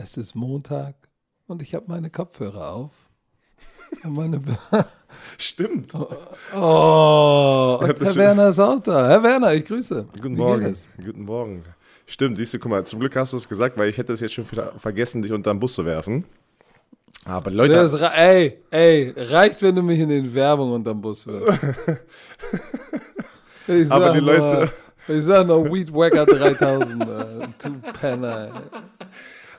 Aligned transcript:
Es 0.00 0.16
ist 0.16 0.34
Montag 0.36 0.94
und 1.48 1.60
ich 1.60 1.74
habe 1.74 1.86
meine 1.88 2.08
Kopfhörer 2.08 2.72
auf. 2.72 2.92
Und 4.04 4.12
meine 4.14 4.40
Stimmt. 5.38 5.92
oh, 5.94 7.78
und 7.80 7.86
Herr 7.88 7.96
schon- 8.06 8.16
Werner 8.16 8.48
ist 8.50 8.60
auch 8.60 8.78
da. 8.80 9.08
Herr 9.08 9.22
Werner, 9.24 9.54
ich 9.54 9.64
grüße. 9.64 10.06
Guten 10.12 10.36
Wie 10.36 10.40
Morgen. 10.40 10.72
Guten 11.04 11.22
Morgen. 11.24 11.64
Stimmt, 12.06 12.36
siehst 12.38 12.54
du, 12.54 12.58
guck 12.60 12.70
mal, 12.70 12.84
zum 12.86 13.00
Glück 13.00 13.16
hast 13.16 13.32
du 13.32 13.36
es 13.38 13.48
gesagt, 13.48 13.76
weil 13.76 13.88
ich 13.88 13.98
hätte 13.98 14.12
es 14.12 14.20
jetzt 14.20 14.34
schon 14.34 14.44
vergessen, 14.44 15.20
dich 15.22 15.32
unter 15.32 15.52
den 15.52 15.58
Bus 15.58 15.74
zu 15.74 15.84
werfen. 15.84 16.24
Aber 17.24 17.50
Leute, 17.50 17.74
Das 17.74 17.92
ey, 17.94 18.62
ey, 18.70 19.12
reicht, 19.16 19.60
wenn 19.62 19.74
du 19.74 19.82
mich 19.82 19.98
in 19.98 20.08
den 20.10 20.32
Werbung 20.32 20.72
unterm 20.72 21.00
Bus 21.00 21.26
wirfst. 21.26 21.58
Ich 23.66 23.90
Aber 23.92 24.12
die 24.14 24.20
Leute- 24.20 24.72
Ich 25.08 25.24
sag 25.24 25.46
nur 25.46 25.62
Weed 25.70 25.92
Wacker 25.92 26.24
3000, 26.24 27.02
äh, 27.02 27.06
du 27.62 27.72
Penner. 28.00 28.46
ey. 28.46 28.50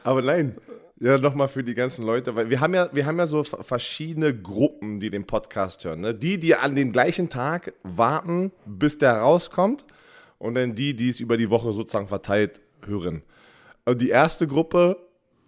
Aber 0.04 0.22
nein. 0.22 0.56
Ja, 1.02 1.18
nochmal 1.18 1.48
für 1.48 1.64
die 1.64 1.76
ganzen 1.76 2.06
Leute, 2.06 2.36
weil 2.36 2.50
wir 2.50 2.60
haben 2.60 2.74
ja, 2.74 2.90
wir 2.92 3.06
haben 3.06 3.18
ja 3.18 3.26
so 3.26 3.44
verschiedene 3.44 4.38
Gruppen, 4.38 5.00
die 5.00 5.10
den 5.10 5.26
Podcast 5.26 5.86
hören. 5.86 6.02
Ne? 6.02 6.14
Die, 6.14 6.38
die 6.38 6.56
an 6.56 6.76
den 6.76 6.92
gleichen 6.92 7.30
Tag 7.30 7.74
warten, 7.84 8.52
bis 8.66 8.98
der 8.98 9.14
rauskommt, 9.14 9.86
und 10.40 10.56
dann 10.56 10.76
die, 10.76 10.96
die 10.96 11.10
es 11.10 11.20
über 11.20 11.38
die 11.38 11.50
Woche 11.50 11.72
sozusagen 11.72 12.08
verteilt 12.08 12.60
hören. 12.86 13.24
Und 13.86 14.02
die 14.02 14.10
erste 14.10 14.46
Gruppe, 14.46 14.98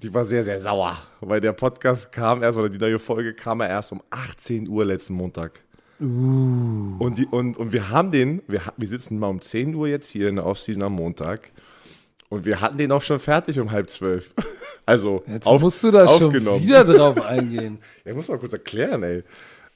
die 0.01 0.13
war 0.13 0.23
sehr, 0.23 0.43
sehr 0.43 0.59
sauer, 0.59 0.97
weil 1.19 1.41
der 1.41 1.53
Podcast 1.53 2.11
kam 2.11 2.43
erst, 2.43 2.57
oder 2.57 2.69
die 2.69 2.77
neue 2.77 2.99
Folge 2.99 3.33
kam 3.33 3.59
ja 3.59 3.67
erst 3.67 3.91
um 3.91 4.01
18 4.09 4.69
Uhr 4.69 4.85
letzten 4.85 5.13
Montag. 5.13 5.61
Und, 6.99 7.17
die, 7.17 7.25
und, 7.27 7.57
und 7.57 7.73
wir 7.73 7.89
haben 7.89 8.11
den, 8.11 8.41
wir, 8.47 8.61
wir 8.75 8.87
sitzen 8.87 9.19
mal 9.19 9.27
um 9.27 9.41
10 9.41 9.75
Uhr 9.75 9.87
jetzt 9.87 10.09
hier 10.09 10.29
in 10.29 10.37
der 10.37 10.45
Offseason 10.45 10.81
am 10.81 10.93
Montag. 10.93 11.51
Und 12.31 12.45
wir 12.45 12.61
hatten 12.61 12.77
den 12.77 12.91
auch 12.93 13.01
schon 13.01 13.19
fertig 13.19 13.59
um 13.59 13.71
halb 13.71 13.89
zwölf. 13.89 14.33
Also 14.83 15.23
Jetzt 15.27 15.45
auf- 15.45 15.61
musst 15.61 15.83
du 15.83 15.91
da 15.91 16.07
schon 16.07 16.33
wieder 16.33 16.83
drauf 16.85 17.21
eingehen. 17.23 17.77
Ja, 18.03 18.15
muss 18.15 18.27
mal 18.29 18.39
kurz 18.39 18.51
erklären, 18.53 19.03
ey. 19.03 19.23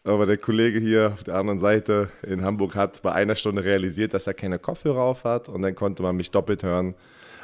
Aber 0.03 0.25
der 0.25 0.37
Kollege 0.37 0.79
hier 0.79 1.11
auf 1.13 1.23
der 1.23 1.35
anderen 1.35 1.59
Seite 1.59 2.09
in 2.23 2.43
Hamburg 2.43 2.73
hat 2.75 3.03
bei 3.03 3.11
einer 3.11 3.35
Stunde 3.35 3.63
realisiert, 3.63 4.15
dass 4.15 4.25
er 4.25 4.33
keine 4.33 4.57
Kopfhörer 4.57 5.01
auf 5.01 5.23
hat 5.23 5.47
und 5.47 5.61
dann 5.61 5.75
konnte 5.75 6.01
man 6.01 6.15
mich 6.15 6.31
doppelt 6.31 6.63
hören. 6.63 6.95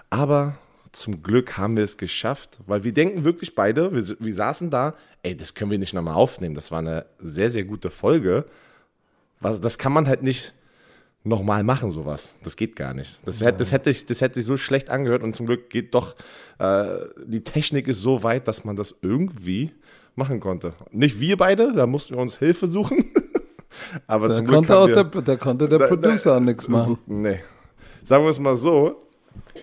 Aber 0.09 0.55
zum 0.91 1.21
Glück 1.21 1.55
haben 1.57 1.77
wir 1.77 1.83
es 1.83 1.97
geschafft, 1.97 2.57
weil 2.65 2.83
wir 2.83 2.93
denken 2.93 3.23
wirklich 3.23 3.53
beide, 3.53 3.93
wir, 3.93 4.15
wir 4.19 4.33
saßen 4.35 4.71
da, 4.71 4.95
ey, 5.21 5.37
das 5.37 5.53
können 5.53 5.69
wir 5.69 5.77
nicht 5.79 5.93
nochmal 5.93 6.15
aufnehmen. 6.15 6.55
Das 6.55 6.71
war 6.71 6.79
eine 6.79 7.05
sehr, 7.19 7.51
sehr 7.51 7.63
gute 7.63 7.91
Folge. 7.91 8.45
Was, 9.39 9.61
das 9.61 9.77
kann 9.77 9.93
man 9.93 10.07
halt 10.07 10.23
nicht 10.23 10.53
nochmal 11.23 11.63
machen, 11.63 11.91
sowas. 11.91 12.33
Das 12.43 12.55
geht 12.55 12.75
gar 12.75 12.93
nicht. 12.93 13.19
Das, 13.25 13.39
hätte, 13.41 13.59
das, 13.59 13.71
hätte 13.71 13.89
ich, 13.89 14.05
das 14.05 14.21
hätte 14.21 14.35
sich 14.35 14.45
so 14.45 14.57
schlecht 14.57 14.89
angehört 14.89 15.23
und 15.23 15.35
zum 15.35 15.45
Glück 15.45 15.69
geht 15.69 15.93
doch, 15.93 16.15
äh, 16.59 16.87
die 17.25 17.43
Technik 17.43 17.87
ist 17.87 18.01
so 18.01 18.23
weit, 18.23 18.47
dass 18.47 18.63
man 18.65 18.75
das 18.75 18.95
irgendwie 19.01 19.71
machen 20.15 20.39
konnte. 20.39 20.73
Nicht 20.91 21.19
wir 21.19 21.37
beide, 21.37 21.73
da 21.73 21.85
mussten 21.87 22.15
wir 22.15 22.21
uns 22.21 22.37
Hilfe 22.39 22.67
suchen. 22.67 23.05
Aber 24.07 24.27
Da 24.27 24.35
zum 24.35 24.45
Glück 24.45 24.67
konnte, 24.67 24.95
wir, 24.95 25.03
der, 25.03 25.21
da 25.21 25.35
konnte 25.37 25.69
der 25.69 25.79
Da- 25.79 25.87
Producer 25.87 26.37
auch 26.37 26.41
nichts 26.41 26.67
machen. 26.67 26.97
nee. 27.05 27.39
Sagen 28.03 28.23
wir 28.23 28.29
es 28.29 28.39
mal 28.39 28.55
so. 28.55 29.07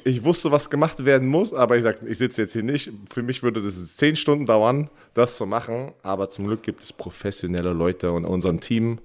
Ich 0.04 0.24
wusste, 0.24 0.50
was 0.50 0.70
gemacht 0.70 1.04
werden 1.04 1.28
muss, 1.28 1.52
aber 1.52 1.76
ich 1.76 1.82
sagte, 1.82 2.06
ich 2.08 2.16
sitze 2.18 2.42
jetzt 2.42 2.52
hier 2.52 2.62
nicht. 2.62 2.90
Für 3.12 3.22
mich 3.22 3.42
würde 3.42 3.60
das 3.60 3.96
zehn 3.96 4.16
Stunden 4.16 4.46
dauern, 4.46 4.88
das 5.14 5.36
zu 5.36 5.44
machen. 5.44 5.92
Aber 6.02 6.30
zum 6.30 6.46
Glück 6.46 6.62
gibt 6.62 6.82
es 6.82 6.92
professionelle 6.92 7.72
Leute 7.72 8.10
und 8.12 8.24
in 8.24 8.30
unserem 8.30 8.60
Team 8.60 8.98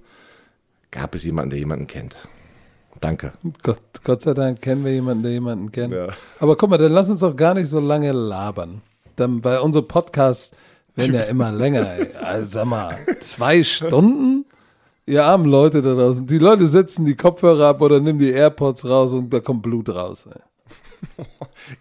gab 0.90 1.14
es 1.14 1.24
jemanden, 1.24 1.50
der 1.50 1.58
jemanden 1.58 1.86
kennt. 1.86 2.16
Danke. 3.04 3.32
Gott, 3.62 3.80
Gott 4.02 4.22
sei 4.22 4.34
Dank 4.34 4.60
kennen 4.62 4.84
wir 4.84 4.92
jemanden, 4.92 5.22
der 5.22 5.32
jemanden 5.32 5.70
kennt. 5.72 5.92
Ja. 5.92 6.08
Aber 6.40 6.56
guck 6.56 6.70
mal, 6.70 6.78
dann 6.78 6.92
lass 6.92 7.10
uns 7.10 7.20
doch 7.20 7.36
gar 7.36 7.54
nicht 7.54 7.68
so 7.68 7.80
lange 7.80 8.12
labern. 8.12 8.80
Dann, 9.16 9.44
weil 9.44 9.58
unsere 9.58 9.84
Podcasts 9.84 10.50
werden 10.96 11.14
ja 11.14 11.22
immer 11.22 11.52
länger. 11.52 11.86
Also 12.22 12.48
sag 12.50 12.64
mal, 12.66 12.96
zwei 13.20 13.62
Stunden? 13.62 14.46
Ihr 15.06 15.24
armen 15.24 15.44
Leute 15.44 15.82
da 15.82 15.94
draußen. 15.94 16.26
Die 16.26 16.38
Leute 16.38 16.66
setzen 16.66 17.04
die 17.04 17.14
Kopfhörer 17.14 17.66
ab 17.68 17.82
oder 17.82 18.00
nehmen 18.00 18.18
die 18.18 18.30
AirPods 18.30 18.86
raus 18.88 19.12
und 19.12 19.32
da 19.34 19.40
kommt 19.40 19.62
Blut 19.62 19.90
raus. 19.90 20.26
Ey. 20.26 20.40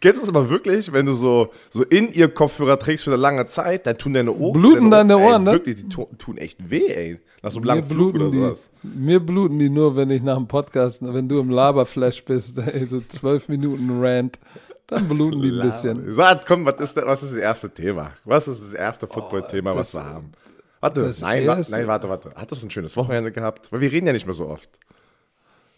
Kennst 0.02 0.18
du 0.18 0.22
das 0.26 0.30
aber 0.30 0.50
wirklich, 0.50 0.92
wenn 0.92 1.06
du 1.06 1.14
so, 1.14 1.50
so 1.70 1.84
in 1.84 2.12
ihr 2.12 2.28
Kopfhörer 2.28 2.78
trägst 2.78 3.06
für 3.06 3.12
eine 3.12 3.22
lange 3.22 3.46
Zeit, 3.46 3.88
dann 3.88 3.98
tun 3.98 4.14
deine 4.14 4.34
Ohren. 4.34 4.54
Bluten 4.60 4.92
deine 4.92 5.18
Ohren, 5.18 5.42
ey, 5.42 5.46
ne? 5.46 5.52
Wirklich, 5.54 5.76
die 5.78 5.88
tu- 5.88 6.10
tun 6.18 6.38
echt 6.38 6.70
weh, 6.70 6.88
ey. 6.88 7.20
Nach 7.44 7.52
so 7.52 7.58
einem 7.60 7.66
Mir 7.68 7.76
langen 7.76 7.84
Flug 7.84 8.16
oder 8.16 8.30
bluten, 8.30 8.40
sowas. 8.42 8.70
die, 8.82 8.88
mir 8.88 9.20
bluten 9.20 9.60
die 9.60 9.70
nur, 9.70 9.96
wenn 9.96 10.10
ich 10.10 10.24
nach 10.24 10.38
dem 10.38 10.48
Podcast, 10.48 11.02
wenn 11.04 11.28
du 11.30 11.40
im 11.40 11.50
Laberflash 11.52 12.24
bist, 12.26 12.58
ey, 12.66 12.88
so 12.88 13.02
zwölf 13.10 13.48
Minuten 13.50 14.02
Rant, 14.04 14.40
dann 14.88 15.08
bluten 15.08 15.42
die 15.42 15.52
ein 15.52 15.62
bisschen. 15.62 16.12
Sag, 16.12 16.46
komm, 16.48 16.66
was 16.66 16.80
ist, 16.80 16.96
da- 16.98 17.06
was 17.06 17.22
ist 17.22 17.34
das 17.34 17.40
erste 17.40 17.70
Thema? 17.70 18.12
Was 18.26 18.48
ist 18.48 18.62
das 18.64 18.74
erste 18.74 19.06
Football-Thema, 19.08 19.74
Oh, 19.74 19.78
was 19.78 19.92
das- 19.92 20.02
wir 20.04 20.10
haben? 20.10 20.32
Warte, 20.80 21.02
das 21.04 21.22
nein, 21.22 21.48
wa 21.48 21.62
nein, 21.70 21.88
warte, 21.88 22.10
warte. 22.10 22.32
Hattest 22.36 22.62
du 22.62 22.68
ein 22.68 22.70
schönes 22.72 22.98
Wochenende 22.98 23.32
gehabt? 23.32 23.72
Weil 23.72 23.80
wir 23.82 23.92
reden 23.92 24.08
ja 24.08 24.12
nicht 24.14 24.26
mehr 24.26 24.34
so 24.34 24.48
oft. 24.48 24.70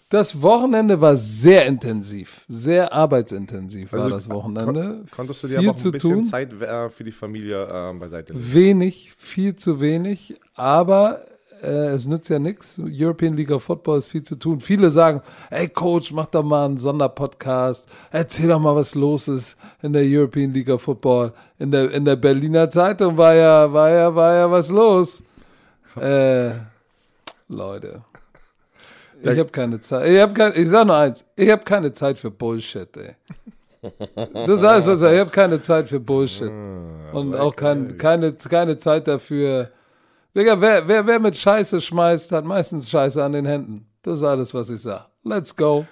Das 0.09 0.41
Wochenende 0.41 1.01
war 1.01 1.15
sehr 1.15 1.65
intensiv, 1.65 2.45
sehr 2.47 2.93
arbeitsintensiv 2.93 3.91
war 3.91 3.99
Also, 4.01 4.09
das 4.11 4.29
Wochenende. 4.29 4.81
Kon 4.83 5.05
konntest 5.11 5.43
du 5.43 5.47
dir 5.47 5.59
viel 5.59 5.69
aber 5.69 5.77
auch 5.79 5.83
ein 5.85 5.91
bisschen 5.91 6.11
tun, 6.13 6.23
Zeit 6.25 6.53
äh, 6.61 6.89
für 6.89 7.03
die 7.03 7.11
Familie 7.11 7.67
ähm, 7.71 7.99
beiseite 7.99 8.33
legen? 8.33 8.53
wenig, 8.53 9.13
viel 9.17 9.55
zu 9.55 9.79
wenig, 9.81 10.39
aber 10.53 11.25
äh, 11.61 11.93
es 11.93 12.07
nützt 12.07 12.29
ja 12.29 12.39
nichts. 12.39 12.79
European 12.79 13.35
League 13.35 13.51
of 13.51 13.63
Football 13.63 13.97
ist 13.97 14.07
viel 14.07 14.23
zu 14.23 14.35
tun. 14.35 14.61
Viele 14.61 14.91
sagen, 14.91 15.21
ey 15.49 15.67
Coach, 15.67 16.11
mach 16.11 16.27
doch 16.27 16.43
mal 16.43 16.65
einen 16.65 16.77
Sonderpodcast, 16.77 17.87
erzähl 18.11 18.49
doch 18.49 18.59
mal, 18.59 18.75
was 18.75 18.95
los 18.95 19.27
ist 19.27 19.57
in 19.81 19.93
der 19.93 20.03
European 20.05 20.53
League 20.53 20.69
of 20.69 20.81
Football. 20.81 21.33
In 21.59 21.71
der, 21.71 21.91
in 21.91 22.05
der 22.05 22.15
Berliner 22.15 22.69
Zeitung 22.69 23.17
war 23.17 23.33
ja, 23.33 23.71
war 23.71 23.89
ja, 23.89 24.13
war 24.13 24.33
ja 24.33 24.51
was 24.51 24.69
los. 24.69 25.21
Äh, 25.95 26.51
Leute. 27.47 28.01
Ich 29.21 29.39
habe 29.39 29.49
keine 29.49 29.79
Zeit. 29.81 30.09
Ich, 30.09 30.21
hab 30.21 30.35
kein, 30.35 30.53
ich 30.55 30.69
sag 30.69 30.85
nur 30.85 30.95
eins. 30.95 31.23
Ich 31.35 31.49
habe 31.49 31.63
keine 31.63 31.93
Zeit 31.93 32.19
für 32.19 32.31
Bullshit, 32.31 32.89
ey. 32.97 33.15
Das 34.17 34.59
ist 34.59 34.63
alles, 34.63 34.87
was 34.87 34.93
ich 34.93 34.99
sage. 34.99 35.15
Ich 35.15 35.19
habe 35.19 35.31
keine 35.31 35.61
Zeit 35.61 35.87
für 35.89 35.99
Bullshit. 35.99 36.51
Und 37.13 37.35
auch 37.35 37.55
kein, 37.55 37.97
keine, 37.97 38.33
keine 38.33 38.77
Zeit 38.77 39.07
dafür. 39.07 39.69
Digga, 40.35 40.59
wer, 40.59 40.87
wer, 40.87 41.07
wer 41.07 41.19
mit 41.19 41.37
Scheiße 41.37 41.79
schmeißt, 41.79 42.31
hat 42.31 42.43
meistens 42.45 42.89
Scheiße 42.89 43.23
an 43.23 43.33
den 43.33 43.45
Händen. 43.45 43.87
Das 44.01 44.17
ist 44.17 44.23
alles, 44.23 44.53
was 44.53 44.69
ich 44.69 44.81
sage. 44.81 45.05
Let's 45.23 45.55
go. 45.55 45.85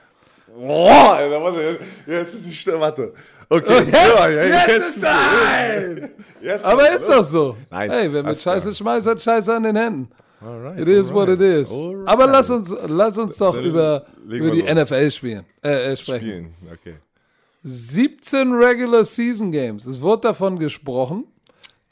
Boah, 0.56 1.14
Alter, 1.14 1.42
warte, 1.42 1.62
jetzt, 1.62 1.82
jetzt 2.06 2.34
ist 2.36 2.46
die 2.46 2.52
Stimme, 2.52 2.82
warte. 2.82 3.14
Okay, 3.50 3.84
ja, 3.92 4.30
ja, 4.30 4.44
jetzt, 4.68 4.96
ist 4.96 5.02
Nein! 5.02 6.10
jetzt 6.42 6.64
Aber 6.64 6.92
ist 6.92 7.08
doch 7.08 7.24
so. 7.24 7.56
Nein, 7.70 7.90
Hey, 7.92 8.04
wer 8.12 8.22
mit 8.22 8.26
alles 8.28 8.42
klar. 8.42 8.56
Scheiße 8.56 8.74
schmeißt, 8.76 9.08
hat 9.08 9.22
Scheiße 9.22 9.54
an 9.54 9.64
den 9.64 9.76
Händen. 9.76 10.10
Alright, 10.42 10.80
It 10.80 10.88
is 10.90 11.14
what 11.14 11.30
it 11.30 11.40
alright, 11.40 11.62
is. 11.62 11.72
alright. 11.72 12.08
Aber 12.08 12.28
lass 12.28 12.50
uns, 12.50 12.76
lass 12.88 13.18
uns 13.18 13.38
doch 13.38 13.56
Dann 13.56 13.64
über, 13.64 14.06
über 14.28 14.52
die 14.52 14.62
los. 14.62 14.84
NFL 14.84 15.12
spielen, 15.12 15.46
äh, 15.64 15.92
äh, 15.92 15.96
sprechen. 15.96 16.20
Spielen, 16.20 16.54
okay. 16.74 16.96
17 17.64 18.54
Regular 18.54 19.04
Season 19.06 19.52
Games. 19.52 19.86
Es 19.86 20.02
wurde 20.02 20.24
davon 20.28 20.60
gesprochen. 20.60 21.26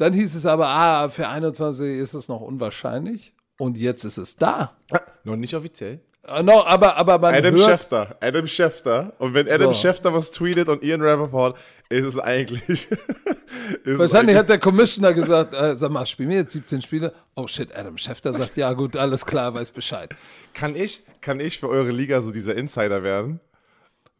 Dann 0.01 0.13
hieß 0.13 0.34
es 0.34 0.47
aber, 0.47 0.67
ah, 0.67 1.09
für 1.09 1.28
21 1.28 2.00
ist 2.00 2.16
es 2.16 2.28
noch 2.28 2.41
unwahrscheinlich. 2.41 3.34
Und 3.59 3.78
jetzt 3.78 4.03
ist 4.03 4.17
es 4.17 4.35
da. 4.35 4.75
Noch 5.23 5.35
nicht 5.35 5.53
offiziell. 5.53 6.00
Ah, 6.23 6.41
No, 6.41 6.63
aber, 6.66 6.97
aber 6.97 7.19
man 7.19 7.35
Adam 7.35 7.56
hört, 7.56 7.66
Schefter, 7.69 8.16
Adam 8.19 8.47
Schefter. 8.47 9.13
Und 9.19 9.35
wenn 9.35 9.47
Adam 9.47 9.73
So. 9.73 9.79
Schefter 9.79 10.11
was 10.11 10.31
tweetet 10.31 10.69
und 10.69 10.81
Ian 10.84 11.01
Rappaport, 11.03 11.56
ist 11.90 12.03
es 12.06 12.17
eigentlich. 12.17 12.67
ist 12.90 12.91
es 13.85 14.00
wahrscheinlich 14.00 14.13
eigentlich- 14.16 14.38
hat 14.38 14.50
der 14.50 14.57
Commissioner 14.57 15.13
gesagt, 15.13 15.53
äh, 15.53 15.75
sag 15.75 15.91
mal, 15.91 16.07
spielen 16.07 16.29
wir 16.29 16.38
jetzt 16.38 16.53
17 16.53 16.81
Spiele? 16.81 17.13
Oh 17.35 17.45
shit, 17.45 17.72
Adam 17.75 17.95
Schefter 18.00 18.34
sagt, 18.34 18.57
ja 18.57 18.73
gut, 18.73 18.97
alles 18.97 19.23
klar, 19.23 19.53
weiß 19.53 19.69
Bescheid. 19.69 20.16
Kann 20.56 20.75
ich, 20.75 21.03
kann 21.22 21.40
ich 21.40 21.59
für 21.59 21.69
eure 21.69 21.91
Liga 21.91 22.22
so 22.22 22.31
dieser 22.31 22.56
Insider 22.56 23.03
werden? 23.03 23.40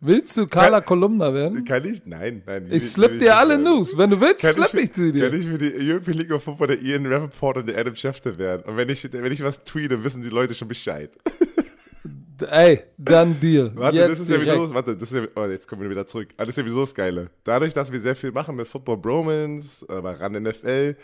Willst 0.03 0.36
du 0.36 0.48
Carla 0.48 0.81
Kolumna 0.81 1.31
werden? 1.31 1.63
Kann 1.63 1.86
ich? 1.86 2.03
Nein, 2.07 2.42
nein. 2.45 2.65
Ich 2.71 2.89
slip 2.89 3.19
dir 3.19 3.38
alle 3.38 3.57
News. 3.59 3.95
Wenn 3.95 4.09
du 4.09 4.19
willst, 4.19 4.42
Kann 4.42 4.53
slip 4.53 4.74
ich 4.74 4.92
für- 4.92 5.06
die 5.06 5.12
dir. 5.12 5.30
Kann 5.30 5.39
ich 5.39 5.48
für 5.48 5.57
die 5.59 5.71
European 5.92 6.18
League 6.18 6.31
of 6.31 6.44
Football 6.44 6.68
der 6.68 6.81
Ian 6.81 7.06
Rappaport 7.06 7.57
und 7.57 7.68
der 7.69 7.77
Adam 7.77 7.95
Schefter 7.95 8.36
werden? 8.39 8.63
Und 8.65 8.77
wenn 8.77 8.89
ich, 8.89 9.07
wenn 9.13 9.31
ich 9.31 9.44
was 9.44 9.63
tweete, 9.63 10.03
wissen 10.03 10.24
die 10.24 10.30
Leute 10.30 10.56
schon 10.56 10.68
Bescheid. 10.68 11.12
Ey, 12.50 12.81
dann 12.98 13.39
Deal. 13.39 13.71
Warte, 13.75 13.98
jetzt 13.98 14.09
das 14.13 14.19
ist 14.21 14.30
ja 14.31 14.38
direkt. 14.39 14.59
wieder, 14.59 14.74
warte, 14.74 14.98
das 14.98 15.12
ist 15.12 15.15
ja, 15.15 15.27
oh, 15.36 15.45
jetzt 15.45 15.68
kommen 15.68 15.83
wir 15.83 15.89
wieder 15.92 16.07
zurück. 16.07 16.30
Ah, 16.38 16.45
Das 16.45 16.50
ist 16.50 16.57
ja 16.57 16.65
wieso 16.65 16.81
das 16.81 16.95
Geile. 16.95 17.30
Dadurch, 17.44 17.71
dass 17.75 17.92
wir 17.92 18.01
sehr 18.01 18.15
viel 18.15 18.31
machen 18.31 18.56
mit 18.56 18.68
Football 18.68 18.97
Bromance, 18.97 19.86
äh, 19.88 20.01
bei 20.01 20.13
RAN 20.13 20.33
NFL, 20.42 20.95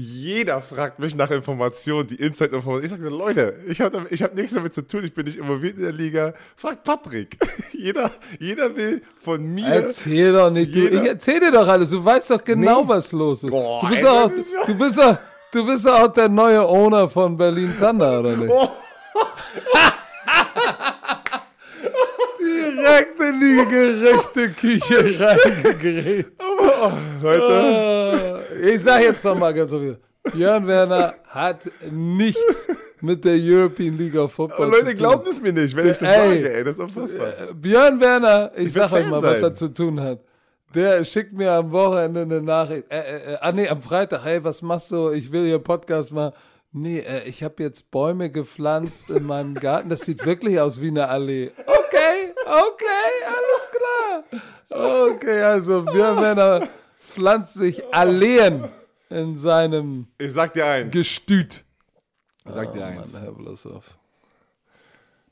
jeder 0.00 0.60
fragt 0.62 0.98
mich 0.98 1.14
nach 1.14 1.30
Informationen, 1.30 2.08
die 2.08 2.16
Inside-Informationen. 2.16 2.84
Ich 2.84 2.90
sage 2.90 3.02
so, 3.02 3.08
Leute, 3.16 3.54
ich 3.68 3.80
habe 3.80 4.06
ich 4.10 4.22
hab 4.22 4.34
nichts 4.34 4.54
damit 4.54 4.74
zu 4.74 4.86
tun, 4.86 5.04
ich 5.04 5.12
bin 5.14 5.26
nicht 5.26 5.38
involviert 5.38 5.76
in 5.76 5.82
der 5.82 5.92
Liga. 5.92 6.34
Fragt 6.56 6.82
Patrick. 6.84 7.36
jeder, 7.72 8.10
jeder 8.38 8.74
will 8.76 9.02
von 9.22 9.42
mir. 9.54 9.66
Erzähl 9.66 10.32
doch 10.32 10.50
nicht. 10.50 10.74
Du, 10.74 10.86
ich 10.88 11.06
erzähl 11.06 11.40
dir 11.40 11.52
doch 11.52 11.68
alles. 11.68 11.90
Du 11.90 12.04
weißt 12.04 12.30
doch 12.30 12.42
genau, 12.44 12.82
Nee. 12.82 12.88
was 12.88 13.12
los 13.12 13.44
ist. 13.44 13.50
Boah, 13.50 13.80
du, 13.82 13.88
bist 13.88 14.02
ey, 14.02 14.08
auch, 14.08 14.30
du, 14.66 14.74
bist 14.78 15.00
auch, 15.00 15.18
du 15.52 15.66
bist 15.66 15.88
auch 15.88 16.08
der 16.12 16.28
neue 16.28 16.66
Owner 16.66 17.08
von 17.08 17.36
Berlin 17.36 17.74
Thunder, 17.78 18.20
oder 18.20 18.36
nicht? 18.36 18.50
Oh. 18.52 18.68
Direkt 22.42 23.20
in 23.20 23.40
die 23.40 23.64
gerechte 23.68 24.48
Küche 24.50 25.20
reingegrätscht. 25.26 26.30
Aber 26.38 26.98
Leute, 27.22 27.52
Äh, 27.52 28.29
ich 28.62 28.82
sag 28.82 29.02
jetzt 29.02 29.24
noch 29.24 29.36
mal 29.36 29.52
ganz 29.54 29.70
so 29.70 29.78
viel. 29.80 29.98
Björn 30.32 30.66
Werner 30.66 31.14
hat 31.28 31.62
nichts 31.90 32.68
mit 33.00 33.24
der 33.24 33.36
European 33.38 33.96
League 33.96 34.16
of 34.16 34.32
Football 34.32 34.66
Leute 34.68 34.78
zu 34.80 34.86
tun. 34.90 34.96
glauben 34.96 35.30
es 35.30 35.40
mir 35.40 35.52
nicht, 35.52 35.74
wenn 35.74 35.86
ich 35.88 35.98
das 35.98 36.14
Ey. 36.14 36.28
sage, 36.42 36.54
ey, 36.54 36.64
das 36.64 36.74
ist 36.74 36.80
unfassbar. 36.80 37.28
Äh, 37.28 37.54
Björn 37.54 38.00
Werner, 38.00 38.52
ich, 38.56 38.66
Ich 38.66 38.72
sag 38.74 38.92
euch 38.92 39.06
mal, 39.06 39.22
was 39.22 39.40
sein. 39.40 39.50
er 39.50 39.54
zu 39.54 39.68
tun 39.72 40.00
hat. 40.00 40.20
Der 40.74 41.02
schickt 41.04 41.32
mir 41.32 41.52
am 41.52 41.72
Wochenende 41.72 42.20
eine 42.20 42.42
Nachricht. 42.42 42.84
Äh, 42.90 42.98
äh, 43.00 43.32
äh, 43.32 43.36
ah, 43.40 43.50
nee, 43.52 43.66
am 43.68 43.80
Freitag. 43.82 44.24
Hey, 44.24 44.44
was 44.44 44.62
machst 44.62 44.92
du? 44.92 45.10
Ich 45.10 45.32
will 45.32 45.44
hier 45.46 45.58
Podcast 45.58 46.12
machen. 46.12 46.34
Nee, 46.72 47.00
äh, 47.00 47.24
ich 47.24 47.42
habe 47.42 47.62
jetzt 47.62 47.90
Bäume 47.90 48.30
gepflanzt 48.30 49.10
in 49.10 49.26
meinem 49.26 49.54
Garten. 49.54 49.88
Das 49.88 50.02
sieht 50.02 50.24
wirklich 50.24 50.60
aus 50.60 50.80
wie 50.80 50.88
eine 50.88 51.08
Allee. 51.08 51.50
Okay, 51.66 52.32
okay, 52.46 53.12
alles 53.26 54.30
klar. 54.68 55.08
Okay, 55.08 55.42
also 55.42 55.82
Björn 55.82 56.20
Werner 56.20 56.68
pflanzt 57.10 57.54
sich 57.54 57.82
Alleen 57.94 58.68
in 59.08 59.36
seinem 59.36 60.06
Ich 60.18 60.32
sag 60.32 60.54
dir 60.54 60.66
eins. 60.66 60.92
Gestüt. 60.92 61.64
Ich 62.46 62.52
sag 62.52 62.72
dir 62.72 62.80
Oh, 62.80 62.84
eins. 62.84 63.12
Mann, 63.12 63.22
hör 63.22 63.32
bloß 63.32 63.66
auf. 63.66 63.98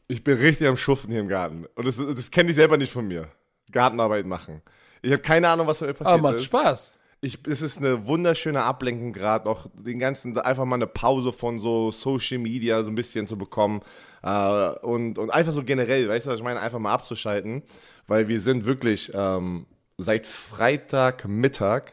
Ich 0.08 0.24
bin 0.24 0.38
richtig 0.38 0.66
am 0.66 0.76
Schuften 0.76 1.10
hier 1.10 1.20
im 1.20 1.28
Garten. 1.28 1.66
Und 1.74 1.86
das, 1.86 1.96
das 1.96 2.30
kenne 2.30 2.50
ich 2.50 2.56
selber 2.56 2.76
nicht 2.76 2.92
von 2.92 3.06
mir. 3.06 3.28
Gartenarbeit 3.70 4.26
machen. 4.26 4.62
Ich 5.02 5.12
habe 5.12 5.22
keine 5.22 5.48
Ahnung, 5.48 5.66
was 5.66 5.80
mit 5.80 5.88
mir 5.88 5.94
passiert 5.94 6.14
Aber 6.14 6.22
macht 6.30 6.36
ist. 6.36 6.44
Spaß. 6.44 6.98
Ich, 7.20 7.38
es 7.48 7.62
ist 7.62 7.78
eine 7.78 8.06
wunderschöne 8.06 8.62
Ablenkung 8.62 9.12
gerade, 9.12 9.48
auch 9.50 9.66
den 9.74 9.98
ganzen, 9.98 10.38
einfach 10.38 10.64
mal 10.64 10.76
eine 10.76 10.86
Pause 10.86 11.32
von 11.32 11.58
so 11.58 11.90
Social 11.90 12.38
Media 12.38 12.80
so 12.84 12.90
ein 12.90 12.94
bisschen 12.94 13.26
zu 13.26 13.36
bekommen 13.36 13.80
äh, 14.22 14.70
und, 14.82 15.18
und 15.18 15.30
einfach 15.30 15.52
so 15.52 15.64
generell, 15.64 16.08
weißt 16.08 16.26
du, 16.26 16.30
was 16.30 16.38
ich 16.38 16.44
meine, 16.44 16.60
einfach 16.60 16.78
mal 16.78 16.92
abzuschalten, 16.92 17.64
weil 18.06 18.28
wir 18.28 18.40
sind 18.40 18.66
wirklich 18.66 19.10
ähm, 19.14 19.66
seit 19.98 20.26
Freitagmittag 20.26 21.92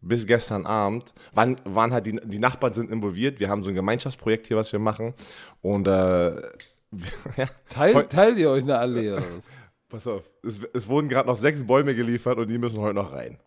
bis 0.00 0.26
gestern 0.26 0.66
Abend, 0.66 1.12
waren, 1.32 1.56
waren 1.64 1.92
halt 1.92 2.06
die, 2.06 2.20
die 2.24 2.38
Nachbarn 2.38 2.74
sind 2.74 2.90
involviert, 2.90 3.40
wir 3.40 3.48
haben 3.48 3.62
so 3.62 3.70
ein 3.70 3.74
Gemeinschaftsprojekt 3.74 4.46
hier, 4.46 4.56
was 4.56 4.72
wir 4.72 4.78
machen 4.78 5.14
und 5.62 5.88
äh, 5.88 6.36
ja, 7.36 7.48
Teil, 7.68 8.06
teilt 8.08 8.38
ihr 8.38 8.50
euch 8.50 8.62
eine 8.62 8.78
Allee 8.78 9.12
oder 9.12 9.24
was? 9.36 9.48
pass 9.88 10.06
auf, 10.06 10.22
es, 10.42 10.60
es 10.72 10.88
wurden 10.88 11.08
gerade 11.08 11.28
noch 11.28 11.36
sechs 11.36 11.66
Bäume 11.66 11.94
geliefert 11.94 12.38
und 12.38 12.48
die 12.48 12.58
müssen 12.58 12.80
heute 12.80 12.94
noch 12.94 13.12
rein. 13.12 13.38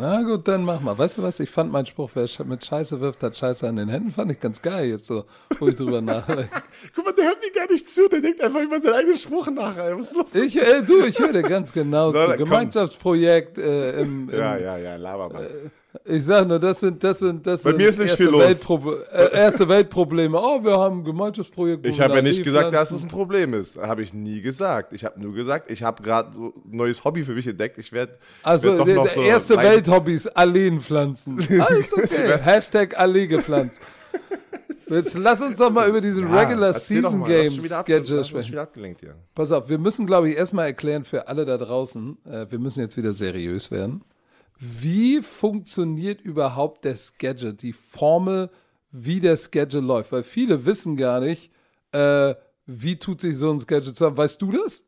Na 0.00 0.22
gut, 0.22 0.46
dann 0.48 0.64
mach 0.64 0.80
mal. 0.80 0.96
Weißt 0.96 1.18
du 1.18 1.22
was? 1.22 1.40
Ich 1.40 1.50
fand 1.50 1.72
meinen 1.72 1.86
Spruch, 1.86 2.10
wer 2.14 2.28
mit 2.44 2.64
Scheiße 2.64 3.00
wirft, 3.00 3.22
hat 3.22 3.36
Scheiße 3.36 3.66
an 3.68 3.76
den 3.76 3.88
Händen. 3.88 4.10
Fand 4.10 4.30
ich 4.30 4.40
ganz 4.40 4.60
geil 4.60 4.86
jetzt 4.86 5.06
so, 5.06 5.24
wo 5.58 5.68
ich 5.68 5.76
drüber 5.76 6.00
nachdenke. 6.00 6.48
Guck 6.94 7.04
mal, 7.04 7.12
der 7.12 7.26
hört 7.26 7.38
mir 7.40 7.50
gar 7.52 7.70
nicht 7.70 7.88
zu, 7.88 8.08
der 8.08 8.20
denkt 8.20 8.42
einfach 8.42 8.60
über 8.60 8.80
seinen 8.80 8.94
eigenen 8.94 9.16
Spruch 9.16 9.48
nach, 9.50 9.76
ey. 9.76 9.96
was 9.98 10.08
ist 10.08 10.16
los? 10.16 10.34
Ich, 10.34 10.56
äh, 10.56 10.82
du, 10.82 11.04
ich 11.04 11.18
höre 11.18 11.32
dir 11.32 11.42
ganz 11.42 11.72
genau 11.72 12.12
So, 12.12 12.18
zu. 12.18 12.36
Gemeinschaftsprojekt 12.36 13.58
äh, 13.58 14.00
im, 14.00 14.28
im 14.28 14.38
Ja, 14.38 14.56
ja, 14.56 14.76
ja, 14.76 14.96
laber 14.96 15.28
mal. 15.28 15.70
Ich 16.04 16.24
sag 16.24 16.46
nur, 16.46 16.58
das 16.58 16.80
sind, 16.80 17.02
das 17.02 17.18
sind, 17.18 17.46
das 17.46 17.62
Bei 17.62 17.70
sind 17.70 17.78
mir 17.78 17.88
ist 17.88 17.98
nicht 17.98 18.08
erste, 18.10 18.22
viel 18.24 18.32
los. 18.32 18.42
Weltproble 18.42 19.06
äh, 19.12 19.36
erste 19.36 19.68
Weltprobleme. 19.68 20.38
Oh, 20.40 20.62
wir 20.62 20.78
haben 20.78 20.98
ein 21.00 21.04
Gemeinschaftsprojekt. 21.04 21.86
Ich 21.86 22.00
habe 22.00 22.14
ja 22.16 22.22
nicht 22.22 22.42
gesagt, 22.42 22.74
dass 22.74 22.90
es 22.90 23.02
ein 23.02 23.08
Problem 23.08 23.54
ist. 23.54 23.76
Habe 23.76 24.02
ich 24.02 24.12
nie 24.12 24.40
gesagt. 24.40 24.92
Ich 24.92 25.04
habe 25.04 25.20
nur 25.20 25.34
gesagt, 25.34 25.70
ich 25.70 25.82
habe 25.82 26.02
gerade 26.02 26.32
so 26.34 26.52
ein 26.64 26.76
neues 26.76 27.04
Hobby 27.04 27.24
für 27.24 27.32
mich 27.34 27.46
entdeckt. 27.46 27.78
Ich 27.78 27.92
werde 27.92 28.18
Also, 28.42 28.76
werd 28.84 28.96
doch 28.96 29.04
der, 29.04 29.14
so 29.14 29.22
erste 29.22 29.56
Welthobbys, 29.56 30.26
Alleen 30.28 30.80
pflanzen. 30.80 31.38
Alles 31.60 31.92
okay. 31.92 32.38
Hashtag 32.42 32.98
Allee 32.98 33.26
gepflanzt. 33.26 33.80
Jetzt 34.88 35.18
lass 35.18 35.40
uns 35.42 35.58
doch 35.58 35.70
mal 35.70 35.88
über 35.88 36.00
diesen 36.00 36.28
Ja, 36.28 36.40
Regular 36.40 36.72
Season 36.72 37.20
mal, 37.20 37.26
Games 37.28 37.68
Schedule 37.68 38.22
sprechen. 38.24 38.58
abgelenkt 38.58 39.00
hier. 39.00 39.16
Pass 39.34 39.50
auf, 39.50 39.68
wir 39.68 39.78
müssen, 39.78 40.06
glaube 40.06 40.30
ich, 40.30 40.36
erstmal 40.36 40.66
erklären 40.66 41.04
für 41.04 41.26
alle 41.26 41.44
da 41.44 41.58
draußen, 41.58 42.16
äh, 42.24 42.46
wir 42.48 42.58
müssen 42.60 42.80
jetzt 42.80 42.96
wieder 42.96 43.12
seriös 43.12 43.70
werden. 43.72 44.02
Wie 44.58 45.20
funktioniert 45.22 46.20
überhaupt 46.20 46.84
der 46.84 46.96
Schedule, 46.96 47.54
die 47.54 47.72
Formel, 47.72 48.50
wie 48.90 49.20
der 49.20 49.36
Schedule 49.36 49.86
läuft? 49.86 50.12
Weil 50.12 50.22
viele 50.22 50.64
wissen 50.64 50.96
gar 50.96 51.20
nicht, 51.20 51.50
äh, 51.92 52.34
wie 52.66 52.96
tut 52.98 53.20
sich 53.20 53.36
so 53.36 53.50
ein 53.52 53.60
Schedule 53.60 53.92
zusammen. 53.92 54.16
Weißt 54.16 54.40
du 54.40 54.52
das? 54.52 54.82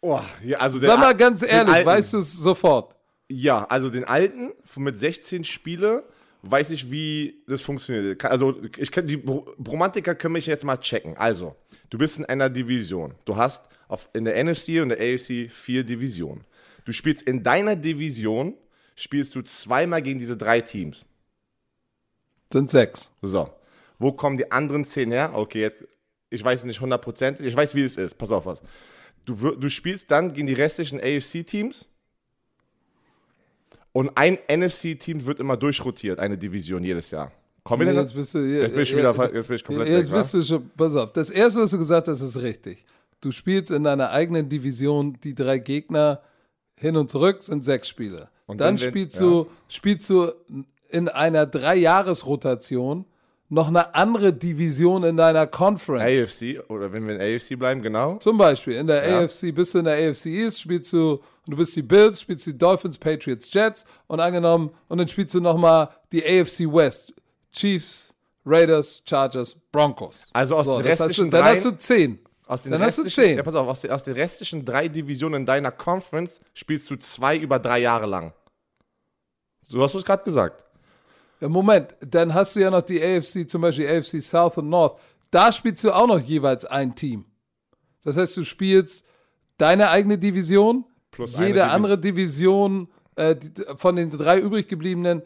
Oh, 0.00 0.20
ja, 0.44 0.58
also 0.58 0.78
Sag 0.78 0.98
mal 0.98 1.06
Al- 1.08 1.16
ganz 1.16 1.42
ehrlich, 1.42 1.74
alten- 1.74 1.86
weißt 1.86 2.14
du 2.14 2.18
es 2.18 2.32
sofort? 2.32 2.96
Ja, 3.28 3.64
also 3.64 3.88
den 3.88 4.04
alten 4.04 4.50
mit 4.76 4.98
16 4.98 5.44
Spiele 5.44 6.04
weiß 6.42 6.70
ich, 6.70 6.90
wie 6.90 7.42
das 7.46 7.62
funktioniert. 7.62 8.24
Also 8.24 8.56
ich 8.76 8.90
kann 8.90 9.06
die 9.06 9.16
Bro- 9.16 9.54
Bromantiker 9.58 10.14
können 10.16 10.32
mich 10.32 10.46
jetzt 10.46 10.64
mal 10.64 10.76
checken. 10.76 11.16
Also, 11.16 11.54
du 11.88 11.98
bist 11.98 12.18
in 12.18 12.24
einer 12.24 12.50
Division. 12.50 13.14
Du 13.24 13.36
hast 13.36 13.64
auf, 13.86 14.08
in 14.12 14.24
der 14.24 14.42
NFC 14.42 14.80
und 14.82 14.88
der 14.88 14.98
AFC 14.98 15.48
vier 15.48 15.84
Divisionen. 15.84 16.44
Du 16.84 16.92
spielst 16.92 17.22
in 17.22 17.42
deiner 17.42 17.76
Division 17.76 18.54
spielst 18.94 19.34
du 19.34 19.42
zweimal 19.42 20.02
gegen 20.02 20.18
diese 20.18 20.36
drei 20.36 20.60
Teams. 20.60 21.04
Sind 22.52 22.70
sechs. 22.70 23.12
So. 23.22 23.50
Wo 23.98 24.12
kommen 24.12 24.36
die 24.36 24.50
anderen 24.50 24.84
zehn 24.84 25.10
her? 25.10 25.32
Okay, 25.34 25.60
jetzt, 25.60 25.86
ich 26.28 26.44
weiß 26.44 26.64
nicht 26.64 26.80
hundertprozentig, 26.80 27.46
ich 27.46 27.56
weiß, 27.56 27.74
wie 27.74 27.82
es 27.82 27.96
ist. 27.96 28.14
Pass 28.14 28.32
auf 28.32 28.46
was. 28.46 28.60
Du, 29.24 29.34
du 29.34 29.68
spielst 29.68 30.10
dann 30.10 30.32
gegen 30.32 30.48
die 30.48 30.52
restlichen 30.54 31.00
AFC-Teams 31.00 31.88
und 33.92 34.10
ein 34.16 34.38
NFC-Team 34.50 35.26
wird 35.26 35.38
immer 35.38 35.56
durchrotiert, 35.56 36.18
eine 36.18 36.36
Division 36.36 36.82
jedes 36.82 37.10
Jahr. 37.10 37.30
Wir 37.64 37.76
Nee, 37.76 37.92
jetzt 37.92 38.14
bist 38.14 38.34
du, 38.34 38.40
jetzt 38.40 38.62
Jetzt 38.62 38.72
bin 38.72 38.82
ich 38.82 38.96
wieder, 38.96 39.34
jetzt 39.34 39.46
bin 39.46 39.56
ich 39.56 39.64
komplett 39.64 39.88
Jetzt 39.88 40.08
weg, 40.08 40.14
wa? 40.14 40.18
bist 40.18 40.34
du 40.34 40.42
schon, 40.42 40.70
pass 40.76 40.96
auf, 40.96 41.12
das 41.12 41.30
erste, 41.30 41.60
was 41.60 41.70
du 41.70 41.78
gesagt 41.78 42.08
hast, 42.08 42.20
ist 42.20 42.42
richtig. 42.42 42.84
Du 43.20 43.30
spielst 43.30 43.70
in 43.70 43.84
deiner 43.84 44.10
eigenen 44.10 44.48
Division 44.48 45.16
die 45.22 45.34
drei 45.34 45.58
Gegner 45.58 46.22
hin 46.82 46.96
und 46.96 47.10
zurück, 47.10 47.42
sind 47.42 47.64
sechs 47.64 47.88
Spiele. 47.88 48.28
Und 48.46 48.60
dann 48.60 48.76
den- 48.76 48.88
spielst, 48.90 49.16
ja. 49.20 49.26
du, 49.26 49.46
spielst 49.68 50.10
du 50.10 50.32
in 50.90 51.08
einer 51.08 51.46
Dreijahresrotation 51.46 53.06
noch 53.48 53.68
eine 53.68 53.94
andere 53.94 54.32
Division 54.32 55.04
in 55.04 55.16
deiner 55.18 55.46
Conference. 55.46 56.02
AFC, 56.42 56.58
oder 56.70 56.90
wenn 56.92 57.06
wir 57.06 57.16
in 57.16 57.20
AFC 57.20 57.54
bleiben, 57.58 57.82
genau. 57.82 58.16
Zum 58.16 58.38
Beispiel 58.38 58.74
in 58.76 58.86
der 58.86 59.06
Ja. 59.06 59.20
AFC, 59.20 59.52
bist 59.54 59.74
du 59.74 59.78
in 59.80 59.84
der 59.84 59.94
AFC 60.10 60.26
East, 60.26 60.60
spielst 60.62 60.90
du, 60.92 61.12
und 61.12 61.20
du 61.48 61.56
bist 61.56 61.76
die 61.76 61.82
Bills, 61.82 62.22
spielst 62.22 62.46
die 62.46 62.56
Dolphins, 62.56 62.96
Patriots, 62.98 63.52
Jets 63.52 63.84
und 64.06 64.20
angenommen, 64.20 64.70
und 64.88 64.98
dann 64.98 65.06
spielst 65.08 65.34
du 65.34 65.40
nochmal 65.40 65.90
die 66.12 66.24
AFC 66.24 66.60
West, 66.72 67.12
Chiefs, 67.52 68.14
Raiders, 68.46 69.02
Chargers, 69.06 69.54
Broncos. 69.70 70.30
Also 70.32 70.56
aus 70.56 70.66
den 70.66 70.78
das 70.82 70.92
hast 70.92 70.98
du, 70.98 71.04
restlichen 71.04 71.30
dann 71.30 71.44
hast 71.44 71.64
du 71.66 71.70
zehn. 71.76 72.18
Aus 72.52 72.62
den 72.62 72.72
Dann 72.72 72.82
hast 72.82 72.98
du 72.98 73.02
restlichen- 73.02 73.28
zehn. 73.30 73.36
Ja, 73.38 73.42
pass 73.42 73.54
auf, 73.54 73.66
aus 73.66 73.80
den, 73.80 73.90
aus 73.90 74.04
den 74.04 74.14
restlichen 74.14 74.64
drei 74.64 74.88
Divisionen 74.88 75.42
in 75.42 75.46
deiner 75.46 75.70
Conference 75.70 76.40
spielst 76.54 76.90
du 76.90 76.96
zwei 76.96 77.36
über 77.38 77.58
drei 77.58 77.78
Jahre 77.80 78.06
lang. 78.06 78.32
So 79.68 79.82
hast 79.82 79.94
du 79.94 79.98
es 79.98 80.04
gerade 80.04 80.22
gesagt. 80.22 80.64
Ja, 81.40 81.48
Moment, 81.48 81.94
dann 82.00 82.34
hast 82.34 82.54
du 82.54 82.60
ja 82.60 82.70
noch 82.70 82.82
die 82.82 83.02
AFC, 83.02 83.48
zum 83.48 83.62
Beispiel 83.62 83.88
AFC 83.88 84.20
South 84.20 84.58
und 84.58 84.68
North. 84.68 84.98
Da 85.30 85.50
spielst 85.50 85.82
du 85.82 85.92
auch 85.92 86.06
noch 86.06 86.20
jeweils 86.20 86.64
ein 86.66 86.94
Team. 86.94 87.24
Das 88.04 88.16
heißt, 88.18 88.36
du 88.36 88.44
spielst 88.44 89.04
deine 89.56 89.88
eigene 89.88 90.18
Division, 90.18 90.84
Plus 91.10 91.32
jede 91.38 91.60
Divis- 91.62 91.68
andere 91.68 91.98
Division 91.98 92.88
äh, 93.16 93.34
die, 93.36 93.50
von 93.76 93.96
den 93.96 94.10
drei 94.10 94.38
übrig 94.40 94.68
gebliebenen 94.68 95.22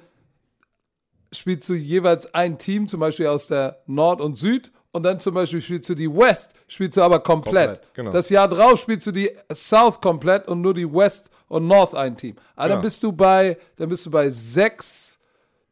spielst 1.32 1.68
du 1.68 1.74
jeweils 1.74 2.32
ein 2.34 2.58
Team, 2.58 2.86
zum 2.88 3.00
Beispiel 3.00 3.26
aus 3.26 3.48
der 3.48 3.82
Nord 3.86 4.20
und 4.20 4.36
Süd. 4.36 4.70
Und 4.96 5.02
dann 5.02 5.20
zum 5.20 5.34
Beispiel 5.34 5.60
spielst 5.60 5.90
du 5.90 5.94
die 5.94 6.08
West, 6.10 6.52
spielst 6.68 6.96
du 6.96 7.02
aber 7.02 7.18
komplett. 7.20 7.66
Komplett, 7.66 7.94
genau. 7.94 8.10
Das 8.12 8.30
Jahr 8.30 8.48
drauf 8.48 8.80
spielst 8.80 9.06
du 9.06 9.12
die 9.12 9.30
South 9.52 10.00
komplett 10.00 10.48
und 10.48 10.62
nur 10.62 10.72
die 10.72 10.90
West 10.90 11.28
und 11.48 11.66
North 11.66 11.94
ein 11.94 12.16
Team. 12.16 12.34
Aber 12.54 12.68
dann 12.70 12.76
Genau. 12.78 12.82
bist 12.82 13.02
du 13.02 13.12
bei, 13.12 13.58
dann 13.76 13.90
bist 13.90 14.06
du 14.06 14.10
bei 14.10 14.30
sechs, 14.30 15.18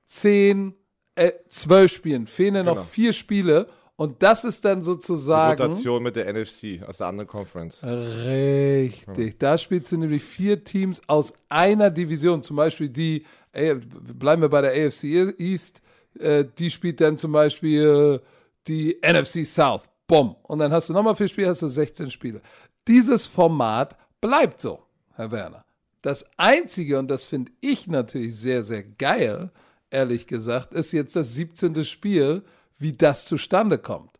zehn, 0.05 0.75
äh, 1.15 1.33
zwölf 1.49 1.91
Spielen. 1.95 2.27
Fehlen 2.27 2.53
dir 2.53 2.65
noch 2.65 2.75
Genau. 2.75 2.85
vier 2.85 3.15
Spiele. 3.15 3.67
Und 3.97 4.23
das 4.23 4.45
ist 4.45 4.63
dann 4.63 4.83
sozusagen. 4.85 5.59
Rotation 5.59 6.03
mit 6.03 6.17
der 6.17 6.27
NFC 6.29 6.83
aus 6.87 6.99
der 6.99 7.07
anderen 7.07 7.27
Conference. 7.29 7.81
Richtig. 7.83 9.39
Da 9.39 9.57
spielst 9.57 9.91
du 9.93 9.97
nämlich 9.97 10.23
vier 10.23 10.63
Teams 10.65 11.01
aus 11.07 11.33
einer 11.49 11.91
Division. 11.91 12.43
Zum 12.43 12.57
Beispiel 12.57 12.91
die, 12.91 13.25
ey, 13.53 13.75
bleiben 13.75 14.43
wir 14.43 14.51
bei 14.51 14.61
der 14.61 14.73
AFC 14.73 15.35
East, 15.39 15.81
äh, 16.19 16.45
die 16.59 16.71
spielt 16.71 17.01
dann 17.01 17.17
zum 17.17 17.33
Beispiel 17.33 18.21
äh, 18.23 18.27
die 18.67 18.99
NFC 19.03 19.47
South. 19.47 19.83
Bumm. 20.07 20.37
Und 20.43 20.59
dann 20.59 20.73
hast 20.73 20.89
du 20.89 20.93
nochmal 20.93 21.17
vier 21.17 21.29
Spiele, 21.29 21.49
hast 21.49 21.63
du 21.63 21.69
16 21.69 22.11
Spiele. 22.11 22.41
Dieses 22.87 23.27
Format 23.27 23.97
bleibt 24.21 24.61
so, 24.61 24.83
Herr 25.15 25.31
Werner. 25.31 25.65
Das 26.03 26.25
Einzige, 26.37 26.99
und 26.99 27.09
das 27.09 27.25
finde 27.25 27.53
ich 27.61 27.87
natürlich 27.87 28.37
sehr, 28.37 28.63
sehr 28.63 28.83
geil, 28.83 29.51
ehrlich 29.91 30.27
gesagt, 30.27 30.75
ist 30.75 30.93
jetzt 30.93 31.17
das 31.17 31.35
17. 31.35 31.83
Spiel, 31.85 32.43
wie 32.79 32.93
das 32.93 33.25
zustande 33.25 33.79
kommt. 33.79 34.11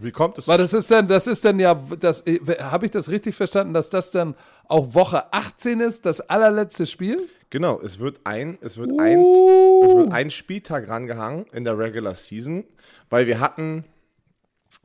Wie 0.00 0.10
kommt 0.10 0.38
es? 0.38 0.48
Weil 0.48 0.58
das 0.58 0.72
ist 0.72 0.90
dann, 0.90 1.06
das 1.06 1.26
ist 1.26 1.44
dann 1.44 1.60
ja, 1.60 1.74
das, 1.74 2.24
habe 2.58 2.86
ich 2.86 2.90
das 2.90 3.10
richtig 3.10 3.34
verstanden, 3.36 3.74
dass 3.74 3.90
das 3.90 4.10
dann 4.10 4.34
auch 4.66 4.94
Woche 4.94 5.32
18 5.32 5.80
ist, 5.80 6.06
das 6.06 6.20
allerletzte 6.20 6.86
Spiel? 6.86 7.28
Genau, 7.50 7.80
es 7.80 7.98
wird 7.98 8.20
ein, 8.24 8.58
es 8.60 8.78
wird 8.78 8.92
ein, 8.98 9.18
Uh. 9.18 9.82
es 9.84 9.94
wird 9.96 10.12
ein 10.12 10.30
Spieltag 10.30 10.88
rangehangen 10.88 11.46
in 11.52 11.64
der 11.64 11.76
Regular 11.76 12.14
Season, 12.14 12.64
weil 13.10 13.26
wir 13.26 13.40
hatten, 13.40 13.84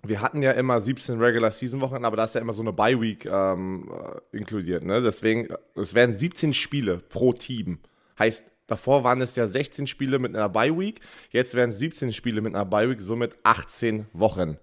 wir 0.01 0.19
hatten 0.21 0.41
ja 0.41 0.51
immer 0.51 0.81
17 0.81 1.19
Regular 1.19 1.51
Season 1.51 1.79
Wochen, 1.79 2.03
aber 2.03 2.17
da 2.17 2.23
ist 2.23 2.33
ja 2.33 2.41
immer 2.41 2.53
so 2.53 2.63
eine 2.63 2.73
Bye 2.73 2.99
Week 2.99 3.25
ähm, 3.27 3.91
äh, 3.91 4.37
inkludiert. 4.37 4.83
Ne? 4.83 5.03
Deswegen, 5.03 5.47
es 5.75 5.93
werden 5.93 6.17
17 6.17 6.53
Spiele 6.53 6.97
pro 6.97 7.33
Team. 7.33 7.77
Heißt, 8.17 8.43
davor 8.65 9.03
waren 9.03 9.21
es 9.21 9.35
ja 9.35 9.45
16 9.45 9.85
Spiele 9.85 10.17
mit 10.17 10.35
einer 10.35 10.49
Bye 10.49 10.77
Week, 10.77 11.01
jetzt 11.29 11.53
werden 11.53 11.69
es 11.69 11.77
17 11.77 12.13
Spiele 12.13 12.41
mit 12.41 12.55
einer 12.55 12.65
Bye 12.65 12.89
Week, 12.89 13.01
somit 13.01 13.37
18 13.43 14.07
Wochen. 14.11 14.57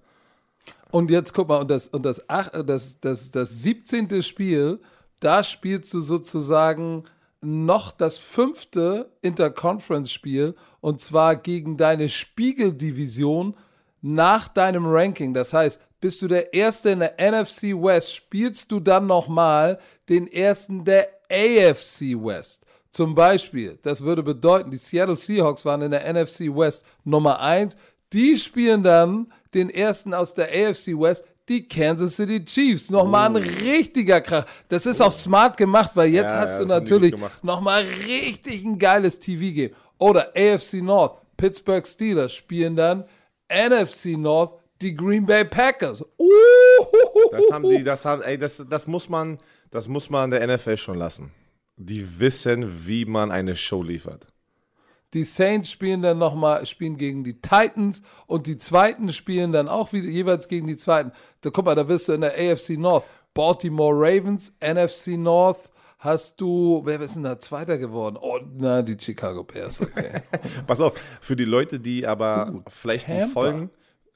Und 0.91 1.11
jetzt 1.13 1.33
guck 1.33 1.49
mal, 1.49 1.59
und 1.59 1.71
das, 1.71 1.87
und 1.87 2.05
das, 2.05 2.21
ach, 2.29 2.51
das, 2.67 2.99
das, 3.01 3.31
das 3.31 3.63
17. 3.63 4.23
Spiel, 4.23 4.81
da 5.21 5.45
spielst 5.45 5.95
du 5.95 6.01
sozusagen 6.01 7.05
noch 7.43 7.93
das 7.93 8.19
fünfte 8.19 9.11
Interconference-Spiel 9.21 10.55
und 10.81 11.01
zwar 11.01 11.37
gegen 11.37 11.77
deine 11.77 12.09
Spiegeldivision 12.09 13.57
nach 14.01 14.49
deinem 14.49 14.87
Ranking. 14.87 15.35
Das 15.35 15.53
heißt, 15.53 15.81
bist 16.01 16.23
du 16.23 16.29
der 16.29 16.55
Erste 16.55 16.91
in 16.91 17.01
der 17.01 17.15
NFC 17.19 17.75
West, 17.75 18.15
spielst 18.15 18.73
du 18.73 18.81
dann 18.81 19.07
nochmal 19.07 19.79
den 20.09 20.27
Ersten 20.27 20.85
der 20.85 21.09
AFC 21.31 22.17
West. 22.17 22.65
Zum 22.91 23.15
Beispiel, 23.15 23.79
das 23.83 24.03
würde 24.03 24.23
bedeuten, 24.23 24.71
die 24.71 24.77
Seattle 24.77 25.17
Seahawks 25.17 25.65
waren 25.65 25.83
in 25.83 25.93
der 25.93 26.13
NFC 26.13 26.41
West 26.55 26.85
Nummer 27.05 27.41
1. 27.41 27.77
Die 28.13 28.37
spielen 28.37 28.83
dann 28.83 29.33
den 29.55 29.71
Ersten 29.71 30.13
aus 30.13 30.35
der 30.35 30.49
AFC 30.49 30.89
West, 30.99 31.25
die 31.49 31.67
Kansas 31.69 32.17
City 32.17 32.45
Chiefs. 32.45 32.91
Nochmal 32.91 33.37
ein 33.37 33.37
Oh. 33.45 33.61
richtiger 33.65 34.21
Krach. 34.21 34.47
Das 34.69 34.87
ist 34.87 35.01
auch 35.01 35.13
smart 35.13 35.57
gemacht, 35.57 35.93
weil 35.95 36.09
jetzt 36.11 36.31
Ja, 36.31 36.41
hast 36.41 36.53
ja, 36.55 36.59
du 36.61 36.67
natürlich 36.67 37.15
nochmal 37.43 37.85
richtig 38.07 38.65
ein 38.65 38.79
geiles 38.79 39.19
TV-Game. 39.19 39.71
Oder 39.99 40.33
AFC 40.37 40.75
North, 40.83 41.19
Pittsburgh 41.37 41.87
Steelers 41.87 42.35
spielen 42.35 42.77
dann 42.77 43.05
NFC 43.49 44.17
North, 44.17 44.61
die 44.81 44.95
Green 44.95 45.27
Bay 45.27 45.45
Packers. 45.45 46.05
Uh, 46.19 46.29
Das 47.31 47.51
haben 47.51 47.69
die, 47.69 47.85
das 47.85 48.05
haben, 48.05 48.23
ey, 48.23 48.39
das, 48.39 48.65
das 48.69 48.87
muss 48.87 49.09
man, 49.09 49.39
das 49.71 49.89
muss 49.89 50.11
man 50.11 50.31
der 50.31 50.47
NFL 50.47 50.77
schon 50.77 50.97
lassen. 50.99 51.33
Die 51.77 52.21
wissen, 52.21 52.87
wie 52.87 53.05
man 53.05 53.31
eine 53.31 53.57
Show 53.57 53.83
liefert. 53.83 54.27
Die 55.15 55.25
Saints 55.25 55.71
spielen 55.71 56.01
dann 56.01 56.19
nochmal, 56.19 56.65
spielen 56.65 56.97
gegen 56.97 57.23
die 57.23 57.41
Titans 57.41 58.03
und 58.27 58.47
die 58.47 58.57
Zweiten 58.57 59.11
spielen 59.11 59.53
dann 59.53 59.69
auch 59.69 59.93
wieder 59.93 60.09
jeweils 60.09 60.49
gegen 60.49 60.67
die 60.67 60.77
Zweiten. 60.77 61.13
Da 61.43 61.51
guck 61.51 61.67
mal, 61.67 61.75
da 61.75 61.83
bist 61.83 62.09
du 62.09 62.13
in 62.13 62.23
der 62.23 62.33
AFC 62.33 62.71
North. 62.79 63.05
Baltimore 63.35 63.95
Ravens, 63.95 64.53
NFC 64.61 65.19
North, 65.19 65.71
hast 65.99 66.41
du, 66.41 66.83
wer 66.85 67.01
ist 67.01 67.17
denn 67.17 67.23
da 67.23 67.39
Zweiter 67.39 67.79
geworden? 67.79 68.19
Oh, 68.21 68.39
na, 68.59 68.83
die 68.83 68.97
Chicago 68.99 69.43
Bears, 69.43 69.81
okay. 69.81 70.21
Pass 70.67 70.81
auf, 70.81 70.93
für 71.21 71.37
die 71.37 71.45
Leute, 71.45 71.81
die 71.81 72.07
aber 72.07 72.63
vielleicht 72.69 73.09
die 73.09 73.13
Tampa. 73.13 73.33
Folgen 73.33 73.71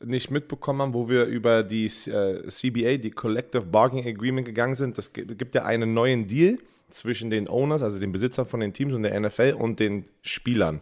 nicht 0.05 0.31
mitbekommen 0.31 0.83
haben, 0.83 0.95
wo 0.95 1.09
wir 1.09 1.25
über 1.25 1.63
die 1.63 1.87
äh, 1.87 2.49
CBA, 2.49 2.99
die 2.99 3.11
Collective 3.11 3.65
Bargaining 3.65 4.07
Agreement 4.15 4.47
gegangen 4.47 4.75
sind, 4.75 4.99
das 4.99 5.13
gibt 5.13 5.39
gibt 5.39 5.55
ja 5.55 5.65
einen 5.65 5.95
neuen 5.95 6.27
Deal 6.27 6.59
zwischen 6.89 7.31
den 7.31 7.49
Owners, 7.49 7.83
also 7.83 7.99
den 7.99 8.13
Besitzern 8.13 8.47
von 8.47 8.61
den 8.61 8.73
Teams 8.73 8.95
und 8.95 9.03
der 9.03 9.19
NFL 9.19 9.57
und 9.59 9.81
den 9.81 10.07
Spielern. 10.23 10.81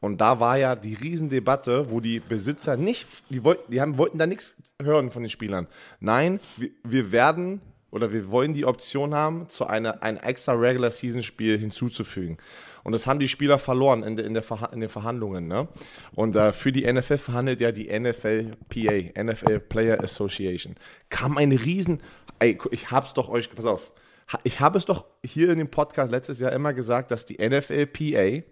Und 0.00 0.20
da 0.20 0.40
war 0.40 0.58
ja 0.58 0.76
die 0.76 0.94
Riesendebatte, 0.94 1.90
wo 1.90 2.00
die 2.00 2.20
Besitzer 2.20 2.76
nicht, 2.76 3.06
die, 3.30 3.44
wollten, 3.44 3.70
die 3.70 3.80
haben, 3.80 3.96
wollten 3.96 4.18
da 4.18 4.26
nichts 4.26 4.56
hören 4.82 5.10
von 5.10 5.22
den 5.22 5.30
Spielern. 5.30 5.66
Nein, 6.00 6.40
wir, 6.56 6.70
wir 6.82 7.12
werden 7.12 7.60
oder 7.94 8.12
wir 8.12 8.28
wollen 8.28 8.54
die 8.54 8.64
Option 8.64 9.14
haben, 9.14 9.48
zu 9.48 9.66
einer, 9.66 10.02
ein 10.02 10.16
extra 10.16 10.52
Regular 10.52 10.90
Season 10.90 11.22
Spiel 11.22 11.56
hinzuzufügen. 11.56 12.38
Und 12.82 12.92
das 12.92 13.06
haben 13.06 13.20
die 13.20 13.28
Spieler 13.28 13.58
verloren 13.60 14.02
in, 14.02 14.18
in, 14.18 14.34
der 14.34 14.42
Verha 14.42 14.66
in 14.66 14.80
den 14.80 14.90
Verhandlungen. 14.90 15.46
Ne? 15.46 15.68
Und 16.14 16.34
äh, 16.34 16.52
für 16.52 16.72
die 16.72 16.92
NFL 16.92 17.18
verhandelt 17.18 17.60
ja 17.60 17.70
die 17.70 17.88
NFLPA, 17.98 19.22
NFL 19.22 19.60
Player 19.60 20.02
Association. 20.02 20.74
Kam 21.08 21.38
ein 21.38 21.52
Riesen. 21.52 22.02
Ey, 22.40 22.58
ich 22.72 22.90
hab's 22.90 23.14
doch 23.14 23.28
euch, 23.28 23.48
pass 23.48 23.64
auf. 23.64 23.92
Ich 24.42 24.60
habe 24.60 24.78
es 24.78 24.84
doch 24.86 25.04
hier 25.24 25.50
in 25.50 25.58
dem 25.58 25.68
Podcast 25.68 26.10
letztes 26.10 26.40
Jahr 26.40 26.52
immer 26.52 26.72
gesagt, 26.72 27.10
dass 27.10 27.24
die 27.24 27.36
NFLPA 27.38 28.42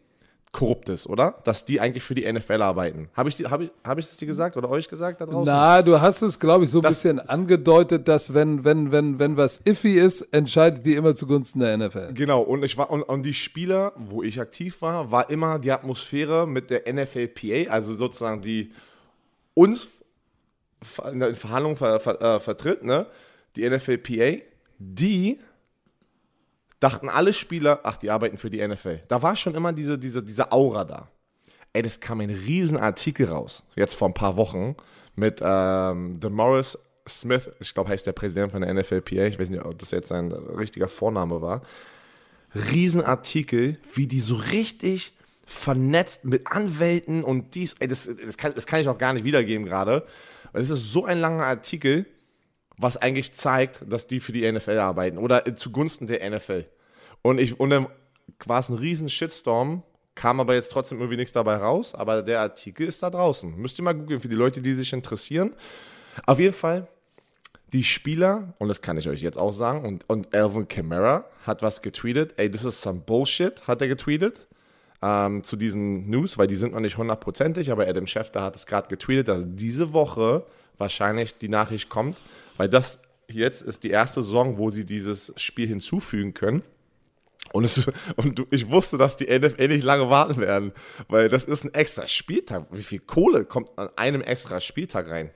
korrupt 0.53 0.91
ist, 0.91 1.07
oder? 1.07 1.41
Dass 1.45 1.65
die 1.65 1.81
eigentlich 1.81 2.03
für 2.05 2.15
die 2.15 2.31
NFL 2.31 2.61
arbeiten. 2.61 3.09
Habe 3.15 3.31
ich, 3.31 3.37
die- 3.37 3.47
hab 3.47 3.63
ich, 3.63 3.71
hab 3.83 3.97
ich 3.99 4.07
das 4.07 4.19
dir 4.19 4.27
gesagt 4.27 4.55
oder 4.59 4.69
euch 4.69 4.87
gesagt 4.87 5.23
da 5.23 5.25
draußen? 5.25 5.47
Na, 5.47 5.81
du 5.81 5.99
hast 5.99 6.21
es, 6.21 6.39
glaube 6.39 6.65
ich, 6.65 6.71
so 6.71 6.81
ein 6.81 6.89
bisschen 6.89 7.21
angedeutet, 7.21 8.07
dass 8.07 8.35
wenn, 8.35 8.63
wenn, 8.63 8.93
wenn, 8.93 9.19
wenn 9.19 9.39
was 9.39 9.63
iffy 9.65 9.99
ist, 9.99 10.21
entscheidet 10.31 10.85
die 10.85 10.95
immer 10.95 11.15
zugunsten 11.15 11.61
der 11.61 11.79
NFL. 11.79 12.13
Genau, 12.13 12.43
und 12.43 12.63
ich 12.65 12.77
war 12.77 12.91
und, 12.91 13.03
und 13.03 13.23
die 13.23 13.33
Spieler, 13.33 13.95
wo 13.97 14.23
ich 14.23 14.39
aktiv 14.39 14.83
war, 14.83 15.11
war 15.11 15.31
immer 15.31 15.59
die 15.59 15.73
Atmosphäre 15.73 16.47
mit 16.47 16.69
der 16.69 16.83
NFLPA, 16.93 17.71
also 17.71 17.95
sozusagen 17.95 18.43
die 18.43 18.73
uns 19.55 19.89
in 21.11 21.21
der 21.21 21.35
Verhandlung 21.35 21.77
ver, 21.77 21.99
ver, 21.99 22.21
äh, 22.21 22.41
vertritt, 22.41 22.85
ne? 22.85 23.07
Die 23.57 23.69
NFLPA, 23.69 24.43
die 24.79 25.39
dachten 26.83 27.09
alle 27.09 27.33
Spieler, 27.33 27.81
ach, 27.85 27.97
die 27.97 28.11
arbeiten 28.11 28.39
für 28.39 28.51
die 28.51 28.67
NFL. 28.67 29.01
Da 29.09 29.23
war 29.23 29.37
schon 29.37 29.55
immer 29.55 29.73
diese, 29.73 29.99
diese, 29.99 30.23
diese 30.23 30.51
Aura 30.51 30.85
da. 30.85 31.09
Ey, 31.73 31.83
das 31.83 32.01
kam 32.01 32.21
ein 32.21 32.31
riesen 32.31 32.77
Artikel 32.77 33.27
raus, 33.27 33.63
jetzt 33.77 33.95
vor 33.95 34.09
ein 34.09 34.15
paar 34.15 34.37
Wochen, 34.37 34.77
mit 35.15 35.41
ähm, 35.43 36.21
Morris 36.31 36.79
Smith, 37.09 37.51
ich 37.61 37.75
glaube, 37.75 37.91
heißt 37.91 38.07
der 38.07 38.13
Präsident 38.13 38.53
von 38.53 38.63
der 38.63 38.73
NFLPA, 38.75 39.25
ich 39.25 39.39
weiß 39.39 39.51
nicht, 39.51 39.65
ob 39.65 39.79
das 39.79 39.91
jetzt 39.91 40.09
sein 40.09 40.33
richtiger 40.33 40.89
Vorname 40.89 41.41
war. 41.41 41.63
Riesenartikel, 42.55 43.79
wie 43.95 44.07
die 44.07 44.21
so 44.21 44.37
richtig 44.37 45.13
vernetzt 45.47 46.25
mit 46.25 46.47
Anwälten 46.47 47.25
und 47.25 47.55
dies, 47.55 47.75
ey, 47.79 47.89
das, 47.89 48.09
das, 48.25 48.37
kann, 48.37 48.55
das 48.55 48.67
kann 48.67 48.81
ich 48.81 48.89
auch 48.89 48.99
gar 48.99 49.13
nicht 49.13 49.25
wiedergeben 49.25 49.67
gerade, 49.67 50.07
das 50.53 50.71
ist 50.71 50.93
so 50.93 51.05
ein 51.05 51.19
langer 51.19 51.47
Artikel, 51.47 52.07
was 52.83 52.97
eigentlich 52.97 53.33
zeigt, 53.33 53.81
dass 53.87 54.07
die 54.07 54.21
für 54.21 54.33
die 54.33 54.51
NFL 54.51 54.79
arbeiten 54.79 55.19
oder 55.19 55.55
zugunsten 55.55 56.07
der 56.07 56.29
NFL. 56.29 56.67
Und 57.23 57.39
ich 57.39 57.59
und 57.59 57.71
dann 57.71 57.87
war 58.47 58.61
es 58.61 58.69
ein 58.69 58.77
riesen 58.77 59.09
Shitstorm, 59.09 59.83
kam 60.15 60.41
aber 60.41 60.55
jetzt 60.55 60.73
trotzdem 60.73 60.99
irgendwie 60.99 61.17
nichts 61.17 61.33
dabei 61.33 61.57
raus, 61.57 61.95
aber 61.95 62.23
der 62.23 62.41
Artikel 62.41 62.87
ist 62.87 63.03
da 63.03 63.11
draußen. 63.11 63.57
Müsst 63.57 63.79
ihr 63.79 63.85
mal 63.85 63.95
googeln 63.95 64.21
für 64.21 64.29
die 64.29 64.35
Leute, 64.35 64.61
die 64.61 64.75
sich 64.75 64.93
interessieren. 64.93 65.55
Auf 66.27 66.39
jeden 66.39 66.53
Fall, 66.53 66.89
die 67.73 67.85
Spieler, 67.85 68.53
und 68.59 68.69
das 68.69 68.83
kann 68.83 68.99
ich 68.99 69.09
euch 69.09 69.23
jetzt 69.23 69.39
auch 69.39 69.53
sagen, 69.53 69.87
und, 69.87 70.09
und 70.09 70.35
Alvin 70.35 70.69
Kamara 70.69 71.25
hat 71.47 71.63
was 71.63 71.81
getweetet. 71.81 72.35
Ey, 72.37 72.51
this 72.51 72.65
is 72.65 72.81
some 72.81 73.01
bullshit, 73.01 73.67
hat 73.67 73.81
er 73.81 73.89
getweetet. 73.89 74.47
Ähm, 75.01 75.43
zu 75.43 75.57
diesen 75.57 76.11
News, 76.11 76.39
weil 76.39 76.47
die 76.47 76.55
sind 76.55 76.75
noch 76.75 76.81
nicht 76.81 76.97
hundertprozentig, 76.97 77.73
aber 77.73 77.89
Adam 77.89 78.07
Schefter 78.07 78.43
hat 78.43 78.55
es 78.55 78.67
gerade 78.67 78.89
getweetet, 78.89 79.29
dass 79.29 79.43
diese 79.47 79.93
Woche 79.93 80.45
wahrscheinlich 80.79 81.39
die 81.39 81.49
Nachricht 81.49 81.89
kommt, 81.89 82.19
weil 82.63 82.69
das 82.69 83.01
jetzt 83.27 83.63
ist 83.63 83.83
die 83.83 83.91
erste 83.91 84.23
Saison, 84.23 84.57
wo 84.57 84.71
sie 84.71 84.87
dieses 84.87 85.33
Spiel 85.35 85.67
hinzufügen 85.67 86.33
können. 86.33 86.63
Und, 87.53 87.65
es, 87.65 87.91
und 88.17 88.47
ich 88.53 88.71
wusste, 88.71 88.99
dass 88.99 89.17
die 89.17 89.27
NFL 89.37 89.67
nicht 89.67 89.83
lange 89.83 90.09
warten 90.11 90.37
werden, 90.37 90.71
weil 91.09 91.29
das 91.29 91.45
ist 91.45 91.65
ein 91.65 91.75
extra 91.75 92.07
Spieltag. 92.07 92.67
Wie 92.71 92.85
viel 92.85 93.01
Kohle 93.01 93.45
kommt 93.45 93.77
an 93.77 93.89
einem 93.97 94.21
extra 94.21 94.61
Spieltag 94.61 95.09
rein? 95.09 95.33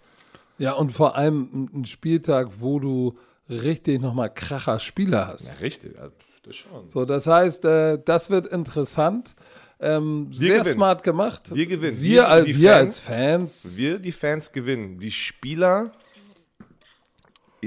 Ja, 0.58 0.74
und 0.74 0.92
vor 0.92 1.16
allem 1.16 1.68
ein 1.74 1.84
Spieltag, 1.84 2.60
wo 2.60 2.78
du 2.78 3.18
richtig 3.50 4.00
nochmal 4.00 4.32
kracher 4.32 4.78
Spieler 4.78 5.26
hast. 5.26 5.60
Richtig, 5.60 5.98
also 5.98 6.14
das 6.44 6.54
schon. 6.54 6.88
So, 6.88 7.04
das 7.06 7.26
heißt, 7.26 7.64
äh, 7.64 7.98
das 8.04 8.30
wird 8.30 8.46
interessant. 8.46 9.34
Ähm, 9.80 10.28
sehr 10.30 10.58
gewinnen. 10.58 10.74
smart 10.74 11.02
gemacht. 11.02 11.52
Wir 11.52 11.66
gewinnen. 11.66 12.00
Wir, 12.00 12.08
Wir, 12.08 12.28
als, 12.28 12.46
wir 12.46 12.70
Fans. 12.70 12.86
als 12.86 12.98
Fans. 13.00 13.76
Wir, 13.76 13.98
die 13.98 14.12
Fans, 14.12 14.52
gewinnen. 14.52 15.00
Die 15.00 15.10
Spieler, 15.10 15.90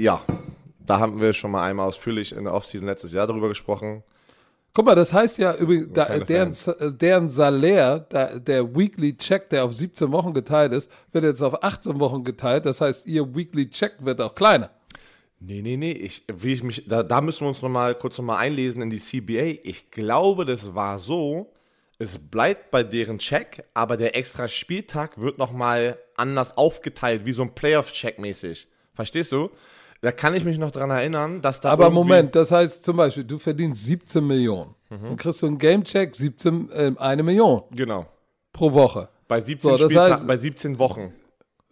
ja, 0.00 0.24
da 0.84 0.98
haben 0.98 1.20
wir 1.20 1.32
schon 1.32 1.50
mal 1.50 1.64
einmal 1.64 1.86
ausführlich 1.86 2.34
in 2.34 2.44
der 2.44 2.54
Offseason 2.54 2.86
letztes 2.86 3.12
Jahr 3.12 3.26
darüber 3.26 3.48
gesprochen. 3.48 4.02
Guck 4.72 4.86
mal, 4.86 4.94
das 4.94 5.12
heißt 5.12 5.38
ja 5.38 5.54
übrigens, 5.56 5.92
da, 5.92 6.18
deren, 6.20 6.52
äh, 6.52 6.92
deren 6.92 7.28
Salär, 7.28 8.06
da, 8.08 8.38
der 8.38 8.74
Weekly 8.74 9.16
Check, 9.16 9.50
der 9.50 9.64
auf 9.64 9.74
17 9.74 10.12
Wochen 10.12 10.32
geteilt 10.32 10.72
ist, 10.72 10.90
wird 11.12 11.24
jetzt 11.24 11.42
auf 11.42 11.62
18 11.62 11.98
Wochen 11.98 12.22
geteilt. 12.22 12.66
Das 12.66 12.80
heißt, 12.80 13.06
ihr 13.06 13.34
Weekly 13.34 13.68
Check 13.68 13.94
wird 14.00 14.20
auch 14.20 14.34
kleiner. 14.34 14.70
Nee, 15.40 15.62
nee, 15.62 15.76
nee, 15.76 15.92
ich, 15.92 16.24
wie 16.32 16.52
ich 16.52 16.62
mich, 16.62 16.84
da, 16.86 17.02
da 17.02 17.20
müssen 17.20 17.40
wir 17.40 17.48
uns 17.48 17.62
noch 17.62 17.68
mal 17.68 17.94
kurz 17.94 18.18
noch 18.18 18.26
mal 18.26 18.36
einlesen 18.36 18.82
in 18.82 18.90
die 18.90 18.98
CBA. 18.98 19.60
Ich 19.64 19.90
glaube, 19.90 20.44
das 20.44 20.74
war 20.74 20.98
so, 20.98 21.52
es 21.98 22.18
bleibt 22.18 22.70
bei 22.70 22.84
deren 22.84 23.18
Check, 23.18 23.64
aber 23.74 23.96
der 23.96 24.16
extra 24.16 24.48
Spieltag 24.48 25.20
wird 25.20 25.38
noch 25.38 25.50
mal 25.50 25.98
anders 26.14 26.56
aufgeteilt, 26.56 27.24
wie 27.24 27.32
so 27.32 27.42
ein 27.42 27.54
Playoff-Check 27.54 28.18
mäßig. 28.18 28.68
Verstehst 28.94 29.32
du? 29.32 29.50
Da 30.02 30.12
kann 30.12 30.34
ich 30.34 30.44
mich 30.44 30.56
noch 30.58 30.70
dran 30.70 30.90
erinnern, 30.90 31.42
dass 31.42 31.60
da 31.60 31.70
Aber 31.70 31.90
Moment, 31.90 32.34
das 32.34 32.50
heißt 32.52 32.84
zum 32.84 32.96
Beispiel, 32.96 33.24
du 33.24 33.38
verdienst 33.38 33.84
17 33.84 34.26
Millionen. 34.26 34.74
Mhm. 34.88 35.02
Dann 35.02 35.16
kriegst 35.16 35.42
du 35.42 35.46
einen 35.46 35.58
Gamecheck 35.58 36.14
17, 36.16 36.70
äh, 36.70 36.92
eine 36.96 37.22
Million 37.22 37.62
Genau. 37.72 38.06
pro 38.52 38.72
Woche. 38.72 39.08
Bei 39.28 39.40
17, 39.40 39.76
So, 39.76 39.88
das 39.88 39.92
heißt- 39.94 40.26
bei 40.26 40.36
17 40.38 40.78
Wochen. 40.78 41.12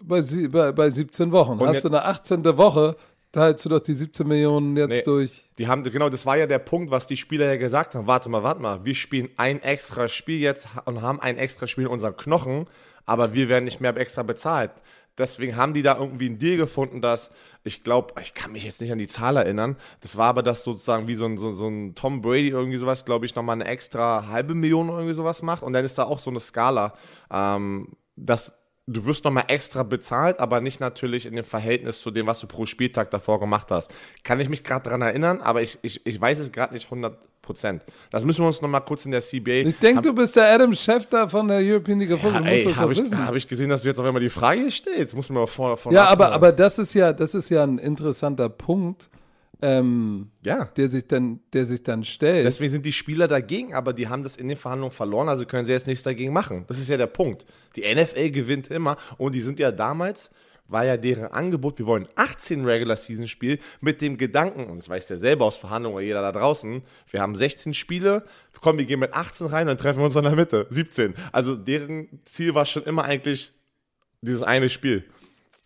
Bei, 0.00 0.20
bei, 0.48 0.72
bei 0.72 0.90
17 0.90 1.32
Wochen. 1.32 1.58
Hast 1.60 1.74
jetzt- 1.76 1.84
du 1.84 1.88
eine 1.88 2.04
18. 2.04 2.56
Woche, 2.58 2.96
teilst 3.32 3.64
du 3.64 3.70
doch 3.70 3.80
die 3.80 3.94
17 3.94 4.28
Millionen 4.28 4.76
jetzt 4.76 4.88
Nee. 4.90 5.02
durch. 5.04 5.50
Die 5.58 5.66
haben, 5.66 5.82
genau, 5.82 6.08
das 6.10 6.24
war 6.26 6.36
ja 6.36 6.46
der 6.46 6.58
Punkt, 6.60 6.90
was 6.90 7.06
die 7.06 7.16
Spieler 7.16 7.46
ja 7.46 7.56
gesagt 7.56 7.94
haben. 7.94 8.06
Warte 8.06 8.28
mal, 8.28 8.42
warte 8.42 8.60
mal, 8.60 8.84
wir 8.84 8.94
spielen 8.94 9.30
ein 9.38 9.60
extra 9.62 10.06
Spiel 10.06 10.38
jetzt 10.38 10.68
und 10.84 11.00
haben 11.02 11.18
ein 11.20 11.36
extra 11.38 11.66
Spiel 11.66 11.84
in 11.84 11.90
unseren 11.90 12.16
Knochen, 12.16 12.66
aber 13.06 13.32
wir 13.32 13.48
werden 13.48 13.64
nicht 13.64 13.80
mehr 13.80 13.96
extra 13.96 14.22
bezahlt. 14.22 14.70
Deswegen 15.16 15.56
haben 15.56 15.74
die 15.74 15.82
da 15.82 15.98
irgendwie 15.98 16.26
einen 16.26 16.38
Deal 16.38 16.56
gefunden, 16.58 17.00
dass 17.02 17.32
ich 17.68 17.84
glaube, 17.84 18.20
ich 18.20 18.34
kann 18.34 18.52
mich 18.52 18.64
jetzt 18.64 18.80
nicht 18.80 18.90
an 18.90 18.98
die 18.98 19.06
Zahl 19.06 19.36
erinnern. 19.36 19.76
Das 20.00 20.16
war 20.16 20.26
aber 20.26 20.42
das 20.42 20.64
sozusagen 20.64 21.06
wie 21.06 21.14
so 21.14 21.26
ein, 21.26 21.36
so, 21.36 21.52
so 21.52 21.68
ein 21.68 21.94
Tom 21.94 22.22
Brady 22.22 22.48
irgendwie 22.48 22.78
sowas, 22.78 23.04
glaube 23.04 23.26
ich, 23.26 23.34
nochmal 23.34 23.54
eine 23.54 23.66
extra 23.66 24.26
halbe 24.28 24.54
Million 24.54 24.88
irgendwie 24.88 25.14
sowas 25.14 25.42
macht. 25.42 25.62
Und 25.62 25.74
dann 25.74 25.84
ist 25.84 25.98
da 25.98 26.04
auch 26.04 26.18
so 26.18 26.30
eine 26.30 26.40
Skala, 26.40 26.94
ähm, 27.30 27.96
dass 28.16 28.54
du 28.88 29.04
wirst 29.04 29.24
nochmal 29.24 29.44
extra 29.48 29.82
bezahlt, 29.82 30.40
aber 30.40 30.60
nicht 30.60 30.80
natürlich 30.80 31.26
in 31.26 31.36
dem 31.36 31.44
Verhältnis 31.44 32.00
zu 32.00 32.10
dem, 32.10 32.26
was 32.26 32.40
du 32.40 32.46
pro 32.46 32.64
Spieltag 32.64 33.10
davor 33.10 33.38
gemacht 33.38 33.70
hast. 33.70 33.94
Kann 34.24 34.40
ich 34.40 34.48
mich 34.48 34.64
gerade 34.64 34.84
daran 34.84 35.02
erinnern, 35.02 35.40
aber 35.40 35.62
ich, 35.62 35.78
ich, 35.82 36.06
ich 36.06 36.20
weiß 36.20 36.38
es 36.38 36.52
gerade 36.52 36.74
nicht 36.74 36.86
100 36.86 37.18
Prozent. 37.48 37.82
Das 38.10 38.26
müssen 38.26 38.42
wir 38.42 38.46
uns 38.48 38.60
nochmal 38.60 38.82
kurz 38.82 39.06
in 39.06 39.10
der 39.10 39.22
CBA. 39.22 39.68
Ich 39.68 39.78
denke, 39.78 40.02
du 40.02 40.12
bist 40.12 40.36
der 40.36 40.52
Adam 40.52 40.74
Schefter 40.74 41.30
von 41.30 41.48
der 41.48 41.60
European 41.60 41.98
League 41.98 42.12
of 42.12 42.20
Football. 42.20 42.44
Ja, 42.44 42.50
ey, 42.50 42.74
habe 42.74 42.92
ich, 42.92 43.00
hab 43.00 43.34
ich 43.34 43.48
gesehen, 43.48 43.70
dass 43.70 43.80
du 43.80 43.88
jetzt 43.88 43.98
auf 43.98 44.04
einmal 44.04 44.20
die 44.20 44.28
Frage 44.28 44.70
stellst. 44.70 45.16
Muss 45.16 45.30
man 45.30 45.46
vor, 45.46 45.78
vor 45.78 45.90
Ja, 45.90 46.04
aber, 46.08 46.30
aber 46.32 46.52
das 46.52 46.78
ist 46.78 46.92
ja, 46.92 47.14
das 47.14 47.34
ist 47.34 47.48
ja 47.48 47.62
ein 47.62 47.78
interessanter 47.78 48.50
Punkt. 48.50 49.08
Ähm, 49.60 50.28
ja. 50.44 50.66
der 50.76 50.88
sich 50.88 51.08
dann, 51.08 51.40
der 51.52 51.64
sich 51.64 51.82
dann 51.82 52.04
stellt. 52.04 52.46
Deswegen 52.46 52.70
sind 52.70 52.86
die 52.86 52.92
Spieler 52.92 53.26
dagegen, 53.26 53.74
aber 53.74 53.92
die 53.92 54.06
haben 54.06 54.22
das 54.22 54.36
in 54.36 54.46
den 54.46 54.56
Verhandlungen 54.56 54.92
verloren, 54.92 55.28
also 55.28 55.46
können 55.46 55.66
sie 55.66 55.72
jetzt 55.72 55.88
nichts 55.88 56.04
dagegen 56.04 56.32
machen. 56.32 56.64
Das 56.68 56.78
ist 56.78 56.88
ja 56.88 56.96
der 56.96 57.08
Punkt. 57.08 57.44
Die 57.74 57.82
NFL 57.82 58.30
gewinnt 58.30 58.70
immer 58.70 58.96
und 59.16 59.34
die 59.34 59.40
sind 59.40 59.58
ja 59.58 59.72
damals, 59.72 60.30
war 60.68 60.84
ja 60.84 60.96
deren 60.96 61.26
Angebot, 61.26 61.78
wir 61.78 61.86
wollen 61.86 62.08
18 62.14 62.64
Regular 62.64 62.96
Season 62.96 63.26
Spiel 63.26 63.58
mit 63.80 64.00
dem 64.00 64.16
Gedanken, 64.16 64.66
und 64.66 64.78
das 64.78 64.88
weiß 64.88 65.08
ja 65.08 65.16
selber 65.16 65.46
aus 65.46 65.56
Verhandlungen 65.56 66.04
jeder 66.04 66.20
da 66.20 66.30
draußen, 66.30 66.82
wir 67.10 67.20
haben 67.20 67.34
16 67.34 67.74
Spiele, 67.74 68.24
komm, 68.60 68.78
wir 68.78 68.84
gehen 68.84 69.00
mit 69.00 69.14
18 69.14 69.46
rein, 69.48 69.66
dann 69.66 69.78
treffen 69.78 69.98
wir 70.00 70.06
uns 70.06 70.16
in 70.16 70.22
der 70.22 70.36
Mitte, 70.36 70.66
17. 70.70 71.14
Also 71.32 71.56
deren 71.56 72.20
Ziel 72.26 72.54
war 72.54 72.66
schon 72.66 72.84
immer 72.84 73.04
eigentlich 73.04 73.52
dieses 74.20 74.42
eine 74.42 74.68
Spiel. 74.68 75.04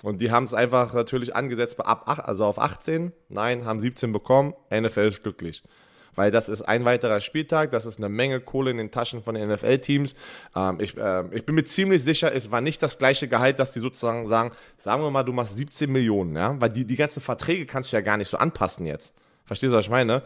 Und 0.02 0.20
die 0.20 0.30
haben 0.30 0.44
es 0.44 0.54
einfach 0.54 0.94
natürlich 0.94 1.34
angesetzt 1.34 1.78
ab, 1.78 2.04
also 2.26 2.44
auf 2.44 2.58
18. 2.58 3.12
Nein, 3.28 3.64
haben 3.64 3.80
17 3.80 4.12
bekommen. 4.12 4.54
NFL 4.70 5.06
ist 5.06 5.22
glücklich. 5.22 5.62
Weil 6.14 6.30
das 6.30 6.48
ist 6.48 6.62
ein 6.62 6.84
weiterer 6.84 7.20
Spieltag, 7.20 7.70
das 7.70 7.86
ist 7.86 7.98
eine 7.98 8.08
Menge 8.08 8.40
Kohle 8.40 8.70
in 8.70 8.76
den 8.76 8.90
Taschen 8.90 9.22
von 9.22 9.34
den 9.34 9.50
NFL-Teams. 9.50 10.14
Ähm, 10.54 10.78
ich, 10.80 10.96
äh, 10.96 11.24
ich 11.32 11.44
bin 11.46 11.54
mir 11.54 11.64
ziemlich 11.64 12.04
sicher, 12.04 12.34
es 12.34 12.50
war 12.50 12.60
nicht 12.60 12.82
das 12.82 12.98
gleiche 12.98 13.28
Gehalt, 13.28 13.58
dass 13.58 13.72
die 13.72 13.80
sozusagen 13.80 14.26
sagen, 14.26 14.52
sagen 14.76 15.02
wir 15.02 15.10
mal, 15.10 15.22
du 15.22 15.32
machst 15.32 15.56
17 15.56 15.90
Millionen, 15.90 16.36
ja? 16.36 16.60
Weil 16.60 16.70
die, 16.70 16.84
die 16.84 16.96
ganzen 16.96 17.20
Verträge 17.20 17.66
kannst 17.66 17.92
du 17.92 17.96
ja 17.96 18.02
gar 18.02 18.16
nicht 18.16 18.28
so 18.28 18.36
anpassen 18.36 18.86
jetzt. 18.86 19.14
Verstehst 19.46 19.72
du, 19.72 19.76
was 19.76 19.86
ich 19.86 19.90
meine? 19.90 20.22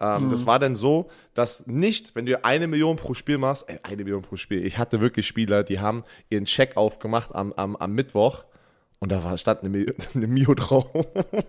Ähm, 0.00 0.26
mhm. 0.26 0.30
Das 0.30 0.46
war 0.46 0.58
dann 0.58 0.76
so, 0.76 1.10
dass 1.34 1.66
nicht, 1.66 2.14
wenn 2.14 2.26
du 2.26 2.42
eine 2.44 2.66
Million 2.66 2.96
pro 2.96 3.14
Spiel 3.14 3.38
machst, 3.38 3.68
äh, 3.68 3.78
eine 3.82 4.04
Million 4.04 4.22
pro 4.22 4.36
Spiel, 4.36 4.64
ich 4.64 4.78
hatte 4.78 5.00
wirklich 5.00 5.26
Spieler, 5.26 5.62
die 5.62 5.80
haben 5.80 6.04
ihren 6.30 6.46
Check 6.46 6.76
aufgemacht 6.76 7.34
am, 7.34 7.52
am, 7.52 7.76
am 7.76 7.92
Mittwoch 7.94 8.44
und 9.00 9.10
da 9.10 9.24
war, 9.24 9.36
stand 9.38 9.60
eine, 9.60 9.70
Mio, 9.70 9.92
eine 10.14 10.26
Mio 10.26 10.54
drauf. 10.54 10.86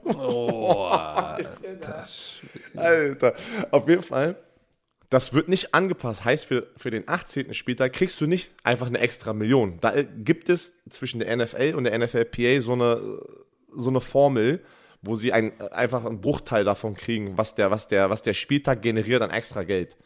Oh, 0.05 0.86
Alter. 0.86 2.08
Alter. 2.75 3.34
Auf 3.72 3.88
jeden 3.88 4.01
Fall, 4.01 4.38
das 5.10 5.34
wird 5.34 5.50
nicht 5.50 5.75
angepasst. 5.75 6.24
Heißt, 6.24 6.46
für, 6.46 6.67
für 6.77 6.89
den 6.89 7.08
18. 7.08 7.53
Spieltag 7.53 7.91
kriegst 7.91 8.22
du 8.22 8.27
nicht 8.27 8.51
einfach 8.63 8.88
eine 8.88 9.00
extra 9.00 9.34
Million. 9.34 9.79
Da 9.81 10.01
gibt 10.01 10.48
es 10.48 10.72
zwischen 10.89 11.20
der 11.20 11.36
NFL 11.36 11.74
und 11.75 11.84
der 11.84 11.98
NFLPA 12.00 12.62
so 12.62 12.74
eine, 12.74 13.20
so 13.75 13.89
eine 13.89 14.00
Formel, 14.00 14.62
wo 15.01 15.17
sie 15.17 15.34
ein, 15.34 15.60
einfach 15.72 16.05
einen 16.05 16.22
Bruchteil 16.22 16.63
davon 16.63 16.93
kriegen, 16.93 17.38
was 17.38 17.53
der, 17.53 17.70
was, 17.70 17.89
der, 17.89 18.10
was 18.10 18.22
der 18.22 18.34
Spieltag 18.34 18.81
generiert 18.81 19.22
an 19.22 19.29
extra 19.29 19.63
Geld. 19.63 19.98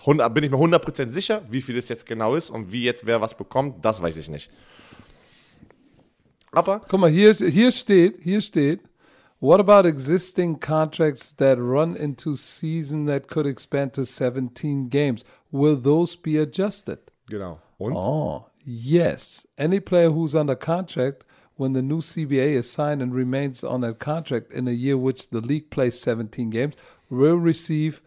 100, 0.00 0.32
bin 0.34 0.44
ich 0.44 0.50
mir 0.50 0.58
100% 0.58 1.08
sicher, 1.08 1.42
wie 1.48 1.62
viel 1.62 1.78
es 1.78 1.88
jetzt 1.88 2.04
genau 2.04 2.36
ist 2.36 2.50
und 2.50 2.72
wie 2.72 2.84
jetzt 2.84 3.06
wer 3.06 3.22
was 3.22 3.34
bekommt, 3.36 3.84
das 3.84 4.02
weiß 4.02 4.18
ich 4.18 4.28
nicht. 4.28 4.50
Aber. 6.58 6.80
Guck 6.88 7.00
mal, 7.00 7.10
hier, 7.10 7.32
hier 7.32 7.70
steht, 7.70 8.20
hier 8.22 8.40
steht, 8.40 8.80
what 9.38 9.60
about 9.60 9.86
existing 9.86 10.58
contracts 10.58 11.32
that 11.32 11.58
run 11.58 11.94
into 11.94 12.34
season 12.34 13.06
that 13.06 13.28
could 13.28 13.46
expand 13.46 13.94
to 13.94 14.04
17 14.04 14.86
games? 14.86 15.24
Will 15.52 15.76
those 15.76 16.16
be 16.16 16.36
adjusted? 16.36 16.98
Genau. 17.30 17.60
Und? 17.78 17.94
Oh, 17.96 18.46
yes. 18.64 19.46
Any 19.56 19.78
player 19.78 20.10
who's 20.10 20.34
under 20.34 20.56
contract 20.56 21.24
when 21.54 21.72
the 21.72 21.82
new 21.82 21.98
CBA 21.98 22.56
is 22.56 22.70
signed 22.70 23.00
and 23.00 23.14
remains 23.14 23.62
on 23.62 23.80
that 23.82 24.00
contract 24.00 24.52
in 24.52 24.66
a 24.66 24.72
year 24.72 24.96
which 24.96 25.30
the 25.30 25.40
league 25.40 25.70
plays 25.70 26.00
17 26.00 26.50
games 26.50 26.74
will 27.08 27.36
receive 27.36 28.02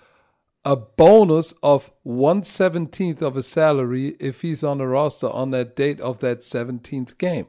a 0.66 0.76
bonus 0.76 1.54
of 1.64 1.92
117th 2.06 3.22
of 3.22 3.38
a 3.38 3.44
salary 3.44 4.16
if 4.20 4.42
he's 4.42 4.64
on 4.64 4.78
the 4.80 4.88
roster 4.88 5.30
on 5.30 5.52
that 5.52 5.76
date 5.76 6.00
of 6.02 6.20
that 6.20 6.42
17th 6.42 7.18
game. 7.18 7.48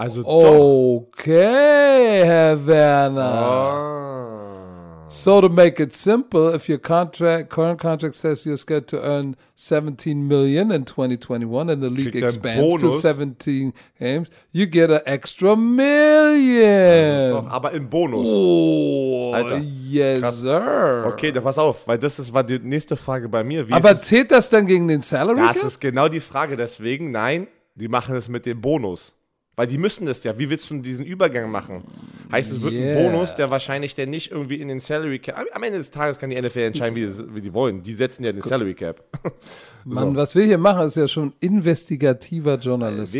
Also 0.00 0.24
okay, 0.24 2.24
Herr 2.24 2.66
Werner. 2.66 3.36
Oh. 3.36 5.06
So 5.10 5.42
to 5.42 5.50
make 5.50 5.78
it 5.78 5.92
simple, 5.92 6.54
if 6.54 6.70
your 6.70 6.78
contract 6.78 7.50
current 7.50 7.78
contract 7.78 8.14
says 8.14 8.46
you're 8.46 8.56
scheduled 8.56 8.88
to 8.88 9.02
earn 9.02 9.36
17 9.56 10.26
million 10.26 10.70
in 10.70 10.86
2021 10.86 11.68
and 11.68 11.82
the 11.82 11.90
league 11.90 12.16
expands 12.16 12.80
to 12.80 12.90
17 12.90 13.74
games, 13.98 14.30
you 14.52 14.64
get 14.64 14.90
an 14.90 15.02
extra 15.04 15.54
million. 15.54 17.34
Also 17.34 17.42
doch, 17.42 17.50
aber 17.50 17.72
im 17.72 17.90
Bonus. 17.90 18.26
Oh, 18.26 19.32
Alter, 19.34 19.58
yes, 19.58 20.22
krass. 20.22 20.40
sir. 20.40 21.04
Okay, 21.08 21.30
dann 21.30 21.44
pass 21.44 21.58
auf, 21.58 21.86
weil 21.86 21.98
das 21.98 22.18
ist, 22.18 22.32
war 22.32 22.42
die 22.42 22.58
nächste 22.58 22.96
Frage 22.96 23.28
bei 23.28 23.44
mir. 23.44 23.68
Wie 23.68 23.72
aber 23.74 24.00
zählt 24.00 24.30
das 24.30 24.48
dann 24.48 24.66
gegen 24.66 24.88
den 24.88 25.02
Salary? 25.02 25.42
Das 25.42 25.62
ist 25.62 25.78
genau 25.78 26.08
die 26.08 26.20
Frage. 26.20 26.56
Deswegen, 26.56 27.10
nein, 27.10 27.48
die 27.74 27.88
machen 27.88 28.16
es 28.16 28.30
mit 28.30 28.46
dem 28.46 28.62
Bonus. 28.62 29.12
Weil 29.60 29.66
die 29.66 29.76
müssen 29.76 30.06
das 30.06 30.24
ja. 30.24 30.38
Wie 30.38 30.48
willst 30.48 30.70
du 30.70 30.78
diesen 30.78 31.04
Übergang 31.04 31.50
machen? 31.50 31.84
Heißt, 32.32 32.50
es 32.50 32.62
wird 32.62 32.72
yeah. 32.72 32.96
ein 32.96 33.12
Bonus, 33.12 33.34
der 33.34 33.50
wahrscheinlich 33.50 33.94
der 33.94 34.06
nicht 34.06 34.32
irgendwie 34.32 34.58
in 34.58 34.68
den 34.68 34.80
Salary 34.80 35.18
Cap. 35.18 35.38
Am 35.52 35.62
Ende 35.62 35.76
des 35.76 35.90
Tages 35.90 36.18
kann 36.18 36.30
die 36.30 36.40
NFL 36.40 36.60
entscheiden, 36.60 36.96
wie, 36.96 37.04
das, 37.04 37.22
wie 37.34 37.42
die 37.42 37.52
wollen. 37.52 37.82
Die 37.82 37.92
setzen 37.92 38.24
ja 38.24 38.32
den 38.32 38.40
Salary 38.40 38.72
Cap. 38.72 39.04
Mann, 39.84 40.12
so. 40.12 40.16
was 40.16 40.34
wir 40.34 40.46
hier 40.46 40.56
machen, 40.56 40.86
ist 40.86 40.96
ja 40.96 41.06
schon 41.06 41.34
investigativer 41.40 42.54
Journalismus. 42.56 43.12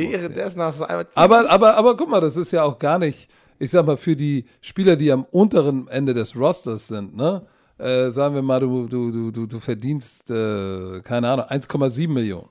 Hast 0.57 0.81
du 0.81 0.89
einfach. 0.89 1.05
Aber, 1.15 1.51
aber, 1.51 1.77
aber 1.77 1.95
guck 1.95 2.09
mal, 2.09 2.23
das 2.23 2.39
ist 2.39 2.53
ja 2.53 2.63
auch 2.63 2.79
gar 2.79 2.99
nicht, 2.99 3.29
ich 3.59 3.71
sag 3.71 3.85
mal, 3.85 3.99
für 3.99 4.17
die 4.17 4.47
Spieler, 4.63 4.97
die 4.97 5.13
am 5.13 5.27
unteren 5.31 5.89
Ende 5.89 6.15
des 6.15 6.35
Rosters 6.35 6.89
sind, 6.89 7.15
ne? 7.15 7.43
Äh, 7.77 8.11
sagen 8.13 8.35
wir 8.35 8.41
mal, 8.41 8.61
du, 8.61 8.87
du, 8.89 9.31
du, 9.31 9.45
du 9.45 9.61
verdienst, 9.61 10.31
äh, 10.31 11.03
keine 11.03 11.29
Ahnung, 11.29 11.45
1,7 11.45 12.09
Millionen. 12.09 12.49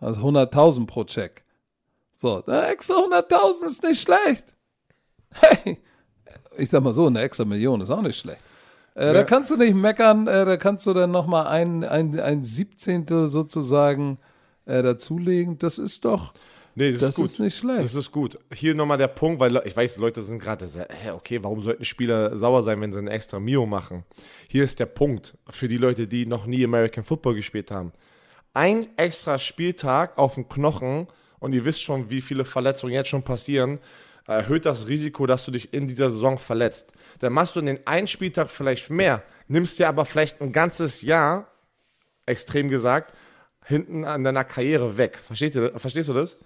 Also 0.00 0.22
100.000 0.22 0.88
pro 0.88 1.04
Check. 1.04 1.41
So, 2.22 2.38
extra 2.46 2.94
100.000 2.94 3.66
ist 3.66 3.82
nicht 3.82 4.00
schlecht. 4.00 4.44
Hey, 5.32 5.78
ich 6.56 6.70
sag 6.70 6.80
mal 6.84 6.92
so, 6.92 7.08
eine 7.08 7.20
extra 7.20 7.44
Million 7.44 7.80
ist 7.80 7.90
auch 7.90 8.00
nicht 8.00 8.16
schlecht. 8.16 8.40
Äh, 8.94 9.06
ja. 9.06 9.12
Da 9.12 9.24
kannst 9.24 9.50
du 9.50 9.56
nicht 9.56 9.74
meckern, 9.74 10.28
äh, 10.28 10.44
da 10.44 10.56
kannst 10.56 10.86
du 10.86 10.94
dann 10.94 11.10
nochmal 11.10 11.48
ein, 11.48 11.82
ein, 11.82 12.20
ein 12.20 12.44
Siebzehntel 12.44 13.28
sozusagen 13.28 14.18
äh, 14.66 14.84
dazulegen. 14.84 15.58
Das 15.58 15.78
ist 15.78 16.04
doch. 16.04 16.32
Nee, 16.76 16.92
das, 16.92 17.00
das 17.00 17.08
ist, 17.08 17.16
gut. 17.16 17.24
ist 17.24 17.38
nicht 17.40 17.56
schlecht. 17.56 17.84
Das 17.86 17.94
ist 17.96 18.12
gut. 18.12 18.38
Hier 18.54 18.76
nochmal 18.76 18.98
der 18.98 19.08
Punkt, 19.08 19.40
weil 19.40 19.60
ich 19.64 19.76
weiß, 19.76 19.96
Leute 19.96 20.22
sind 20.22 20.38
gerade, 20.38 20.68
okay, 21.14 21.42
warum 21.42 21.60
sollten 21.60 21.84
Spieler 21.84 22.36
sauer 22.36 22.62
sein, 22.62 22.80
wenn 22.80 22.92
sie 22.92 23.00
einen 23.00 23.08
extra 23.08 23.40
Mio 23.40 23.66
machen? 23.66 24.04
Hier 24.46 24.62
ist 24.62 24.78
der 24.78 24.86
Punkt 24.86 25.36
für 25.50 25.66
die 25.66 25.76
Leute, 25.76 26.06
die 26.06 26.26
noch 26.26 26.46
nie 26.46 26.62
American 26.62 27.02
Football 27.02 27.34
gespielt 27.34 27.72
haben. 27.72 27.90
Ein 28.54 28.86
extra 28.96 29.40
Spieltag 29.40 30.16
auf 30.16 30.36
dem 30.36 30.48
Knochen 30.48 31.08
und 31.42 31.52
ihr 31.52 31.64
wisst 31.64 31.82
schon, 31.82 32.08
wie 32.08 32.20
viele 32.20 32.44
Verletzungen 32.44 32.92
jetzt 32.92 33.08
schon 33.08 33.24
passieren, 33.24 33.80
erhöht 34.26 34.64
das 34.64 34.86
Risiko, 34.86 35.26
dass 35.26 35.44
du 35.44 35.50
dich 35.50 35.74
in 35.74 35.88
dieser 35.88 36.08
Saison 36.08 36.38
verletzt. 36.38 36.92
Dann 37.18 37.32
machst 37.32 37.56
du 37.56 37.60
in 37.60 37.66
den 37.66 37.84
einen 37.84 38.06
Spieltag 38.06 38.48
vielleicht 38.48 38.90
mehr, 38.90 39.24
nimmst 39.48 39.78
dir 39.80 39.88
aber 39.88 40.04
vielleicht 40.04 40.40
ein 40.40 40.52
ganzes 40.52 41.02
Jahr, 41.02 41.48
extrem 42.26 42.68
gesagt, 42.68 43.12
hinten 43.64 44.04
an 44.04 44.22
deiner 44.22 44.44
Karriere 44.44 44.96
weg. 44.96 45.18
Verstehst 45.26 45.56
du, 45.56 45.78
verstehst 45.78 46.08
du 46.08 46.12
das? 46.12 46.36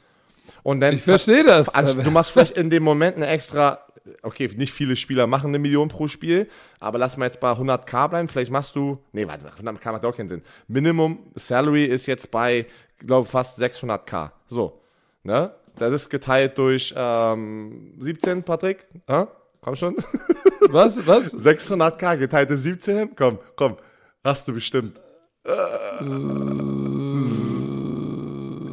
Und 0.63 0.81
dann 0.81 0.95
ich 0.95 1.03
verstehe 1.03 1.45
das. 1.45 1.67
Du 1.67 2.11
machst 2.11 2.31
vielleicht 2.31 2.57
in 2.57 2.71
dem 2.71 2.83
Moment 2.83 3.17
eine 3.17 3.27
extra, 3.27 3.81
okay, 4.23 4.49
nicht 4.57 4.73
viele 4.73 4.97
Spieler 4.97 5.27
machen 5.27 5.49
eine 5.49 5.59
Million 5.59 5.89
pro 5.89 6.09
Spiel, 6.09 6.49
aber 6.81 6.97
lass 6.97 7.19
mal 7.19 7.27
jetzt 7.27 7.41
bei 7.41 7.53
100k 7.53 8.09
bleiben. 8.09 8.29
Vielleicht 8.29 8.51
machst 8.51 8.75
du, 8.77 9.05
nee, 9.13 9.29
warte, 9.29 9.47
100k 9.63 9.93
macht 9.93 10.07
auch 10.07 10.17
keinen 10.17 10.29
Sinn. 10.29 10.43
Minimum 10.69 11.33
Salary 11.35 11.85
ist 11.85 12.07
jetzt 12.07 12.31
bei, 12.31 12.65
glaube 12.99 13.29
fast 13.29 13.59
600k. 13.59 14.31
So. 14.47 14.81
Ne? 15.27 15.51
Das 15.77 15.93
ist 15.93 16.09
geteilt 16.09 16.57
durch 16.57 16.95
ähm, 16.97 17.95
17, 17.99 18.45
Patrick. 18.45 18.87
Ja? 19.09 19.27
Komm 19.61 19.75
schon. 19.75 19.97
Was? 20.71 21.05
Was? 21.05 21.35
600k 21.35 22.17
geteilt 22.17 22.49
durch 22.49 22.61
17? 22.61 23.15
Komm, 23.17 23.39
komm. 23.57 23.77
Hast 24.25 24.47
du 24.47 24.55
bestimmt. 24.55 24.99
Äh. 25.45 25.51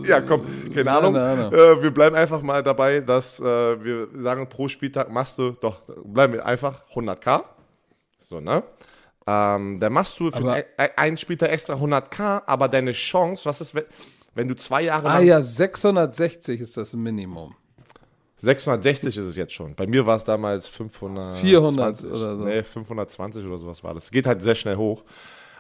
ja, 0.08 0.22
komm, 0.22 0.46
keine 0.74 0.92
Ahnung. 0.92 1.16
Äh, 1.16 1.84
wir 1.84 1.92
bleiben 1.92 2.16
einfach 2.16 2.42
mal 2.42 2.64
dabei, 2.64 3.00
dass 3.00 3.40
äh, 3.40 3.44
wir 3.84 4.08
sagen, 4.22 4.48
pro 4.48 4.68
Spieltag 4.68 5.12
machst 5.12 5.40
du, 5.40 5.52
doch, 5.52 5.82
bleiben 6.04 6.34
wir 6.34 6.46
einfach 6.46 6.82
100k. 6.94 7.44
So, 8.20 8.40
ne? 8.40 8.64
Ähm, 9.26 9.80
dann 9.80 9.94
machst 9.94 10.20
du 10.20 10.30
für 10.32 10.38
aber, 10.38 10.64
einen 10.96 11.18
Spieltag 11.18 11.52
extra 11.52 11.74
100k, 11.74 12.44
aber 12.46 12.68
deine 12.68 12.92
Chance, 12.92 13.46
was 13.46 13.62
ist, 13.62 13.74
wenn 13.74 13.86
du 14.48 14.56
zwei 14.56 14.84
Jahre 14.84 15.10
Ah 15.10 15.20
ja, 15.20 15.42
660 15.42 16.60
ist 16.62 16.78
das 16.78 16.94
Minimum. 16.94 17.56
660 18.38 19.18
ist 19.18 19.24
es 19.24 19.38
jetzt 19.38 19.54
schon. 19.54 19.74
Bei 19.76 19.88
mir 19.88 20.06
war 20.06 20.18
es 20.18 20.26
damals 20.26 20.68
500. 20.68 21.38
400 21.38 22.04
oder 22.04 22.38
so. 22.38 22.44
Nee, 22.44 22.64
520 22.64 23.46
oder 23.46 23.58
sowas 23.58 23.84
war 23.84 23.94
das. 23.94 24.12
Geht 24.12 24.26
halt 24.26 24.42
sehr 24.42 24.56
schnell 24.56 24.76
hoch. 24.76 25.04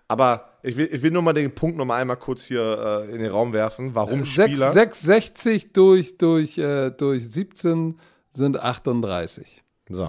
Aber 0.09 0.49
ich 0.63 0.75
will, 0.75 0.89
ich 0.91 1.01
will 1.01 1.11
nur 1.11 1.21
mal 1.21 1.33
den 1.33 1.55
Punkt 1.55 1.77
noch 1.77 1.85
mal 1.85 2.01
einmal 2.01 2.17
kurz 2.17 2.43
hier 2.43 3.05
äh, 3.07 3.11
in 3.11 3.19
den 3.19 3.31
Raum 3.31 3.53
werfen. 3.53 3.95
Warum 3.95 4.25
Spieler... 4.25 4.71
660 4.71 5.71
durch, 5.71 6.17
durch, 6.17 6.57
äh, 6.57 6.91
durch 6.91 7.29
17 7.29 7.99
sind 8.33 8.59
38. 8.59 9.63
So. 9.89 10.07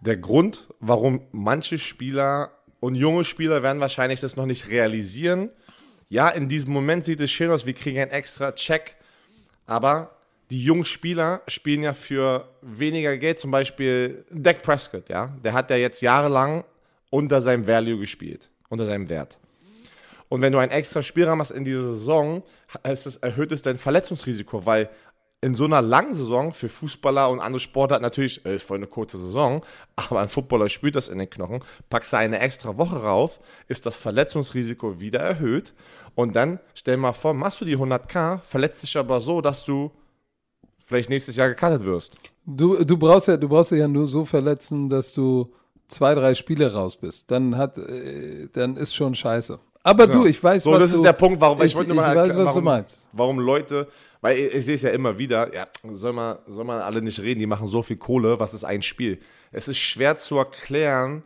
Der 0.00 0.16
Grund, 0.16 0.66
warum 0.80 1.20
manche 1.32 1.76
Spieler 1.78 2.50
und 2.80 2.94
junge 2.94 3.24
Spieler 3.24 3.62
werden 3.62 3.80
wahrscheinlich 3.80 4.20
das 4.20 4.36
noch 4.36 4.46
nicht 4.46 4.68
realisieren. 4.68 5.50
Ja, 6.14 6.28
in 6.28 6.48
diesem 6.48 6.72
Moment 6.72 7.04
sieht 7.04 7.20
es 7.20 7.32
schön 7.32 7.50
aus, 7.50 7.66
wir 7.66 7.74
kriegen 7.74 7.98
einen 7.98 8.12
extra 8.12 8.52
Check, 8.52 8.94
aber 9.66 10.14
die 10.48 10.62
jungen 10.62 10.84
Spieler 10.84 11.42
spielen 11.48 11.82
ja 11.82 11.92
für 11.92 12.48
weniger 12.62 13.18
Geld, 13.18 13.40
zum 13.40 13.50
Beispiel 13.50 14.24
Dak 14.30 14.62
Prescott, 14.62 15.08
ja, 15.08 15.36
der 15.42 15.54
hat 15.54 15.70
ja 15.70 15.76
jetzt 15.76 16.02
jahrelang 16.02 16.62
unter 17.10 17.42
seinem 17.42 17.66
Value 17.66 17.98
gespielt, 17.98 18.48
unter 18.68 18.84
seinem 18.84 19.08
Wert. 19.08 19.38
Und 20.28 20.40
wenn 20.40 20.52
du 20.52 20.60
einen 20.60 20.70
extra 20.70 21.02
Spielraum 21.02 21.40
hast 21.40 21.50
in 21.50 21.64
dieser 21.64 21.82
Saison, 21.82 22.44
es, 22.84 23.16
erhöht 23.16 23.50
es 23.50 23.62
dein 23.62 23.76
Verletzungsrisiko, 23.76 24.64
weil 24.64 24.90
in 25.40 25.56
so 25.56 25.64
einer 25.64 25.82
langen 25.82 26.14
Saison 26.14 26.54
für 26.54 26.68
Fußballer 26.70 27.28
und 27.28 27.40
andere 27.40 27.60
Sportler 27.60 27.98
natürlich, 27.98 28.46
äh, 28.46 28.54
ist 28.54 28.62
voll 28.62 28.78
eine 28.78 28.86
kurze 28.86 29.18
Saison, 29.18 29.62
aber 29.96 30.20
ein 30.20 30.28
Footballer 30.28 30.68
spürt 30.68 30.94
das 30.94 31.08
in 31.08 31.18
den 31.18 31.28
Knochen, 31.28 31.64
packst 31.90 32.12
du 32.12 32.18
eine 32.18 32.38
extra 32.38 32.78
Woche 32.78 33.02
rauf, 33.02 33.40
ist 33.66 33.84
das 33.84 33.98
Verletzungsrisiko 33.98 35.00
wieder 35.00 35.18
erhöht 35.18 35.74
und 36.14 36.36
dann 36.36 36.60
stell 36.74 36.96
mal 36.96 37.12
vor, 37.12 37.34
machst 37.34 37.60
du 37.60 37.64
die 37.64 37.76
100k, 37.76 38.40
verletzt 38.40 38.82
dich 38.82 38.96
aber 38.96 39.20
so, 39.20 39.40
dass 39.40 39.64
du 39.64 39.90
vielleicht 40.86 41.10
nächstes 41.10 41.36
Jahr 41.36 41.48
gekartet 41.48 41.84
wirst. 41.84 42.14
Du, 42.46 42.84
du, 42.84 42.96
brauchst 42.96 43.28
ja, 43.28 43.36
du 43.36 43.48
brauchst 43.48 43.72
ja 43.72 43.88
nur 43.88 44.06
so 44.06 44.24
verletzen, 44.24 44.88
dass 44.88 45.14
du 45.14 45.52
zwei, 45.88 46.14
drei 46.14 46.34
Spiele 46.34 46.72
raus 46.72 46.96
bist. 46.96 47.30
Dann, 47.30 47.56
hat, 47.56 47.78
äh, 47.78 48.48
dann 48.52 48.76
ist 48.76 48.94
schon 48.94 49.14
scheiße. 49.14 49.58
Aber 49.82 50.06
genau. 50.06 50.20
du, 50.20 50.26
ich 50.26 50.42
weiß, 50.42 50.62
so, 50.62 50.72
was 50.72 50.80
das 50.80 50.90
du, 50.92 50.96
ist 50.96 51.04
der 51.04 51.12
Punkt, 51.12 51.40
warum 51.40 51.58
ich, 51.58 51.66
ich 51.66 51.74
wollte 51.74 51.88
nur 51.88 52.02
mal 52.02 52.10
ich 52.10 52.16
weiß, 52.16 52.36
was 52.36 52.46
warum, 52.48 52.60
du 52.60 52.64
meinst. 52.64 53.06
Warum 53.12 53.38
Leute 53.38 53.88
weil 54.24 54.38
ich, 54.38 54.54
ich 54.54 54.64
sehe 54.64 54.74
es 54.74 54.80
ja 54.80 54.88
immer 54.88 55.18
wieder, 55.18 55.54
ja, 55.54 55.66
soll 55.92 56.14
man, 56.14 56.38
soll 56.46 56.64
man 56.64 56.80
alle 56.80 57.02
nicht 57.02 57.20
reden, 57.20 57.40
die 57.40 57.46
machen 57.46 57.68
so 57.68 57.82
viel 57.82 57.98
Kohle, 57.98 58.40
was 58.40 58.54
ist 58.54 58.64
ein 58.64 58.80
Spiel? 58.80 59.18
Es 59.52 59.68
ist 59.68 59.76
schwer 59.76 60.16
zu 60.16 60.38
erklären, 60.38 61.22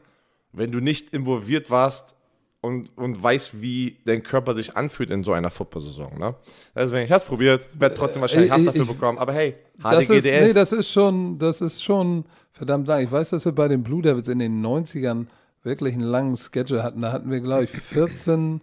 wenn 0.53 0.73
du 0.73 0.81
nicht 0.81 1.11
involviert 1.11 1.71
warst 1.71 2.17
und, 2.61 2.97
und 2.97 3.23
weißt, 3.23 3.61
wie 3.63 3.99
dein 4.05 4.23
Körper 4.23 4.55
sich 4.55 4.77
anfühlt 4.77 5.11
in 5.11 5.23
so 5.23 5.33
einer 5.33 5.51
Football-Saison. 5.51 6.19
Ne? 6.19 6.35
Deswegen, 6.75 7.05
ich 7.05 7.13
habe 7.13 7.21
es 7.21 7.27
probiert, 7.27 7.67
werde 7.75 7.95
trotzdem 7.95 8.23
wahrscheinlich 8.23 8.51
äh, 8.51 8.55
Hass 8.55 8.65
dafür 8.65 8.83
ich, 8.83 8.89
bekommen, 8.89 9.19
aber 9.19 9.33
hey, 9.33 9.55
HDGDL. 9.79 9.91
Das 9.91 10.11
ist, 10.11 10.25
nee, 10.25 10.53
das 10.53 10.73
ist 10.73 10.91
schon, 10.91 11.39
das 11.39 11.61
ist 11.61 11.85
schon 11.85 12.25
verdammt 12.53 12.89
lang. 12.89 13.05
Ich 13.05 13.13
weiß, 13.13 13.31
dass 13.31 13.45
wir 13.45 13.53
bei 13.53 13.69
den 13.69 13.83
Blue 13.83 14.03
Devils 14.03 14.29
in 14.29 14.41
den 14.41 14.65
90ern 14.65 15.27
wirklich 15.63 15.95
einen 15.95 16.03
langen 16.03 16.37
Schedule 16.37 16.83
hatten. 16.83 17.03
Da 17.03 17.13
hatten 17.13 17.31
wir, 17.31 17.41
glaube 17.41 17.65
ich, 17.65 17.71
14, 17.71 18.61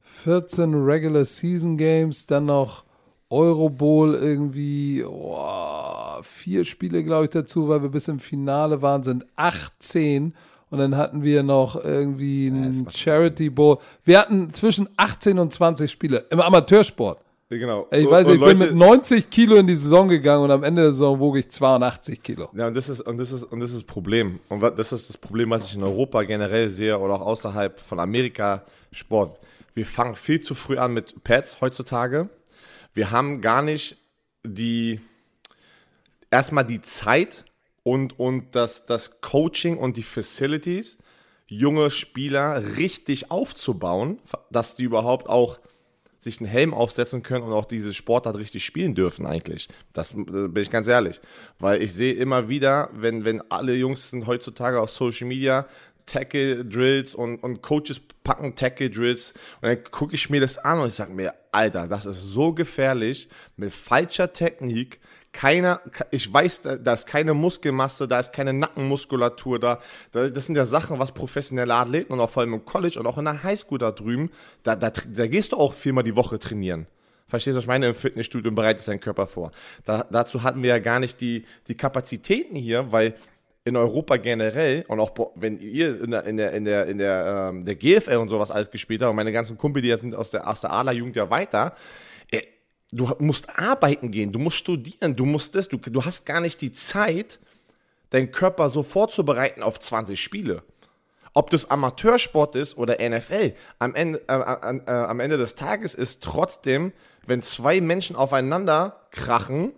14 0.00 0.74
Regular 0.74 1.24
Season 1.24 1.76
Games, 1.76 2.26
dann 2.26 2.46
noch 2.46 2.84
Eurobowl 3.30 4.14
irgendwie 4.14 5.04
oh, 5.04 6.22
vier 6.22 6.64
Spiele, 6.64 7.04
glaube 7.04 7.24
ich, 7.24 7.30
dazu, 7.30 7.68
weil 7.68 7.82
wir 7.82 7.88
bis 7.90 8.08
im 8.08 8.20
Finale 8.20 8.82
waren, 8.82 9.02
sind 9.02 9.26
18. 9.36 10.34
Und 10.70 10.78
dann 10.78 10.96
hatten 10.96 11.22
wir 11.22 11.42
noch 11.42 11.76
irgendwie 11.82 12.48
einen 12.48 12.88
Charity 12.90 13.50
Bowl. 13.50 13.78
Wir 14.04 14.18
hatten 14.18 14.52
zwischen 14.52 14.88
18 14.96 15.38
und 15.38 15.52
20 15.52 15.90
Spiele 15.90 16.26
im 16.30 16.40
Amateursport. 16.40 17.20
Genau. 17.48 17.86
Ich 17.92 18.10
weiß, 18.10 18.26
ich 18.26 18.40
Leute, 18.40 18.56
bin 18.56 18.68
mit 18.70 18.74
90 18.74 19.30
Kilo 19.30 19.54
in 19.54 19.68
die 19.68 19.76
Saison 19.76 20.08
gegangen 20.08 20.42
und 20.42 20.50
am 20.50 20.64
Ende 20.64 20.82
der 20.82 20.90
Saison 20.90 21.20
wog 21.20 21.36
ich 21.36 21.48
82 21.48 22.20
Kilo. 22.20 22.48
Ja, 22.54 22.66
und 22.66 22.76
das 22.76 22.88
ist, 22.88 23.00
und 23.02 23.18
das 23.18 23.30
ist, 23.30 23.44
und 23.44 23.60
das 23.60 23.70
ist 23.70 23.76
das 23.76 23.84
Problem. 23.84 24.40
Und 24.48 24.60
das 24.60 24.92
ist 24.92 25.08
das 25.08 25.16
Problem, 25.16 25.50
was 25.50 25.68
ich 25.68 25.76
in 25.76 25.84
Europa 25.84 26.24
generell 26.24 26.68
sehe 26.68 26.98
oder 26.98 27.14
auch 27.14 27.26
außerhalb 27.26 27.78
von 27.78 28.00
Amerika 28.00 28.64
Sport. 28.90 29.38
Wir 29.74 29.86
fangen 29.86 30.16
viel 30.16 30.40
zu 30.40 30.56
früh 30.56 30.76
an 30.76 30.94
mit 30.94 31.22
Pads 31.22 31.60
heutzutage 31.60 32.28
wir 32.96 33.10
haben 33.10 33.42
gar 33.42 33.60
nicht 33.60 33.98
die, 34.42 35.00
erstmal 36.30 36.64
die 36.64 36.80
Zeit 36.80 37.44
und, 37.86 38.18
und 38.18 38.56
das, 38.56 38.84
das 38.84 39.20
Coaching 39.20 39.76
und 39.76 39.96
die 39.96 40.02
Facilities, 40.02 40.98
junge 41.46 41.88
Spieler 41.90 42.76
richtig 42.76 43.30
aufzubauen, 43.30 44.18
dass 44.50 44.74
die 44.74 44.82
überhaupt 44.82 45.28
auch 45.28 45.60
sich 46.18 46.40
einen 46.40 46.50
Helm 46.50 46.74
aufsetzen 46.74 47.22
können 47.22 47.44
und 47.44 47.52
auch 47.52 47.64
diese 47.64 47.94
Sportart 47.94 48.38
richtig 48.38 48.64
spielen 48.64 48.96
dürfen 48.96 49.24
eigentlich. 49.24 49.68
Das 49.92 50.14
äh, 50.14 50.16
bin 50.24 50.56
ich 50.56 50.70
ganz 50.70 50.88
ehrlich. 50.88 51.20
Weil 51.60 51.80
ich 51.80 51.92
sehe 51.92 52.14
immer 52.14 52.48
wieder, 52.48 52.90
wenn, 52.92 53.24
wenn 53.24 53.40
alle 53.52 53.76
Jungs 53.76 54.10
sind 54.10 54.26
heutzutage 54.26 54.80
auf 54.80 54.90
Social 54.90 55.28
Media, 55.28 55.68
Tackle-Drills 56.06 57.14
und, 57.14 57.40
und 57.44 57.62
Coaches 57.62 58.00
packen 58.24 58.56
Tackle-Drills 58.56 59.32
und 59.60 59.68
dann 59.68 59.84
gucke 59.84 60.16
ich 60.16 60.28
mir 60.28 60.40
das 60.40 60.58
an 60.58 60.80
und 60.80 60.88
ich 60.88 60.94
sage 60.94 61.12
mir, 61.12 61.34
Alter, 61.52 61.86
das 61.86 62.04
ist 62.04 62.20
so 62.20 62.52
gefährlich 62.52 63.28
mit 63.56 63.72
falscher 63.72 64.32
Technik. 64.32 64.98
Keiner, 65.36 65.82
ich 66.10 66.32
weiß, 66.32 66.62
da 66.82 66.94
ist 66.94 67.06
keine 67.06 67.34
Muskelmasse, 67.34 68.08
da 68.08 68.20
ist 68.20 68.32
keine 68.32 68.54
Nackenmuskulatur 68.54 69.58
da. 69.58 69.80
Das 70.10 70.46
sind 70.46 70.56
ja 70.56 70.64
Sachen, 70.64 70.98
was 70.98 71.12
professionelle 71.12 71.74
Athleten 71.74 72.14
und 72.14 72.20
auch 72.20 72.30
vor 72.30 72.40
allem 72.40 72.54
im 72.54 72.64
College 72.64 72.98
und 72.98 73.06
auch 73.06 73.18
in 73.18 73.26
der 73.26 73.42
Highschool 73.42 73.76
da 73.76 73.90
drüben, 73.90 74.30
da, 74.62 74.76
da, 74.76 74.90
da 74.90 75.26
gehst 75.26 75.52
du 75.52 75.58
auch 75.58 75.74
viermal 75.74 76.04
die 76.04 76.16
Woche 76.16 76.38
trainieren. 76.38 76.86
Verstehst 77.28 77.52
du, 77.52 77.58
was 77.58 77.64
ich 77.64 77.68
meine? 77.68 77.88
Im 77.88 77.94
Fitnessstudio 77.94 78.50
bereitet 78.50 78.88
deinen 78.88 78.98
Körper 78.98 79.26
vor. 79.26 79.50
Da, 79.84 80.06
dazu 80.10 80.42
hatten 80.42 80.62
wir 80.62 80.70
ja 80.70 80.78
gar 80.78 81.00
nicht 81.00 81.20
die, 81.20 81.44
die 81.68 81.76
Kapazitäten 81.76 82.56
hier, 82.56 82.90
weil 82.90 83.14
in 83.64 83.76
Europa 83.76 84.16
generell 84.16 84.86
und 84.88 85.00
auch 85.00 85.12
wenn 85.34 85.58
ihr 85.58 86.00
in 86.00 86.12
der, 86.12 86.24
in 86.24 86.38
der, 86.38 86.52
in 86.52 86.64
der, 86.64 86.86
in 86.86 86.96
der, 86.96 87.50
ähm, 87.50 87.62
der 87.66 87.74
GFL 87.74 88.16
und 88.16 88.30
sowas 88.30 88.50
alles 88.50 88.70
gespielt 88.70 89.02
habt 89.02 89.10
und 89.10 89.16
meine 89.16 89.32
ganzen 89.32 89.58
Kumpel, 89.58 89.82
die 89.82 89.94
sind 89.98 90.14
aus 90.14 90.30
der, 90.30 90.48
aus 90.48 90.62
der 90.62 90.72
Adler-Jugend 90.72 91.14
ja 91.14 91.28
weiter, 91.28 91.74
du 92.92 93.12
musst 93.18 93.58
arbeiten 93.58 94.10
gehen, 94.10 94.32
du 94.32 94.38
musst 94.38 94.58
studieren, 94.58 95.16
du 95.16 95.24
musst 95.24 95.54
das, 95.54 95.68
du, 95.68 95.78
du 95.78 96.04
hast 96.04 96.26
gar 96.26 96.40
nicht 96.40 96.60
die 96.60 96.72
Zeit, 96.72 97.38
deinen 98.10 98.30
Körper 98.30 98.70
so 98.70 98.82
vorzubereiten 98.82 99.62
auf 99.62 99.80
20 99.80 100.20
Spiele. 100.20 100.62
Ob 101.34 101.50
das 101.50 101.70
Amateursport 101.70 102.56
ist 102.56 102.78
oder 102.78 102.96
NFL, 103.06 103.54
am 103.78 103.94
Ende, 103.94 104.22
äh, 104.28 104.38
äh, 104.38 104.76
äh, 104.86 104.90
am 104.90 105.20
Ende 105.20 105.36
des 105.36 105.54
Tages 105.54 105.94
ist 105.94 106.22
trotzdem, 106.22 106.92
wenn 107.26 107.42
zwei 107.42 107.80
Menschen 107.80 108.16
aufeinander 108.16 109.06
krachen, 109.10 109.72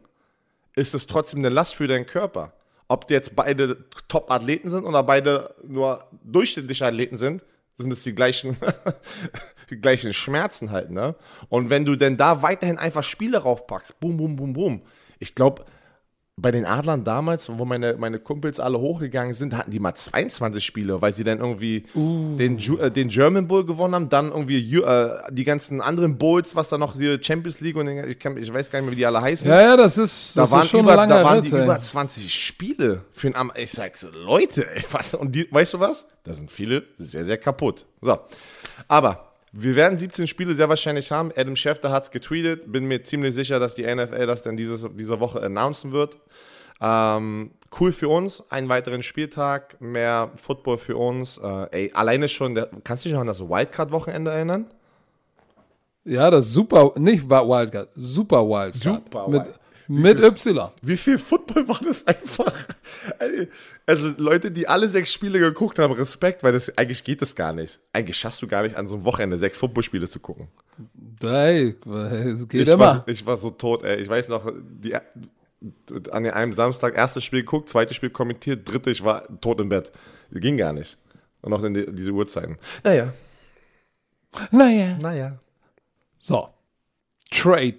ist 0.76 0.94
es 0.94 1.06
trotzdem 1.06 1.40
eine 1.40 1.48
Last 1.48 1.74
für 1.74 1.88
deinen 1.88 2.06
Körper 2.06 2.52
ob 2.88 3.06
die 3.06 3.14
jetzt 3.14 3.36
beide 3.36 3.84
Top-Athleten 4.08 4.70
sind 4.70 4.84
oder 4.84 5.02
beide 5.02 5.54
nur 5.62 6.06
durchschnittliche 6.24 6.86
Athleten 6.86 7.18
sind, 7.18 7.44
sind 7.76 7.92
es 7.92 8.02
die 8.02 8.14
gleichen, 8.14 8.56
gleichen 9.68 10.12
Schmerzen 10.12 10.70
halt, 10.70 10.90
ne? 10.90 11.14
Und 11.48 11.70
wenn 11.70 11.84
du 11.84 11.96
denn 11.96 12.16
da 12.16 12.42
weiterhin 12.42 12.78
einfach 12.78 13.04
Spiele 13.04 13.38
raufpackst, 13.38 14.00
boom, 14.00 14.16
boom, 14.16 14.36
boom, 14.36 14.52
boom, 14.52 14.82
ich 15.18 15.34
glaube, 15.34 15.64
bei 16.40 16.50
den 16.50 16.64
Adlern 16.64 17.04
damals, 17.04 17.48
wo 17.48 17.64
meine, 17.64 17.94
meine 17.94 18.18
Kumpels 18.18 18.60
alle 18.60 18.78
hochgegangen 18.78 19.34
sind, 19.34 19.56
hatten 19.56 19.70
die 19.70 19.80
mal 19.80 19.94
22 19.94 20.64
Spiele, 20.64 21.02
weil 21.02 21.12
sie 21.12 21.24
dann 21.24 21.38
irgendwie 21.38 21.84
uh. 21.94 22.36
den, 22.36 22.58
äh, 22.58 22.90
den 22.90 23.08
German 23.08 23.48
Bowl 23.48 23.66
gewonnen 23.66 23.94
haben, 23.94 24.08
dann 24.08 24.30
irgendwie 24.30 24.58
äh, 24.76 25.10
die 25.30 25.44
ganzen 25.44 25.80
anderen 25.80 26.18
Bowls, 26.18 26.54
was 26.54 26.68
da 26.68 26.78
noch, 26.78 26.96
die 26.96 27.18
Champions 27.20 27.60
League 27.60 27.76
und 27.76 27.86
den, 27.86 28.08
ich, 28.08 28.18
kann, 28.18 28.36
ich, 28.36 28.52
weiß 28.52 28.70
gar 28.70 28.80
nicht 28.80 28.86
mehr, 28.86 28.92
wie 28.92 28.96
die 28.96 29.06
alle 29.06 29.20
heißen. 29.20 29.48
Ja, 29.48 29.60
ja, 29.60 29.76
das 29.76 29.98
ist, 29.98 30.36
da 30.36 30.42
das 30.42 30.50
waren 30.52 30.62
ist 30.62 30.70
schon 30.70 30.80
über, 30.80 30.98
ein 30.98 31.08
Da 31.08 31.24
waren 31.24 31.40
Ritt, 31.40 31.52
die 31.52 31.56
ey. 31.56 31.64
über 31.64 31.80
20 31.80 32.32
Spiele 32.32 33.02
für 33.12 33.34
einen 33.34 33.50
Ich 33.56 33.72
sag's, 33.72 34.06
Leute, 34.24 34.66
ey, 34.70 34.84
was, 34.92 35.14
und 35.14 35.34
die, 35.34 35.50
weißt 35.50 35.74
du 35.74 35.80
was? 35.80 36.06
Da 36.24 36.32
sind 36.32 36.50
viele 36.50 36.84
sehr, 36.98 37.24
sehr 37.24 37.38
kaputt. 37.38 37.86
So, 38.00 38.18
aber 38.86 39.27
wir 39.60 39.74
werden 39.74 39.98
17 39.98 40.26
Spiele 40.26 40.54
sehr 40.54 40.68
wahrscheinlich 40.68 41.10
haben. 41.10 41.32
Adam 41.36 41.56
Schefter 41.56 41.90
hat 41.90 42.04
es 42.04 42.10
getweetet. 42.10 42.70
Bin 42.70 42.84
mir 42.84 43.02
ziemlich 43.02 43.34
sicher, 43.34 43.58
dass 43.58 43.74
die 43.74 43.82
NFL 43.82 44.26
das 44.26 44.42
dann 44.42 44.56
dieses, 44.56 44.86
diese 44.94 45.18
Woche 45.18 45.42
announcen 45.42 45.90
wird. 45.90 46.18
Ähm, 46.80 47.50
cool 47.80 47.92
für 47.92 48.08
uns, 48.08 48.44
einen 48.50 48.68
weiteren 48.68 49.02
Spieltag, 49.02 49.80
mehr 49.80 50.30
Football 50.36 50.78
für 50.78 50.96
uns. 50.96 51.38
Äh, 51.38 51.66
ey, 51.72 51.92
alleine 51.92 52.28
schon, 52.28 52.54
der, 52.54 52.70
kannst 52.84 53.04
du 53.04 53.08
dich 53.08 53.14
noch 53.14 53.20
an 53.20 53.26
das 53.26 53.40
Wildcard-Wochenende 53.40 54.30
erinnern? 54.30 54.66
Ja, 56.04 56.30
das 56.30 56.52
super, 56.52 56.92
nicht 56.96 57.28
Wildcard, 57.28 57.88
super 57.94 58.48
Wildcard. 58.48 58.82
Super 58.82 59.28
mit, 59.28 59.42
mit 59.88 60.18
Y. 60.20 60.70
Wie 60.82 60.96
viel 60.96 61.18
Football 61.18 61.66
war 61.66 61.80
das 61.82 62.06
einfach? 62.06 62.52
Also 63.86 64.12
Leute, 64.18 64.50
die 64.50 64.68
alle 64.68 64.88
sechs 64.88 65.12
Spiele 65.12 65.38
geguckt 65.38 65.78
haben, 65.78 65.92
Respekt, 65.94 66.42
weil 66.42 66.52
das 66.52 66.76
eigentlich 66.76 67.04
geht 67.04 67.22
das 67.22 67.34
gar 67.34 67.52
nicht. 67.52 67.80
Eigentlich 67.92 68.18
schaffst 68.18 68.42
du 68.42 68.46
gar 68.46 68.62
nicht 68.62 68.76
an 68.76 68.86
so 68.86 68.96
einem 68.96 69.04
Wochenende 69.04 69.38
sechs 69.38 69.56
Footballspiele 69.56 70.08
zu 70.08 70.20
gucken. 70.20 70.48
Hey, 71.22 71.74
es 72.32 72.46
geht 72.48 72.62
ich 72.62 72.68
immer. 72.68 72.78
War, 72.78 73.08
ich 73.08 73.24
war 73.24 73.36
so 73.38 73.50
tot, 73.50 73.82
ey. 73.82 73.96
Ich 73.96 74.08
weiß 74.08 74.28
noch, 74.28 74.52
die, 74.54 74.94
an 74.94 76.26
einem 76.26 76.52
Samstag 76.52 76.96
erstes 76.96 77.24
Spiel 77.24 77.40
geguckt, 77.40 77.68
zweites 77.68 77.96
Spiel 77.96 78.10
kommentiert, 78.10 78.70
dritte, 78.70 78.90
ich 78.90 79.02
war 79.02 79.40
tot 79.40 79.60
im 79.60 79.70
Bett. 79.70 79.90
Ging 80.30 80.56
gar 80.56 80.72
nicht. 80.72 80.98
Und 81.40 81.52
auch 81.52 81.62
in 81.62 81.74
die, 81.74 81.86
diese 81.92 82.10
Uhrzeiten. 82.10 82.58
Naja. 82.84 83.12
Naja. 84.50 84.98
Naja. 85.00 85.38
So. 86.18 86.48
Trade. 87.30 87.78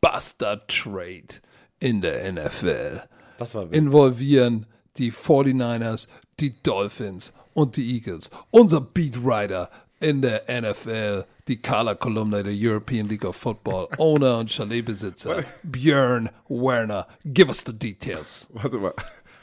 Blockbuster 0.00 0.66
Trade. 0.66 1.40
in 1.80 2.00
der 2.00 2.32
NFL 2.32 3.02
Das 3.38 3.54
war 3.54 3.64
wild. 3.64 3.74
involvieren 3.74 4.66
die 4.96 5.12
49ers, 5.12 6.08
die 6.40 6.54
Dolphins 6.62 7.32
und 7.54 7.76
die 7.76 7.94
Eagles. 7.96 8.30
Unser 8.50 8.80
Beatwriter 8.80 9.70
in 10.00 10.22
der 10.22 10.44
NFL, 10.48 11.24
die 11.48 11.60
Color-Kolumne 11.60 12.42
der 12.42 12.52
European 12.54 13.06
League 13.08 13.24
of 13.24 13.36
Football, 13.36 13.88
Owner 13.98 14.38
und 14.38 14.50
Chaletbesitzer, 14.50 15.44
Björn 15.62 16.30
Werner. 16.48 17.06
Give 17.24 17.48
us 17.48 17.62
the 17.66 17.72
details. 17.72 18.46
Warte 18.52 18.78
mal. 18.78 18.94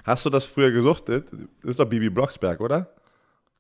Hast 0.04 0.26
du 0.26 0.30
das 0.30 0.46
früher 0.46 0.72
gesuchtet? 0.72 1.28
Das 1.62 1.72
ist 1.72 1.80
doch 1.80 1.86
Bibi 1.86 2.10
Blocksberg, 2.10 2.60
oder? 2.60 2.89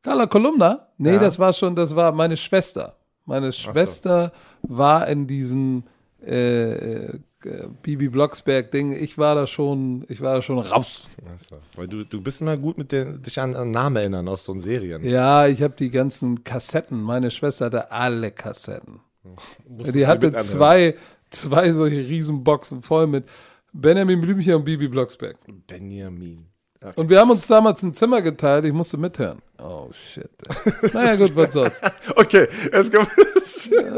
Carla 0.01 0.25
Kolumna? 0.27 0.87
Nee, 0.97 1.13
Ja. 1.13 1.19
das 1.19 1.39
war 1.39 1.53
schon, 1.53 1.75
das 1.75 1.95
war 1.95 2.11
meine 2.11 2.35
Schwester. 2.37 2.97
Meine 3.25 3.53
Schwester 3.53 4.33
war 4.63 5.07
in 5.07 5.27
diesem 5.27 5.83
äh, 6.25 7.19
äh, 7.45 7.67
Bibi 7.81 8.09
Blocksberg-Ding. 8.09 8.93
Ich 8.93 9.17
war 9.17 9.35
da 9.35 9.47
schon, 9.47 10.05
ich 10.07 10.21
war 10.21 10.35
da 10.35 10.41
schon 10.41 10.59
raus. 10.59 11.07
Achso. 11.33 11.57
Weil 11.75 11.87
du, 11.87 12.05
du 12.05 12.21
bist 12.21 12.41
immer 12.41 12.57
gut 12.57 12.77
mit 12.77 12.91
den, 12.91 13.21
dich 13.21 13.39
an, 13.39 13.55
an 13.55 13.71
Namen 13.71 13.97
erinnern 13.97 14.27
aus 14.27 14.45
so 14.45 14.57
Serien. 14.57 15.03
Ja, 15.03 15.47
ich 15.47 15.61
habe 15.61 15.73
die 15.77 15.89
ganzen 15.89 16.43
Kassetten. 16.43 17.01
Meine 17.01 17.31
Schwester 17.31 17.65
hatte 17.65 17.91
alle 17.91 18.31
Kassetten. 18.31 19.01
Die 19.65 20.05
hatte 20.05 20.33
zwei, 20.33 20.95
zwei 21.29 21.71
solche 21.71 22.07
Riesenboxen 22.07 22.81
voll 22.81 23.07
mit 23.07 23.25
Benjamin 23.71 24.19
Blümchen 24.19 24.55
und 24.55 24.65
Bibi 24.65 24.87
Blocksberg. 24.89 25.37
Benjamin. 25.67 26.45
Okay. 26.81 26.99
Und 26.99 27.09
wir 27.09 27.19
haben 27.19 27.31
uns 27.31 27.47
damals 27.47 27.81
ein 27.81 27.93
Zimmer 27.93 28.21
geteilt. 28.21 28.65
Ich 28.65 28.73
musste 28.73 28.97
mithören. 28.97 29.41
Oh 29.57 29.87
shit. 29.93 30.29
ey. 30.49 30.89
naja, 30.93 31.15
gut, 31.15 31.35
was 31.35 31.53
soll's. 31.53 31.81
Okay, 32.15 32.47
jetzt 32.73 32.93
kommen 32.93 33.07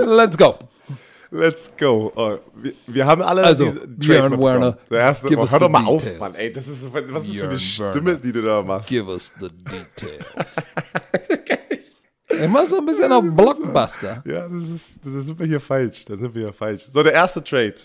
Let's 0.06 0.38
go. 0.38 0.56
Let's 1.36 1.72
go. 1.78 2.12
Oh, 2.16 2.38
wir, 2.56 2.74
wir 2.88 3.06
haben 3.06 3.22
alle 3.22 3.44
Also, 3.44 3.66
diese 3.66 3.88
Björn. 3.88 4.42
Werner, 4.42 4.78
Der 4.90 5.00
erste, 5.00 5.28
give 5.28 5.40
oh, 5.40 5.44
hör 5.44 5.48
the 5.48 5.60
doch 5.60 5.70
mal 5.70 5.86
auf, 5.86 6.02
details. 6.02 6.20
Mann. 6.20 6.32
Ey, 6.36 6.54
das 6.54 6.68
ist, 6.68 6.94
was 6.94 7.02
ist 7.04 7.14
das 7.14 7.24
für 7.24 7.42
eine 7.42 7.48
Björn 7.48 7.60
Stimme, 7.60 8.06
Werner. 8.06 8.16
die 8.22 8.32
du 8.32 8.42
da 8.42 8.62
machst? 8.62 8.90
Give 8.90 9.08
us 9.10 9.34
the 9.40 9.48
details. 9.50 10.56
ich 12.30 12.48
mach 12.48 12.66
so 12.66 12.78
ein 12.78 12.86
bisschen 12.86 13.12
auf 13.12 13.24
Blockbuster. 13.28 14.24
Ja, 14.26 14.48
das 14.48 14.70
ist, 14.70 15.00
da 15.04 15.20
sind 15.20 15.38
wir 15.38 15.46
hier 15.46 15.60
falsch. 15.60 16.06
Da 16.06 16.16
sind 16.18 16.34
wir 16.34 16.44
hier 16.44 16.54
falsch. 16.54 16.84
So, 16.92 17.04
der 17.04 17.14
erste 17.14 17.44
Trade. 17.44 17.76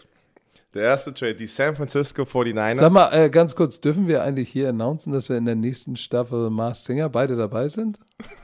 Der 0.72 0.84
erste 0.84 1.12
Trade, 1.12 1.34
die 1.34 1.48
San 1.48 1.74
Francisco 1.74 2.22
49ers. 2.22 2.76
Sag 2.76 2.92
mal, 2.92 3.12
äh, 3.12 3.28
ganz 3.28 3.56
kurz, 3.56 3.80
dürfen 3.80 4.06
wir 4.06 4.22
eigentlich 4.22 4.50
hier 4.50 4.68
announcen, 4.68 5.12
dass 5.12 5.28
wir 5.28 5.36
in 5.36 5.44
der 5.44 5.56
nächsten 5.56 5.96
Staffel 5.96 6.48
Mars 6.50 6.84
Singer 6.84 7.08
beide 7.08 7.34
dabei 7.34 7.66
sind? 7.66 7.98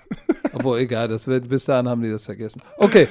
Obwohl, 0.53 0.81
egal, 0.81 1.07
das 1.07 1.29
wird, 1.29 1.49
bis 1.49 1.67
dahin 1.67 1.89
haben 1.89 2.03
die 2.03 2.11
das 2.11 2.25
vergessen. 2.25 2.63
Okay, 2.79 3.07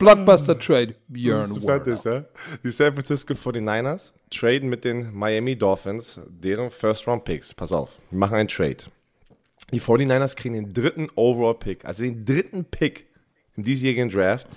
Blockbuster 0.00 0.58
Trade, 0.58 0.94
Björn 1.08 1.50
Bist 1.50 1.62
du 1.62 1.68
Werner. 1.68 1.84
fertig, 1.84 2.04
ja? 2.04 2.24
Die 2.64 2.70
San 2.70 2.94
Francisco 2.94 3.34
49ers 3.34 4.12
traden 4.30 4.70
mit 4.70 4.82
den 4.82 5.12
Miami 5.14 5.54
Dolphins 5.56 6.18
deren 6.26 6.70
First-Round-Picks. 6.70 7.52
Pass 7.52 7.70
auf, 7.70 7.90
wir 8.08 8.18
machen 8.18 8.36
einen 8.36 8.48
Trade. 8.48 8.78
Die 9.70 9.80
49ers 9.80 10.34
kriegen 10.36 10.54
den 10.54 10.72
dritten 10.72 11.08
Overall-Pick, 11.16 11.84
also 11.84 12.02
den 12.02 12.24
dritten 12.24 12.64
Pick 12.64 13.08
im 13.58 13.62
diesjährigen 13.62 14.08
Draft 14.08 14.48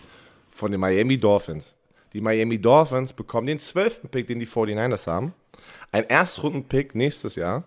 von 0.50 0.72
den 0.72 0.80
Miami 0.80 1.18
Dolphins. 1.18 1.76
Die 2.14 2.22
Miami 2.22 2.58
Dolphins 2.58 3.12
bekommen 3.12 3.48
den 3.48 3.60
zwölften 3.60 4.08
Pick, 4.08 4.28
den 4.28 4.40
die 4.40 4.48
49ers 4.48 5.08
haben. 5.08 5.34
Ein 5.92 6.06
Erstrunden-Pick 6.06 6.96
nächstes 6.96 7.36
Jahr. 7.36 7.66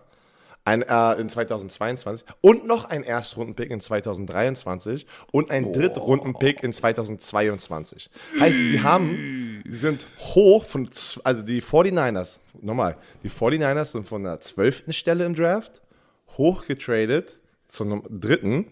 Ein, 0.67 0.81
äh, 0.81 1.13
in 1.13 1.29
2022 1.29 2.27
und 2.41 2.67
noch 2.67 2.83
ein 2.89 3.03
Erstrunden-Pick 3.03 3.71
in 3.71 3.79
2023 3.79 5.07
und 5.31 5.49
ein 5.49 5.71
Drittrunden-Pick 5.71 6.61
in 6.61 6.73
2022. 6.73 8.09
Heißt, 8.37 8.57
die 8.57 8.83
haben, 8.83 9.63
die 9.65 9.75
sind 9.75 10.05
hoch 10.19 10.65
von, 10.65 10.89
also 11.23 11.41
die 11.41 11.61
49ers, 11.61 12.39
nochmal, 12.61 12.97
die 13.23 13.29
49ers 13.29 13.85
sind 13.85 14.05
von 14.05 14.23
der 14.23 14.41
12. 14.41 14.83
Stelle 14.89 15.23
im 15.23 15.35
Draft 15.35 15.81
hochgetradet 16.37 17.39
zum 17.69 18.03
dritten 18.09 18.65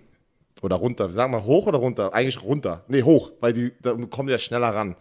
oder 0.62 0.76
runter, 0.76 1.10
sagen 1.14 1.32
wir 1.32 1.46
hoch 1.46 1.68
oder 1.68 1.78
runter? 1.78 2.14
Eigentlich 2.14 2.44
runter. 2.44 2.84
Nee, 2.90 3.04
hoch, 3.04 3.32
weil 3.40 3.54
die, 3.54 3.72
da 3.82 3.94
kommen 4.10 4.28
die 4.28 4.34
ja 4.34 4.40
schneller 4.40 4.76
ran. 4.76 4.98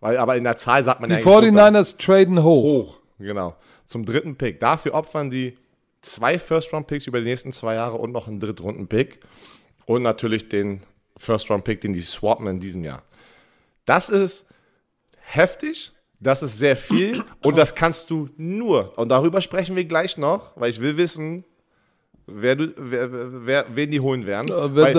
Weil, 0.00 0.18
aber 0.18 0.36
in 0.36 0.44
der 0.44 0.56
Zahl 0.56 0.84
sagt 0.84 1.00
man 1.00 1.08
Die 1.08 1.16
ja 1.16 1.22
runter. 1.22 1.48
49ers 1.48 1.96
traden 1.96 2.42
hoch. 2.42 2.62
Hoch, 2.62 2.98
genau. 3.18 3.56
Zum 3.86 4.04
dritten 4.04 4.36
Pick. 4.36 4.60
Dafür 4.60 4.92
opfern 4.92 5.30
die 5.30 5.56
zwei 6.04 6.38
First-Round-Picks 6.38 7.06
über 7.06 7.20
die 7.20 7.26
nächsten 7.26 7.52
zwei 7.52 7.74
Jahre 7.74 7.96
und 7.96 8.12
noch 8.12 8.28
einen 8.28 8.40
Drittrunden-Pick. 8.40 9.20
Und 9.86 10.02
natürlich 10.02 10.48
den 10.48 10.80
First-Round-Pick, 11.16 11.80
den 11.80 11.92
die 11.92 12.02
swappen 12.02 12.46
in 12.46 12.58
diesem 12.58 12.84
Jahr. 12.84 13.02
Das 13.84 14.08
ist 14.08 14.46
heftig, 15.20 15.92
das 16.20 16.42
ist 16.42 16.58
sehr 16.58 16.76
viel 16.76 17.22
und 17.42 17.56
das 17.58 17.74
kannst 17.74 18.10
du 18.10 18.28
nur, 18.36 18.96
und 18.98 19.08
darüber 19.10 19.40
sprechen 19.40 19.76
wir 19.76 19.84
gleich 19.84 20.16
noch, 20.16 20.52
weil 20.56 20.70
ich 20.70 20.80
will 20.80 20.96
wissen, 20.96 21.44
wer 22.26 22.56
du, 22.56 22.72
wer, 22.76 23.46
wer, 23.46 23.66
wen 23.74 23.90
die 23.90 24.00
holen 24.00 24.24
werden. 24.26 24.48
Weil- 24.48 24.94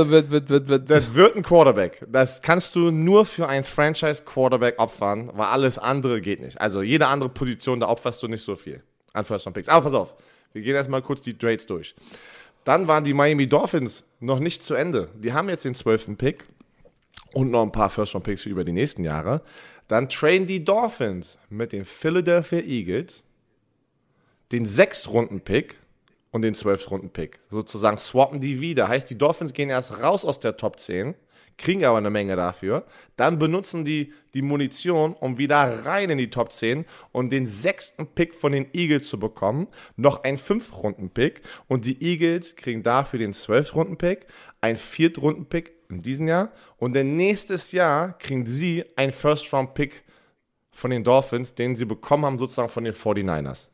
das 0.86 1.14
wird 1.16 1.36
ein 1.36 1.42
Quarterback. 1.42 2.06
Das 2.08 2.42
kannst 2.42 2.76
du 2.76 2.92
nur 2.92 3.26
für 3.26 3.48
einen 3.48 3.64
Franchise-Quarterback 3.64 4.80
opfern, 4.80 5.32
weil 5.34 5.48
alles 5.48 5.80
andere 5.80 6.22
geht 6.22 6.42
nicht. 6.42 6.62
Also 6.62 6.82
jede 6.84 7.08
andere 7.08 7.30
Position, 7.30 7.80
da 7.80 7.88
opferst 7.88 8.22
du 8.22 8.28
nicht 8.28 8.44
so 8.44 8.56
viel 8.56 8.84
an 9.14 9.26
First 9.26 9.46
Round 9.48 9.56
Picks. 9.56 9.70
Aber 9.70 9.86
pass 9.86 9.94
auf, 9.94 10.14
wir 10.56 10.62
gehen 10.62 10.74
erstmal 10.74 11.02
kurz 11.02 11.20
die 11.20 11.38
Trades 11.38 11.66
durch. 11.66 11.94
Dann 12.64 12.88
waren 12.88 13.04
die 13.04 13.14
Miami 13.14 13.46
Dolphins 13.46 14.06
noch 14.22 14.40
nicht 14.40 14.64
zu 14.64 14.74
Ende. 14.74 15.10
Die 15.16 15.34
haben 15.34 15.50
jetzt 15.50 15.66
den 15.66 15.76
12. 15.76 16.18
Pick 16.18 16.46
und 17.34 17.52
noch 17.52 17.62
ein 17.62 17.74
paar 17.74 17.90
First 17.90 18.14
Round 18.14 18.24
Picks 18.24 18.44
für 18.44 18.50
über 18.50 18.64
die 18.64 18.72
nächsten 18.72 19.04
Jahre. 19.04 19.42
Dann 19.90 20.08
trainen 20.08 20.48
die 20.48 20.64
Dolphins 20.64 21.38
mit 21.50 21.74
den 21.74 21.84
Philadelphia 21.84 22.60
Eagles 22.60 23.26
den 24.54 24.66
6. 24.66 25.10
Runden 25.10 25.42
Pick 25.42 25.76
und 26.32 26.42
den 26.42 26.56
12. 26.56 26.90
Runden 26.90 27.10
Pick. 27.10 27.40
Sozusagen 27.52 27.98
swappen 27.98 28.40
die 28.40 28.62
wieder. 28.62 28.88
Heißt, 28.88 29.10
die 29.10 29.18
Dolphins 29.18 29.52
gehen 29.52 29.70
erst 29.70 30.02
raus 30.02 30.24
aus 30.24 30.40
der 30.40 30.56
Top 30.56 30.80
10, 30.80 31.16
kriegen 31.58 31.86
aber 31.86 31.98
eine 31.98 32.10
Menge 32.10 32.36
dafür. 32.36 32.86
Dann 33.16 33.40
benutzen 33.40 33.86
die 33.86 34.14
die 34.34 34.42
Munition, 34.42 35.14
um 35.14 35.38
wieder 35.38 35.86
rein 35.86 36.10
in 36.10 36.18
die 36.18 36.30
Top 36.30 36.52
10 36.52 36.86
und 37.12 37.32
den 37.32 37.46
sechsten 37.46 38.08
Pick 38.08 38.36
von 38.36 38.52
den 38.52 38.68
Eagles 38.74 39.08
zu 39.08 39.18
bekommen. 39.18 39.68
Noch 39.96 40.24
ein 40.24 40.38
5-Runden-Pick. 40.38 41.42
Und 41.68 41.86
die 41.86 42.02
Eagles 42.04 42.56
kriegen 42.56 42.84
dafür 42.84 43.20
den 43.20 43.34
12-Runden-Pick, 43.34 44.28
ein 44.60 44.76
4-Runden-Pick 44.76 45.74
in 45.90 46.02
diesem 46.02 46.28
Jahr. 46.28 46.52
Und 46.78 46.96
dann 46.96 47.16
nächstes 47.16 47.72
Jahr 47.72 48.18
kriegen 48.18 48.46
sie 48.46 48.84
ein 48.98 49.12
First-Round-Pick 49.12 50.04
von 50.72 50.92
den 50.92 51.06
Dolphins, 51.06 51.56
den 51.56 51.78
sie 51.78 51.86
bekommen 51.86 52.26
haben, 52.26 52.38
sozusagen 52.38 52.70
von 52.70 52.84
den 52.84 52.94
49ers. 52.94 53.70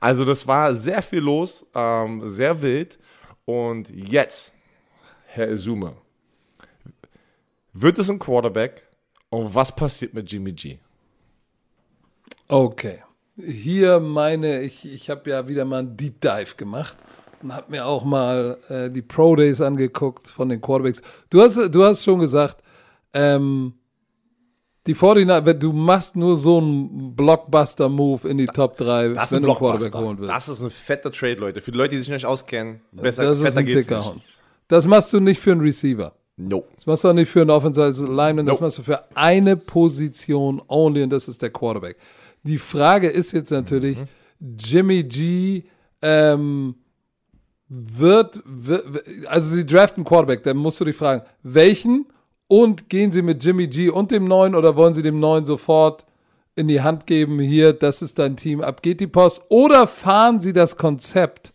Also 0.00 0.24
das 0.24 0.46
war 0.46 0.74
sehr 0.74 1.02
viel 1.02 1.20
los, 1.20 1.66
ähm, 1.74 2.26
sehr 2.26 2.62
wild. 2.62 2.98
Und 3.44 3.90
jetzt, 3.90 4.54
Herr 5.26 5.50
Izume, 5.50 5.96
wird 7.80 7.98
es 7.98 8.10
ein 8.10 8.18
Quarterback 8.18 8.86
und 9.30 9.54
was 9.54 9.74
passiert 9.74 10.14
mit 10.14 10.30
Jimmy 10.30 10.52
G? 10.52 10.78
Okay. 12.48 13.02
Hier 13.36 14.00
meine, 14.00 14.62
ich, 14.62 14.86
ich 14.86 15.10
habe 15.10 15.28
ja 15.28 15.46
wieder 15.46 15.64
mal 15.64 15.80
einen 15.80 15.96
Deep 15.96 16.20
Dive 16.20 16.54
gemacht 16.56 16.96
und 17.42 17.54
habe 17.54 17.70
mir 17.70 17.84
auch 17.84 18.04
mal 18.04 18.56
äh, 18.68 18.90
die 18.90 19.02
Pro 19.02 19.36
Days 19.36 19.60
angeguckt 19.60 20.28
von 20.28 20.48
den 20.48 20.60
Quarterbacks. 20.60 21.02
Du 21.28 21.42
hast, 21.42 21.56
du 21.56 21.84
hast 21.84 22.02
schon 22.02 22.20
gesagt, 22.20 22.62
ähm, 23.12 23.74
die 24.86 24.94
49 24.94 25.44
wenn 25.44 25.58
du 25.58 25.72
machst 25.72 26.16
nur 26.16 26.36
so 26.36 26.58
einen 26.58 27.14
Blockbuster-Move 27.14 28.28
in 28.28 28.38
die 28.38 28.46
Top 28.46 28.76
3, 28.78 29.08
Das 29.10 29.32
wenn 29.32 29.42
du 29.42 29.50
einen 29.50 29.58
Quarterback 29.58 29.94
holen 29.94 30.18
willst. 30.18 30.32
Das 30.32 30.48
ist 30.48 30.62
ein 30.62 30.70
fetter 30.70 31.10
Trade, 31.10 31.34
Leute. 31.34 31.60
Für 31.60 31.72
die 31.72 31.78
Leute, 31.78 31.96
die 31.96 32.02
sich 32.02 32.08
nicht 32.08 32.24
auskennen, 32.24 32.80
besser, 32.92 33.24
das 33.24 33.40
ist 33.40 33.56
ein 33.56 33.66
dicker 33.66 33.98
nicht. 33.98 34.08
Hund. 34.08 34.22
Das 34.68 34.86
machst 34.86 35.12
du 35.12 35.20
nicht 35.20 35.40
für 35.40 35.52
einen 35.52 35.60
Receiver. 35.60 36.14
No. 36.36 36.64
Das 36.74 36.86
machst 36.86 37.04
du 37.04 37.08
auch 37.08 37.12
nicht 37.14 37.30
für 37.30 37.40
einen 37.40 37.50
Offensive 37.50 38.04
Lineman, 38.04 38.44
das 38.44 38.60
machst 38.60 38.78
du 38.78 38.82
für 38.82 39.04
eine 39.14 39.56
Position 39.56 40.60
only 40.68 41.02
und 41.02 41.10
das 41.10 41.28
ist 41.28 41.40
der 41.40 41.50
Quarterback. 41.50 41.96
Die 42.42 42.58
Frage 42.58 43.08
ist 43.08 43.32
jetzt 43.32 43.50
natürlich, 43.50 43.98
Jimmy 44.58 45.02
G 45.02 45.64
ähm, 46.02 46.74
wird, 47.68 48.42
wird, 48.44 48.84
also 49.26 49.54
sie 49.54 49.64
draften 49.64 50.04
Quarterback, 50.04 50.42
dann 50.42 50.58
musst 50.58 50.78
du 50.78 50.84
dich 50.84 50.96
fragen, 50.96 51.22
welchen 51.42 52.06
und 52.48 52.90
gehen 52.90 53.12
sie 53.12 53.22
mit 53.22 53.42
Jimmy 53.42 53.66
G 53.66 53.88
und 53.88 54.10
dem 54.10 54.28
neuen 54.28 54.54
oder 54.54 54.76
wollen 54.76 54.92
sie 54.92 55.02
dem 55.02 55.18
neuen 55.18 55.46
sofort 55.46 56.04
in 56.54 56.68
die 56.68 56.82
Hand 56.82 57.06
geben, 57.06 57.38
hier, 57.38 57.72
das 57.72 58.02
ist 58.02 58.18
dein 58.18 58.36
Team, 58.36 58.60
ab 58.60 58.82
geht 58.82 59.00
die 59.00 59.06
Post 59.06 59.44
oder 59.48 59.86
fahren 59.86 60.40
sie 60.42 60.52
das 60.52 60.76
Konzept, 60.76 61.54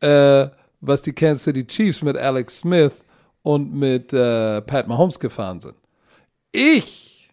äh, 0.00 0.46
was 0.80 1.02
die 1.02 1.12
Kansas 1.12 1.42
City 1.42 1.66
Chiefs 1.66 2.02
mit 2.02 2.16
Alex 2.16 2.60
Smith 2.60 3.04
und 3.46 3.72
mit 3.72 4.12
äh, 4.12 4.60
Pat 4.60 4.88
Mahomes 4.88 5.20
gefahren 5.20 5.60
sind. 5.60 5.76
Ich, 6.50 7.30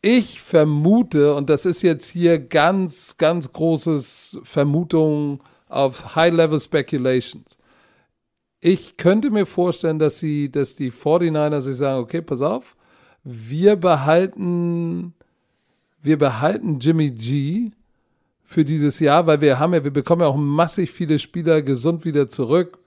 ich 0.00 0.40
vermute, 0.40 1.34
und 1.34 1.50
das 1.50 1.66
ist 1.66 1.82
jetzt 1.82 2.08
hier 2.08 2.38
ganz, 2.38 3.18
ganz 3.18 3.52
großes 3.52 4.40
Vermutung 4.42 5.42
auf 5.68 6.16
High-Level 6.16 6.58
Speculations. 6.58 7.58
Ich 8.60 8.96
könnte 8.96 9.30
mir 9.30 9.44
vorstellen, 9.44 9.98
dass 9.98 10.18
sie, 10.18 10.50
dass 10.50 10.76
die 10.76 10.90
49ers 10.90 11.60
sich 11.60 11.76
sagen, 11.76 12.02
okay, 12.02 12.22
pass 12.22 12.40
auf, 12.40 12.74
wir 13.22 13.76
behalten, 13.76 15.12
wir 16.00 16.16
behalten 16.16 16.78
Jimmy 16.78 17.10
G 17.10 17.72
für 18.44 18.64
dieses 18.64 18.98
Jahr, 18.98 19.26
weil 19.26 19.42
wir 19.42 19.58
haben 19.58 19.74
ja, 19.74 19.84
wir 19.84 19.90
bekommen 19.90 20.22
ja 20.22 20.28
auch 20.28 20.36
massig 20.36 20.90
viele 20.90 21.18
Spieler 21.18 21.60
gesund 21.60 22.06
wieder 22.06 22.28
zurück 22.28 22.78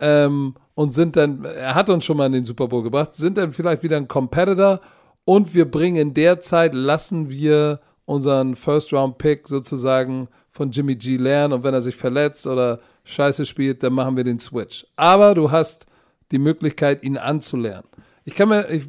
ähm, 0.00 0.54
und 0.80 0.94
sind 0.94 1.14
dann, 1.14 1.44
er 1.44 1.74
hat 1.74 1.90
uns 1.90 2.06
schon 2.06 2.16
mal 2.16 2.24
in 2.24 2.32
den 2.32 2.42
Super 2.42 2.66
Bowl 2.66 2.82
gebracht, 2.82 3.14
sind 3.14 3.36
dann 3.36 3.52
vielleicht 3.52 3.82
wieder 3.82 3.98
ein 3.98 4.08
Competitor 4.08 4.80
und 5.26 5.52
wir 5.52 5.70
bringen 5.70 5.96
in 5.96 6.14
der 6.14 6.40
Zeit, 6.40 6.72
lassen 6.72 7.28
wir 7.28 7.80
unseren 8.06 8.56
First-Round-Pick 8.56 9.46
sozusagen 9.46 10.28
von 10.50 10.70
Jimmy 10.70 10.96
G 10.96 11.18
lernen 11.18 11.52
und 11.52 11.64
wenn 11.64 11.74
er 11.74 11.82
sich 11.82 11.96
verletzt 11.96 12.46
oder 12.46 12.80
scheiße 13.04 13.44
spielt, 13.44 13.82
dann 13.82 13.92
machen 13.92 14.16
wir 14.16 14.24
den 14.24 14.38
Switch. 14.38 14.86
Aber 14.96 15.34
du 15.34 15.50
hast 15.50 15.84
die 16.30 16.38
Möglichkeit, 16.38 17.02
ihn 17.02 17.18
anzulernen. 17.18 17.86
Ich 18.24 18.34
kann 18.34 18.48
mir, 18.48 18.70
ich, 18.70 18.84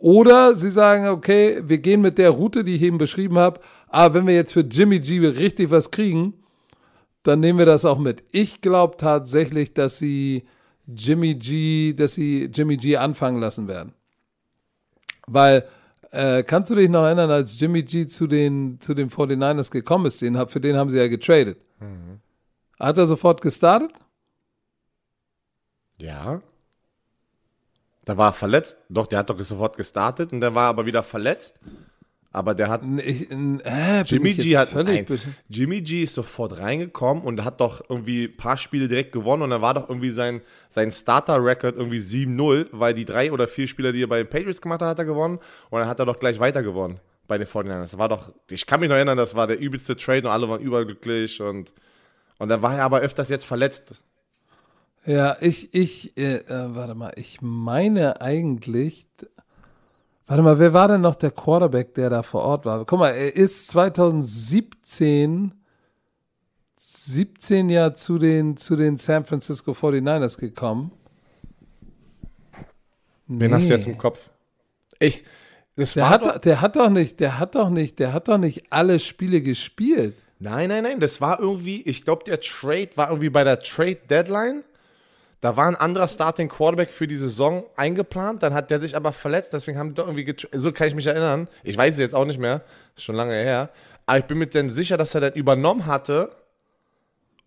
oder 0.00 0.54
sie 0.54 0.68
sagen, 0.68 1.08
okay, 1.08 1.62
wir 1.64 1.78
gehen 1.78 2.02
mit 2.02 2.18
der 2.18 2.28
Route, 2.28 2.62
die 2.62 2.74
ich 2.74 2.82
eben 2.82 2.98
beschrieben 2.98 3.38
habe, 3.38 3.58
aber 3.88 4.12
wenn 4.12 4.26
wir 4.26 4.34
jetzt 4.34 4.52
für 4.52 4.66
Jimmy 4.70 5.00
G 5.00 5.26
richtig 5.26 5.70
was 5.70 5.90
kriegen, 5.90 6.34
dann 7.22 7.40
nehmen 7.40 7.58
wir 7.58 7.64
das 7.64 7.86
auch 7.86 7.98
mit. 7.98 8.22
Ich 8.32 8.60
glaube 8.60 8.98
tatsächlich, 8.98 9.72
dass 9.72 9.96
sie 9.96 10.44
Jimmy 10.86 11.34
G, 11.34 11.92
dass 11.94 12.14
sie 12.14 12.50
Jimmy 12.52 12.76
G 12.76 12.96
anfangen 12.96 13.40
lassen 13.40 13.68
werden. 13.68 13.92
Weil, 15.26 15.68
äh, 16.10 16.42
kannst 16.42 16.70
du 16.70 16.74
dich 16.74 16.90
noch 16.90 17.04
erinnern, 17.04 17.30
als 17.30 17.58
Jimmy 17.58 17.82
G 17.82 18.06
zu 18.06 18.26
den, 18.26 18.80
zu 18.80 18.94
den 18.94 19.10
49ers 19.10 19.70
gekommen 19.70 20.06
ist, 20.06 20.20
den, 20.22 20.46
für 20.48 20.60
den 20.60 20.76
haben 20.76 20.90
sie 20.90 20.98
ja 20.98 21.08
getradet. 21.08 21.58
Mhm. 21.80 22.20
Hat 22.78 22.98
er 22.98 23.06
sofort 23.06 23.40
gestartet? 23.40 23.92
Ja. 25.98 26.42
Da 28.04 28.16
war 28.16 28.30
er 28.30 28.34
verletzt. 28.34 28.76
Doch, 28.88 29.06
der 29.06 29.20
hat 29.20 29.30
doch 29.30 29.38
sofort 29.38 29.76
gestartet 29.76 30.32
und 30.32 30.40
der 30.40 30.54
war 30.54 30.68
aber 30.68 30.86
wieder 30.86 31.04
verletzt. 31.04 31.60
Aber 32.32 32.54
der 32.54 32.68
hat. 32.70 32.82
Ich, 33.04 33.30
äh, 33.30 34.02
Jimmy 34.06 34.32
G 34.32 34.56
hat. 34.56 34.74
Nein, 34.74 35.06
Jimmy 35.48 35.82
G 35.82 36.02
ist 36.02 36.14
sofort 36.14 36.58
reingekommen 36.58 37.22
und 37.24 37.44
hat 37.44 37.60
doch 37.60 37.82
irgendwie 37.88 38.24
ein 38.24 38.36
paar 38.36 38.56
Spiele 38.56 38.88
direkt 38.88 39.12
gewonnen 39.12 39.42
und 39.42 39.50
dann 39.50 39.60
war 39.60 39.74
doch 39.74 39.88
irgendwie 39.88 40.10
sein, 40.10 40.40
sein 40.70 40.90
Starter-Record 40.90 41.76
irgendwie 41.76 41.98
7-0, 41.98 42.68
weil 42.72 42.94
die 42.94 43.04
drei 43.04 43.32
oder 43.32 43.46
vier 43.46 43.68
Spieler, 43.68 43.92
die 43.92 44.02
er 44.02 44.06
bei 44.06 44.16
den 44.16 44.28
Patriots 44.28 44.62
gemacht 44.62 44.80
hat, 44.80 44.88
hat 44.88 44.98
er 44.98 45.04
gewonnen 45.04 45.38
und 45.68 45.80
dann 45.80 45.88
hat 45.88 45.98
er 45.98 46.06
doch 46.06 46.18
gleich 46.18 46.40
weiter 46.40 46.62
gewonnen 46.62 47.00
bei 47.28 47.36
den 47.36 47.46
49ers. 47.46 47.80
Das 47.80 47.98
war 47.98 48.08
doch. 48.08 48.32
Ich 48.50 48.66
kann 48.66 48.80
mich 48.80 48.88
noch 48.88 48.96
erinnern, 48.96 49.18
das 49.18 49.34
war 49.34 49.46
der 49.46 49.60
übelste 49.60 49.96
Trade 49.96 50.26
und 50.26 50.32
alle 50.32 50.48
waren 50.48 50.60
überglücklich 50.60 51.40
und. 51.40 51.72
Und 52.38 52.48
dann 52.48 52.60
war 52.60 52.76
er 52.76 52.84
aber 52.84 53.00
öfters 53.00 53.28
jetzt 53.28 53.44
verletzt. 53.44 54.02
Ja, 55.04 55.36
ich, 55.40 55.74
ich, 55.74 56.16
äh, 56.16 56.36
äh, 56.38 56.74
warte 56.74 56.94
mal, 56.94 57.12
ich 57.16 57.40
meine 57.40 58.20
eigentlich, 58.20 59.06
warte 60.26 60.42
mal, 60.42 60.58
wer 60.58 60.72
war 60.72 60.88
denn 60.88 61.00
noch 61.00 61.14
der 61.14 61.30
Quarterback, 61.30 61.94
der 61.94 62.10
da 62.10 62.22
vor 62.22 62.42
Ort 62.42 62.64
war? 62.64 62.84
Guck 62.84 62.98
mal, 62.98 63.10
er 63.10 63.34
ist 63.34 63.68
2017, 63.68 65.54
17 66.76 67.68
Jahre 67.70 67.94
zu 67.94 68.18
den, 68.18 68.56
zu 68.56 68.76
den 68.76 68.96
San 68.96 69.24
Francisco 69.24 69.72
49ers 69.72 70.38
gekommen. 70.38 70.92
Wen 73.26 73.50
nee. 73.50 73.56
hast 73.56 73.68
du 73.68 73.72
jetzt 73.72 73.86
im 73.86 73.98
Kopf? 73.98 74.30
Ich, 74.98 75.24
das 75.76 75.94
der, 75.94 76.02
war 76.04 76.10
hat, 76.10 76.26
doch, 76.26 76.38
der 76.38 76.60
hat 76.60 76.76
doch 76.76 76.90
nicht, 76.90 77.18
der 77.20 77.38
hat 77.38 77.54
doch 77.54 77.70
nicht, 77.70 77.98
der 77.98 78.12
hat 78.12 78.28
doch 78.28 78.38
nicht 78.38 78.72
alle 78.72 78.98
Spiele 78.98 79.40
gespielt. 79.40 80.14
Nein, 80.38 80.68
nein, 80.68 80.82
nein, 80.82 81.00
das 81.00 81.20
war 81.20 81.40
irgendwie, 81.40 81.82
ich 81.82 82.04
glaube, 82.04 82.24
der 82.24 82.40
Trade 82.40 82.90
war 82.96 83.08
irgendwie 83.08 83.30
bei 83.30 83.44
der 83.44 83.60
Trade 83.60 83.98
Deadline 84.10 84.64
da 85.42 85.56
war 85.56 85.66
ein 85.66 85.74
anderer 85.74 86.06
Starting 86.06 86.48
Quarterback 86.48 86.92
für 86.92 87.08
die 87.08 87.16
Saison 87.16 87.64
eingeplant, 87.74 88.44
dann 88.44 88.54
hat 88.54 88.70
der 88.70 88.80
sich 88.80 88.94
aber 88.94 89.12
verletzt, 89.12 89.52
deswegen 89.52 89.76
haben 89.76 89.88
die 89.88 89.96
doch 89.96 90.06
irgendwie, 90.06 90.34
so 90.52 90.70
kann 90.70 90.86
ich 90.86 90.94
mich 90.94 91.08
erinnern. 91.08 91.48
Ich 91.64 91.76
weiß 91.76 91.94
es 91.94 92.00
jetzt 92.00 92.14
auch 92.14 92.24
nicht 92.24 92.38
mehr, 92.38 92.62
ist 92.96 93.02
schon 93.02 93.16
lange 93.16 93.34
her. 93.34 93.70
Aber 94.06 94.18
ich 94.18 94.24
bin 94.26 94.38
mir 94.38 94.46
dann 94.46 94.68
sicher, 94.68 94.96
dass 94.96 95.16
er 95.16 95.20
dann 95.20 95.32
übernommen 95.32 95.86
hatte 95.86 96.30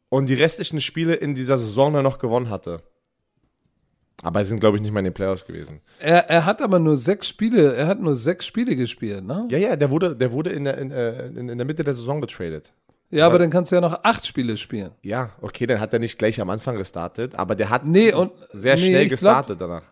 und 0.10 0.28
die 0.30 0.34
restlichen 0.34 0.82
Spiele 0.82 1.16
in 1.16 1.36
dieser 1.36 1.58
Saison 1.58 1.94
dann 1.94 2.04
noch 2.04 2.20
gewonnen 2.20 2.50
hatte. 2.50 2.84
Aber 4.24 4.44
sie 4.44 4.50
sind, 4.50 4.60
glaube 4.60 4.76
ich, 4.76 4.84
nicht 4.84 4.92
mal 4.92 5.00
in 5.00 5.06
den 5.06 5.14
Playoffs 5.14 5.46
gewesen. 5.46 5.80
Er, 6.00 6.30
er 6.30 6.44
hat 6.44 6.62
aber 6.62 6.80
nur 6.80 6.98
sechs 6.98 7.30
Spiele, 7.30 7.76
er 7.76 7.88
hat 7.88 8.02
nur 8.02 8.16
sechs 8.16 8.46
Spiele 8.46 8.76
gespielt, 8.76 9.24
ne? 9.24 9.48
Ja, 9.50 9.58
ja, 9.58 9.76
der 9.78 9.90
wurde, 9.90 10.18
der 10.18 10.34
wurde 10.34 10.50
in, 10.50 10.66
der, 10.66 10.78
in, 10.80 10.92
äh, 10.92 11.28
in, 11.28 11.48
in 11.48 11.58
der 11.58 11.66
Mitte 11.66 11.86
der 11.86 11.94
Saison 11.94 12.20
getradet. 12.20 12.74
Ja, 13.12 13.28
aber, 13.28 13.40
dann 13.40 13.50
kannst 13.50 13.72
du 13.72 13.76
ja 13.76 13.82
noch 13.82 14.04
acht 14.04 14.26
Spiele 14.26 14.58
spielen. 14.58 14.92
Ja, 15.02 15.32
okay, 15.42 15.66
dann 15.66 15.80
hat 15.80 15.94
er 15.94 16.00
nicht 16.00 16.18
gleich 16.18 16.42
am 16.42 16.50
Anfang 16.50 16.78
gestartet, 16.78 17.36
aber 17.36 17.56
der 17.56 17.70
hat 17.70 17.86
nee, 17.86 18.12
und, 18.12 18.32
sehr 18.52 18.76
nee, 18.76 18.86
schnell 18.86 19.08
gestartet 19.08 19.60
glaub, 19.60 19.70
danach. 19.70 19.84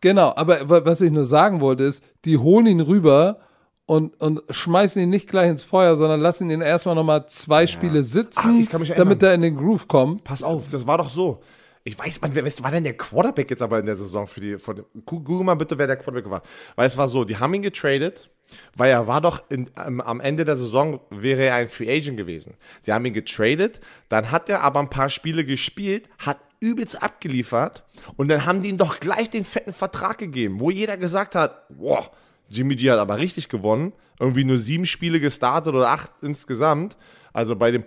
Genau, 0.00 0.32
aber 0.36 0.68
was 0.84 1.00
ich 1.00 1.10
nur 1.10 1.24
sagen 1.24 1.60
wollte 1.60 1.84
ist, 1.84 2.04
die 2.24 2.38
holen 2.38 2.66
ihn 2.66 2.80
rüber 2.80 3.40
und, 3.86 4.20
und 4.20 4.42
schmeißen 4.50 5.02
ihn 5.02 5.08
nicht 5.08 5.28
gleich 5.28 5.48
ins 5.48 5.64
Feuer, 5.64 5.96
sondern 5.96 6.20
lassen 6.20 6.50
ihn 6.50 6.60
erstmal 6.60 6.94
nochmal 6.94 7.26
zwei 7.26 7.62
ja. 7.62 7.66
Spiele 7.66 8.02
sitzen, 8.02 8.68
Ach, 8.70 8.94
damit 8.96 9.22
er 9.22 9.34
in 9.34 9.42
den 9.42 9.56
Groove 9.56 9.88
kommt. 9.88 10.24
Pass 10.24 10.42
auf, 10.42 10.68
das 10.70 10.86
war 10.86 10.98
doch 10.98 11.08
so. 11.08 11.40
Ich 11.84 11.98
weiß, 11.98 12.20
man, 12.20 12.34
wer 12.34 12.44
war 12.44 12.70
denn 12.70 12.84
der 12.84 12.96
Quarterback 12.96 13.50
jetzt 13.50 13.62
aber 13.62 13.78
in 13.78 13.86
der 13.86 13.96
Saison 13.96 14.26
für 14.26 14.40
die, 14.40 14.58
von, 14.58 14.84
Google 15.06 15.42
mal 15.42 15.54
bitte, 15.54 15.78
wer 15.78 15.86
der 15.86 15.96
Quarterback 15.96 16.30
war. 16.30 16.42
Weil 16.76 16.86
es 16.86 16.98
war 16.98 17.08
so, 17.08 17.24
die 17.24 17.38
haben 17.38 17.54
ihn 17.54 17.62
getradet, 17.62 18.28
weil 18.76 18.90
er 18.90 19.06
war 19.06 19.20
doch 19.20 19.42
in, 19.50 19.70
ähm, 19.84 20.00
am 20.00 20.20
Ende 20.20 20.44
der 20.44 20.56
Saison 20.56 21.00
wäre 21.10 21.44
er 21.44 21.56
ein 21.56 21.68
Free 21.68 21.90
Agent 21.90 22.16
gewesen. 22.16 22.54
Sie 22.82 22.92
haben 22.92 23.04
ihn 23.04 23.12
getradet, 23.12 23.80
dann 24.08 24.30
hat 24.30 24.48
er 24.48 24.62
aber 24.62 24.80
ein 24.80 24.90
paar 24.90 25.08
Spiele 25.08 25.44
gespielt, 25.44 26.08
hat 26.18 26.38
übelst 26.60 27.02
abgeliefert 27.02 27.84
und 28.16 28.28
dann 28.28 28.44
haben 28.46 28.62
die 28.62 28.70
ihm 28.70 28.78
doch 28.78 29.00
gleich 29.00 29.30
den 29.30 29.44
fetten 29.44 29.72
Vertrag 29.72 30.18
gegeben, 30.18 30.60
wo 30.60 30.70
jeder 30.70 30.96
gesagt 30.96 31.34
hat, 31.34 31.68
boah, 31.68 32.10
Jimmy 32.48 32.76
G 32.76 32.90
hat 32.90 32.98
aber 32.98 33.18
richtig 33.18 33.48
gewonnen, 33.48 33.92
irgendwie 34.18 34.44
nur 34.44 34.58
sieben 34.58 34.86
Spiele 34.86 35.20
gestartet 35.20 35.74
oder 35.74 35.90
acht 35.90 36.10
insgesamt, 36.22 36.96
also 37.32 37.54
bei 37.54 37.70
dem 37.70 37.84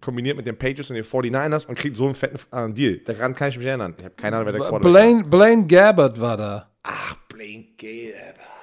kombiniert 0.00 0.36
mit 0.36 0.46
den 0.46 0.58
Pages 0.58 0.90
und 0.90 0.96
den 0.96 1.04
49ers 1.04 1.66
und 1.66 1.76
kriegt 1.76 1.96
so 1.96 2.04
einen 2.04 2.14
fetten 2.14 2.38
äh, 2.52 2.70
Deal. 2.72 2.98
Daran 2.98 3.34
kann 3.34 3.48
ich 3.48 3.56
mich 3.56 3.66
erinnern. 3.66 3.94
Ich 3.96 4.04
habe 4.04 4.14
keine 4.14 4.36
Ahnung, 4.36 4.46
wer 4.46 4.52
der 4.52 4.68
Quarterback 4.68 4.92
Blaine, 4.92 5.22
war. 5.22 5.30
Blaine 5.30 5.66
Gabbert 5.66 6.20
war 6.20 6.36
da. 6.36 6.70
Ach, 6.82 7.14
Blaine 7.28 7.64
Gabbert. 7.78 8.53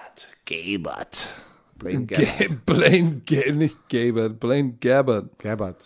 Gabbert. 0.51 1.29
Blaine 1.75 2.05
Gabbert. 2.05 2.65
Blaine, 2.65 3.21
G 3.25 3.51
nicht 3.53 3.77
Gabbert, 3.89 4.39
Blaine 4.39 4.73
Gabbert. 4.73 5.39
Gabbert. 5.39 5.77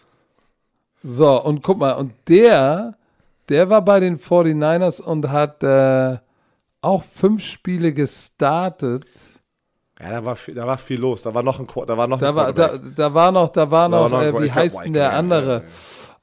So, 1.03 1.43
und 1.43 1.61
guck 1.61 1.77
mal, 1.77 1.93
und 1.93 2.13
der, 2.27 2.97
der 3.47 3.69
war 3.69 3.83
bei 3.83 3.99
den 3.99 4.17
49ers 4.17 5.01
und 5.01 5.29
hat 5.29 5.61
äh, 5.63 6.17
auch 6.81 7.03
fünf 7.03 7.43
Spiele 7.43 7.93
gestartet. 7.93 9.05
Ja, 9.99 10.11
da 10.11 10.25
war, 10.25 10.35
viel, 10.35 10.55
da 10.55 10.65
war 10.65 10.77
viel 10.77 10.99
los. 10.99 11.21
Da 11.21 11.33
war 11.33 11.43
noch 11.43 11.59
ein, 11.59 11.67
da 11.67 11.97
war 11.97 12.07
noch 12.07 12.19
da 12.19 12.35
war, 12.35 12.51
da, 12.51 12.77
da, 12.77 13.13
war 13.13 13.31
noch, 13.31 13.49
da 13.49 13.69
war 13.69 13.87
noch, 13.87 14.09
da 14.09 14.11
war 14.11 14.31
noch 14.31 14.39
äh, 14.39 14.43
wie 14.43 14.51
heißt 14.51 14.83
denn 14.83 14.93
der 14.93 15.13
andere? 15.13 15.63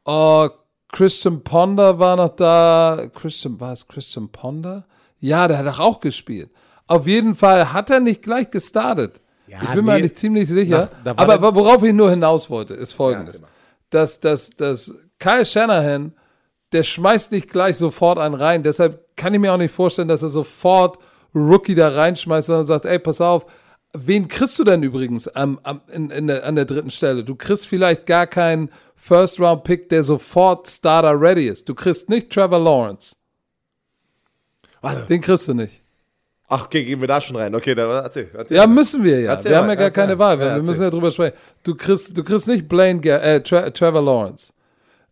Oh, 0.04 0.48
Christian 0.88 1.42
Ponder 1.42 1.98
war 1.98 2.16
noch 2.16 2.36
da. 2.36 3.06
Christian, 3.14 3.60
war 3.60 3.72
es 3.72 3.86
Christian 3.86 4.28
Ponder? 4.28 4.84
Ja, 5.20 5.46
der 5.48 5.58
hat 5.58 5.78
auch 5.78 6.00
gespielt. 6.00 6.50
Auf 6.92 7.06
jeden 7.06 7.34
Fall 7.34 7.72
hat 7.72 7.88
er 7.88 8.00
nicht 8.00 8.22
gleich 8.22 8.50
gestartet. 8.50 9.20
Ja, 9.46 9.62
ich 9.62 9.70
bin 9.70 9.84
nee, 9.86 9.92
mir 9.92 10.00
nicht 10.02 10.18
ziemlich 10.18 10.48
sicher. 10.48 10.90
Nach, 11.04 11.16
aber 11.16 11.54
worauf 11.54 11.82
ich 11.82 11.94
nur 11.94 12.10
hinaus 12.10 12.50
wollte, 12.50 12.74
ist 12.74 12.92
folgendes. 12.92 13.40
Ja, 13.40 13.46
dass, 13.88 14.20
dass, 14.20 14.50
dass 14.50 14.94
Kyle 15.18 15.46
Shanahan, 15.46 16.12
der 16.72 16.82
schmeißt 16.82 17.32
nicht 17.32 17.48
gleich 17.48 17.76
sofort 17.78 18.18
einen 18.18 18.34
rein. 18.34 18.62
Deshalb 18.62 19.16
kann 19.16 19.32
ich 19.32 19.40
mir 19.40 19.54
auch 19.54 19.58
nicht 19.58 19.74
vorstellen, 19.74 20.08
dass 20.08 20.22
er 20.22 20.28
sofort 20.28 20.98
Rookie 21.34 21.74
da 21.74 21.88
reinschmeißt, 21.88 22.48
sondern 22.48 22.66
sagt, 22.66 22.84
ey, 22.84 22.98
pass 22.98 23.22
auf, 23.22 23.46
wen 23.94 24.28
kriegst 24.28 24.58
du 24.58 24.64
denn 24.64 24.82
übrigens 24.82 25.28
am, 25.28 25.60
am, 25.62 25.80
in, 25.90 26.10
in 26.10 26.26
der, 26.26 26.44
an 26.44 26.56
der 26.56 26.66
dritten 26.66 26.90
Stelle? 26.90 27.24
Du 27.24 27.36
kriegst 27.36 27.66
vielleicht 27.66 28.04
gar 28.04 28.26
keinen 28.26 28.70
First-Round-Pick, 28.96 29.88
der 29.88 30.02
sofort 30.02 30.68
Starter-ready 30.68 31.48
ist. 31.48 31.68
Du 31.70 31.74
kriegst 31.74 32.10
nicht 32.10 32.30
Trevor 32.30 32.58
Lawrence. 32.58 33.16
Warte. 34.82 35.06
Den 35.06 35.20
kriegst 35.20 35.48
du 35.48 35.54
nicht. 35.54 35.81
Ach, 36.54 36.66
okay, 36.66 36.84
gehen 36.84 37.00
wir 37.00 37.08
da 37.08 37.18
schon 37.18 37.36
rein. 37.36 37.54
Okay, 37.54 37.74
dann 37.74 37.90
erzähl. 37.90 38.28
erzähl 38.36 38.58
ja, 38.58 38.66
müssen 38.66 39.02
wir 39.02 39.20
ja. 39.20 39.32
Erzähl 39.32 39.52
wir 39.52 39.56
mal, 39.56 39.62
haben 39.62 39.68
ja 39.70 39.74
gar 39.74 39.84
erzähl. 39.86 40.02
keine 40.02 40.18
Wahl. 40.18 40.38
Ja, 40.38 40.56
wir 40.56 40.62
müssen 40.62 40.82
ja 40.82 40.90
drüber 40.90 41.10
sprechen. 41.10 41.34
Du 41.62 41.74
kriegst, 41.74 42.14
du 42.14 42.22
kriegst 42.22 42.46
nicht 42.46 42.68
Blaine, 42.68 43.00
äh, 43.08 43.40
Tra 43.40 43.70
Trevor 43.70 44.02
Lawrence. 44.02 44.52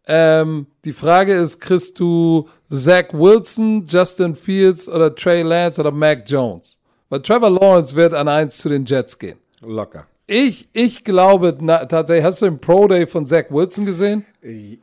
Ähm, 0.06 0.66
die 0.84 0.92
Frage 0.92 1.32
ist, 1.32 1.58
kriegst 1.58 1.98
du 1.98 2.46
Zach 2.70 3.14
Wilson, 3.14 3.86
Justin 3.88 4.34
Fields 4.34 4.86
oder 4.86 5.14
Trey 5.14 5.40
Lance 5.40 5.80
oder 5.80 5.90
Mac 5.90 6.24
Jones? 6.26 6.78
Weil 7.08 7.22
Trevor 7.22 7.48
Lawrence 7.48 7.96
wird 7.96 8.12
an 8.12 8.28
eins 8.28 8.58
zu 8.58 8.68
den 8.68 8.84
Jets 8.84 9.18
gehen. 9.18 9.38
Locker. 9.62 10.06
Ich, 10.32 10.68
ich 10.72 11.02
glaube 11.02 11.58
na, 11.60 11.86
tatsächlich, 11.86 12.24
hast 12.24 12.40
du 12.40 12.46
den 12.46 12.60
Pro 12.60 12.86
Day 12.86 13.04
von 13.04 13.26
Zach 13.26 13.46
Wilson 13.50 13.84
gesehen? 13.84 14.24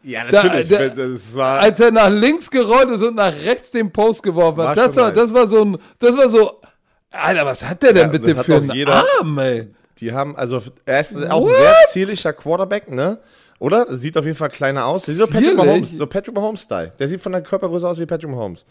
Ja, 0.03 0.25
natürlich. 0.25 0.67
Da, 0.67 0.89
der, 0.89 1.45
als 1.45 1.79
er 1.79 1.91
nach 1.91 2.09
links 2.09 2.51
gerollt 2.51 2.89
ist 2.89 3.01
und 3.01 3.15
nach 3.15 3.33
rechts 3.33 3.71
den 3.71 3.89
Post 3.89 4.23
geworfen 4.23 4.67
hat. 4.67 4.77
Das 4.77 4.97
war, 4.97 5.09
das 5.13 5.33
war 5.33 5.47
so 5.47 5.63
ein, 5.63 5.77
das 5.99 6.17
war 6.17 6.27
so, 6.27 6.59
Alter, 7.11 7.45
was 7.45 7.65
hat 7.65 7.81
der 7.81 7.93
denn 7.93 8.11
ja, 8.11 8.17
bitte 8.17 8.35
für 8.43 8.55
einen 8.55 8.71
jeder, 8.71 9.05
Arm, 9.21 9.37
ey? 9.37 9.69
Die 9.99 10.11
haben, 10.11 10.35
also, 10.35 10.61
er 10.83 10.99
ist 10.99 11.15
auch 11.31 11.43
What? 11.43 11.55
ein 11.55 11.61
sehr 11.61 11.75
zierlicher 11.91 12.33
Quarterback, 12.33 12.91
ne? 12.91 13.19
Oder? 13.59 13.97
Sieht 13.97 14.17
auf 14.17 14.25
jeden 14.25 14.37
Fall 14.37 14.49
kleiner 14.49 14.85
aus. 14.85 15.05
Sieht 15.05 15.15
so 15.15 15.27
Patrick 15.27 15.55
Mahomes, 15.55 15.91
so 15.91 16.07
Patrick 16.07 16.35
Mahomes-Style. 16.35 16.91
Der 16.99 17.07
sieht 17.07 17.21
von 17.21 17.31
der 17.31 17.41
Körpergröße 17.41 17.87
aus 17.87 17.97
wie 17.97 18.05
Patrick 18.05 18.29
Mahomes. 18.29 18.65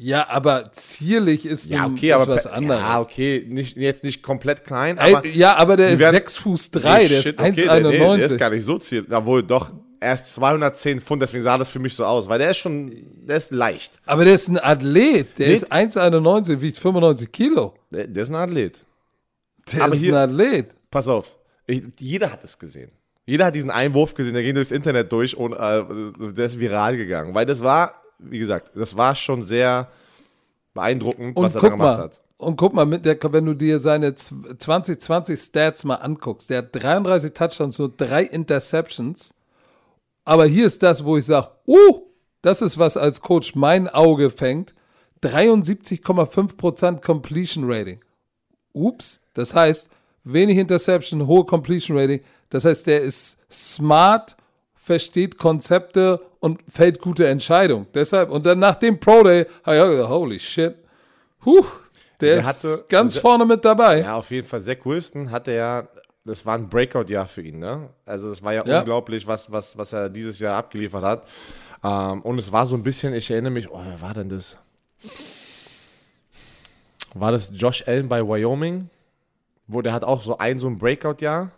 Ja, 0.00 0.28
aber 0.28 0.70
zierlich 0.72 1.44
ist, 1.44 1.66
Ja, 1.70 1.82
nun- 1.82 1.94
okay, 1.96 2.10
ist 2.10 2.14
aber 2.14 2.34
was 2.36 2.46
anderes. 2.46 2.80
Ja, 2.80 3.00
okay, 3.00 3.44
nicht, 3.48 3.76
jetzt 3.76 4.04
nicht 4.04 4.22
komplett 4.22 4.64
klein, 4.64 4.96
aber 4.98 5.24
Ey, 5.24 5.36
ja, 5.36 5.56
aber 5.56 5.76
der 5.76 5.90
ist 5.90 5.98
werden- 5.98 6.14
6 6.14 6.36
Fuß 6.36 6.70
3, 6.70 6.98
Nee, 7.02 7.08
der 7.08 7.16
shit, 7.22 7.26
ist 7.34 7.40
okay, 7.40 7.52
der, 7.52 7.74
nee, 7.82 7.98
der 7.98 8.00
1,91. 8.08 8.20
ist 8.32 8.38
gar 8.38 8.50
nicht 8.50 8.64
so 8.64 8.78
ziel. 8.78 9.04
Obwohl, 9.10 9.42
doch, 9.42 9.72
er 9.98 10.14
ist 10.14 10.32
210 10.34 11.00
Pfund, 11.00 11.20
deswegen 11.20 11.42
sah 11.42 11.58
das 11.58 11.68
für 11.68 11.80
mich 11.80 11.94
so 11.94 12.04
aus, 12.04 12.28
weil 12.28 12.38
der 12.38 12.50
ist 12.52 12.58
schon, 12.58 12.92
der 13.26 13.38
ist 13.38 13.50
leicht. 13.50 13.92
aber 14.06 14.24
der 14.24 14.34
ist 14.34 14.46
ein 14.46 14.58
Athlet, 14.58 15.36
der 15.36 15.48
Nee. 15.48 15.54
ist 15.54 15.72
1,91, 15.72 16.60
wiegt 16.60 16.78
95 16.78 17.32
Kilo. 17.32 17.74
Der, 17.90 18.06
der 18.06 18.22
ist 18.22 18.28
ein 18.28 18.36
Athlet. 18.36 18.84
Der 19.72 19.82
Aber 19.82 19.94
ist 19.94 20.00
hier- 20.00 20.14
ein 20.16 20.30
Athlet. 20.30 20.70
Pass 20.92 21.08
auf, 21.08 21.36
ich, 21.66 21.82
jeder 21.98 22.30
hat 22.32 22.44
es 22.44 22.56
gesehen. 22.58 22.92
Jeder 23.26 23.46
hat 23.46 23.54
diesen 23.56 23.70
Einwurf 23.70 24.14
gesehen, 24.14 24.32
der 24.32 24.42
ging 24.44 24.54
durchs 24.54 24.70
Internet 24.70 25.12
durch 25.12 25.36
und 25.36 25.52
äh, 25.54 25.82
der 26.32 26.46
ist 26.46 26.58
viral 26.58 26.96
gegangen. 26.96 27.34
Weil 27.34 27.44
das 27.44 27.60
war, 27.60 28.00
wie 28.18 28.38
gesagt, 28.38 28.70
das 28.74 28.96
war 28.96 29.14
schon 29.14 29.44
sehr 29.44 29.88
beeindruckend, 30.74 31.36
Und 31.36 31.44
was 31.44 31.54
er 31.54 31.60
da 31.60 31.68
gemacht 31.68 31.96
mal, 31.96 32.04
hat. 32.04 32.20
und 32.36 32.56
guck 32.56 32.74
mal, 32.74 32.86
mit 32.86 33.04
der, 33.04 33.18
wenn 33.32 33.46
du 33.46 33.54
dir 33.54 33.78
seine 33.78 34.14
2020 34.14 35.38
Stats 35.38 35.84
mal 35.84 35.96
anguckst, 35.96 36.50
der 36.50 36.58
hat 36.58 36.74
33 36.74 37.32
Touchdowns, 37.32 37.76
so 37.76 37.90
drei 37.94 38.22
Interceptions. 38.22 39.34
Aber 40.24 40.46
hier 40.46 40.66
ist 40.66 40.82
das, 40.82 41.04
wo 41.04 41.16
ich 41.16 41.24
sage, 41.24 41.48
uh, 41.66 42.02
das 42.42 42.62
ist 42.62 42.78
was 42.78 42.96
als 42.96 43.20
Coach 43.20 43.54
mein 43.54 43.88
Auge 43.88 44.30
fängt. 44.30 44.74
73,5% 45.22 47.00
Completion 47.00 47.64
Rating. 47.66 48.00
Ups, 48.72 49.20
das 49.34 49.54
heißt, 49.54 49.88
wenig 50.22 50.58
Interception, 50.58 51.26
hohe 51.26 51.44
Completion 51.44 51.96
Rating. 51.96 52.20
Das 52.50 52.64
heißt, 52.64 52.86
der 52.86 53.02
ist 53.02 53.36
smart, 53.50 54.36
versteht 54.88 55.38
Konzepte 55.38 56.20
und 56.40 56.60
fällt 56.68 56.98
gute 57.00 57.26
Entscheidungen. 57.28 57.86
Deshalb, 57.94 58.30
und 58.30 58.44
dann 58.46 58.58
nach 58.58 58.74
dem 58.76 58.98
Pro 58.98 59.22
Day, 59.22 59.46
habe 59.64 59.76
ich 59.76 59.82
gedacht, 59.82 60.08
holy 60.10 60.38
shit. 60.40 60.74
Huh, 61.44 61.64
der, 62.20 62.40
Der 62.40 62.50
ist 62.50 62.88
ganz 62.88 63.16
vorne 63.16 63.44
mit 63.44 63.64
dabei. 63.64 64.00
Ja, 64.00 64.16
auf 64.16 64.30
jeden 64.32 64.48
Fall. 64.48 64.60
Zach 64.60 64.78
Wilson 64.84 65.30
hatte 65.30 65.52
ja, 65.52 65.86
das 66.24 66.44
war 66.44 66.54
ein 66.56 66.68
Breakout-Jahr 66.68 67.28
für 67.28 67.42
ihn, 67.42 67.58
ne? 67.60 67.90
Also 68.04 68.30
es 68.32 68.42
war 68.42 68.52
ja, 68.54 68.64
Ja. 68.66 68.80
unglaublich, 68.80 69.26
was, 69.26 69.52
was, 69.52 69.76
was 69.78 69.92
er 69.92 70.08
dieses 70.08 70.40
Jahr 70.40 70.56
abgeliefert 70.56 71.04
hat. 71.04 71.26
Ähm, 71.84 72.22
und 72.22 72.38
es 72.38 72.50
war 72.50 72.66
so 72.66 72.74
ein 72.76 72.82
bisschen, 72.82 73.14
ich 73.14 73.30
erinnere 73.30 73.52
mich, 73.52 73.70
oh, 73.70 73.80
wer 73.84 74.00
war 74.00 74.14
denn 74.14 74.28
das? 74.28 74.56
War 77.14 77.30
das 77.32 77.50
Josh 77.52 77.86
Allen 77.86 78.08
bei 78.08 78.20
Wyoming? 78.26 78.90
Wo 79.66 79.82
der 79.82 79.92
hat 79.92 80.02
auch 80.02 80.22
so 80.22 80.38
ein, 80.38 80.58
so 80.58 80.66
ein 80.66 80.78
Breakout-Jahr. 80.78 81.50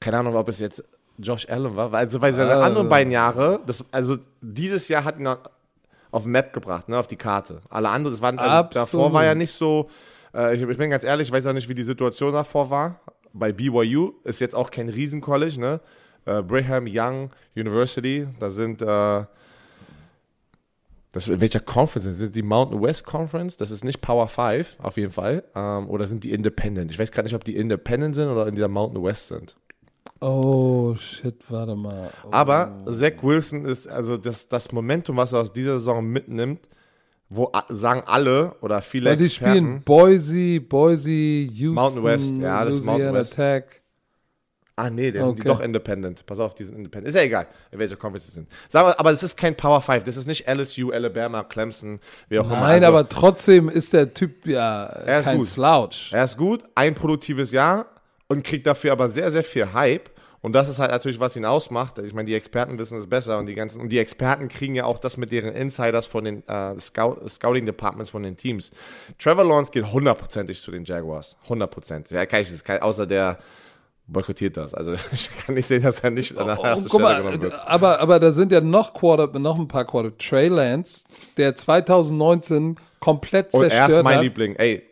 Keine 0.00 0.18
Ahnung, 0.18 0.34
ob 0.36 0.48
es 0.48 0.58
jetzt 0.60 0.82
Josh 1.18 1.48
Allen 1.48 1.76
war. 1.76 1.92
Also, 1.94 2.20
weil 2.20 2.34
seine 2.34 2.54
Ah. 2.56 2.66
anderen 2.66 2.88
beiden 2.88 3.10
Jahre, 3.12 3.60
das, 3.66 3.84
also 3.92 4.16
dieses 4.40 4.88
Jahr 4.88 5.04
hat 5.04 5.18
ihn 5.18 5.28
auf 6.10 6.24
Map 6.24 6.52
gebracht, 6.52 6.88
ne, 6.88 6.98
auf 6.98 7.06
die 7.06 7.16
Karte. 7.16 7.60
Alle 7.68 7.88
anderen, 7.88 8.14
das 8.14 8.22
waren, 8.22 8.38
also 8.38 8.68
davor 8.72 9.12
war 9.12 9.24
ja 9.24 9.34
nicht 9.34 9.52
so, 9.52 9.88
äh, 10.34 10.54
ich, 10.54 10.62
ich 10.62 10.76
bin 10.78 10.90
ganz 10.90 11.04
ehrlich, 11.04 11.28
ich 11.28 11.32
weiß 11.32 11.46
auch 11.46 11.52
nicht, 11.52 11.68
wie 11.68 11.74
die 11.74 11.82
Situation 11.84 12.32
davor 12.32 12.70
war. 12.70 13.00
Bei 13.32 13.52
BYU 13.52 14.12
ist 14.24 14.40
jetzt 14.40 14.54
auch 14.54 14.70
kein 14.70 14.88
Riesencollege, 14.88 15.60
ne? 15.60 15.80
Äh, 16.26 16.42
Brigham 16.42 16.86
Young 16.88 17.30
University, 17.56 18.26
da 18.38 18.50
sind, 18.50 18.80
äh, 18.80 19.24
das, 21.12 21.28
in 21.28 21.40
welcher 21.40 21.60
Conference 21.60 22.04
sind 22.04 22.14
Sind 22.14 22.34
die 22.34 22.42
Mountain 22.42 22.82
West 22.82 23.04
Conference? 23.06 23.56
Das 23.56 23.70
ist 23.70 23.84
nicht 23.84 24.00
Power 24.00 24.26
5, 24.26 24.76
auf 24.80 24.96
jeden 24.96 25.12
Fall. 25.12 25.44
Ähm, 25.54 25.88
oder 25.88 26.06
sind 26.06 26.24
die 26.24 26.32
Independent? 26.32 26.90
Ich 26.90 26.98
weiß 26.98 27.12
gerade 27.12 27.26
nicht, 27.26 27.36
ob 27.36 27.44
die 27.44 27.54
Independent 27.56 28.16
sind 28.16 28.28
oder 28.28 28.46
in 28.48 28.56
der 28.56 28.66
Mountain 28.68 29.02
West 29.04 29.28
sind. 29.28 29.56
Oh, 30.20 30.94
shit, 30.98 31.34
warte 31.48 31.74
mal. 31.74 32.10
Oh. 32.24 32.28
Aber 32.30 32.84
Zach 32.88 33.22
Wilson 33.22 33.64
ist, 33.64 33.88
also 33.88 34.16
das, 34.16 34.48
das 34.48 34.70
Momentum, 34.72 35.16
was 35.16 35.32
er 35.32 35.40
aus 35.40 35.52
dieser 35.52 35.78
Saison 35.78 36.04
mitnimmt, 36.06 36.68
wo 37.28 37.50
sagen 37.68 38.02
alle 38.06 38.54
oder 38.60 38.80
viele 38.82 39.10
Weil 39.10 39.16
die 39.16 39.24
Experten, 39.26 39.52
spielen 39.56 39.82
Boise, 39.82 40.60
Boise, 40.60 41.10
Houston, 41.10 41.74
Mountain 41.74 42.04
West, 42.04 42.34
ja, 42.38 42.64
das 42.64 42.74
ist 42.74 42.86
Louisiana 42.86 42.98
Mountain 42.98 43.14
West. 43.20 43.34
Tech. 43.34 43.64
ah 44.76 44.90
nee, 44.90 45.10
der 45.10 45.24
sind 45.24 45.38
die 45.38 45.42
Okay. 45.42 45.48
doch 45.48 45.60
Independent. 45.60 46.24
Pass 46.26 46.38
auf, 46.38 46.54
die 46.54 46.64
sind 46.64 46.76
Independent. 46.76 47.08
Ist 47.08 47.16
ja 47.20 47.22
egal, 47.26 47.46
in 47.72 47.78
welcher 47.78 47.96
Conference 47.96 48.26
sie 48.26 48.32
sind. 48.32 48.48
Sag 48.68 48.84
mal, 48.84 48.94
aber 48.96 49.10
das 49.10 49.22
ist 49.22 49.36
kein 49.36 49.56
Power 49.56 49.80
5, 49.82 50.04
das 50.04 50.16
ist 50.16 50.26
nicht 50.26 50.46
LSU, 50.48 50.92
Alabama, 50.92 51.42
Clemson, 51.44 51.98
wie 52.28 52.38
auch 52.38 52.46
immer. 52.46 52.60
Nein, 52.60 52.74
Also, 52.84 52.86
aber 52.86 53.08
trotzdem 53.08 53.68
ist 53.68 53.92
der 53.92 54.14
Typ 54.14 54.46
ja 54.46 54.84
Er 54.84 55.18
ist 55.20 55.24
kein 55.24 55.38
gut. 55.38 55.46
Slouch. 55.48 56.12
Er 56.12 56.24
ist 56.24 56.36
gut, 56.36 56.62
ein 56.74 56.94
produktives 56.94 57.50
Jahr 57.52 57.86
und 58.28 58.44
kriegt 58.44 58.66
dafür 58.66 58.92
aber 58.92 59.08
sehr, 59.08 59.30
sehr 59.30 59.44
viel 59.44 59.72
Hype. 59.72 60.10
Und 60.40 60.52
das 60.52 60.68
ist 60.68 60.78
halt 60.78 60.90
natürlich, 60.90 61.18
was 61.20 61.36
ihn 61.36 61.46
ausmacht. 61.46 61.98
Ich 62.00 62.12
meine, 62.12 62.26
die 62.26 62.34
Experten 62.34 62.78
wissen 62.78 62.98
es 62.98 63.08
besser 63.08 63.38
und 63.38 63.46
die 63.46 63.54
ganzen 63.54 63.80
und 63.80 63.88
die 63.90 63.98
Experten 63.98 64.48
kriegen 64.48 64.74
ja 64.74 64.84
auch 64.84 64.98
das 64.98 65.16
mit 65.16 65.32
deren 65.32 65.54
Insiders 65.54 66.04
von 66.04 66.24
den 66.24 66.46
äh, 66.46 66.78
Scout, 66.80 67.26
Scouting 67.28 67.64
Departments 67.64 68.10
von 68.10 68.22
den 68.22 68.36
Teams. 68.36 68.70
Trevor 69.18 69.44
Lawrence 69.44 69.70
geht 69.72 69.90
hundertprozentig 69.90 70.60
zu 70.60 70.70
den 70.70 70.84
Jaguars, 70.84 71.36
hundertprozentig. 71.48 72.14
Ja, 72.14 72.26
kann 72.26 72.42
ich 72.42 72.50
das, 72.50 72.62
kann, 72.62 72.82
außer 72.82 73.06
der 73.06 73.38
boykottiert 74.06 74.58
das. 74.58 74.74
Also 74.74 74.92
ich 75.12 75.30
kann 75.46 75.54
nicht 75.54 75.66
sehen, 75.66 75.82
dass 75.82 76.00
er 76.00 76.10
nicht 76.10 76.36
an 76.36 76.46
der 76.46 76.56
ersten 76.58 76.86
Oh, 76.86 76.88
guck 76.90 77.00
Stelle 77.00 77.02
mal, 77.02 77.22
genommen 77.22 77.42
wird. 77.42 77.54
aber, 77.54 78.00
aber 78.00 78.20
da 78.20 78.30
sind 78.30 78.52
ja 78.52 78.60
noch 78.60 78.92
Quarter, 78.92 79.38
noch 79.38 79.58
ein 79.58 79.66
paar 79.66 79.86
Quarter. 79.86 80.14
Trey 80.18 80.48
Lance, 80.48 81.04
der 81.38 81.56
2019 81.56 82.76
komplett 83.00 83.52
Und 83.54 83.62
er 83.62 83.66
ist 83.68 83.72
zerstört 83.74 84.04
mein 84.04 84.16
hat. 84.16 84.22
Liebling. 84.24 84.56
Ey, 84.56 84.82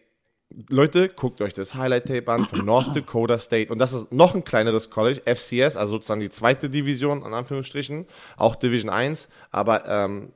Leute, 0.68 1.08
guckt 1.08 1.40
euch 1.40 1.54
das 1.54 1.74
Highlight-Tape 1.74 2.30
an 2.30 2.46
von 2.46 2.64
North 2.64 2.88
Dakota 2.96 3.38
State. 3.38 3.72
Und 3.72 3.78
das 3.78 3.92
ist 3.92 4.12
noch 4.12 4.34
ein 4.34 4.44
kleineres 4.44 4.90
College, 4.90 5.20
FCS, 5.24 5.76
also 5.76 5.92
sozusagen 5.92 6.20
die 6.20 6.30
zweite 6.30 6.68
Division, 6.68 7.24
in 7.24 7.32
Anführungsstrichen. 7.34 8.06
Auch 8.36 8.56
Division 8.56 8.90
1, 8.90 9.28
aber 9.50 9.86
ähm, 9.88 10.32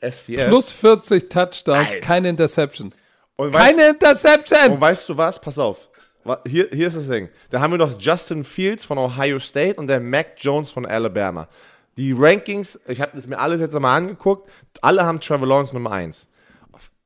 FCS. 0.00 0.46
Plus 0.48 0.72
40 0.72 1.28
Touchdowns, 1.28 1.94
Alter. 1.94 2.00
keine 2.00 2.28
Interception. 2.28 2.92
und 3.36 3.52
Keine 3.52 3.88
Interception! 3.88 4.72
Und 4.72 4.80
weißt 4.80 5.08
du 5.08 5.16
was? 5.16 5.40
Pass 5.40 5.58
auf. 5.58 5.88
Hier, 6.46 6.68
hier 6.70 6.88
ist 6.88 6.96
das 6.96 7.08
Ding. 7.08 7.28
Da 7.50 7.60
haben 7.60 7.70
wir 7.72 7.78
noch 7.78 7.98
Justin 7.98 8.44
Fields 8.44 8.84
von 8.84 8.98
Ohio 8.98 9.38
State 9.38 9.76
und 9.76 9.86
der 9.86 10.00
Mac 10.00 10.34
Jones 10.36 10.70
von 10.70 10.84
Alabama. 10.84 11.48
Die 11.96 12.12
Rankings, 12.16 12.78
ich 12.86 13.00
habe 13.00 13.12
das 13.14 13.26
mir 13.26 13.38
alles 13.38 13.60
jetzt 13.60 13.74
einmal 13.74 13.96
angeguckt, 13.96 14.48
alle 14.82 15.04
haben 15.04 15.20
Trevor 15.20 15.48
Lawrence 15.48 15.72
Nummer 15.72 15.90
1. 15.90 16.28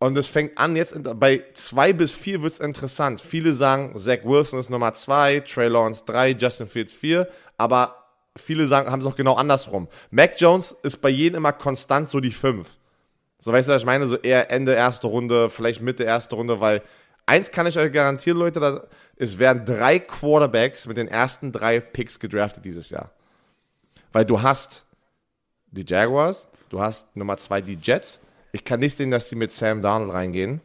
Und 0.02 0.18
es 0.18 0.26
fängt 0.26 0.58
an, 0.58 0.74
jetzt 0.74 0.96
bei 1.20 1.44
2 1.54 1.92
bis 1.92 2.12
4 2.12 2.42
wird 2.42 2.54
es 2.54 2.58
interessant. 2.58 3.20
Viele 3.20 3.52
sagen, 3.52 3.96
Zach 3.96 4.24
Wilson 4.24 4.58
ist 4.58 4.68
Nummer 4.68 4.92
2, 4.92 5.44
Trey 5.46 5.68
Lawrence 5.68 6.02
3, 6.06 6.32
Justin 6.32 6.66
Fields 6.66 6.92
4, 6.92 7.28
aber 7.56 8.08
viele 8.34 8.66
sagen, 8.66 8.90
haben 8.90 8.98
es 9.00 9.06
auch 9.06 9.14
genau 9.14 9.34
andersrum. 9.34 9.86
Mac 10.10 10.32
Jones 10.38 10.74
ist 10.82 11.00
bei 11.00 11.08
jedem 11.08 11.36
immer 11.36 11.52
konstant 11.52 12.10
so 12.10 12.18
die 12.18 12.32
5. 12.32 12.68
So, 13.38 13.52
weißt 13.52 13.68
du, 13.68 13.74
was 13.74 13.82
ich 13.82 13.86
meine? 13.86 14.08
So 14.08 14.16
eher 14.16 14.50
Ende 14.50 14.72
erste 14.72 15.06
Runde, 15.06 15.50
vielleicht 15.50 15.82
Mitte 15.82 16.02
erste 16.02 16.34
Runde, 16.34 16.58
weil 16.58 16.82
eins 17.24 17.52
kann 17.52 17.68
ich 17.68 17.78
euch 17.78 17.92
garantieren, 17.92 18.40
Leute, 18.40 18.58
da, 18.58 18.82
es 19.14 19.38
werden 19.38 19.64
drei 19.64 20.00
Quarterbacks 20.00 20.88
mit 20.88 20.96
den 20.96 21.06
ersten 21.06 21.52
drei 21.52 21.78
Picks 21.78 22.18
gedraftet 22.18 22.64
dieses 22.64 22.90
Jahr. 22.90 23.12
Weil 24.10 24.24
du 24.24 24.42
hast 24.42 24.84
die 25.70 25.84
Jaguars, 25.86 26.48
du 26.70 26.80
hast 26.80 27.06
Nummer 27.14 27.36
zwei 27.36 27.60
die 27.60 27.78
Jets. 27.80 28.18
Ich 28.52 28.64
kann 28.64 28.80
nicht 28.80 28.96
sehen, 28.96 29.10
dass 29.10 29.28
sie 29.28 29.36
mit 29.36 29.50
Sam 29.50 29.82
Darnold 29.82 30.12
reingehen. 30.12 30.60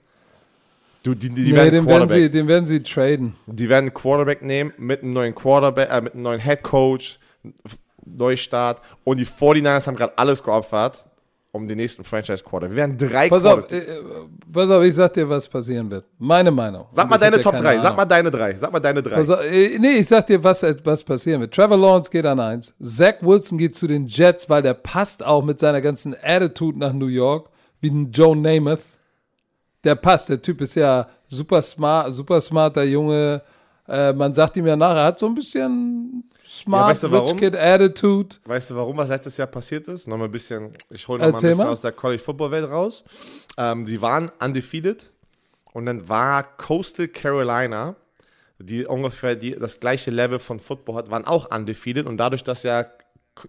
Du, 1.03 1.15
die, 1.15 1.29
die, 1.29 1.35
die 1.45 1.51
nee, 1.51 1.55
werden 1.55 1.65
den 1.65 1.73
werden, 1.73 1.85
Quarterback. 1.87 2.17
sie, 2.17 2.29
den 2.29 2.47
werden 2.49 2.65
sie 2.65 2.83
traden. 2.83 3.35
Die 3.45 3.69
werden 3.69 3.85
einen 3.85 3.93
Quarterback 3.93 4.41
nehmen 4.41 4.73
mit 4.77 5.03
einem 5.03 5.13
neuen 5.13 5.33
Quarterback, 5.33 5.89
äh, 5.89 6.01
mit 6.01 6.13
einem 6.13 6.23
neuen 6.23 6.41
Head 6.41 6.63
Coach, 6.63 7.19
Neustart. 8.05 8.81
Und 9.05 9.17
die 9.17 9.25
49ers 9.25 9.87
haben 9.87 9.95
gerade 9.95 10.17
alles 10.17 10.43
geopfert, 10.43 11.05
um 11.53 11.65
den 11.65 11.77
nächsten 11.77 12.03
Franchise 12.03 12.43
Quarter. 12.43 12.69
Wir 12.69 12.75
werden 12.75 12.97
drei 12.97 13.29
Pass 13.29 13.45
auf, 13.45 13.67
Quarter- 13.67 13.87
äh, 13.87 14.01
pass 14.51 14.69
auf, 14.69 14.83
ich 14.83 14.95
sag 14.95 15.13
dir, 15.13 15.29
was 15.29 15.47
passieren 15.47 15.89
wird. 15.89 16.03
Meine 16.17 16.51
Meinung. 16.51 16.87
Sag 16.91 17.09
mal 17.09 17.17
deine 17.17 17.39
Top 17.39 17.53
keine 17.53 17.63
3. 17.63 17.79
Sag 17.79 17.95
mal 17.95 18.05
deine 18.05 18.29
drei. 18.31 18.57
Sag 18.57 18.71
mal 18.73 18.79
deine 18.81 19.01
drei. 19.01 19.15
Pass 19.15 19.29
auf, 19.29 19.41
äh, 19.43 19.79
nee, 19.79 19.99
ich 19.99 20.07
sag 20.07 20.27
dir, 20.27 20.43
was, 20.43 20.61
was 20.83 21.03
passieren 21.05 21.39
wird. 21.39 21.53
Trevor 21.53 21.77
Lawrence 21.77 22.11
geht 22.11 22.25
an 22.25 22.41
eins. 22.41 22.73
Zach 22.83 23.15
Wilson 23.21 23.57
geht 23.57 23.75
zu 23.75 23.87
den 23.87 24.07
Jets, 24.07 24.49
weil 24.49 24.61
der 24.61 24.73
passt 24.73 25.23
auch 25.25 25.43
mit 25.45 25.59
seiner 25.61 25.79
ganzen 25.79 26.15
Attitude 26.21 26.77
nach 26.77 26.91
New 26.91 27.07
York, 27.07 27.49
wie 27.81 27.89
ein 27.89 28.11
Joe 28.11 28.35
Namath. 28.35 28.81
Der 29.83 29.95
passt. 29.95 30.29
Der 30.29 30.41
Typ 30.41 30.61
ist 30.61 30.75
ja 30.75 31.07
super 31.27 31.61
smart, 31.61 32.13
super 32.13 32.41
smarter 32.41 32.83
Junge. 32.83 33.41
Äh, 33.87 34.11
man 34.13 34.33
sagt 34.33 34.57
ihm 34.57 34.67
ja 34.67 34.75
nachher, 34.75 34.97
er 34.97 35.05
hat 35.05 35.19
so 35.19 35.27
ein 35.27 35.35
bisschen 35.35 36.29
smart, 36.45 36.83
Ja, 36.83 36.89
weißt 36.89 37.03
du 37.03 37.11
warum? 37.11 37.29
Rich 37.29 37.37
Kid 37.37 37.55
Attitude. 37.55 38.35
Weißt 38.45 38.71
du, 38.71 38.75
warum 38.75 38.97
was 38.97 39.07
letztes 39.07 39.37
Jahr 39.37 39.47
passiert 39.47 39.87
ist? 39.87 40.07
Noch 40.07 40.17
mal 40.17 40.25
ein 40.25 40.31
bisschen, 40.31 40.73
ich 40.89 41.07
hole 41.07 41.19
noch 41.19 41.25
mal 41.27 41.29
ein 41.29 41.41
bisschen 41.41 41.57
mal. 41.57 41.67
aus 41.67 41.81
der 41.81 41.93
College 41.93 42.21
Football 42.21 42.51
Welt 42.51 42.69
raus. 42.69 43.03
Ähm, 43.57 43.85
sie 43.85 44.01
waren 44.01 44.29
undefeated 44.43 45.09
und 45.71 45.85
dann 45.85 46.09
war 46.09 46.43
Coastal 46.57 47.07
Carolina, 47.07 47.95
die 48.59 48.85
ungefähr 48.85 49.35
die, 49.35 49.51
das 49.51 49.79
gleiche 49.79 50.11
Level 50.11 50.39
von 50.39 50.59
Football 50.59 50.95
hat, 50.95 51.11
waren 51.11 51.25
auch 51.25 51.55
undefeated 51.55 52.07
und 52.07 52.17
dadurch, 52.17 52.43
dass 52.43 52.63
ja 52.63 52.85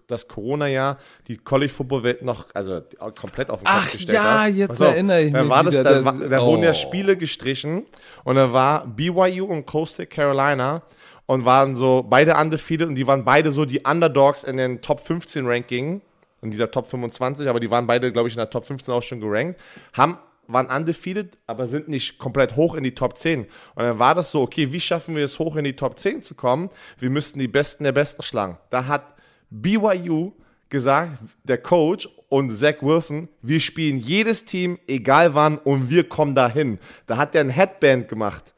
das 0.07 0.29
Corona-Jahr 0.29 0.99
die 1.27 1.37
College 1.37 1.73
Football 1.73 2.03
Welt 2.03 2.23
noch, 2.23 2.47
also 2.55 2.81
komplett 3.19 3.51
auf 3.51 3.61
den 3.61 3.67
Kopf 3.67 3.77
Ach 3.87 3.91
gestellt 3.91 4.15
ja, 4.17 4.43
hat. 4.43 4.55
jetzt 4.55 4.83
auf, 4.83 4.89
erinnere 4.89 5.23
ich 5.23 5.33
mich 5.33 5.49
war 5.49 5.65
das, 5.65 5.75
wieder, 5.75 5.85
Da, 5.85 5.93
der- 5.93 6.05
war, 6.05 6.13
da 6.15 6.41
wurden 6.43 6.63
ja 6.63 6.71
oh. 6.71 6.75
Spiele 6.75 7.17
gestrichen 7.17 7.87
und 8.25 8.37
dann 8.37 8.53
war 8.53 8.87
BYU 8.87 9.47
und 9.47 9.67
Coastal 9.67 10.07
Carolina 10.07 10.83
und 11.27 11.45
waren 11.45 11.77
so 11.77 12.05
beide 12.09 12.35
undefeated 12.37 12.89
und 12.89 12.95
die 12.95 13.07
waren 13.07 13.25
beide 13.25 13.51
so 13.53 13.65
die 13.65 13.81
Underdogs 13.81 14.45
in 14.45 14.57
den 14.57 14.81
Top 14.81 15.01
15 15.01 15.47
Ranking, 15.47 16.01
in 16.43 16.51
dieser 16.51 16.71
Top 16.71 16.89
25, 16.89 17.49
aber 17.49 17.61
die 17.61 17.71
waren 17.71 17.87
beide, 17.87 18.13
glaube 18.13 18.29
ich, 18.29 18.35
in 18.35 18.39
der 18.39 18.51
Top 18.51 18.65
15 18.65 18.95
auch 18.95 19.03
schon 19.03 19.21
gerankt, 19.21 19.61
haben 19.93 20.19
waren 20.49 20.67
undefeated, 20.67 21.37
aber 21.47 21.67
sind 21.67 21.89
nicht 21.89 22.19
komplett 22.19 22.57
hoch 22.57 22.75
in 22.75 22.83
die 22.83 22.95
Top 22.95 23.19
10. 23.19 23.43
Und 23.43 23.49
dann 23.77 23.99
war 23.99 24.15
das 24.15 24.31
so, 24.31 24.41
okay, 24.41 24.73
wie 24.73 24.81
schaffen 24.81 25.15
wir 25.15 25.25
es 25.25 25.39
hoch 25.39 25.57
in 25.57 25.65
die 25.65 25.77
Top 25.77 25.99
10 25.99 26.23
zu 26.23 26.35
kommen? 26.35 26.71
Wir 26.99 27.11
müssten 27.11 27.39
die 27.39 27.49
Besten 27.49 27.85
der 27.85 27.93
Besten 27.93 28.23
schlagen. 28.23 28.59
Da 28.71 28.87
hat 28.87 29.15
BYU 29.51 30.33
gesagt, 30.69 31.19
der 31.45 31.59
Coach 31.59 32.09
und 32.29 32.55
Zach 32.55 32.83
Wilson, 32.83 33.29
wir 33.43 33.61
spielen 33.61 33.97
jedes 33.97 34.45
Team, 34.45 34.79
egal 34.87 35.35
wann, 35.35 35.59
und 35.59 35.89
wir 35.89 36.09
kommen 36.09 36.35
dahin. 36.35 36.79
Da 37.07 37.17
hat 37.17 37.35
er 37.35 37.41
ein 37.41 37.51
Headband 37.51 38.09
gemacht. 38.09 38.55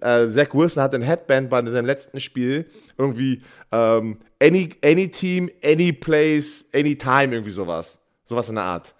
Äh, 0.00 0.28
Zach 0.28 0.52
Wilson 0.52 0.82
hat 0.82 0.94
ein 0.94 1.02
Headband 1.02 1.48
bei 1.48 1.62
seinem 1.64 1.86
letzten 1.86 2.20
Spiel 2.20 2.66
irgendwie 2.98 3.42
ähm, 3.72 4.18
any, 4.40 4.70
any 4.82 5.10
Team, 5.10 5.50
any 5.62 5.92
Place, 5.92 6.64
any 6.74 6.96
Time, 6.96 7.34
irgendwie 7.34 7.52
sowas. 7.52 7.98
Sowas 8.24 8.48
in 8.48 8.56
der 8.56 8.64
Art. 8.64 8.94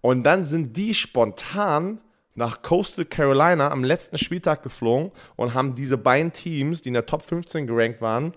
Und 0.00 0.24
dann 0.24 0.44
sind 0.44 0.76
die 0.76 0.94
spontan 0.94 2.00
nach 2.34 2.62
Coastal 2.62 3.04
Carolina 3.04 3.70
am 3.70 3.84
letzten 3.84 4.18
Spieltag 4.18 4.62
geflogen 4.62 5.12
und 5.36 5.54
haben 5.54 5.74
diese 5.74 5.98
beiden 5.98 6.32
Teams, 6.32 6.82
die 6.82 6.88
in 6.88 6.94
der 6.94 7.06
Top 7.06 7.22
15 7.24 7.66
gerankt 7.66 8.00
waren, 8.00 8.32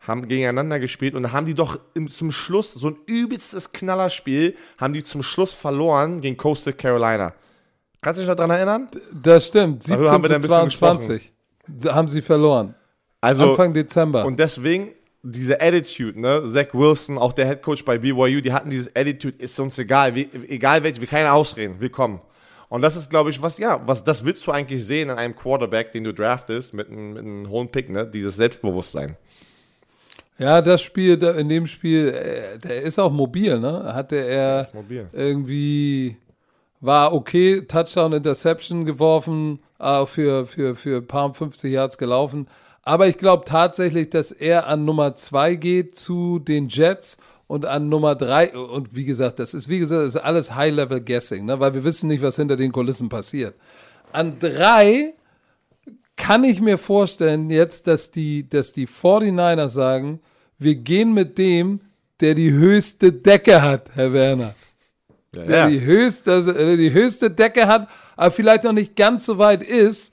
haben 0.00 0.26
gegeneinander 0.26 0.80
gespielt 0.80 1.14
und 1.14 1.22
da 1.22 1.32
haben 1.32 1.46
die 1.46 1.54
doch 1.54 1.78
im, 1.94 2.08
zum 2.08 2.32
Schluss 2.32 2.72
so 2.72 2.88
ein 2.88 2.96
übelstes 3.06 3.72
Knallerspiel, 3.72 4.56
haben 4.78 4.94
die 4.94 5.02
zum 5.02 5.22
Schluss 5.22 5.52
verloren 5.52 6.20
gegen 6.20 6.36
Coastal 6.36 6.72
Carolina. 6.72 7.34
Kannst 8.00 8.18
du 8.18 8.22
dich 8.22 8.28
noch 8.28 8.36
daran 8.36 8.50
erinnern? 8.50 8.88
Das 9.12 9.48
stimmt. 9.48 9.88
Darüber 9.88 10.08
17 10.08 10.12
haben 10.14 10.22
wir 10.22 10.28
zu 10.28 10.34
ein 10.34 10.40
bisschen 10.40 10.70
22 10.70 11.32
haben 11.86 12.08
sie 12.08 12.22
verloren. 12.22 12.74
Also, 13.20 13.50
Anfang 13.50 13.74
Dezember. 13.74 14.24
Und 14.24 14.38
deswegen 14.38 14.92
diese 15.22 15.60
Attitude, 15.60 16.18
ne? 16.18 16.42
Zach 16.50 16.72
Wilson, 16.72 17.18
auch 17.18 17.34
der 17.34 17.46
Head 17.46 17.62
Coach 17.62 17.84
bei 17.84 17.98
BYU, 17.98 18.40
die 18.40 18.52
hatten 18.52 18.70
dieses 18.70 18.94
Attitude, 18.96 19.36
ist 19.36 19.60
uns 19.60 19.78
egal, 19.78 20.14
wie, 20.14 20.28
egal 20.48 20.82
welche, 20.82 21.00
wir 21.00 21.08
keine 21.08 21.32
ausreden, 21.32 21.76
wir 21.78 21.90
kommen. 21.90 22.20
Und 22.70 22.82
das 22.82 22.96
ist, 22.96 23.10
glaube 23.10 23.28
ich, 23.30 23.42
was, 23.42 23.58
ja, 23.58 23.86
was, 23.86 24.02
das 24.02 24.24
willst 24.24 24.46
du 24.46 24.52
eigentlich 24.52 24.84
sehen 24.84 25.10
in 25.10 25.16
einem 25.16 25.34
Quarterback, 25.34 25.92
den 25.92 26.04
du 26.04 26.14
draftest, 26.14 26.72
mit 26.72 26.88
einem, 26.88 27.12
mit 27.12 27.22
einem 27.22 27.50
hohen 27.50 27.70
Pick, 27.70 27.90
ne? 27.90 28.06
Dieses 28.06 28.36
Selbstbewusstsein. 28.36 29.16
Ja, 30.40 30.62
das 30.62 30.80
Spiel, 30.80 31.22
in 31.22 31.50
dem 31.50 31.66
Spiel, 31.66 32.08
äh, 32.08 32.58
der 32.58 32.80
ist 32.80 32.98
auch 32.98 33.12
mobil, 33.12 33.60
ne? 33.60 33.92
Hatte 33.92 34.16
er 34.16 34.66
irgendwie, 35.12 36.16
war 36.80 37.12
okay, 37.12 37.60
Touchdown, 37.60 38.14
Interception 38.14 38.86
geworfen, 38.86 39.58
äh, 39.78 40.06
für, 40.06 40.46
für, 40.46 40.74
für 40.76 40.96
ein 40.96 41.06
paar 41.06 41.34
50 41.34 41.70
Yards 41.70 41.98
gelaufen. 41.98 42.46
Aber 42.82 43.06
ich 43.06 43.18
glaube 43.18 43.44
tatsächlich, 43.44 44.08
dass 44.08 44.32
er 44.32 44.66
an 44.66 44.86
Nummer 44.86 45.14
zwei 45.14 45.56
geht 45.56 45.98
zu 45.98 46.38
den 46.38 46.68
Jets 46.68 47.18
und 47.46 47.66
an 47.66 47.90
Nummer 47.90 48.14
drei 48.14 48.56
und 48.56 48.96
wie 48.96 49.04
gesagt, 49.04 49.40
das 49.40 49.52
ist, 49.52 49.68
wie 49.68 49.78
gesagt, 49.78 50.06
das 50.06 50.14
ist 50.14 50.22
alles 50.22 50.54
High-Level-Guessing, 50.54 51.44
ne? 51.44 51.60
weil 51.60 51.74
wir 51.74 51.84
wissen 51.84 52.08
nicht, 52.08 52.22
was 52.22 52.36
hinter 52.36 52.56
den 52.56 52.72
Kulissen 52.72 53.10
passiert. 53.10 53.56
An 54.10 54.38
drei 54.38 55.12
kann 56.16 56.44
ich 56.44 56.62
mir 56.62 56.78
vorstellen 56.78 57.50
jetzt, 57.50 57.86
dass 57.86 58.10
die, 58.10 58.48
dass 58.48 58.72
die 58.72 58.86
49ers 58.86 59.68
sagen, 59.68 60.20
wir 60.60 60.76
gehen 60.76 61.12
mit 61.12 61.38
dem, 61.38 61.80
der 62.20 62.34
die 62.34 62.52
höchste 62.52 63.12
Decke 63.12 63.60
hat, 63.62 63.90
Herr 63.94 64.12
Werner. 64.12 64.54
Ja, 65.34 65.44
Der 65.44 65.68
die 65.68 65.80
höchste, 65.80 66.32
also, 66.32 66.52
der 66.52 66.76
die 66.76 66.92
höchste 66.92 67.30
Decke 67.30 67.66
hat, 67.66 67.88
aber 68.16 68.30
vielleicht 68.30 68.64
noch 68.64 68.72
nicht 68.72 68.94
ganz 68.94 69.26
so 69.26 69.38
weit 69.38 69.62
ist, 69.62 70.12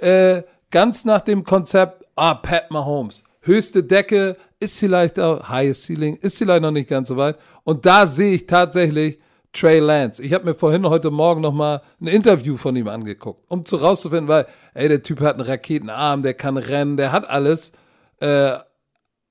äh, 0.00 0.42
ganz 0.70 1.04
nach 1.04 1.22
dem 1.22 1.44
Konzept, 1.44 2.04
ah, 2.14 2.34
Pat 2.34 2.70
Mahomes. 2.70 3.24
Höchste 3.40 3.82
Decke 3.82 4.36
ist 4.58 4.78
vielleicht 4.78 5.18
auch, 5.20 5.48
highest 5.48 5.84
ceiling 5.84 6.16
ist 6.16 6.38
vielleicht 6.38 6.62
noch 6.62 6.72
nicht 6.72 6.88
ganz 6.88 7.08
so 7.08 7.16
weit. 7.16 7.36
Und 7.64 7.86
da 7.86 8.06
sehe 8.06 8.34
ich 8.34 8.46
tatsächlich 8.46 9.18
Trey 9.52 9.78
Lance. 9.78 10.22
Ich 10.22 10.34
habe 10.34 10.44
mir 10.44 10.54
vorhin 10.54 10.86
heute 10.86 11.10
Morgen 11.10 11.40
noch 11.40 11.54
mal 11.54 11.80
ein 12.00 12.08
Interview 12.08 12.56
von 12.56 12.76
ihm 12.76 12.88
angeguckt, 12.88 13.44
um 13.48 13.64
zu 13.64 13.76
rauszufinden, 13.76 14.28
weil, 14.28 14.46
ey, 14.74 14.88
der 14.88 15.02
Typ 15.02 15.20
hat 15.20 15.36
einen 15.36 15.48
Raketenarm, 15.48 16.22
der 16.22 16.34
kann 16.34 16.58
rennen, 16.58 16.96
der 16.96 17.12
hat 17.12 17.26
alles. 17.26 17.72
Äh, 18.20 18.58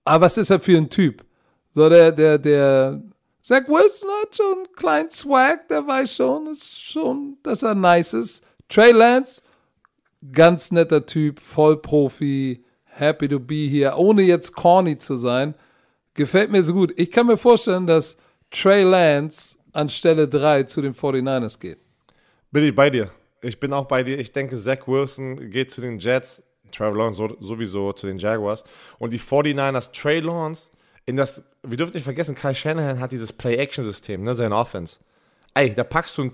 aber 0.05 0.25
was 0.25 0.37
ist 0.37 0.49
er 0.49 0.59
für 0.59 0.77
ein 0.77 0.89
Typ? 0.89 1.25
So, 1.73 1.89
der, 1.89 2.11
der, 2.11 2.37
der, 2.37 3.01
Zach 3.41 3.67
Wilson 3.67 4.09
hat 4.21 4.35
schon 4.35 4.57
einen 4.57 4.75
kleinen 4.75 5.11
Swag, 5.11 5.67
der 5.67 5.85
weiß 5.85 6.15
schon, 6.15 6.47
ist 6.47 6.81
schon, 6.81 7.37
dass 7.43 7.61
er 7.61 7.75
nice 7.75 8.13
ist. 8.13 8.43
Trey 8.69 8.91
Lance, 8.91 9.41
ganz 10.31 10.71
netter 10.71 11.05
Typ, 11.05 11.39
Vollprofi, 11.39 12.63
happy 12.85 13.27
to 13.27 13.39
be 13.39 13.67
here, 13.67 13.95
ohne 13.97 14.23
jetzt 14.23 14.55
corny 14.55 14.97
zu 14.97 15.15
sein. 15.15 15.53
Gefällt 16.15 16.49
mir 16.49 16.63
so 16.63 16.73
gut. 16.73 16.93
Ich 16.95 17.11
kann 17.11 17.27
mir 17.27 17.37
vorstellen, 17.37 17.85
dass 17.85 18.17
Trey 18.49 18.83
Lance 18.83 19.57
an 19.73 19.89
Stelle 19.89 20.27
3 20.27 20.63
zu 20.63 20.81
den 20.81 20.95
49ers 20.95 21.59
geht. 21.59 21.77
Bin 22.51 22.63
ich 22.63 22.73
bei 22.73 22.89
dir. 22.89 23.11
Ich 23.41 23.59
bin 23.59 23.73
auch 23.73 23.85
bei 23.85 24.01
dir. 24.01 24.17
Ich 24.17 24.31
denke, 24.31 24.57
Zach 24.57 24.87
Wilson 24.87 25.51
geht 25.51 25.69
zu 25.69 25.81
den 25.81 25.99
Jets, 25.99 26.41
Trevor 26.75 26.97
Lawrence 26.97 27.17
so, 27.17 27.35
sowieso 27.39 27.93
zu 27.93 28.07
den 28.07 28.17
Jaguars. 28.17 28.63
Und 28.99 29.11
die 29.11 29.19
49ers, 29.19 29.91
Trey 29.91 30.19
Lawrence, 30.19 30.69
in 31.05 31.17
das, 31.17 31.43
wir 31.63 31.77
dürfen 31.77 31.93
nicht 31.93 32.03
vergessen, 32.03 32.35
Kai 32.35 32.53
Shanahan 32.53 32.99
hat 32.99 33.11
dieses 33.11 33.31
Play-Action-System, 33.33 34.23
ne, 34.23 34.35
seine 34.35 34.55
Offense. 34.55 34.99
Ey, 35.53 35.73
da 35.73 35.83
packst 35.83 36.17
du 36.17 36.23
einen, 36.23 36.33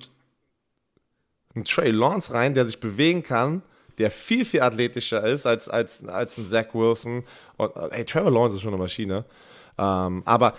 einen 1.55 1.65
Trey 1.65 1.91
Lawrence 1.91 2.33
rein, 2.33 2.53
der 2.53 2.65
sich 2.65 2.79
bewegen 2.79 3.23
kann, 3.23 3.63
der 3.97 4.09
viel, 4.09 4.45
viel 4.45 4.61
athletischer 4.61 5.23
ist 5.23 5.45
als, 5.45 5.69
als, 5.69 6.05
als 6.05 6.37
ein 6.37 6.47
Zach 6.47 6.73
Wilson. 6.73 7.23
Und, 7.57 7.75
ey, 7.91 8.05
Trevor 8.05 8.31
Lawrence 8.31 8.55
ist 8.55 8.63
schon 8.63 8.73
eine 8.73 8.81
Maschine. 8.81 9.25
Ähm, 9.77 10.23
aber 10.25 10.55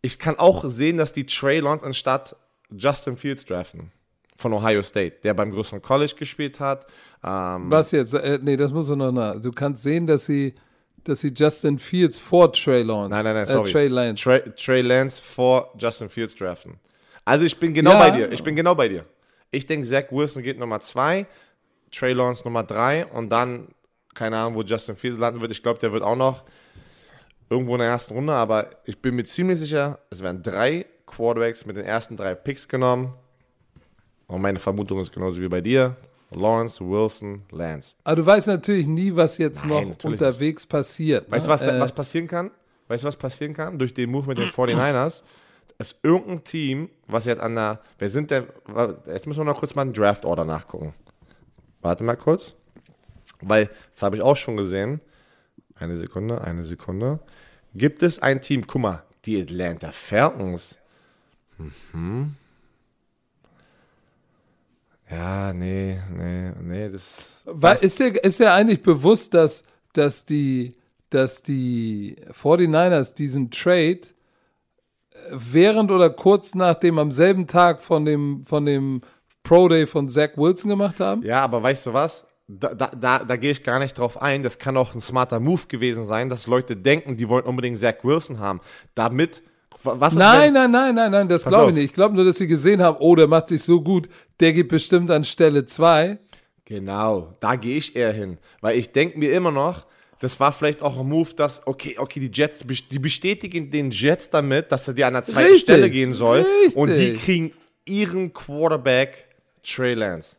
ich 0.00 0.18
kann 0.18 0.38
auch 0.38 0.64
sehen, 0.66 0.96
dass 0.96 1.12
die 1.12 1.26
Trey 1.26 1.60
Lawrence 1.60 1.84
anstatt 1.84 2.36
Justin 2.70 3.16
Fields 3.16 3.44
draften 3.44 3.92
von 4.36 4.52
Ohio 4.52 4.82
State, 4.82 5.16
der 5.22 5.34
beim 5.34 5.50
größeren 5.50 5.80
College 5.82 6.14
gespielt 6.18 6.58
hat. 6.60 6.86
Ähm, 7.24 7.70
Was 7.70 7.92
jetzt? 7.92 8.14
Äh, 8.14 8.38
nee, 8.42 8.56
das 8.56 8.72
muss 8.72 8.88
du 8.88 8.96
noch 8.96 9.12
nach. 9.12 9.40
Du 9.40 9.52
kannst 9.52 9.82
sehen, 9.82 10.06
dass 10.06 10.26
sie, 10.26 10.54
dass 11.04 11.20
sie 11.20 11.32
Justin 11.34 11.78
Fields 11.78 12.18
vor 12.18 12.52
Trey 12.52 12.82
Lawrence, 12.82 13.14
nein, 13.14 13.24
nein, 13.24 13.34
nein, 13.34 13.46
sorry. 13.46 13.68
Äh, 13.68 13.72
Trey 13.72 13.88
Lance. 13.88 14.22
Trey, 14.24 14.40
Trey 14.56 14.80
Lance 14.80 15.22
vor 15.22 15.72
Justin 15.78 16.08
Fields 16.08 16.34
draften. 16.34 16.78
Also 17.24 17.44
ich 17.44 17.58
bin 17.58 17.72
genau 17.72 17.92
Ja. 17.92 17.98
bei 17.98 18.10
dir. 18.10 18.32
Ich 18.32 18.42
bin 18.42 18.56
genau 18.56 18.74
bei 18.74 18.88
dir. 18.88 19.04
Ich 19.50 19.66
denke, 19.66 19.86
Zach 19.86 20.04
Wilson 20.10 20.42
geht 20.42 20.58
Nummer 20.58 20.80
zwei, 20.80 21.26
Trey 21.92 22.12
Lawrence 22.14 22.42
Nummer 22.44 22.64
drei 22.64 23.06
und 23.06 23.28
dann, 23.30 23.68
keine 24.14 24.38
Ahnung, 24.38 24.54
wo 24.56 24.62
Justin 24.62 24.96
Fields 24.96 25.18
landen 25.18 25.40
wird. 25.40 25.52
Ich 25.52 25.62
glaube, 25.62 25.78
der 25.78 25.92
wird 25.92 26.02
auch 26.02 26.16
noch 26.16 26.42
irgendwo 27.50 27.74
in 27.74 27.80
der 27.80 27.88
ersten 27.88 28.14
Runde, 28.14 28.32
aber 28.32 28.70
ich 28.86 29.00
bin 29.00 29.14
mir 29.14 29.24
ziemlich 29.24 29.58
sicher, 29.58 29.98
es 30.10 30.22
werden 30.22 30.42
drei 30.42 30.86
Quarterbacks 31.06 31.66
mit 31.66 31.76
den 31.76 31.84
ersten 31.84 32.16
drei 32.16 32.34
Picks 32.34 32.66
genommen. 32.66 33.12
Und 34.32 34.40
meine 34.40 34.58
Vermutung 34.58 34.98
ist 35.00 35.12
genauso 35.12 35.40
wie 35.42 35.48
bei 35.48 35.60
dir. 35.60 35.94
Lawrence, 36.30 36.82
Wilson, 36.82 37.42
Lance. 37.50 37.94
Aber 38.02 38.16
du 38.16 38.24
weißt 38.24 38.46
natürlich 38.46 38.86
nie, 38.86 39.14
was 39.14 39.36
jetzt 39.36 39.66
Nein, 39.66 39.90
noch 39.90 40.04
unterwegs 40.04 40.64
passiert. 40.64 41.30
Weißt 41.30 41.46
du, 41.46 41.50
ne? 41.50 41.54
was, 41.54 41.66
Äh, 41.66 41.78
was 41.78 41.92
passieren 41.92 42.26
kann? 42.26 42.50
Weißt 42.88 43.04
du, 43.04 43.08
was 43.08 43.16
passieren 43.16 43.52
kann? 43.52 43.78
Durch 43.78 43.92
den 43.92 44.10
Move 44.10 44.28
mit 44.28 44.38
den 44.38 44.48
49ers 44.48 45.22
ist 45.78 45.98
irgendein 46.02 46.44
Team, 46.44 46.88
was 47.06 47.26
jetzt 47.26 47.42
an 47.42 47.56
der. 47.56 47.80
Wer 47.98 48.08
sind 48.08 48.30
denn. 48.30 48.46
Jetzt 49.06 49.26
müssen 49.26 49.40
wir 49.40 49.44
noch 49.44 49.58
kurz 49.58 49.74
mal 49.74 49.82
einen 49.82 49.92
Draft-Order 49.92 50.46
nachgucken. 50.46 50.94
Warte 51.82 52.02
mal 52.02 52.16
kurz. 52.16 52.54
Weil, 53.42 53.68
das 53.92 54.02
habe 54.02 54.16
ich 54.16 54.22
auch 54.22 54.36
schon 54.36 54.56
gesehen. 54.56 55.02
Eine 55.74 55.98
Sekunde, 55.98 56.40
eine 56.40 56.64
Sekunde. 56.64 57.20
Gibt 57.74 58.02
es 58.02 58.18
ein 58.22 58.40
Team, 58.40 58.66
guck 58.66 58.80
mal, 58.80 59.02
die 59.26 59.42
Atlanta 59.42 59.92
Falcons. 59.92 60.78
Mhm. 61.92 62.36
Ja, 65.12 65.52
nee, 65.52 65.98
nee, 66.16 66.52
nee, 66.62 66.88
das. 66.88 67.44
Weil, 67.46 67.76
ist, 67.82 67.98
dir, 67.98 68.24
ist 68.24 68.40
dir 68.40 68.52
eigentlich 68.52 68.82
bewusst, 68.82 69.34
dass, 69.34 69.62
dass, 69.92 70.24
die, 70.24 70.72
dass 71.10 71.42
die 71.42 72.16
49ers 72.30 73.14
diesen 73.14 73.50
Trade 73.50 74.00
äh, 74.00 74.04
während 75.30 75.90
oder 75.90 76.08
kurz 76.08 76.54
nach 76.54 76.76
dem 76.76 76.98
am 76.98 77.10
selben 77.10 77.46
Tag 77.46 77.82
von 77.82 78.06
dem, 78.06 78.46
von 78.46 78.64
dem 78.64 79.02
Pro 79.42 79.68
Day 79.68 79.86
von 79.86 80.08
Zach 80.08 80.30
Wilson 80.36 80.70
gemacht 80.70 80.98
haben? 80.98 81.22
Ja, 81.22 81.42
aber 81.42 81.62
weißt 81.62 81.86
du 81.86 81.92
was? 81.92 82.24
Da, 82.48 82.74
da, 82.74 82.88
da, 82.88 83.24
da 83.24 83.36
gehe 83.36 83.50
ich 83.50 83.64
gar 83.64 83.78
nicht 83.80 83.98
drauf 83.98 84.20
ein. 84.20 84.42
Das 84.42 84.58
kann 84.58 84.76
auch 84.78 84.94
ein 84.94 85.00
smarter 85.02 85.40
Move 85.40 85.66
gewesen 85.68 86.06
sein, 86.06 86.30
dass 86.30 86.46
Leute 86.46 86.74
denken, 86.74 87.18
die 87.18 87.28
wollen 87.28 87.44
unbedingt 87.44 87.78
Zach 87.78 87.96
Wilson 88.02 88.38
haben. 88.38 88.60
Damit. 88.94 89.42
Was 89.82 90.12
ist, 90.12 90.18
Nein, 90.18 90.52
nein, 90.52 90.70
nein, 90.70 90.94
nein, 90.94 91.10
nein, 91.10 91.28
das 91.28 91.44
glaube 91.44 91.70
ich 91.70 91.76
nicht. 91.76 91.84
Ich 91.86 91.92
glaube 91.92 92.14
nur, 92.14 92.24
dass 92.24 92.38
sie 92.38 92.46
gesehen 92.46 92.82
haben, 92.82 92.96
oh, 93.00 93.16
der 93.16 93.26
macht 93.26 93.48
sich 93.48 93.62
so 93.62 93.80
gut, 93.80 94.08
der 94.40 94.52
geht 94.52 94.68
bestimmt 94.68 95.10
an 95.10 95.24
Stelle 95.24 95.66
2. 95.66 96.18
Genau, 96.64 97.34
da 97.40 97.56
gehe 97.56 97.76
ich 97.76 97.96
eher 97.96 98.12
hin. 98.12 98.38
Weil 98.60 98.78
ich 98.78 98.92
denke 98.92 99.18
mir 99.18 99.32
immer 99.32 99.50
noch, 99.50 99.86
das 100.20 100.38
war 100.38 100.52
vielleicht 100.52 100.82
auch 100.82 100.98
ein 101.00 101.08
Move, 101.08 101.30
dass, 101.34 101.66
okay, 101.66 101.96
okay, 101.98 102.20
die 102.20 102.30
Jets, 102.32 102.64
die 102.90 102.98
bestätigen 103.00 103.70
den 103.70 103.90
Jets 103.90 104.30
damit, 104.30 104.70
dass 104.70 104.86
er 104.86 104.94
dir 104.94 105.08
an 105.08 105.14
der 105.14 105.24
zweiten 105.24 105.48
Richtig, 105.48 105.62
Stelle 105.62 105.90
gehen 105.90 106.12
soll. 106.12 106.46
richtig. 106.62 106.76
Und 106.76 106.94
die 106.96 107.14
kriegen 107.14 107.52
ihren 107.84 108.32
Quarterback 108.32 109.26
Trey 109.64 109.94
Lance. 109.94 110.36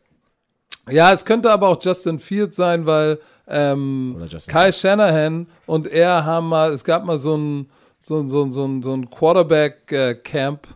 Ja, 0.90 1.12
es 1.12 1.24
könnte 1.24 1.50
aber 1.50 1.68
auch 1.68 1.82
Justin 1.82 2.18
Fields 2.18 2.56
sein, 2.56 2.86
weil 2.86 3.18
ähm, 3.46 4.16
Kai 4.46 4.72
Shanahan 4.72 5.46
und 5.66 5.86
er 5.86 6.24
haben 6.24 6.48
mal, 6.48 6.72
es 6.72 6.82
gab 6.84 7.04
mal 7.04 7.18
so 7.18 7.36
ein, 7.36 7.70
so, 8.04 8.18
ein- 8.20 8.28
so, 8.28 8.50
so, 8.50 8.82
so 8.82 8.92
ein 8.94 9.08
Quarterback-Camp, 9.10 10.66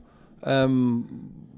ähm, 0.45 1.05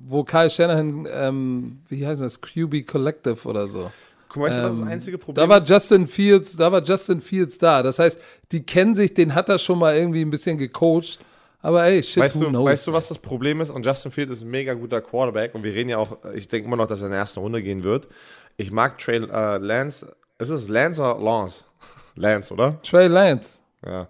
wo 0.06 0.24
Kyle 0.24 0.50
Shanahan, 0.50 1.06
ähm, 1.12 1.78
wie 1.88 2.06
heißt 2.06 2.20
das, 2.22 2.40
QB 2.40 2.82
Collective 2.86 3.46
oder 3.48 3.68
so. 3.68 3.90
Guck 4.28 4.42
mal, 4.42 4.48
weißt 4.48 4.58
du, 4.58 4.62
was 4.62 4.72
das 4.72 4.80
Ähm, 4.80 4.88
einzige 4.88 5.18
Problem 5.18 5.42
Da 5.44 5.48
war 5.48 5.58
ist? 5.58 5.68
Justin 5.68 6.06
Fields, 6.06 6.56
da 6.56 6.70
war 6.72 6.82
Justin 6.82 7.20
Fields 7.20 7.58
da. 7.58 7.82
Das 7.82 7.98
heißt, 7.98 8.18
die 8.52 8.62
kennen 8.62 8.94
sich, 8.94 9.14
den 9.14 9.34
hat 9.34 9.48
er 9.48 9.58
schon 9.58 9.78
mal 9.78 9.96
irgendwie 9.96 10.22
ein 10.22 10.30
bisschen 10.30 10.58
gecoacht. 10.58 11.18
Aber 11.62 11.84
ey, 11.84 12.02
shit, 12.02 12.22
Weißt 12.22 12.36
du, 12.40 12.48
knows? 12.48 12.64
weißt 12.64 12.86
du, 12.86 12.92
was 12.92 13.08
das 13.08 13.18
Problem 13.18 13.60
ist? 13.60 13.70
Und 13.70 13.84
Justin 13.84 14.10
Fields 14.10 14.32
ist 14.32 14.42
ein 14.42 14.50
mega 14.50 14.72
guter 14.74 15.00
Quarterback 15.02 15.54
und 15.54 15.62
wir 15.62 15.74
reden 15.74 15.90
ja 15.90 15.98
auch, 15.98 16.16
ich 16.34 16.48
denke 16.48 16.66
immer 16.66 16.76
noch, 16.76 16.86
dass 16.86 17.00
er 17.02 17.06
in 17.06 17.10
der 17.10 17.20
ersten 17.20 17.40
Runde 17.40 17.62
gehen 17.62 17.84
wird. 17.84 18.08
Ich 18.56 18.70
mag 18.72 18.98
Trey 18.98 19.16
äh, 19.18 19.58
Lance. 19.58 20.14
Ist 20.38 20.48
es 20.48 20.68
Lance 20.68 21.00
oder 21.02 21.18
Lance? 21.22 21.64
Lance, 22.14 22.52
oder? 22.54 22.80
Trey 22.82 23.08
Lance. 23.08 23.60
Ja. 23.84 24.08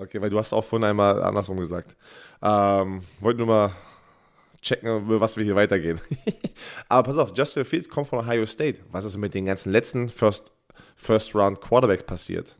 Okay, 0.00 0.20
weil 0.20 0.30
du 0.30 0.38
hast 0.38 0.52
auch 0.52 0.64
vorhin 0.64 0.84
einmal 0.88 1.22
andersrum 1.22 1.58
gesagt. 1.58 1.96
Ähm, 2.42 3.02
wollte 3.20 3.38
nur 3.38 3.46
mal 3.46 3.72
checken, 4.62 5.02
was 5.20 5.36
wir 5.36 5.44
hier 5.44 5.56
weitergehen. 5.56 6.00
Aber 6.88 7.02
pass 7.04 7.18
auf, 7.18 7.32
Justin 7.34 7.64
Fields 7.64 7.88
kommt 7.88 8.08
von 8.08 8.18
Ohio 8.18 8.46
State. 8.46 8.78
Was 8.90 9.04
ist 9.04 9.16
mit 9.16 9.34
den 9.34 9.46
ganzen 9.46 9.72
letzten 9.72 10.08
First, 10.08 10.52
First 10.96 11.34
Round 11.34 11.60
Quarterbacks 11.60 12.04
passiert? 12.04 12.56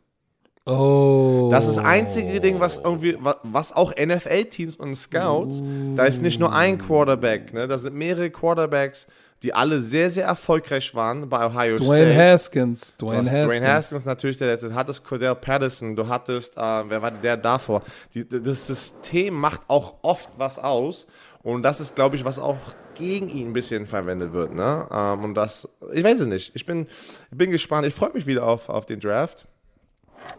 Oh. 0.65 1.49
Das 1.51 1.67
ist 1.67 1.77
das 1.77 1.83
einzige 1.85 2.39
Ding, 2.39 2.59
was 2.59 2.77
irgendwie, 2.77 3.17
wa- 3.19 3.39
was 3.43 3.71
auch 3.73 3.93
NFL-Teams 3.95 4.75
und 4.75 4.93
Scouts, 4.95 5.63
da 5.95 6.05
ist 6.05 6.21
nicht 6.21 6.39
nur 6.39 6.53
ein 6.53 6.77
Quarterback, 6.77 7.51
ne? 7.51 7.67
Da 7.67 7.79
sind 7.79 7.95
mehrere 7.95 8.29
Quarterbacks, 8.29 9.07
die 9.43 9.53
alle 9.53 9.79
sehr, 9.79 10.09
sehr 10.09 10.25
erfolgreich 10.25 10.93
waren 10.93 11.27
bei 11.27 11.45
Ohio 11.45 11.77
Dwayne 11.77 12.13
State. 12.13 12.15
Haskins. 12.15 12.95
Du 12.97 13.07
Dwayne 13.07 13.23
Haskins. 13.23 13.45
Dwayne 13.45 13.67
Haskins 13.67 14.05
natürlich, 14.05 14.37
der 14.37 14.47
letzte. 14.47 14.69
Du 14.69 14.75
hattest 14.75 15.03
Cordell 15.03 15.35
Patterson, 15.35 15.95
du 15.95 16.07
hattest, 16.07 16.57
äh, 16.57 16.59
wer 16.59 17.01
war 17.01 17.11
der 17.11 17.37
davor? 17.37 17.81
Die, 18.13 18.27
das 18.27 18.67
System 18.67 19.33
macht 19.33 19.61
auch 19.67 19.95
oft 20.03 20.29
was 20.37 20.59
aus 20.59 21.07
und 21.41 21.63
das 21.63 21.79
ist, 21.79 21.95
glaube 21.95 22.15
ich, 22.15 22.23
was 22.23 22.37
auch 22.37 22.57
gegen 22.93 23.29
ihn 23.29 23.49
ein 23.49 23.53
bisschen 23.53 23.87
verwendet 23.87 24.31
wird. 24.33 24.53
Ne? 24.53 24.87
Ähm, 24.91 25.23
und 25.23 25.33
das, 25.33 25.67
ich 25.91 26.03
weiß 26.03 26.19
es 26.19 26.27
nicht. 26.27 26.55
Ich 26.55 26.65
bin, 26.65 26.87
bin 27.31 27.49
gespannt. 27.49 27.87
Ich 27.87 27.95
freue 27.95 28.13
mich 28.13 28.27
wieder 28.27 28.45
auf, 28.45 28.69
auf 28.69 28.85
den 28.85 28.99
Draft, 28.99 29.47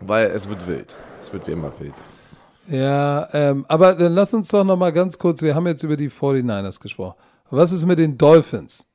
weil 0.01 0.31
es 0.31 0.49
wird 0.49 0.67
wild. 0.69 0.97
Es 1.21 1.33
wird 1.33 1.47
wie 1.49 1.53
immer 1.53 1.73
wild. 1.81 1.95
Ja, 2.69 3.29
ähm, 3.33 3.65
aber 3.67 3.95
dann 3.95 4.13
lass 4.13 4.33
uns 4.33 4.49
doch 4.49 4.63
noch 4.63 4.77
mal 4.77 4.93
ganz 4.93 5.19
kurz, 5.19 5.43
wir 5.43 5.57
haben 5.57 5.67
jetzt 5.67 5.83
über 5.83 5.97
die 5.97 6.09
49ers 6.09 6.81
gesprochen. 6.81 7.17
Was 7.51 7.73
ist 7.73 7.85
mit 7.85 7.99
den 7.99 8.17
Dolphins? 8.17 8.87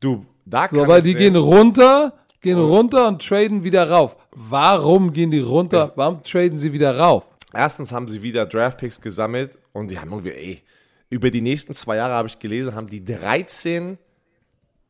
Du, 0.00 0.26
da 0.46 0.66
kann 0.68 0.78
So, 0.80 0.88
weil 0.88 1.02
die 1.02 1.14
gehen 1.14 1.36
runter, 1.36 2.14
gehen 2.40 2.58
runter 2.58 3.06
und 3.08 3.26
traden 3.26 3.64
wieder 3.64 3.90
rauf. 3.90 4.16
Warum 4.32 5.12
gehen 5.12 5.30
die 5.30 5.40
runter? 5.40 5.82
Es- 5.84 5.92
Warum 5.96 6.22
traden 6.22 6.58
sie 6.58 6.72
wieder 6.72 6.96
rauf? 6.98 7.26
Erstens 7.52 7.92
haben 7.92 8.08
sie 8.08 8.22
wieder 8.22 8.46
Draftpicks 8.46 9.00
gesammelt 9.00 9.58
und 9.72 9.90
die 9.90 9.98
haben 9.98 10.10
irgendwie, 10.10 10.30
ey, 10.30 10.62
über 11.10 11.30
die 11.30 11.40
nächsten 11.40 11.74
zwei 11.74 11.96
Jahre 11.96 12.14
habe 12.14 12.28
ich 12.28 12.38
gelesen, 12.38 12.74
haben 12.74 12.86
die 12.88 13.04
13 13.04 13.98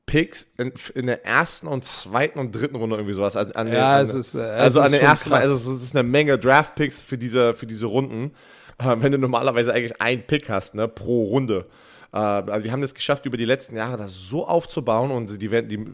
Picks 0.07 0.47
in, 0.59 0.73
in 0.95 1.07
der 1.07 1.25
ersten 1.25 1.67
und 1.67 1.85
zweiten 1.85 2.39
und 2.39 2.53
dritten 2.55 2.77
Runde 2.77 2.97
irgendwie 2.97 3.15
sowas. 3.15 3.37
An, 3.37 3.53
an 3.53 3.69
Ja, 3.73 3.97
den, 3.99 4.05
es 4.05 4.11
an, 4.13 4.21
ist, 4.21 4.35
äh, 4.35 4.39
es 4.41 4.51
also 4.61 4.81
ist 4.81 4.87
an 4.87 4.93
den 4.93 5.01
ersten, 5.01 5.31
krass. 5.31 5.43
also 5.45 5.73
es 5.75 5.83
ist 5.83 5.97
eine 5.97 6.03
Menge 6.07 6.39
Draftpicks 6.39 7.01
für 7.01 7.17
diese, 7.17 7.55
für 7.55 7.67
diese 7.67 7.87
Runden. 7.87 8.33
Äh, 8.79 8.97
wenn 8.99 9.13
du 9.13 9.19
normalerweise 9.19 9.73
eigentlich 9.73 10.01
einen 10.01 10.23
Pick 10.23 10.49
hast, 10.51 10.75
ne, 10.75 10.87
pro 10.89 11.25
Runde. 11.25 11.67
Äh, 12.13 12.19
also 12.19 12.65
die 12.65 12.73
haben 12.73 12.83
es 12.83 12.95
geschafft, 12.95 13.27
über 13.27 13.37
die 13.37 13.45
letzten 13.45 13.77
Jahre 13.77 13.97
das 13.97 14.13
so 14.13 14.47
aufzubauen 14.47 15.11
und 15.11 15.41
die 15.41 15.51
werden, 15.51 15.69
die 15.69 15.87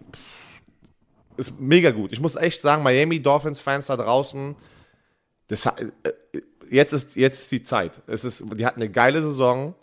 ist 1.37 1.59
mega 1.59 1.91
gut. 1.91 2.12
Ich 2.12 2.21
muss 2.21 2.37
echt 2.37 2.61
sagen, 2.61 2.83
Miami 2.83 3.21
Dolphins 3.21 3.61
Fans 3.61 3.87
da 3.87 3.97
draußen, 3.97 4.57
das, 5.49 5.67
äh, 5.67 5.91
jetzt, 6.71 6.93
ist, 6.93 7.17
jetzt 7.17 7.41
ist 7.41 7.53
die 7.53 7.62
Zeit. 7.62 8.01
Es 8.07 8.25
ist, 8.25 8.45
die 8.55 8.67
hatten 8.67 8.81
eine 8.81 8.91
geile 8.91 9.23
Saison 9.23 9.75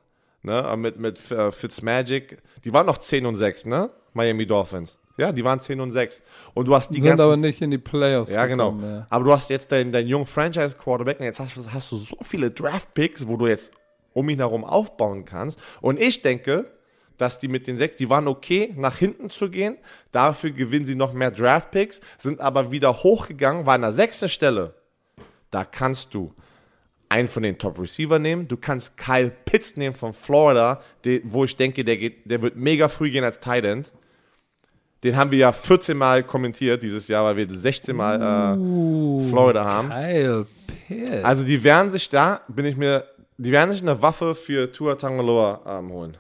ne, 0.42 0.76
mit, 0.78 1.00
mit 1.00 1.32
äh, 1.32 1.52
Fitzmagic. 1.52 2.38
Die 2.66 2.74
waren 2.74 2.86
noch 2.86 2.98
10 2.98 3.26
und 3.26 3.36
6, 3.36 3.66
ne? 3.66 3.90
Miami 4.14 4.46
Dolphins. 4.46 5.00
Ja, 5.18 5.32
die 5.32 5.44
waren 5.44 5.60
10 5.60 5.80
und 5.80 5.92
6. 5.92 6.24
Und 6.54 6.68
du 6.68 6.76
hast 6.76 6.90
die 6.90 6.96
sind 6.96 7.10
ganzen. 7.10 7.24
aber 7.24 7.38
nicht 7.38 7.62
in 7.62 7.72
die 7.72 7.78
Playoffs 7.78 8.32
ja, 8.32 8.46
genau. 8.48 8.72
gekommen, 8.72 8.96
ja. 8.96 9.08
Aber 9.10 9.26
du 9.26 9.32
hast 9.32 9.50
jetzt 9.50 9.72
deinen, 9.72 9.92
deinen 9.92 10.08
jungen 10.08 10.26
Franchise-Quarterback 10.26 11.20
und 11.20 11.26
jetzt 11.26 11.40
hast, 11.40 11.54
hast 11.72 11.92
du 11.92 11.98
so 11.98 12.18
viele 12.22 12.50
Draft-Picks, 12.50 13.28
wo 13.28 13.38
du 13.38 13.48
jetzt 13.48 13.72
um 14.14 14.30
ihn 14.30 14.40
herum 14.40 14.64
aufbauen 14.64 15.26
kannst. 15.26 15.60
Und 15.82 16.00
ich 16.00 16.22
denke, 16.22 16.72
dass 17.18 17.40
die 17.40 17.48
mit 17.48 17.68
den 17.68 17.78
sechs, 17.78 17.96
die 17.96 18.10
waren 18.10 18.28
okay, 18.28 18.74
nach 18.76 18.98
hinten 18.98 19.30
zu 19.30 19.50
gehen. 19.50 19.78
Dafür 20.12 20.52
gewinnen 20.52 20.86
sie 20.86 20.96
noch 20.96 21.14
mehr 21.14 21.32
Draft-Picks, 21.32 22.02
sind 22.18 22.40
aber 22.42 22.72
wieder 22.72 23.04
hochgegangen, 23.04 23.66
war 23.66 23.76
an 23.76 23.82
der 23.82 23.92
sechsten 23.92 24.30
Stelle. 24.30 24.74
Da 25.52 25.64
kannst 25.64 26.14
du 26.14 26.34
einen 27.10 27.28
von 27.28 27.44
den 27.44 27.60
Top-Receiver 27.60 28.18
nehmen. 28.18 28.48
Du 28.48 28.58
kannst 28.58 28.98
Kyle 28.98 29.32
Pitts 29.46 29.78
nehmen 29.78 29.96
von 29.96 30.14
Florida, 30.14 30.82
den, 31.06 31.22
wo 31.26 31.46
ich 31.46 31.56
denke, 31.56 31.86
der, 31.86 31.98
geht, 31.98 32.30
der 32.30 32.42
wird 32.42 32.56
mega 32.56 32.90
früh 32.90 33.12
gehen 33.12 33.24
als 33.24 33.40
Tight 33.40 33.66
End. 33.66 33.92
Den 35.04 35.16
haben 35.18 35.32
wir 35.32 35.38
ja 35.38 35.52
14 35.52 35.96
Mal 35.96 36.24
kommentiert 36.24 36.82
dieses 36.82 37.08
Jahr, 37.08 37.26
weil 37.26 37.36
wir 37.38 37.48
16 37.50 37.96
Mal 37.96 38.16
äh, 38.16 39.30
Florida 39.30 39.64
haben. 39.64 39.90
Kyle 39.90 40.48
Pitts. 40.88 41.24
Also 41.24 41.44
die 41.44 41.64
werden 41.64 41.92
sich 41.92 42.10
da, 42.10 42.42
bin 42.48 42.66
ich 42.66 42.78
mir, 42.78 43.06
die 43.38 43.52
werden 43.52 43.72
sich 43.72 43.82
eine 43.82 44.02
Waffe 44.02 44.36
für 44.36 44.72
Tua 44.72 44.96
Tagovailoa 44.96 45.62
ähm, 45.80 45.92
holen. 45.92 46.18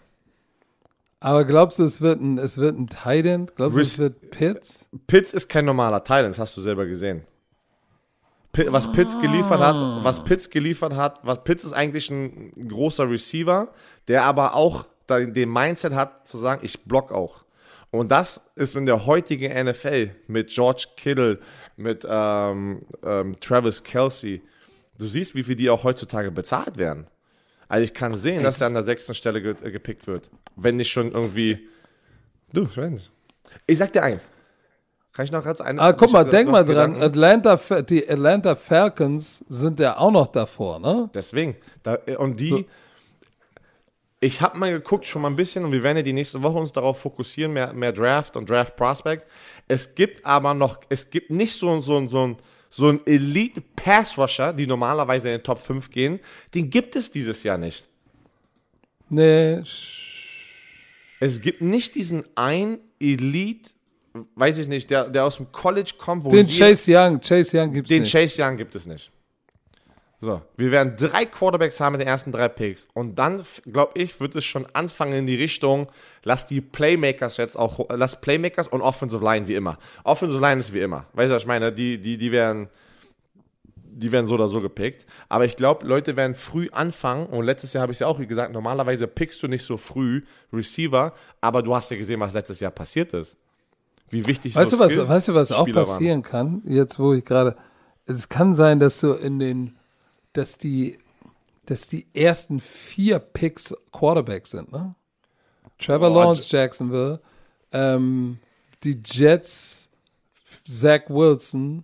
aber 1.19 1.45
glaubst 1.45 1.79
du, 1.79 1.83
es 1.83 2.01
wird 2.01 2.19
ein, 2.21 2.37
es 2.37 2.57
wird 2.57 2.77
ein 2.77 2.87
Tight 2.87 3.25
End? 3.25 3.55
Glaubst 3.55 3.77
du, 3.77 3.81
es 3.81 3.97
wird 3.97 4.31
Pitts? 4.31 4.85
Pitts 5.07 5.33
ist 5.33 5.47
kein 5.47 5.65
normaler 5.65 6.03
Teil, 6.03 6.27
das 6.27 6.39
hast 6.39 6.55
du 6.57 6.61
selber 6.61 6.85
gesehen. 6.85 7.23
Pi- 8.51 8.71
Was 8.71 8.91
Pitts 8.91 9.19
geliefert 9.19 9.59
hat, 9.61 9.75
was 10.03 10.23
Pitts 10.23 10.49
geliefert 10.49 10.95
hat, 10.95 11.19
was 11.23 11.43
Pitts 11.43 11.63
ist 11.63 11.73
eigentlich 11.73 12.09
ein 12.11 12.51
großer 12.69 13.09
Receiver, 13.09 13.71
der 14.07 14.23
aber 14.23 14.55
auch 14.55 14.85
den 15.09 15.51
Mindset 15.51 15.93
hat 15.95 16.27
zu 16.27 16.37
sagen, 16.37 16.61
ich 16.63 16.83
block 16.85 17.11
auch. 17.11 17.43
Und 17.91 18.11
das 18.11 18.41
ist 18.55 18.75
in 18.75 18.85
der 18.85 19.05
heutigen 19.05 19.51
NFL 19.65 20.11
mit 20.27 20.49
George 20.49 20.85
Kittle, 20.97 21.39
mit 21.77 22.05
ähm, 22.09 22.83
ähm, 23.03 23.39
Travis 23.39 23.83
Kelsey. 23.83 24.41
Du 24.97 25.07
siehst, 25.07 25.35
wie 25.35 25.43
viel 25.43 25.55
die 25.55 25.69
auch 25.69 25.83
heutzutage 25.83 26.31
bezahlt 26.31 26.77
werden. 26.77 27.07
Also 27.67 27.83
ich 27.83 27.93
kann 27.93 28.15
sehen, 28.15 28.43
dass 28.43 28.59
der 28.59 28.67
an 28.67 28.73
der 28.73 28.83
sechsten 28.83 29.15
Stelle 29.15 29.41
ge 29.41 29.55
äh, 29.63 29.71
gepickt 29.71 30.05
wird. 30.07 30.29
Wenn 30.55 30.75
nicht 30.75 30.91
schon 30.91 31.11
irgendwie. 31.11 31.67
Du, 32.51 32.63
ich 32.63 32.77
weiß 32.77 32.91
nicht. 32.91 33.11
Ich 33.65 33.77
sag 33.77 33.91
dir 33.93 34.03
eins. 34.03 34.27
Kann 35.11 35.25
ich 35.25 35.31
noch 35.31 35.43
ganz 35.43 35.61
eine. 35.61 35.79
Ah, 35.81 35.93
guck 35.93 36.11
mal, 36.11 36.23
denk 36.23 36.49
mal 36.49 36.65
dran? 36.65 37.01
Atlanta, 37.01 37.59
die 37.81 38.07
Atlanta 38.07 38.55
Falcons 38.55 39.43
sind 39.47 39.79
ja 39.79 39.97
auch 39.97 40.11
noch 40.11 40.27
davor, 40.27 40.79
ne? 40.79 41.09
Deswegen. 41.13 41.55
Da, 41.83 41.97
und 42.17 42.39
die. 42.39 42.49
So. 42.49 42.65
Ich 44.19 44.41
habe 44.41 44.57
mal 44.57 44.71
geguckt, 44.71 45.05
schon 45.05 45.21
mal 45.21 45.27
ein 45.27 45.35
bisschen, 45.35 45.65
und 45.65 45.73
wir 45.73 45.83
werden 45.83 45.97
ja 45.97 46.03
die 46.03 46.13
nächste 46.13 46.41
Woche 46.41 46.57
uns 46.57 46.71
darauf 46.71 46.99
fokussieren, 46.99 47.51
mehr, 47.51 47.73
mehr 47.73 47.91
Draft 47.91 48.37
und 48.37 48.49
Draft 48.49 48.77
Prospect. 48.77 49.27
Es 49.67 49.95
gibt 49.95 50.25
aber 50.25 50.53
noch, 50.53 50.79
es 50.87 51.09
gibt 51.09 51.29
nicht 51.29 51.57
so, 51.57 51.81
so, 51.81 51.99
so, 51.99 52.07
so 52.07 52.27
ein 52.27 52.37
Elite 53.05 53.61
Pass 53.75 54.17
Rusher, 54.17 54.53
die 54.53 54.65
normalerweise 54.65 55.29
in 55.29 55.35
den 55.35 55.43
Top 55.43 55.59
5 55.59 55.89
gehen. 55.89 56.19
Den 56.53 56.69
gibt 56.69 56.95
es 56.95 57.11
dieses 57.11 57.43
Jahr 57.43 57.57
nicht. 57.57 57.87
Nee, 59.09 59.61
Es 61.19 61.39
gibt 61.39 61.61
nicht 61.61 61.93
diesen 61.95 62.23
ein 62.35 62.79
Elite, 62.99 63.69
weiß 64.35 64.57
ich 64.57 64.67
nicht, 64.67 64.89
der, 64.89 65.09
der 65.09 65.25
aus 65.25 65.37
dem 65.37 65.51
College 65.51 65.91
kommt, 65.97 66.23
wo 66.23 66.29
den 66.29 66.47
Chase 66.47 66.91
Young, 66.97 67.19
Chase 67.19 67.59
Young 67.59 67.73
gibt's 67.73 67.89
Den 67.89 68.01
nicht. 68.01 68.11
Chase 68.11 68.41
Young 68.43 68.57
gibt 68.57 68.73
es 68.75 68.85
nicht. 68.85 69.11
So, 70.23 70.41
wir 70.55 70.71
werden 70.71 70.95
drei 70.95 71.25
Quarterbacks 71.25 71.81
haben 71.81 71.93
mit 71.93 72.01
den 72.01 72.07
ersten 72.07 72.31
drei 72.31 72.47
Picks. 72.47 72.87
Und 72.93 73.19
dann, 73.19 73.43
glaube 73.65 73.99
ich, 73.99 74.21
wird 74.21 74.33
es 74.35 74.45
schon 74.45 74.65
anfangen 74.71 75.11
in 75.11 75.27
die 75.27 75.35
Richtung, 75.35 75.87
lass 76.23 76.45
die 76.45 76.61
Playmakers 76.61 77.35
jetzt 77.35 77.59
auch, 77.59 77.89
lass 77.89 78.21
Playmakers 78.21 78.69
und 78.69 78.81
Offensive 78.81 79.21
Line 79.21 79.49
wie 79.49 79.55
immer. 79.55 79.77
Offensive 80.05 80.39
Line 80.39 80.61
ist 80.61 80.73
wie 80.73 80.79
immer. 80.79 81.07
Weißt 81.11 81.29
du, 81.29 81.35
was 81.35 81.43
ich 81.43 81.47
meine? 81.47 81.73
Die, 81.73 81.97
die, 81.97 82.17
die 82.17 82.31
werden, 82.31 82.69
die 83.75 84.13
werden 84.13 84.25
so 84.25 84.35
oder 84.35 84.47
so 84.47 84.61
gepickt. 84.61 85.05
Aber 85.27 85.43
ich 85.43 85.57
glaube, 85.57 85.85
Leute 85.85 86.15
werden 86.15 86.35
früh 86.35 86.69
anfangen. 86.71 87.25
Und 87.25 87.43
letztes 87.43 87.73
Jahr 87.73 87.81
habe 87.81 87.91
ich 87.91 87.97
es 87.97 87.99
ja 87.99 88.07
auch 88.07 88.17
wie 88.17 88.27
gesagt, 88.27 88.53
normalerweise 88.53 89.07
pickst 89.07 89.43
du 89.43 89.49
nicht 89.49 89.65
so 89.65 89.75
früh 89.75 90.21
Receiver, 90.53 91.11
aber 91.41 91.61
du 91.61 91.75
hast 91.75 91.91
ja 91.91 91.97
gesehen, 91.97 92.21
was 92.21 92.31
letztes 92.31 92.61
Jahr 92.61 92.71
passiert 92.71 93.11
ist. 93.13 93.35
Wie 94.09 94.25
wichtig 94.25 94.55
Weißt 94.55 94.71
so 94.71 94.77
du 94.77 94.83
was, 94.83 94.95
weißt 94.95 95.27
du, 95.27 95.33
was 95.33 95.51
auch 95.51 95.63
Spieler 95.63 95.81
waren. 95.81 95.85
passieren 95.85 96.21
kann? 96.21 96.61
Jetzt, 96.63 96.97
wo 96.97 97.11
ich 97.11 97.25
gerade, 97.25 97.57
es 98.05 98.29
kann 98.29 98.53
sein, 98.53 98.79
dass 98.79 99.01
du 99.01 99.11
in 99.11 99.39
den, 99.39 99.75
dass 100.33 100.57
die, 100.57 100.99
dass 101.65 101.87
die 101.87 102.05
ersten 102.13 102.59
vier 102.59 103.19
Picks 103.19 103.73
Quarterbacks 103.91 104.51
sind, 104.51 104.71
ne? 104.71 104.95
Trevor 105.79 106.11
Oh, 106.11 106.13
Lawrence, 106.13 106.47
Jacksonville, 106.49 107.19
ähm, 107.71 108.39
die 108.83 109.01
Jets, 109.03 109.89
Zach 110.67 111.01
Wilson, 111.09 111.83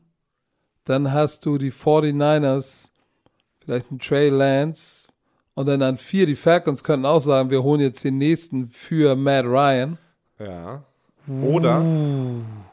dann 0.86 1.12
hast 1.12 1.46
du 1.46 1.58
die 1.58 1.72
49ers, 1.72 2.90
vielleicht 3.64 3.90
einen 3.90 4.00
Trey 4.00 4.30
Lance 4.30 5.12
und 5.54 5.68
dann 5.68 5.82
an 5.82 5.98
vier, 5.98 6.26
die 6.26 6.36
Falcons 6.36 6.84
könnten 6.84 7.06
auch 7.06 7.20
sagen, 7.20 7.50
wir 7.50 7.64
holen 7.64 7.82
jetzt 7.82 8.04
den 8.04 8.18
nächsten 8.18 8.68
für 8.68 9.16
Matt 9.16 9.46
Ryan. 9.46 9.98
Ja. 10.40 10.84
Oder 11.44 11.84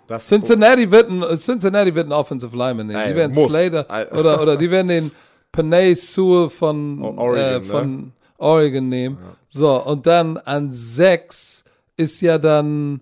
das 0.07 0.29
Cincinnati 0.29 0.91
wird 0.91 1.11
ein, 1.11 1.37
Cincinnati 1.37 1.95
wird 1.95 2.09
ein 2.09 2.13
Offensive 2.13 2.57
Lineman 2.57 2.87
nehmen. 2.87 3.09
Die 3.09 3.15
werden 3.15 3.35
muss. 3.35 3.49
Slater 3.51 3.87
oder, 4.17 4.41
oder 4.41 4.57
die 4.57 4.71
werden 4.71 4.89
den 4.89 5.11
Panay 5.57 5.95
Sewell 5.95 6.49
von, 6.51 7.03
O- 7.03 7.17
Oregon, 7.17 7.39
äh, 7.39 7.59
ne? 7.59 7.63
von 7.63 8.13
Oregon 8.39 8.89
nehmen. 8.89 9.19
So, 9.49 9.83
und 9.85 10.07
dann 10.07 10.37
an 10.37 10.71
sechs 10.73 11.65
ist 11.97 12.21
ja 12.21 12.37
dann, 12.39 13.01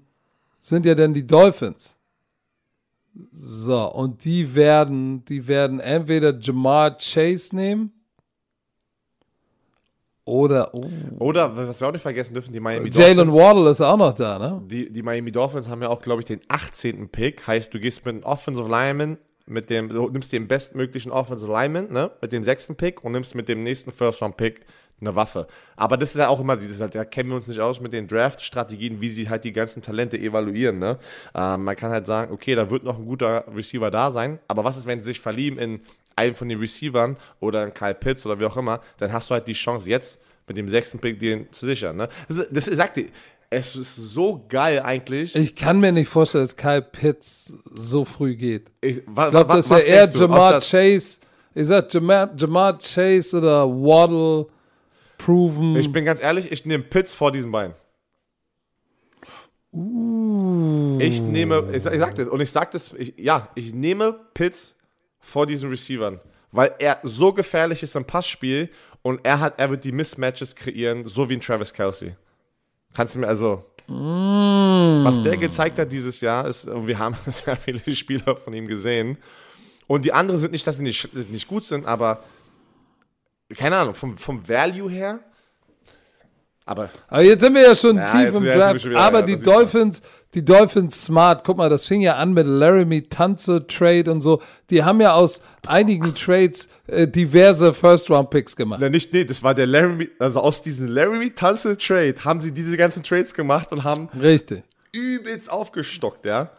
sind 0.61 0.87
ja 0.87 0.95
dann 0.95 1.13
die 1.13 1.27
Dolphins. 1.27 1.99
So, 3.33 3.93
und 3.93 4.25
die 4.25 4.55
werden, 4.55 5.25
die 5.25 5.47
werden 5.47 5.81
entweder 5.81 6.39
Jamar 6.39 6.97
Chase 6.97 7.55
nehmen 7.55 7.93
oder 10.25 10.73
oh, 10.75 10.89
Oder, 11.19 11.55
was 11.55 11.81
wir 11.81 11.89
auch 11.89 11.93
nicht 11.93 12.03
vergessen 12.03 12.33
dürfen, 12.35 12.53
die 12.53 12.61
Miami 12.61 12.89
Jalen 12.91 13.19
Dolphins. 13.19 13.37
Waddle 13.37 13.71
ist 13.71 13.81
auch 13.83 13.97
noch 13.97 14.15
da, 14.15 14.39
ne? 14.39 14.63
Die, 14.67 14.91
die 14.91 15.03
Miami 15.03 15.31
Dolphins 15.31 15.69
haben 15.69 15.83
ja 15.83 15.89
auch, 15.91 16.01
glaube 16.01 16.21
ich, 16.23 16.25
den 16.27 16.41
18. 16.49 17.09
Pick. 17.11 17.47
Heißt, 17.47 17.75
du 17.75 17.79
gehst 17.79 18.05
mit 18.07 18.15
einem 18.15 18.25
Offensive 18.25 18.69
Lineman, 18.69 19.19
mit 19.47 19.71
dem, 19.71 19.89
du 19.89 20.09
nimmst 20.09 20.33
den 20.33 20.49
bestmöglichen 20.49 21.13
Offensive 21.13 21.51
Lineman, 21.51 21.93
ne, 21.93 22.11
mit 22.21 22.33
dem 22.33 22.45
sechsten 22.45 22.77
Pick 22.77 23.05
und 23.05 23.13
nimmst 23.13 23.35
mit 23.35 23.49
dem 23.49 23.63
nächsten 23.63 23.93
First-Round-Pick 23.93 24.63
eine 25.01 25.15
Waffe. 25.15 25.47
Aber 25.77 25.97
das 25.97 26.11
ist 26.11 26.19
ja 26.19 26.29
auch 26.29 26.41
immer 26.41 26.57
dieses, 26.57 26.79
da 26.79 27.05
kennen 27.05 27.29
wir 27.29 27.37
uns 27.37 27.49
nicht 27.49 27.61
aus 27.61 27.81
mit 27.81 27.93
den 27.93 28.07
Draft-Strategien, 28.07 29.01
wie 29.01 29.11
sie 29.11 29.29
halt 29.29 29.45
die 29.45 29.53
ganzen 29.53 29.83
Talente 29.83 30.19
evaluieren, 30.19 30.79
ne. 30.79 30.99
Ähm, 31.35 31.65
man 31.65 31.77
kann 31.77 31.91
halt 31.91 32.07
sagen, 32.07 32.33
okay, 32.33 32.55
da 32.55 32.71
wird 32.71 32.85
noch 32.85 32.99
ein 32.99 33.05
guter 33.05 33.45
Receiver 33.55 33.91
da 33.91 34.11
sein, 34.11 34.39
aber 34.49 34.65
was 34.65 34.77
ist, 34.77 34.87
wenn 34.87 35.01
sie 35.01 35.07
sich 35.07 35.21
verlieben 35.21 35.59
in 35.59 35.81
einen 36.17 36.35
von 36.35 36.49
den 36.49 36.59
Receivern 36.59 37.17
oder 37.41 37.65
in 37.65 37.75
Kyle 37.75 37.95
Pitts 37.95 38.25
oder 38.25 38.39
wie 38.39 38.45
auch 38.45 38.57
immer, 38.57 38.81
dann 38.99 39.13
hast 39.13 39.31
du 39.31 39.35
halt 39.35 39.49
die 39.49 39.53
Chance 39.53 39.91
jetzt 39.91 40.21
mit 40.47 40.57
dem 40.57 40.69
sechsten 40.69 40.99
Pick 40.99 41.19
den 41.19 41.51
zu 41.53 41.67
sichern, 41.67 41.97
ne. 41.97 42.09
Das, 42.29 42.47
das 42.51 42.65
sagt 42.67 42.97
die, 42.97 43.11
es 43.55 43.77
ist 43.77 43.97
so 43.97 44.45
geil 44.49 44.81
eigentlich. 44.83 45.35
Ich 45.37 45.55
kann 45.55 45.81
mir 45.81 45.93
nicht 45.93 46.09
vorstellen, 46.09 46.45
dass 46.45 46.57
Kyle 46.57 46.83
Pitts 46.83 47.55
so 47.73 48.05
früh 48.05 48.35
geht. 48.37 48.71
Ich, 48.81 49.03
wa, 49.07 49.27
Ich 49.27 49.31
glaube, 49.31 49.49
wa- 49.49 49.57
dass 49.57 49.71
was 49.71 49.81
er 49.83 49.87
eher? 49.87 50.11
Jamar 50.13 50.53
das- 50.53 50.71
Chase, 50.71 51.21
ich 51.55 51.67
sag 51.67 51.93
Jamar, 51.93 52.31
Jamar 52.37 52.79
Chase 52.79 53.39
oder 53.39 53.69
Waddle 53.69 54.47
proven. 55.19 55.77
Ich 55.77 55.91
bin 55.91 56.05
ganz 56.05 56.21
ehrlich, 56.21 56.51
ich 56.53 56.65
nehme 56.67 56.85
Pitts 56.85 57.15
vor 57.15 57.31
diesen 57.33 57.51
beiden. 57.53 57.75
Uh. 59.73 60.99
Ich 61.01 61.21
nehme, 61.21 61.65
ich, 61.73 61.85
ich 61.85 61.99
sag 61.99 62.15
das, 62.15 62.29
und 62.29 62.41
ich 62.41 62.51
sag 62.51 62.71
das, 62.71 62.93
ich, 62.97 63.15
ja, 63.19 63.49
ich 63.55 63.73
nehme 63.75 64.13
Pitts 64.35 64.75
vor 65.19 65.47
diesen 65.47 65.69
Receivern, 65.69 66.21
weil 66.53 66.73
er 66.79 67.01
so 67.03 67.33
gefährlich 67.33 67.83
ist 67.83 67.97
im 67.97 68.05
Passspiel 68.05 68.69
und 69.03 69.21
er 69.25 69.41
hat, 69.41 69.59
er 69.59 69.71
wird 69.71 69.83
die 69.85 69.91
Mismatches 69.93 70.55
kreieren, 70.55 71.07
so 71.07 71.29
wie 71.29 71.35
ein 71.35 71.41
Travis 71.41 71.73
Kelsey. 71.73 72.15
Kannst 72.95 73.15
du 73.15 73.19
mir 73.19 73.29
also, 73.29 73.65
was 73.87 75.23
der 75.23 75.37
gezeigt 75.37 75.79
hat 75.79 75.93
dieses 75.93 76.21
Jahr, 76.21 76.47
ist, 76.47 76.67
wir 76.67 76.99
haben 76.99 77.17
sehr 77.27 77.57
viele 77.57 77.95
Spieler 77.95 78.37
von 78.37 78.55
ihm 78.55 78.67
gesehen. 78.67 79.19
Und 79.87 80.05
die 80.05 80.13
anderen 80.13 80.41
sind 80.41 80.53
nicht, 80.53 80.67
dass 80.67 80.79
sie 80.79 80.83
nicht, 80.83 81.13
nicht 81.31 81.47
gut 81.47 81.65
sind, 81.65 81.85
aber 81.87 82.25
keine 83.57 83.77
Ahnung, 83.77 83.95
vom, 83.95 84.17
vom 84.17 84.49
Value 84.49 84.91
her. 84.91 85.21
Aber 86.67 86.89
Aber 87.09 87.23
jetzt 87.23 87.43
sind 87.43 87.55
wir 87.55 87.63
ja 87.63 87.75
schon 87.75 87.97
Ja, 87.97 88.07
tief 88.07 88.35
im 88.35 88.45
Draft. 88.45 88.87
Aber 88.87 89.21
ja, 89.21 89.27
die. 89.27 89.37
Dolphins, 89.37 90.01
die 90.35 90.45
Dolphins 90.45 91.05
smart. 91.05 91.45
Guck 91.45 91.59
mal, 91.59 91.69
das 91.69 91.87
fing 91.87 92.01
ja 92.01 92.17
an 92.17 92.33
mit 92.33 92.47
Laramie 92.47 93.03
Tanze 93.03 93.67
Trade 93.67 94.11
und 94.11 94.21
so. 94.21 94.41
Die 94.71 94.85
haben 94.85 95.01
ja 95.01 95.15
aus 95.15 95.41
einigen 95.67 96.15
Trades 96.15 96.69
äh, 96.87 97.07
diverse 97.07 97.73
First-Round-Picks 97.73 98.57
gemacht. 98.57 98.81
Na, 98.83 98.89
nicht, 98.89 99.13
nee, 99.13 99.25
das 99.25 99.43
war 99.43 99.55
der 99.55 99.67
Laramie, 99.67 100.09
also 100.19 100.41
aus 100.41 100.63
diesem 100.63 100.89
Laramie 100.89 101.31
Tunsil 101.31 101.77
Trade 101.77 102.17
haben 102.25 102.41
sie 102.41 102.53
diese 102.53 102.77
ganzen 102.77 103.03
Trades 103.03 103.33
gemacht 103.35 103.73
und 103.73 103.85
haben 103.85 104.09
Richtig. 104.21 104.65
übelst 104.93 105.51
aufgestockt, 105.51 106.27
ja. 106.27 106.51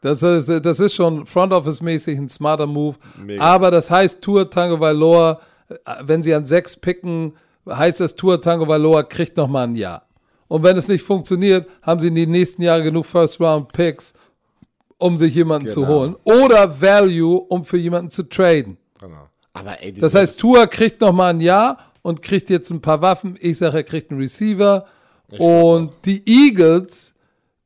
Das 0.00 0.22
ist, 0.22 0.48
das 0.48 0.80
ist 0.80 0.94
schon 0.94 1.26
Front 1.26 1.52
Office-mäßig 1.52 2.18
ein 2.18 2.28
smarter 2.28 2.66
Move. 2.66 2.96
Mega. 3.16 3.42
Aber 3.42 3.70
das 3.70 3.88
heißt, 3.90 4.20
Tour 4.20 4.50
Tango 4.50 4.80
Valor, 4.80 5.40
äh, 5.68 5.74
wenn 6.02 6.22
sie 6.22 6.34
an 6.34 6.44
sechs 6.44 6.76
picken, 6.76 7.34
heißt 7.68 8.00
das, 8.00 8.16
Tour 8.16 8.40
Tango 8.40 8.66
Valor 8.66 9.04
kriegt 9.04 9.36
noch 9.36 9.46
mal 9.46 9.64
ein 9.64 9.76
Jahr. 9.76 10.04
Und 10.52 10.62
wenn 10.62 10.76
es 10.76 10.86
nicht 10.88 11.02
funktioniert, 11.02 11.66
haben 11.80 11.98
sie 12.00 12.08
in 12.08 12.14
den 12.14 12.30
nächsten 12.30 12.60
Jahren 12.60 12.84
genug 12.84 13.06
First-Round-Picks, 13.06 14.12
um 14.98 15.16
sich 15.16 15.34
jemanden 15.34 15.66
zu 15.68 15.80
Genau. 15.80 15.92
holen. 15.94 16.16
Oder 16.24 16.78
Value, 16.80 17.38
um 17.48 17.64
für 17.64 17.78
jemanden 17.78 18.10
zu 18.10 18.22
traden. 18.28 18.76
Genau. 19.00 19.28
Aber 19.54 19.82
ey, 19.82 19.92
Das 19.92 20.14
heißt, 20.14 20.38
Tour 20.38 20.66
kriegt 20.66 21.00
noch 21.00 21.12
mal 21.12 21.30
ein 21.30 21.40
Jahr 21.40 21.78
und 22.02 22.20
kriegt 22.20 22.50
jetzt 22.50 22.70
ein 22.70 22.80
paar 22.82 23.00
Waffen. 23.00 23.38
Ich 23.40 23.56
sage, 23.58 23.78
er 23.78 23.82
kriegt 23.82 24.10
einen 24.10 24.20
Receiver. 24.20 24.84
Und 25.38 25.92
die 26.04 26.22
Eagles, 26.26 27.14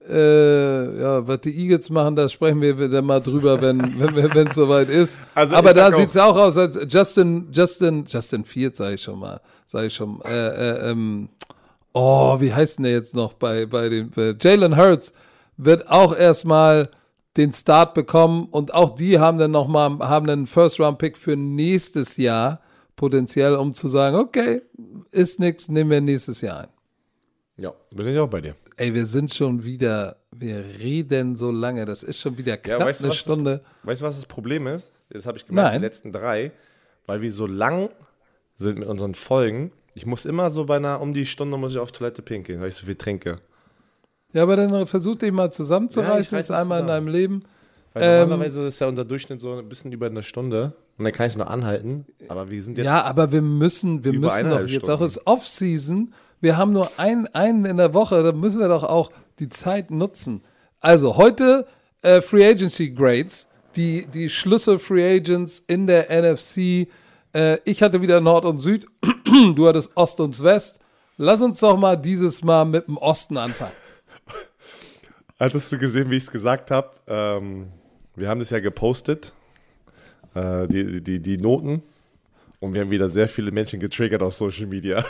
äh, 0.09 1.01
ja, 1.01 1.27
was 1.27 1.41
die 1.41 1.59
Eagles 1.59 1.91
machen, 1.91 2.15
da 2.15 2.29
sprechen 2.29 2.61
wir 2.61 2.79
wieder 2.79 3.03
mal 3.03 3.21
drüber, 3.21 3.61
wenn 3.61 3.79
wenn 3.99 4.33
wenn 4.35 4.47
es 4.47 4.55
soweit 4.55 4.89
ist. 4.89 5.19
Also 5.35 5.57
Aber 5.57 5.71
ich 5.71 5.77
da 5.77 5.89
auch- 5.89 5.95
sieht 5.95 6.11
es 6.11 6.17
auch 6.17 6.37
aus, 6.37 6.57
als 6.57 6.79
Justin 6.89 7.49
Justin 7.53 8.05
Justin 8.07 8.45
Fields, 8.45 8.79
sage 8.79 8.95
ich 8.95 9.03
schon 9.03 9.19
mal, 9.19 9.41
sage 9.67 9.89
ich 9.89 9.95
schon. 9.95 10.21
Äh, 10.25 10.31
äh, 10.49 10.91
ähm, 10.93 11.29
oh, 11.97 12.41
wie 12.41 12.53
heißt 12.53 12.79
denn 12.79 12.85
der 12.85 12.93
jetzt 12.93 13.15
noch 13.15 13.33
bei 13.33 13.67
bei 13.67 13.89
den 13.89 14.11
bei 14.11 14.35
Jalen 14.39 14.77
Hurts 14.77 15.13
wird 15.57 15.89
auch 15.89 16.15
erstmal 16.15 16.91
den 17.37 17.53
Start 17.53 17.95
bekommen 17.95 18.49
und 18.51 18.75
auch 18.75 18.95
die 18.95 19.19
haben 19.19 19.39
dann 19.39 19.51
noch 19.51 19.67
mal 19.67 19.99
haben 20.01 20.29
einen 20.29 20.47
First 20.47 20.79
Round 20.79 20.99
Pick 20.99 21.17
für 21.17 21.37
nächstes 21.37 22.17
Jahr 22.17 22.61
potenziell, 22.97 23.55
um 23.55 23.75
zu 23.75 23.89
sagen, 23.89 24.17
okay, 24.17 24.63
ist 25.11 25.39
nix, 25.41 25.69
nehmen 25.69 25.91
wir 25.91 26.01
nächstes 26.01 26.41
Jahr 26.41 26.61
ein. 26.61 26.69
ja, 27.57 27.73
bin 27.91 28.09
ich 28.09 28.19
auch 28.19 28.29
bei 28.29 28.41
dir. 28.41 28.55
Ey, 28.77 28.93
wir 28.93 29.07
sind 29.07 29.33
schon 29.33 29.65
wieder, 29.65 30.17
wir 30.33 30.65
reden 30.79 31.37
so 31.37 31.51
lange, 31.51 31.87
das 31.87 32.03
ist 32.03 32.21
schon 32.21 32.37
wieder 32.37 32.59
knapp 32.59 32.81
weißt 32.81 33.01
du 33.01 33.05
eine 33.05 33.11
was? 33.11 33.19
Stunde. 33.19 33.65
Weißt 33.85 34.03
du, 34.03 34.07
was 34.07 34.17
das 34.17 34.27
Problem 34.27 34.67
ist? 34.67 34.91
Das 35.11 35.25
habe 35.25 35.39
ich 35.39 35.47
gemerkt, 35.47 35.73
Nein. 35.73 35.81
die 35.81 35.87
letzten 35.87 36.13
drei, 36.13 36.53
weil 37.07 37.23
wir 37.23 37.33
so 37.33 37.47
lang 37.47 37.89
sind 38.57 38.79
mit 38.79 38.89
unseren 38.89 39.15
Folgen. 39.15 39.73
Ich 39.97 40.05
muss 40.07 40.25
immer 40.27 40.51
so 40.51 40.65
bei 40.67 40.77
einer, 40.77 41.01
um 41.01 41.15
die 41.15 41.25
Stunde 41.27 41.57
muss 41.57 41.73
ich 41.73 41.79
auf 41.79 41.91
Toilette 41.91 42.21
pinkeln, 42.23 42.61
weil 42.61 42.69
ich 42.69 42.75
so 42.75 42.85
viel 42.87 42.95
trinke. 42.97 43.39
Ja, 44.33 44.43
aber 44.43 44.57
dann 44.57 44.87
versuch 44.87 45.17
dich 45.17 45.33
mal 45.33 45.45
Ja, 45.45 45.51
zusammenzureißen, 45.51 46.37
reiß 46.37 46.49
jetzt 46.49 46.51
einmal 46.51 46.81
in 46.81 46.87
zusammen. 46.87 47.07
deinem 47.07 47.09
Leben. 47.09 47.43
Weil 47.95 48.03
Ähm, 48.03 48.29
normalerweise 48.29 48.67
ist 48.67 48.79
ja 48.81 48.89
unser 48.89 49.07
Durchschnitt 49.07 49.41
so 49.41 49.55
ein 49.59 49.69
bisschen 49.69 49.91
über 49.93 50.07
eine 50.07 50.23
Stunde 50.23 50.75
und 50.99 51.05
dann 51.05 51.13
kann 51.15 51.27
ich 51.29 51.33
es 51.33 51.39
noch 51.39 51.47
anhalten. 51.47 52.05
Aber 52.29 52.51
wir 52.51 52.63
sind 52.63 52.77
jetzt. 52.77 52.85
Ja, 52.87 53.03
aber 53.05 53.33
wir 53.33 53.41
müssen, 53.41 54.05
wir 54.05 54.13
müssen 54.13 54.51
doch 54.51 54.61
jetzt 54.61 54.71
Stunden. 54.73 54.91
auch, 54.91 55.01
ist 55.01 55.27
Off-Season, 55.27 56.13
wir 56.43 56.59
haben 56.59 56.73
nur 56.75 56.91
ein, 56.99 57.27
einen 57.35 57.65
in 57.65 57.79
der 57.79 57.95
Woche, 57.95 58.23
da 58.23 58.33
müssen 58.33 58.61
wir 58.61 58.69
doch 58.69 58.85
auch 58.85 59.11
die 59.39 59.49
Zeit 59.49 59.91
nutzen. 59.91 60.43
Also 60.81 61.17
heute 61.17 61.67
äh, 62.03 62.21
Free 62.21 62.47
Agency 62.47 62.91
Grades, 62.91 63.47
die, 63.77 64.07
die 64.13 64.29
Schlüssel-Free 64.29 65.17
Agents 65.17 65.65
in 65.67 65.87
der 65.87 66.09
NFC. 66.11 66.89
Äh, 67.37 67.61
ich 67.65 67.83
hatte 67.83 68.01
wieder 68.01 68.19
Nord 68.23 68.47
und 68.47 68.61
Süd, 68.61 68.87
du 69.55 69.69
hattest 69.69 69.95
Ost 69.95 70.21
und 70.21 70.43
West. 70.43 70.81
Lass 71.19 71.43
uns 71.43 71.61
doch 71.61 71.77
mal 71.77 71.97
dieses 71.97 72.43
Mal 72.43 72.65
mit 72.65 72.89
dem 72.89 72.97
Osten 72.97 73.37
anfangen. 73.37 73.73
Hattest 75.39 75.71
du 75.71 75.77
gesehen, 75.77 76.11
wie 76.11 76.17
ich 76.17 76.23
es 76.23 76.31
gesagt 76.31 76.71
habe? 76.71 76.91
Ähm, 77.07 77.67
wir 78.15 78.31
haben 78.31 78.41
das 78.41 78.49
ja 78.49 78.59
gepostet, 78.59 79.35
äh, 80.35 80.67
die, 80.67 81.03
die, 81.03 81.21
die 81.21 81.37
Noten. 81.37 81.83
Und 82.59 82.73
wir 82.73 82.81
haben 82.81 82.91
wieder 82.91 83.11
sehr 83.11 83.29
viele 83.29 83.51
Menschen 83.51 83.81
getriggert 83.81 84.23
auf 84.23 84.33
Social 84.33 84.67
Media. 84.67 85.05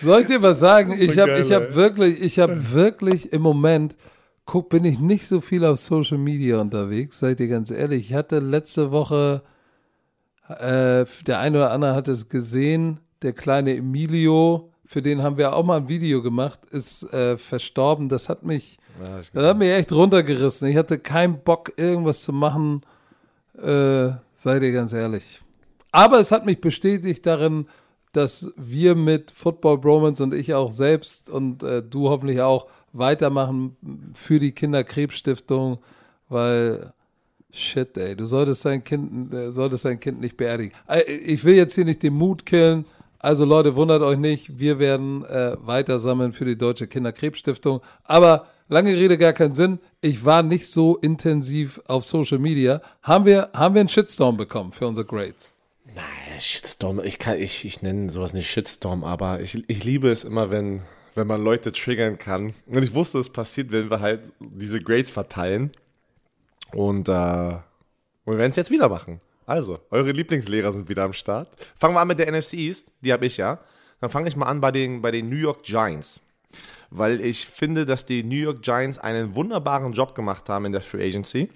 Soll 0.00 0.22
ich 0.22 0.26
dir 0.26 0.42
was 0.42 0.58
sagen? 0.58 0.92
Ich 1.00 1.18
habe 1.18 1.38
ich 1.38 1.52
hab 1.52 1.74
wirklich, 1.74 2.20
ich 2.20 2.40
habe 2.40 2.72
wirklich 2.72 3.32
im 3.32 3.42
Moment, 3.42 3.94
guck, 4.44 4.70
bin 4.70 4.84
ich 4.84 4.98
nicht 4.98 5.28
so 5.28 5.40
viel 5.40 5.64
auf 5.64 5.78
Social 5.78 6.18
Media 6.18 6.60
unterwegs, 6.60 7.20
seid 7.20 7.38
ihr 7.38 7.46
ganz 7.46 7.70
ehrlich. 7.70 8.10
Ich 8.10 8.14
hatte 8.14 8.40
letzte 8.40 8.90
Woche, 8.90 9.42
äh, 10.60 11.06
der 11.26 11.38
eine 11.38 11.58
oder 11.58 11.70
andere 11.70 11.94
hat 11.94 12.08
es 12.08 12.28
gesehen, 12.28 13.00
der 13.22 13.32
kleine 13.32 13.76
Emilio, 13.76 14.70
für 14.86 15.02
den 15.02 15.22
haben 15.22 15.36
wir 15.36 15.54
auch 15.54 15.64
mal 15.64 15.78
ein 15.78 15.88
Video 15.88 16.22
gemacht, 16.22 16.60
ist 16.70 17.04
äh, 17.12 17.36
verstorben. 17.38 18.08
Das 18.08 18.28
hat 18.28 18.42
mich, 18.42 18.78
Ja, 19.00 19.16
das 19.16 19.46
hat 19.48 19.58
mich 19.58 19.70
echt 19.70 19.92
runtergerissen. 19.92 20.68
Ich 20.68 20.76
hatte 20.76 20.98
keinen 20.98 21.38
Bock, 21.40 21.72
irgendwas 21.76 22.22
zu 22.22 22.32
machen, 22.32 22.82
äh, 23.56 24.10
seid 24.34 24.62
ihr 24.62 24.72
ganz 24.72 24.92
ehrlich. 24.92 25.40
Aber 25.92 26.18
es 26.18 26.32
hat 26.32 26.46
mich 26.46 26.60
bestätigt 26.60 27.26
darin, 27.26 27.66
dass 28.12 28.52
wir 28.56 28.94
mit 28.94 29.30
Football 29.30 29.78
Bromance 29.78 30.22
und 30.22 30.34
ich 30.34 30.52
auch 30.54 30.70
selbst 30.70 31.30
und 31.30 31.62
äh, 31.62 31.82
du 31.82 32.10
hoffentlich 32.10 32.40
auch 32.40 32.66
weitermachen 32.92 33.76
für 34.14 34.38
die 34.38 34.52
Kinderkrebsstiftung, 34.52 35.78
weil 36.28 36.92
shit, 37.52 37.96
ey, 37.96 38.16
du 38.16 38.24
solltest 38.24 38.64
dein 38.64 38.82
Kind, 38.82 39.32
äh, 39.32 39.52
solltest 39.52 39.84
dein 39.84 40.00
Kind 40.00 40.20
nicht 40.20 40.36
beerdigen. 40.36 40.74
Äh, 40.88 41.02
Ich 41.02 41.44
will 41.44 41.54
jetzt 41.54 41.74
hier 41.74 41.84
nicht 41.84 42.02
den 42.02 42.14
Mut 42.14 42.44
killen. 42.46 42.84
Also 43.18 43.44
Leute, 43.44 43.76
wundert 43.76 44.02
euch 44.02 44.18
nicht, 44.18 44.58
wir 44.58 44.80
werden 44.80 45.24
äh, 45.26 45.56
weiter 45.60 46.00
sammeln 46.00 46.32
für 46.32 46.44
die 46.44 46.58
Deutsche 46.58 46.88
Kinderkrebsstiftung. 46.88 47.80
Aber 48.02 48.48
lange 48.68 48.96
Rede, 48.96 49.16
gar 49.16 49.32
keinen 49.32 49.54
Sinn. 49.54 49.78
Ich 50.00 50.24
war 50.24 50.42
nicht 50.42 50.66
so 50.66 50.96
intensiv 50.96 51.80
auf 51.86 52.04
Social 52.04 52.38
Media. 52.38 52.82
Haben 53.00 53.26
wir, 53.26 53.50
haben 53.52 53.74
wir 53.76 53.80
einen 53.80 53.88
Shitstorm 53.88 54.36
bekommen 54.36 54.72
für 54.72 54.88
unsere 54.88 55.06
Grades? 55.06 55.52
Nein, 55.94 56.40
Shitstorm, 56.40 57.00
ich 57.04 57.18
kann, 57.20 57.38
ich, 57.38 57.64
ich 57.64 57.82
nenne 57.82 58.10
sowas 58.10 58.32
nicht 58.32 58.50
Shitstorm, 58.50 59.04
aber 59.04 59.40
ich, 59.40 59.62
ich 59.68 59.84
liebe 59.84 60.10
es 60.10 60.24
immer, 60.24 60.50
wenn, 60.50 60.80
wenn 61.14 61.26
man 61.26 61.44
Leute 61.44 61.70
triggern 61.70 62.18
kann. 62.18 62.54
Und 62.66 62.82
ich 62.82 62.94
wusste, 62.94 63.18
es 63.18 63.30
passiert, 63.30 63.70
wenn 63.70 63.90
wir 63.90 64.00
halt 64.00 64.32
diese 64.40 64.80
Grades 64.80 65.10
verteilen. 65.10 65.70
Und, 66.74 67.08
äh, 67.08 67.12
wir 67.12 68.38
werden 68.38 68.50
es 68.50 68.56
jetzt 68.56 68.70
wieder 68.70 68.88
machen. 68.88 69.20
Also, 69.46 69.80
eure 69.90 70.12
Lieblingslehrer 70.12 70.72
sind 70.72 70.88
wieder 70.88 71.04
am 71.04 71.12
Start. 71.12 71.48
Fangen 71.76 71.94
wir 71.94 72.00
an 72.00 72.08
mit 72.08 72.18
der 72.18 72.30
NFC 72.30 72.54
East. 72.54 72.86
Die 73.00 73.12
habe 73.12 73.26
ich 73.26 73.36
ja. 73.36 73.58
Dann 74.00 74.10
fange 74.10 74.28
ich 74.28 74.36
mal 74.36 74.46
an 74.46 74.60
bei 74.60 74.70
den, 74.70 75.02
bei 75.02 75.10
den 75.10 75.28
New 75.28 75.36
York 75.36 75.62
Giants. 75.64 76.20
Weil 76.90 77.20
ich 77.20 77.46
finde, 77.46 77.86
dass 77.86 78.04
die 78.04 78.22
New 78.22 78.36
York 78.36 78.62
Giants 78.62 78.98
einen 78.98 79.34
wunderbaren 79.34 79.92
Job 79.92 80.14
gemacht 80.14 80.48
haben 80.48 80.66
in 80.66 80.72
der 80.72 80.82
Free 80.82 81.06
Agency. 81.06 81.48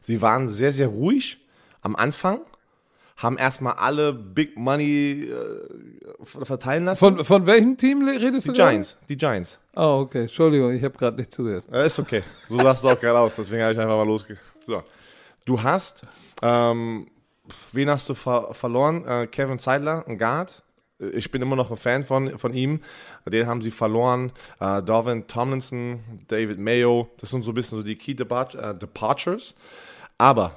Sie 0.00 0.20
waren 0.20 0.48
sehr, 0.48 0.72
sehr 0.72 0.88
ruhig 0.88 1.38
am 1.80 1.96
Anfang, 1.96 2.40
haben 3.18 3.36
erstmal 3.36 3.74
alle 3.74 4.12
Big 4.12 4.56
Money 4.56 5.28
äh, 5.30 6.24
verteilen 6.24 6.84
lassen. 6.84 6.98
Von, 6.98 7.24
von 7.24 7.46
welchem 7.46 7.76
Team 7.76 8.08
redest 8.08 8.46
die 8.46 8.50
du 8.50 8.56
gerade? 8.56 8.70
Giants, 8.70 8.96
die 9.08 9.16
Giants. 9.16 9.58
Oh, 9.74 10.02
okay. 10.04 10.22
Entschuldigung, 10.22 10.72
ich 10.72 10.82
habe 10.82 10.96
gerade 10.96 11.16
nicht 11.16 11.32
zugehört. 11.32 11.64
Ja, 11.70 11.82
ist 11.82 11.98
okay. 11.98 12.22
So 12.48 12.56
sahst 12.58 12.84
du 12.84 12.88
auch 12.88 12.98
gerade 12.98 13.18
aus, 13.18 13.34
deswegen 13.34 13.62
habe 13.62 13.72
ich 13.72 13.78
einfach 13.78 13.96
mal 13.96 14.06
losge... 14.06 14.38
So. 14.66 14.82
Du 15.44 15.62
hast, 15.62 16.02
ähm, 16.42 17.08
wen 17.72 17.90
hast 17.90 18.08
du 18.08 18.14
ver 18.14 18.52
verloren? 18.52 19.04
Äh, 19.06 19.26
Kevin 19.26 19.58
Zeidler, 19.58 20.04
ein 20.06 20.18
Guard. 20.18 20.62
Ich 20.98 21.30
bin 21.30 21.40
immer 21.40 21.56
noch 21.56 21.70
ein 21.70 21.76
Fan 21.76 22.04
von, 22.04 22.38
von 22.38 22.52
ihm. 22.52 22.80
Den 23.24 23.46
haben 23.46 23.62
sie 23.62 23.70
verloren. 23.70 24.30
Äh, 24.60 24.82
Darwin 24.82 25.26
Tomlinson, 25.26 26.00
David 26.28 26.58
Mayo, 26.58 27.08
das 27.18 27.30
sind 27.30 27.44
so 27.44 27.52
ein 27.52 27.54
bisschen 27.54 27.78
so 27.78 27.84
die 27.84 27.96
Key 27.96 28.14
Depart 28.14 28.54
äh, 28.56 28.74
Departures. 28.74 29.54
Aber 30.18 30.56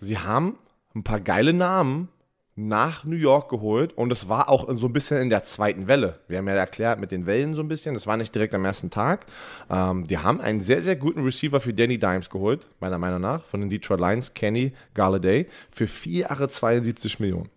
sie 0.00 0.18
haben 0.18 0.58
ein 0.94 1.04
paar 1.04 1.20
geile 1.20 1.52
Namen 1.52 2.08
nach 2.54 3.04
New 3.04 3.16
York 3.16 3.48
geholt 3.48 3.94
und 3.94 4.12
es 4.12 4.28
war 4.28 4.50
auch 4.50 4.68
so 4.74 4.86
ein 4.86 4.92
bisschen 4.92 5.16
in 5.18 5.30
der 5.30 5.42
zweiten 5.42 5.88
Welle. 5.88 6.20
Wir 6.28 6.38
haben 6.38 6.48
ja 6.48 6.54
erklärt 6.54 7.00
mit 7.00 7.10
den 7.10 7.24
Wellen 7.24 7.54
so 7.54 7.62
ein 7.62 7.68
bisschen, 7.68 7.94
das 7.94 8.06
war 8.06 8.18
nicht 8.18 8.34
direkt 8.34 8.54
am 8.54 8.64
ersten 8.64 8.90
Tag. 8.90 9.24
Ähm, 9.70 10.06
die 10.06 10.18
haben 10.18 10.40
einen 10.40 10.60
sehr, 10.60 10.82
sehr 10.82 10.96
guten 10.96 11.24
Receiver 11.24 11.60
für 11.60 11.72
Danny 11.72 11.98
Dimes 11.98 12.28
geholt, 12.28 12.68
meiner 12.78 12.98
Meinung 12.98 13.22
nach, 13.22 13.42
von 13.44 13.60
den 13.60 13.70
Detroit 13.70 14.00
Lions, 14.00 14.34
Kenny 14.34 14.72
Galladay, 14.92 15.46
für 15.70 15.86
vier 15.86 16.28
Jahre 16.28 16.48
72 16.48 17.20
Millionen. 17.20 17.48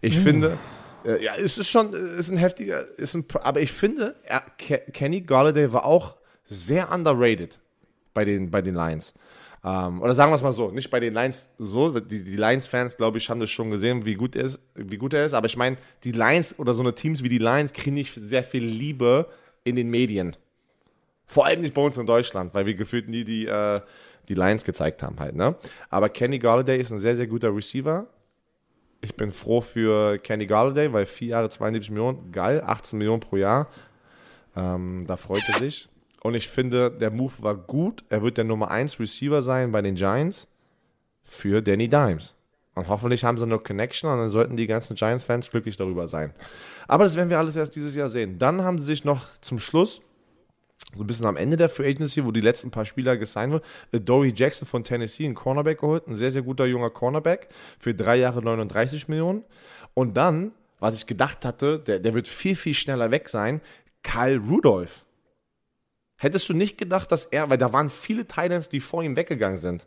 Ich 0.00 0.18
finde, 0.18 0.58
äh, 1.04 1.22
ja, 1.22 1.34
es 1.36 1.56
ist 1.56 1.68
schon, 1.68 1.94
es 1.94 2.18
ist 2.18 2.30
ein 2.30 2.36
heftiger, 2.36 2.84
ist 2.98 3.14
ein, 3.14 3.24
aber 3.42 3.60
ich 3.60 3.70
finde, 3.70 4.16
er, 4.24 4.42
Ke 4.58 4.82
Kenny 4.92 5.20
Galladay 5.20 5.72
war 5.72 5.84
auch 5.84 6.16
sehr 6.44 6.90
underrated 6.92 7.60
bei 8.12 8.24
den, 8.24 8.50
bei 8.50 8.60
den 8.60 8.74
Lions. 8.74 9.14
Ähm, 9.64 10.02
oder 10.02 10.14
sagen 10.14 10.30
wir 10.30 10.36
es 10.36 10.42
mal 10.42 10.52
so, 10.52 10.70
nicht 10.70 10.90
bei 10.90 11.00
den 11.00 11.14
Lions 11.14 11.48
so, 11.58 11.98
die, 11.98 12.22
die 12.22 12.36
Lions-Fans, 12.36 12.96
glaube 12.98 13.16
ich, 13.16 13.30
haben 13.30 13.40
das 13.40 13.50
schon 13.50 13.70
gesehen, 13.70 14.04
wie 14.04 14.14
gut 14.14 14.36
er 14.36 14.44
ist, 14.44 14.60
wie 14.74 14.98
gut 14.98 15.14
er 15.14 15.24
ist. 15.24 15.32
Aber 15.32 15.46
ich 15.46 15.56
meine, 15.56 15.78
die 16.04 16.12
Lions 16.12 16.58
oder 16.58 16.74
so 16.74 16.82
eine 16.82 16.94
Teams 16.94 17.22
wie 17.22 17.30
die 17.30 17.38
Lions 17.38 17.72
kriegen 17.72 17.94
nicht 17.94 18.12
sehr 18.12 18.44
viel 18.44 18.62
Liebe 18.62 19.26
in 19.64 19.76
den 19.76 19.88
Medien. 19.88 20.36
Vor 21.26 21.46
allem 21.46 21.62
nicht 21.62 21.72
bei 21.72 21.80
uns 21.80 21.96
in 21.96 22.04
Deutschland, 22.04 22.52
weil 22.52 22.66
wir 22.66 22.74
gefühlt 22.74 23.08
nie 23.08 23.24
die, 23.24 23.46
äh, 23.46 23.80
die 24.28 24.34
Lions 24.34 24.64
gezeigt 24.64 25.02
haben 25.02 25.18
halt, 25.18 25.34
ne? 25.34 25.54
Aber 25.88 26.10
Kenny 26.10 26.38
Galladay 26.38 26.78
ist 26.78 26.92
ein 26.92 26.98
sehr, 26.98 27.16
sehr 27.16 27.26
guter 27.26 27.54
Receiver. 27.54 28.06
Ich 29.00 29.14
bin 29.14 29.32
froh 29.32 29.62
für 29.62 30.18
Kenny 30.18 30.46
Galladay, 30.46 30.92
weil 30.92 31.06
vier 31.06 31.28
Jahre 31.28 31.48
72 31.48 31.90
Millionen, 31.90 32.32
geil, 32.32 32.62
18 32.64 32.98
Millionen 32.98 33.20
pro 33.20 33.36
Jahr. 33.36 33.68
Ähm, 34.56 35.04
da 35.06 35.16
freut 35.16 35.42
er 35.48 35.58
sich. 35.58 35.88
Und 36.24 36.34
ich 36.34 36.48
finde, 36.48 36.90
der 36.90 37.10
Move 37.10 37.34
war 37.40 37.54
gut. 37.54 38.02
Er 38.08 38.22
wird 38.22 38.38
der 38.38 38.44
Nummer 38.44 38.70
1 38.70 38.98
Receiver 38.98 39.42
sein 39.42 39.72
bei 39.72 39.82
den 39.82 39.94
Giants 39.94 40.48
für 41.22 41.60
Danny 41.60 41.86
Dimes. 41.86 42.34
Und 42.74 42.88
hoffentlich 42.88 43.24
haben 43.24 43.36
sie 43.36 43.44
eine 43.44 43.58
Connection 43.58 44.10
und 44.10 44.18
dann 44.18 44.30
sollten 44.30 44.56
die 44.56 44.66
ganzen 44.66 44.96
Giants-Fans 44.96 45.50
glücklich 45.50 45.76
darüber 45.76 46.06
sein. 46.06 46.32
Aber 46.88 47.04
das 47.04 47.14
werden 47.14 47.28
wir 47.28 47.38
alles 47.38 47.56
erst 47.56 47.76
dieses 47.76 47.94
Jahr 47.94 48.08
sehen. 48.08 48.38
Dann 48.38 48.62
haben 48.62 48.78
sie 48.78 48.86
sich 48.86 49.04
noch 49.04 49.26
zum 49.42 49.58
Schluss, 49.58 50.00
so 50.96 51.04
ein 51.04 51.06
bisschen 51.06 51.26
am 51.26 51.36
Ende 51.36 51.58
der 51.58 51.68
Free 51.68 51.90
Agency, 51.90 52.24
wo 52.24 52.32
die 52.32 52.40
letzten 52.40 52.70
paar 52.70 52.86
Spieler 52.86 53.18
gesigned 53.18 53.52
wurden, 53.52 54.04
Dory 54.04 54.32
Jackson 54.34 54.66
von 54.66 54.82
Tennessee, 54.82 55.26
ein 55.26 55.34
Cornerback 55.34 55.80
geholt, 55.80 56.08
ein 56.08 56.14
sehr, 56.14 56.32
sehr 56.32 56.42
guter 56.42 56.64
junger 56.64 56.88
Cornerback 56.90 57.48
für 57.78 57.94
drei 57.94 58.16
Jahre 58.16 58.42
39 58.42 59.08
Millionen. 59.08 59.44
Und 59.92 60.16
dann, 60.16 60.52
was 60.80 60.94
ich 60.94 61.06
gedacht 61.06 61.44
hatte, 61.44 61.80
der, 61.80 62.00
der 62.00 62.14
wird 62.14 62.28
viel, 62.28 62.56
viel 62.56 62.74
schneller 62.74 63.10
weg 63.10 63.28
sein, 63.28 63.60
Kyle 64.02 64.38
Rudolph. 64.38 65.03
Hättest 66.24 66.48
du 66.48 66.54
nicht 66.54 66.78
gedacht, 66.78 67.12
dass 67.12 67.26
er, 67.26 67.50
weil 67.50 67.58
da 67.58 67.74
waren 67.74 67.90
viele 67.90 68.26
Titans, 68.26 68.70
die 68.70 68.80
vor 68.80 69.02
ihm 69.02 69.14
weggegangen 69.14 69.58
sind 69.58 69.86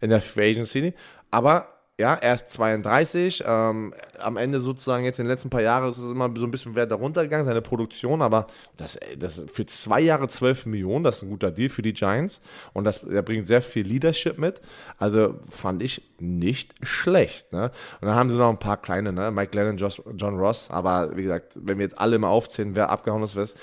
in 0.00 0.10
der 0.10 0.20
Free 0.20 0.50
Agency, 0.50 0.94
aber 1.32 1.66
ja, 1.98 2.14
er 2.14 2.34
ist 2.34 2.50
32, 2.50 3.44
ähm, 3.46 3.92
am 4.18 4.36
Ende 4.36 4.60
sozusagen 4.60 5.04
jetzt 5.04 5.18
in 5.18 5.24
den 5.24 5.30
letzten 5.30 5.50
paar 5.50 5.60
Jahren 5.60 5.90
ist 5.90 5.98
es 5.98 6.10
immer 6.10 6.30
so 6.34 6.46
ein 6.46 6.50
bisschen 6.50 6.74
Wert 6.74 6.90
darunter 6.90 7.22
gegangen, 7.22 7.44
seine 7.44 7.60
Produktion, 7.62 8.22
aber 8.22 8.46
das, 8.76 8.98
das 9.18 9.44
für 9.52 9.66
zwei 9.66 10.00
Jahre 10.00 10.26
12 10.26 10.66
Millionen, 10.66 11.04
das 11.04 11.18
ist 11.18 11.22
ein 11.24 11.30
guter 11.30 11.50
Deal 11.50 11.68
für 11.68 11.82
die 11.82 11.92
Giants. 11.92 12.40
Und 12.72 12.84
das, 12.84 13.02
er 13.02 13.22
bringt 13.22 13.46
sehr 13.46 13.60
viel 13.60 13.86
Leadership 13.86 14.38
mit, 14.38 14.60
also 14.98 15.38
fand 15.50 15.82
ich 15.82 16.02
nicht 16.18 16.74
schlecht, 16.82 17.52
ne? 17.52 17.70
Und 18.00 18.08
dann 18.08 18.16
haben 18.16 18.30
sie 18.30 18.36
noch 18.36 18.50
ein 18.50 18.58
paar 18.58 18.80
kleine, 18.80 19.12
ne? 19.12 19.30
Mike 19.30 19.50
Glennon, 19.50 19.76
Josh, 19.76 20.00
John 20.16 20.38
Ross, 20.38 20.70
aber 20.70 21.16
wie 21.16 21.24
gesagt, 21.24 21.52
wenn 21.56 21.78
wir 21.78 21.84
jetzt 21.84 22.00
alle 22.00 22.18
mal 22.18 22.28
aufzählen, 22.28 22.74
wer 22.74 22.90
abgehauen 22.90 23.22
ist, 23.22 23.56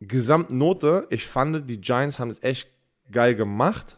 Gesamtnote, 0.00 1.06
ich 1.10 1.26
fand, 1.26 1.68
die 1.68 1.80
Giants 1.80 2.18
haben 2.18 2.30
es 2.30 2.42
echt 2.42 2.68
geil 3.10 3.34
gemacht. 3.34 3.96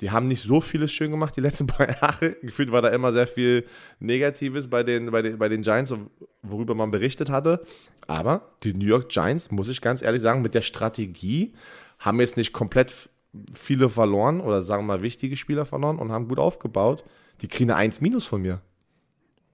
Die 0.00 0.10
haben 0.10 0.26
nicht 0.26 0.42
so 0.42 0.60
vieles 0.60 0.92
schön 0.92 1.10
gemacht 1.10 1.36
die 1.36 1.40
letzten 1.40 1.66
paar 1.68 1.88
Jahre. 1.88 2.36
Gefühlt 2.42 2.72
war 2.72 2.82
da 2.82 2.88
immer 2.88 3.12
sehr 3.12 3.26
viel 3.26 3.64
Negatives 4.00 4.68
bei 4.68 4.82
den, 4.82 5.10
bei 5.10 5.22
den, 5.22 5.38
bei 5.38 5.48
den 5.48 5.62
Giants, 5.62 5.94
worüber 6.42 6.74
man 6.74 6.90
berichtet 6.90 7.30
hatte. 7.30 7.64
Aber 8.06 8.50
die 8.62 8.74
New 8.74 8.86
York 8.86 9.08
Giants, 9.08 9.50
muss 9.50 9.68
ich 9.68 9.80
ganz 9.80 10.02
ehrlich 10.02 10.22
sagen, 10.22 10.42
mit 10.42 10.54
der 10.54 10.62
Strategie 10.62 11.54
haben 11.98 12.20
jetzt 12.20 12.36
nicht 12.36 12.52
komplett 12.52 13.08
viele 13.54 13.88
verloren 13.88 14.40
oder 14.40 14.62
sagen 14.62 14.82
wir 14.82 14.96
mal 14.96 15.02
wichtige 15.02 15.36
Spieler 15.36 15.64
verloren 15.64 15.98
und 15.98 16.12
haben 16.12 16.28
gut 16.28 16.38
aufgebaut. 16.38 17.04
Die 17.40 17.48
kriegen 17.48 17.70
eine 17.70 17.78
1 17.78 18.00
Minus 18.00 18.26
von 18.26 18.42
mir. 18.42 18.60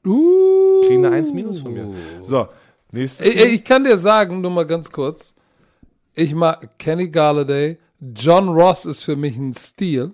Uh. 0.05 0.83
Kriegen 0.87 1.05
eine 1.05 1.16
1 1.16 1.33
Minus 1.33 1.61
von 1.61 1.72
mir. 1.72 1.91
So, 2.22 2.49
nächstes. 2.93 3.26
Ey, 3.26 3.55
ich 3.55 3.64
kann 3.64 3.85
dir 3.85 3.97
sagen, 3.97 4.41
nur 4.41 4.51
mal 4.51 4.66
ganz 4.66 4.91
kurz. 4.91 5.35
Ich 6.14 6.34
mag 6.34 6.78
Kenny 6.78 7.08
Galladay. 7.08 7.78
John 8.14 8.48
Ross 8.48 8.84
ist 8.86 9.02
für 9.02 9.16
mich 9.16 9.36
ein 9.36 9.52
Stil. 9.54 10.12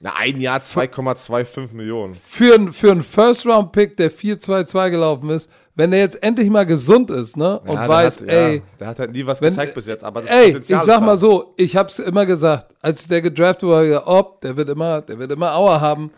Na, 0.00 0.14
ein 0.16 0.40
Jahr 0.40 0.58
2,25 0.60 1.72
Millionen. 1.72 2.14
Für, 2.14 2.72
für 2.72 2.90
einen 2.90 3.02
First-Round-Pick, 3.02 3.96
der 3.96 4.10
4-2-2 4.10 4.90
gelaufen 4.90 5.30
ist, 5.30 5.48
wenn 5.76 5.92
der 5.92 6.00
jetzt 6.00 6.22
endlich 6.22 6.50
mal 6.50 6.66
gesund 6.66 7.10
ist, 7.10 7.36
ne? 7.36 7.60
Und 7.60 7.74
Ja, 7.76 7.88
weiß, 7.88 8.20
hat, 8.20 8.28
ey, 8.28 8.56
ja, 8.56 8.62
der 8.80 8.86
hat 8.88 8.98
halt 8.98 9.12
nie 9.12 9.24
was 9.24 9.40
wenn- 9.40 9.50
gezeigt 9.50 9.74
bis 9.74 9.86
jetzt, 9.86 10.02
aber 10.04 10.22
das 10.22 10.30
ey, 10.30 10.46
ich 10.46 10.52
Potenzial 10.54 10.80
ist 10.80 10.86
sag 10.86 11.00
mal 11.00 11.16
so, 11.16 11.54
ich 11.56 11.76
hab's 11.76 11.98
immer 12.00 12.26
gesagt, 12.26 12.74
als 12.82 13.06
der 13.06 13.22
gedraftet 13.22 13.62
wurde, 13.68 14.02
ob, 14.06 14.40
der 14.40 14.56
wird 14.56 14.68
immer, 14.68 15.00
der 15.02 15.18
wird 15.18 15.30
immer 15.30 15.54
Auer 15.54 15.80
haben. 15.80 16.10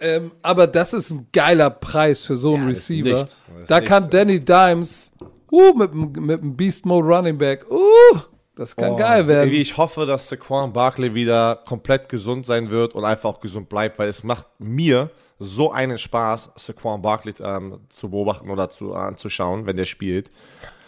Ähm, 0.00 0.32
aber 0.42 0.66
das 0.66 0.92
ist 0.92 1.10
ein 1.10 1.28
geiler 1.32 1.70
Preis 1.70 2.20
für 2.20 2.36
so 2.36 2.54
einen 2.54 2.64
Ja, 2.64 2.68
Receiver. 2.70 3.14
nichts. 3.14 3.44
Da 3.68 3.76
nichts, 3.76 3.88
kann. 3.88 4.10
Danny 4.10 4.40
Dimes, 4.40 5.12
uh, 5.52 5.72
mit, 5.74 5.94
mit 5.94 6.42
dem 6.42 6.56
Beast 6.56 6.84
Mode 6.84 7.06
Running 7.06 7.38
Back, 7.38 7.64
uh, 7.70 8.18
das 8.60 8.76
kann 8.76 8.92
Oh, 8.92 8.96
geil 8.96 9.26
werden. 9.26 9.50
Ich 9.54 9.78
hoffe, 9.78 10.04
dass 10.04 10.28
Saquon 10.28 10.74
Barkley 10.74 11.14
wieder 11.14 11.62
komplett 11.66 12.10
gesund 12.10 12.44
sein 12.44 12.68
wird 12.68 12.94
und 12.94 13.06
einfach 13.06 13.30
auch 13.30 13.40
gesund 13.40 13.70
bleibt, 13.70 13.98
weil 13.98 14.08
es 14.10 14.22
macht 14.22 14.48
mir 14.58 15.08
so 15.38 15.72
einen 15.72 15.96
Spaß, 15.96 16.50
Saquon 16.56 17.00
Barkley 17.00 17.32
ähm, 17.42 17.80
zu 17.88 18.10
beobachten 18.10 18.50
oder 18.50 18.68
zu, 18.68 18.92
anzuschauen, 18.92 19.64
wenn 19.64 19.76
der 19.76 19.86
spielt. 19.86 20.30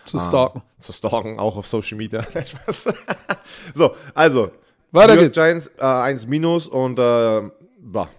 zu 0.05 0.19
stalken. 0.19 0.61
Zu 0.81 0.93
stalken, 0.93 1.39
auch 1.39 1.57
auf 1.57 1.67
Social 1.67 1.97
Media. 1.97 2.23
So, 3.75 3.97
also. 4.13 4.51
Weiter 4.91 5.15
New 5.15 5.23
York 5.23 5.33
geht's. 5.33 5.39
Giants 5.39 5.71
äh, 5.79 5.85
1 5.85 6.27
minus 6.27 6.69
und 6.69 6.99
äh, 6.99 7.43
bah. 7.81 8.11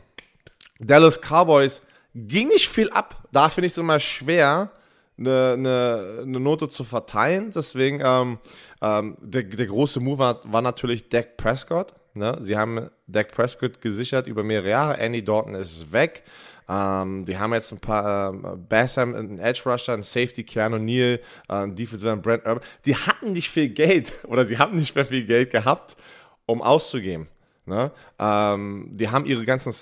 Dallas 0.80 1.20
Cowboys 1.22 1.80
ging 2.16 2.48
nicht 2.48 2.68
viel 2.68 2.90
ab. 2.90 3.28
Da 3.32 3.50
finde 3.50 3.68
ich 3.68 3.74
es 3.74 3.78
immer 3.78 4.00
schwer, 4.00 4.72
eine, 5.18 5.54
eine, 5.54 6.20
eine 6.24 6.40
Note 6.40 6.70
zu 6.70 6.84
verteilen. 6.84 7.52
Deswegen, 7.54 8.02
ähm, 8.04 8.40
ähm, 8.84 9.16
der, 9.22 9.44
der 9.44 9.66
große 9.66 10.02
Move 10.02 10.18
war, 10.18 10.42
war 10.44 10.62
natürlich 10.62 11.08
Dak 11.08 11.38
Prescott. 11.38 11.94
Ne? 12.14 12.38
Sie 12.42 12.58
haben 12.58 12.90
Dak 13.08 13.32
Prescott 13.32 13.80
gesichert 13.80 14.28
über 14.28 14.44
mehrere 14.44 14.70
Jahre. 14.70 14.98
Andy 14.98 15.24
Dalton 15.24 15.56
ist 15.56 15.92
weg. 15.94 16.24
Ähm, 16.68 17.26
die 17.26 17.38
haben 17.38 17.54
jetzt 17.54 17.72
ein 17.72 17.80
paar 17.80 18.34
ähm, 18.34 18.66
Bassam, 18.68 19.16
einen 19.16 19.40
Edge 19.40 19.62
Rusher, 19.66 19.94
einen 19.94 20.04
Safety, 20.04 20.44
Keanu 20.44 20.80
Neal, 20.80 21.22
äh, 21.48 21.54
einen 21.54 21.76
Defensive 21.76 22.18
Brent 22.18 22.46
Urban. 22.46 22.64
Die 22.86 22.96
hatten 22.96 23.32
nicht 23.32 23.50
viel 23.50 23.70
Geld 23.70 24.14
oder 24.28 24.46
sie 24.46 24.58
haben 24.58 24.76
nicht 24.76 24.94
mehr 24.96 25.06
viel 25.06 25.26
Geld 25.26 25.52
gehabt, 25.52 25.96
um 26.46 26.62
auszugeben. 26.62 27.28
Ne? 27.66 27.90
Ähm, 28.20 28.90
die 28.92 29.10
haben 29.10 29.26
ihre 29.26 29.46
ganzen 29.46 29.74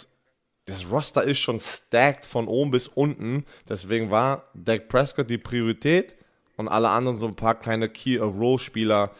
das 0.65 0.89
Roster 0.89 1.23
ist 1.23 1.39
schon 1.39 1.59
stacked 1.59 2.25
von 2.25 2.47
oben 2.47 2.69
bis 2.69 2.87
unten. 2.87 3.45
Deswegen 3.67 4.11
war 4.11 4.45
Dak 4.53 4.87
Prescott 4.87 5.29
die 5.29 5.39
Priorität 5.39 6.15
und 6.61 6.67
alle 6.69 6.89
anderen 6.89 7.17
so 7.17 7.27
ein 7.27 7.35
paar 7.35 7.55
kleine 7.55 7.89
Key-of-Role-Spieler, 7.89 9.11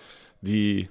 die 0.42 0.90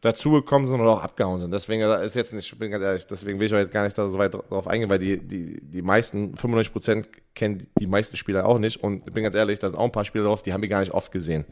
dazugekommen 0.00 0.66
sind 0.66 0.80
oder 0.80 0.92
auch 0.92 1.02
abgehauen 1.02 1.40
sind. 1.40 1.50
Deswegen 1.50 1.82
ist 1.82 2.16
jetzt 2.16 2.32
nicht, 2.32 2.50
ich 2.50 2.58
bin 2.58 2.70
ganz 2.70 2.82
ehrlich, 2.82 3.06
deswegen 3.06 3.38
will 3.38 3.46
ich 3.46 3.54
auch 3.54 3.58
jetzt 3.58 3.72
gar 3.72 3.84
nicht 3.84 3.98
da 3.98 4.08
so 4.08 4.16
weit 4.18 4.32
drauf 4.32 4.66
eingehen, 4.66 4.88
weil 4.88 4.98
die, 4.98 5.18
die, 5.18 5.60
die 5.60 5.82
meisten, 5.82 6.34
95% 6.36 7.04
kennen 7.34 7.66
die 7.78 7.86
meisten 7.86 8.16
Spieler 8.16 8.46
auch 8.46 8.58
nicht. 8.58 8.82
Und 8.82 9.06
ich 9.06 9.12
bin 9.12 9.24
ganz 9.24 9.34
ehrlich, 9.34 9.58
da 9.58 9.68
sind 9.68 9.78
auch 9.78 9.84
ein 9.84 9.92
paar 9.92 10.06
Spieler 10.06 10.24
drauf, 10.24 10.40
die 10.40 10.52
haben 10.52 10.62
wir 10.62 10.70
gar 10.70 10.80
nicht 10.80 10.92
oft 10.92 11.12
gesehen 11.12 11.44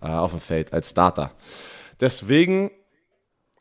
äh, 0.00 0.06
auf 0.06 0.30
dem 0.30 0.40
Feld 0.40 0.72
als 0.72 0.90
Starter. 0.90 1.32
Deswegen 2.00 2.70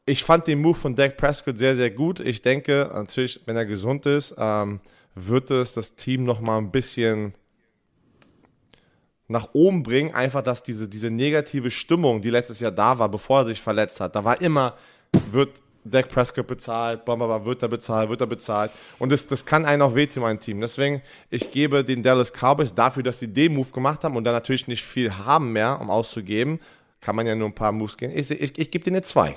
ich 0.08 0.24
fand 0.24 0.48
den 0.48 0.62
Move 0.62 0.74
von 0.74 0.96
Dak 0.96 1.18
Prescott 1.18 1.60
sehr, 1.60 1.76
sehr 1.76 1.92
gut. 1.92 2.22
Ich 2.22 2.42
denke, 2.42 2.90
natürlich, 2.94 3.42
wenn 3.46 3.58
er 3.58 3.66
gesund 3.66 4.06
ist, 4.06 4.34
ähm, 4.38 4.80
wird 5.16 5.52
es 5.52 5.74
das 5.74 5.96
Team 5.96 6.24
noch 6.24 6.40
mal 6.40 6.58
ein 6.58 6.72
bisschen 6.72 7.34
nach 9.28 9.50
oben 9.54 9.84
bringen. 9.84 10.14
Einfach, 10.14 10.42
dass 10.42 10.64
diese, 10.64 10.88
diese 10.88 11.10
negative 11.10 11.72
Stimmung, 11.72 12.22
die 12.22 12.30
letztes 12.30 12.60
Jahr 12.60 12.72
da 12.72 12.98
war, 13.00 13.10
bevor 13.10 13.42
er 13.42 13.48
sich 13.48 13.62
verletzt 13.62 14.00
hat, 14.00 14.16
da 14.16 14.24
war 14.24 14.42
immer, 14.42 14.76
wird 15.32 15.62
Dak 15.92 16.10
Prescott 16.10 16.48
bezahlt, 16.48 17.06
Bomber 17.06 17.46
wird 17.46 17.62
er 17.62 17.70
bezahlt, 17.70 18.10
wird 18.10 18.22
er 18.22 18.28
bezahlt. 18.28 18.72
Und 19.00 19.12
das, 19.12 19.28
das 19.28 19.46
kann 19.46 19.66
einen 19.66 19.82
auch 19.82 19.96
wehtun, 19.96 20.24
mein 20.24 20.40
Team. 20.40 20.60
Deswegen, 20.60 21.02
ich 21.30 21.52
gebe 21.52 21.84
den 21.84 22.04
Dallas 22.04 22.32
Cowboys 22.32 22.74
dafür, 22.74 23.04
dass 23.04 23.20
sie 23.20 23.28
den 23.28 23.54
Move 23.54 23.72
gemacht 23.72 24.04
haben 24.04 24.16
und 24.16 24.24
dann 24.24 24.34
natürlich 24.34 24.68
nicht 24.68 24.84
viel 24.84 25.18
haben 25.18 25.54
mehr, 25.54 25.80
um 25.80 25.90
auszugeben. 25.90 26.60
Kann 27.00 27.16
man 27.16 27.28
ja 27.28 27.36
nur 27.36 27.48
ein 27.48 27.56
paar 27.56 27.72
Moves 27.72 27.96
gehen. 27.96 28.12
Ich, 28.14 28.32
ich, 28.32 28.58
ich 28.58 28.72
gebe 28.72 28.84
denen 28.84 28.98
eine 28.98 29.04
2. 29.04 29.36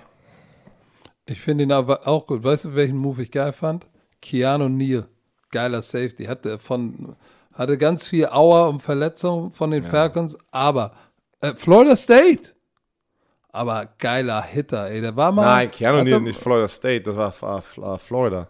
Ich 1.26 1.40
finde 1.40 1.64
ihn 1.64 1.72
aber 1.72 2.06
auch 2.08 2.26
gut. 2.26 2.42
Weißt 2.42 2.64
du, 2.64 2.74
welchen 2.74 2.96
Move 2.96 3.22
ich 3.22 3.30
geil 3.30 3.52
fand? 3.52 3.86
Keanu 4.20 4.68
Neal. 4.68 5.06
Geiler 5.50 5.82
Safety. 5.82 6.24
Hatte 6.24 6.58
von, 6.58 7.16
hatte 7.54 7.78
ganz 7.78 8.06
viel 8.06 8.26
Auer 8.26 8.68
und 8.68 8.80
Verletzungen 8.80 9.52
von 9.52 9.70
den 9.70 9.82
ja. 9.82 9.88
Falcons, 9.88 10.36
aber 10.50 10.92
äh, 11.40 11.54
Florida 11.54 11.96
State. 11.96 12.54
Aber 13.52 13.88
geiler 13.98 14.42
Hitter, 14.42 14.88
ey. 14.90 15.00
Der 15.00 15.16
war 15.16 15.32
mal. 15.32 15.44
Nein, 15.44 15.70
Keanu 15.70 16.04
Neal 16.04 16.20
nicht 16.20 16.38
Florida 16.38 16.68
State, 16.68 17.02
das 17.02 17.16
war 17.16 17.62
uh, 17.78 17.98
Florida. 17.98 18.48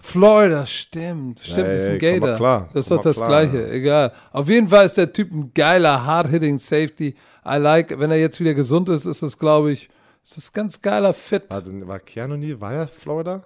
Florida, 0.00 0.66
stimmt. 0.66 1.40
Stimmt, 1.40 1.58
ja, 1.58 1.64
das 1.64 1.82
ist 1.82 1.90
ein 1.90 1.98
Gator. 1.98 2.36
Klar, 2.36 2.68
das 2.72 2.84
ist 2.84 2.90
doch 2.90 3.00
das 3.00 3.16
klar. 3.16 3.28
Gleiche, 3.28 3.70
egal. 3.70 4.12
Auf 4.32 4.48
jeden 4.48 4.68
Fall 4.68 4.86
ist 4.86 4.96
der 4.96 5.12
Typ 5.12 5.30
ein 5.32 5.52
geiler, 5.54 6.04
hard-hitting 6.04 6.58
Safety. 6.58 7.16
I 7.46 7.56
like, 7.56 7.98
wenn 7.98 8.10
er 8.10 8.18
jetzt 8.18 8.40
wieder 8.40 8.54
gesund 8.54 8.88
ist, 8.88 9.06
ist 9.06 9.22
das, 9.22 9.38
glaube 9.38 9.72
ich, 9.72 9.88
ist 10.22 10.36
das 10.36 10.52
ganz 10.52 10.80
geiler 10.80 11.14
Fit. 11.14 11.44
Also, 11.50 11.70
war 11.86 12.00
Keanu 12.00 12.36
Neal, 12.36 12.60
war 12.60 12.72
er 12.72 12.88
Florida? 12.88 13.44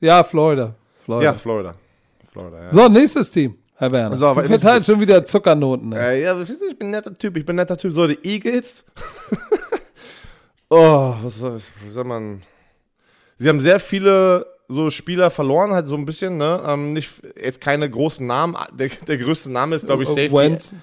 Ja, 0.00 0.22
Florida. 0.24 0.74
Florida. 1.02 1.32
Ja, 1.32 1.34
Florida. 1.34 1.74
Florida 2.36 2.62
ja. 2.64 2.70
So, 2.70 2.88
nächstes 2.88 3.30
Team. 3.30 3.56
Herr 3.76 3.90
Werner. 3.90 4.16
So, 4.16 4.32
du 4.32 4.42
verteilst 4.44 4.86
schon 4.86 5.00
wieder 5.00 5.24
Zuckernoten. 5.24 5.92
Äh, 5.92 6.22
ja, 6.22 6.40
ich 6.40 6.78
bin 6.78 6.88
ein 6.88 6.90
netter 6.92 7.14
Typ. 7.14 7.36
Ich 7.36 7.44
bin 7.44 7.54
ein 7.54 7.56
netter 7.56 7.76
Typ. 7.76 7.92
So, 7.92 8.06
die 8.06 8.18
Eagles. 8.22 8.84
oh, 10.70 11.14
was, 11.22 11.42
was, 11.42 11.72
soll 11.88 12.04
man. 12.04 12.42
Sie 13.38 13.48
haben 13.48 13.60
sehr 13.60 13.80
viele 13.80 14.46
so 14.68 14.90
Spieler 14.90 15.30
verloren, 15.30 15.72
halt 15.72 15.86
so 15.86 15.94
ein 15.94 16.06
bisschen, 16.06 16.38
ne? 16.38 16.62
Ähm, 16.66 16.92
nicht, 16.94 17.10
jetzt 17.40 17.60
keine 17.60 17.88
großen 17.88 18.26
Namen. 18.26 18.56
Der, 18.72 18.88
der 18.88 19.18
größte 19.18 19.50
Name 19.50 19.76
ist, 19.76 19.86
glaube 19.86 20.02
ich, 20.02 20.08
Safety. 20.08 20.32
Wentz. 20.32 20.74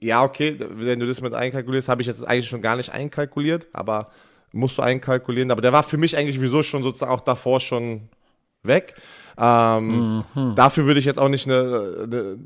Ja, 0.00 0.24
okay, 0.24 0.56
wenn 0.58 0.98
du 0.98 1.06
das 1.06 1.20
mit 1.20 1.34
einkalkulierst, 1.34 1.88
habe 1.88 2.02
ich 2.02 2.08
jetzt 2.08 2.26
eigentlich 2.26 2.48
schon 2.48 2.62
gar 2.62 2.76
nicht 2.76 2.92
einkalkuliert, 2.92 3.68
aber 3.72 4.10
musst 4.52 4.76
du 4.76 4.82
einkalkulieren. 4.82 5.50
Aber 5.50 5.62
der 5.62 5.72
war 5.72 5.84
für 5.84 5.96
mich 5.96 6.16
eigentlich 6.16 6.40
wieso 6.40 6.62
schon 6.62 6.82
sozusagen 6.82 7.12
auch 7.12 7.20
davor 7.20 7.60
schon 7.60 8.08
weg. 8.62 8.94
Ähm, 9.38 10.24
mhm. 10.34 10.54
Dafür 10.54 10.86
würde 10.86 11.00
ich 11.00 11.06
jetzt 11.06 11.18
auch 11.18 11.28
nicht 11.28 11.46
eine, 11.46 12.02
eine, 12.04 12.38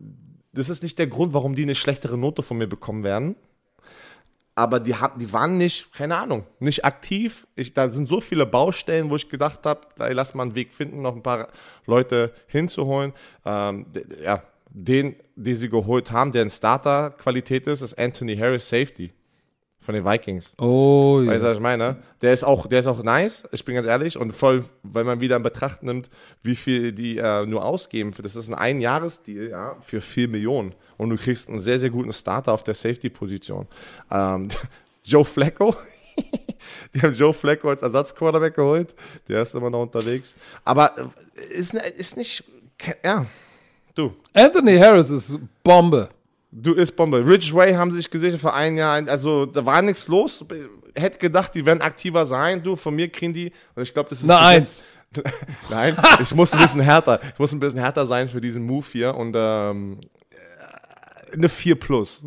Das 0.53 0.69
ist 0.69 0.83
nicht 0.83 0.99
der 0.99 1.07
Grund, 1.07 1.33
warum 1.33 1.55
die 1.55 1.63
eine 1.63 1.75
schlechtere 1.75 2.19
Note 2.19 2.43
von 2.43 2.59
mir 2.59 2.67
bekommen 2.67 3.03
werden. 3.03 3.37
Aber 4.55 4.81
die, 4.81 4.95
die 5.19 5.33
waren 5.33 5.57
nicht, 5.57 5.95
keine 5.95 6.19
Ahnung, 6.19 6.45
nicht 6.59 6.85
aktiv. 6.85 7.47
Ich, 7.57 7.73
da 7.73 7.89
sind 7.89 8.07
so 8.07 8.21
viele 8.21 8.45
Baustellen, 8.45 9.09
wo 9.09 9.17
ich 9.17 9.31
gedacht 9.31 9.65
habe, 9.65 9.81
da 9.97 10.09
lass 10.09 10.35
mal 10.35 10.43
einen 10.43 10.55
Weg 10.55 10.75
finden, 10.75 11.01
noch 11.01 11.17
ein 11.17 11.23
paar 11.23 11.49
Leute 11.87 12.35
hinzuholen. 12.49 13.15
Ähm, 13.47 13.87
ja, 14.23 14.43
den, 14.69 15.17
den 15.37 15.57
sie 15.57 15.71
geholt 15.71 16.11
haben, 16.11 16.33
der 16.33 16.43
in 16.43 16.51
Starter-Qualität 16.51 17.67
ist, 17.67 17.81
ist 17.81 17.99
Anthony 17.99 18.37
Harris 18.37 18.69
Safety 18.69 19.13
von 19.83 19.95
den 19.95 20.05
Vikings. 20.05 20.55
Oh, 20.59 21.21
ja. 21.25 21.33
Weißt 21.33 21.43
du, 21.43 21.49
was 21.49 21.57
ich 21.57 21.63
meine? 21.63 21.97
Der 22.23 22.33
ist, 22.33 22.45
auch, 22.45 22.67
der 22.67 22.81
ist 22.81 22.87
auch 22.87 23.03
nice, 23.03 23.43
ich 23.51 23.65
bin 23.65 23.75
ganz 23.75 23.87
ehrlich, 23.87 24.17
und 24.17 24.33
voll, 24.33 24.65
weil 24.83 25.05
man 25.05 25.21
wieder 25.21 25.37
in 25.37 25.43
Betracht 25.43 25.83
nimmt, 25.83 26.09
wie 26.43 26.55
viel 26.55 26.93
die 26.93 27.19
äh, 27.19 27.45
nur 27.47 27.65
ausgeben. 27.65 28.15
Das 28.23 28.37
ist 28.37 28.49
ein 28.49 28.55
Einjahresdeal, 28.55 29.49
ja, 29.49 29.77
für 29.81 30.01
4 30.01 30.29
Millionen. 30.29 30.75
Und 30.97 31.11
du 31.11 31.17
kriegst 31.17 31.49
einen 31.49 31.61
sehr, 31.61 31.81
sehr 31.81 31.91
guten 31.91 32.13
Starter 32.13 32.53
auf 32.53 32.63
der 32.63 32.75
Safety-Position. 32.75 33.67
Ähm, 34.11 34.49
Joe 35.05 35.25
Flacco, 35.25 35.75
die 36.95 37.03
haben 37.03 37.15
Joe 37.15 37.35
Flacco 37.35 37.69
als 37.69 37.83
Ersatzquarterback 37.83 38.55
geholt. 38.55 38.95
Der 39.29 39.43
ist 39.43 39.55
immer 39.55 39.71
noch 39.71 39.83
unterwegs. 39.83 40.37
Aber 40.65 40.95
äh, 40.97 41.55
ist, 41.55 41.75
ist 41.75 42.17
nicht, 42.17 42.45
ja, 43.03 43.27
du. 43.97 44.15
Anthony 44.33 44.79
Harris 44.79 45.11
ist 45.11 45.41
Bombe. 45.65 46.09
Du 46.55 46.75
ist 46.75 46.95
Bombe. 46.95 47.27
Ridgeway 47.27 47.73
haben 47.73 47.93
sich 47.93 48.11
gesichert 48.11 48.39
für 48.39 48.53
ein 48.53 48.77
Jahr. 48.77 49.03
Also 49.09 49.47
da 49.47 49.65
war 49.65 49.81
nichts 49.81 50.07
los. 50.07 50.45
Hätte 50.95 51.17
gedacht, 51.17 51.55
die 51.55 51.65
werden 51.65 51.81
aktiver 51.81 52.27
sein. 52.27 52.63
Du, 52.63 52.77
von 52.77 52.95
mir 52.95 53.09
kriegen 53.09 53.33
die. 53.33 53.51
Und 53.75 53.83
ich 53.83 53.95
glaube, 53.95 54.11
das 54.11 54.19
ist. 54.19 54.27
Nein. 54.27 54.67
Nein, 55.71 55.97
ich 56.21 56.35
muss 56.35 56.53
ein 56.53 56.61
bisschen 56.61 56.81
härter. 56.81 57.21
Ich 57.33 57.39
muss 57.39 57.53
ein 57.53 57.61
bisschen 57.61 57.81
härter 57.81 58.05
sein 58.05 58.29
für 58.29 58.41
diesen 58.41 58.65
Move 58.65 58.85
hier. 58.93 59.15
Und 59.15 59.35
ähm, 59.35 60.01
eine 61.33 61.49
4 61.49 61.75
plus. 61.75 62.23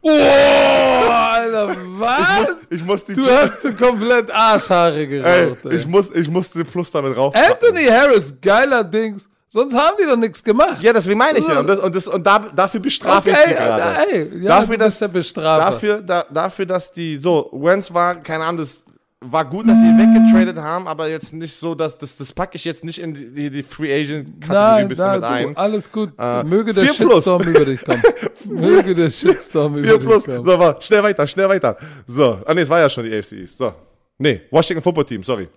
Oh, 0.00 0.10
Alter, 0.10 1.76
was? 1.98 2.56
Ich 2.70 2.84
muss, 2.84 3.02
ich 3.08 3.16
muss 3.16 3.16
du 3.16 3.30
hast 3.30 3.64
du 3.64 3.74
komplett 3.74 4.30
Arschhaare 4.30 5.06
geraucht. 5.06 5.58
Ey, 5.64 5.70
ey. 5.70 5.76
Ich, 5.76 5.86
muss, 5.86 6.10
ich 6.10 6.28
muss 6.28 6.50
den 6.50 6.64
Plus 6.64 6.90
damit 6.90 7.16
rauf. 7.16 7.34
Anthony 7.34 7.86
Harris, 7.86 8.34
geiler 8.40 8.84
Dings. 8.84 9.28
Sonst 9.48 9.74
haben 9.74 9.96
die 10.00 10.06
doch 10.06 10.16
nichts 10.16 10.42
gemacht. 10.42 10.82
Ja, 10.82 10.92
deswegen 10.92 11.18
meine 11.18 11.38
ich 11.38 11.46
ja. 11.46 11.60
Und, 11.60 11.66
das, 11.66 11.80
und, 11.80 11.94
das, 11.94 12.08
und 12.08 12.26
da, 12.26 12.38
dafür 12.54 12.80
bestrafe 12.80 13.30
okay, 13.30 13.38
ich 13.42 13.48
sie 13.48 13.54
gerade. 13.54 14.10
Ey, 14.12 14.42
ja, 14.42 14.60
dafür, 14.60 14.76
dass 14.76 14.98
der 14.98 15.08
bestrafe. 15.08 15.70
Dafür, 15.70 16.02
da, 16.02 16.24
dafür, 16.30 16.66
dass 16.66 16.92
die 16.92 17.16
so, 17.16 17.48
Wentz 17.52 17.92
war, 17.94 18.16
keine 18.16 18.44
Ahnung, 18.44 18.58
das 18.58 18.82
war 19.20 19.44
gut, 19.44 19.66
dass 19.68 19.78
sie 19.78 19.86
weggetradet 19.86 20.58
haben, 20.58 20.86
aber 20.86 21.08
jetzt 21.08 21.32
nicht 21.32 21.54
so, 21.54 21.74
dass 21.74 21.96
das, 21.96 22.16
das 22.16 22.32
packe 22.32 22.56
ich 22.56 22.64
jetzt 22.64 22.84
nicht 22.84 22.98
in 22.98 23.14
die, 23.14 23.50
die 23.50 23.62
Free 23.62 23.92
Agent 23.92 24.40
Kategorie 24.40 24.82
ein 24.82 24.88
bisschen 24.88 25.12
mit 25.12 25.24
ein. 25.24 25.54
Du, 25.54 25.60
alles 25.60 25.90
gut. 25.90 26.12
Äh, 26.18 26.44
Möge 26.44 26.72
der 26.72 26.86
Shitstorm 26.88 27.42
plus. 27.42 27.54
über 27.54 27.64
dich 27.64 27.84
kommen. 27.84 28.02
Möge 28.44 28.94
der 28.94 29.10
Shitstorm 29.10 29.76
über 29.76 29.98
plus. 29.98 30.24
dich 30.24 30.34
kommen. 30.34 30.44
So, 30.44 30.52
aber 30.52 30.76
schnell 30.80 31.02
weiter, 31.02 31.26
schnell 31.26 31.48
weiter. 31.48 31.76
So, 32.06 32.40
ah 32.44 32.54
nee, 32.54 32.60
es 32.60 32.68
war 32.68 32.80
ja 32.80 32.90
schon 32.90 33.04
die 33.04 33.16
AFC 33.16 33.32
East. 33.32 33.58
So. 33.58 33.72
Nee, 34.18 34.42
Washington 34.50 34.82
Football 34.82 35.04
Team, 35.04 35.22
sorry. 35.22 35.48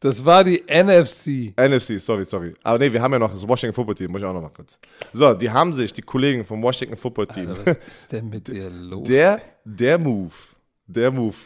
Das 0.00 0.22
war 0.24 0.44
die 0.44 0.62
NFC. 0.68 1.54
NFC, 1.56 1.98
sorry, 1.98 2.24
sorry. 2.24 2.54
Aber 2.62 2.78
nee, 2.78 2.92
wir 2.92 3.00
haben 3.00 3.12
ja 3.12 3.18
noch 3.18 3.30
das 3.30 3.46
Washington 3.48 3.74
Football 3.74 3.94
Team, 3.94 4.12
muss 4.12 4.20
ich 4.20 4.26
auch 4.26 4.34
noch 4.34 4.42
mal 4.42 4.50
kurz. 4.50 4.78
So, 5.12 5.32
die 5.32 5.50
haben 5.50 5.72
sich, 5.72 5.92
die 5.92 6.02
Kollegen 6.02 6.44
vom 6.44 6.62
Washington 6.62 6.96
Football 6.96 7.26
Team. 7.28 7.48
Alter, 7.48 7.66
was 7.66 7.78
ist 7.86 8.12
denn 8.12 8.28
mit 8.28 8.46
dir 8.48 8.68
los? 8.68 9.08
Der, 9.08 9.40
der 9.64 9.98
Move, 9.98 10.34
der 10.86 11.10
Move. 11.10 11.36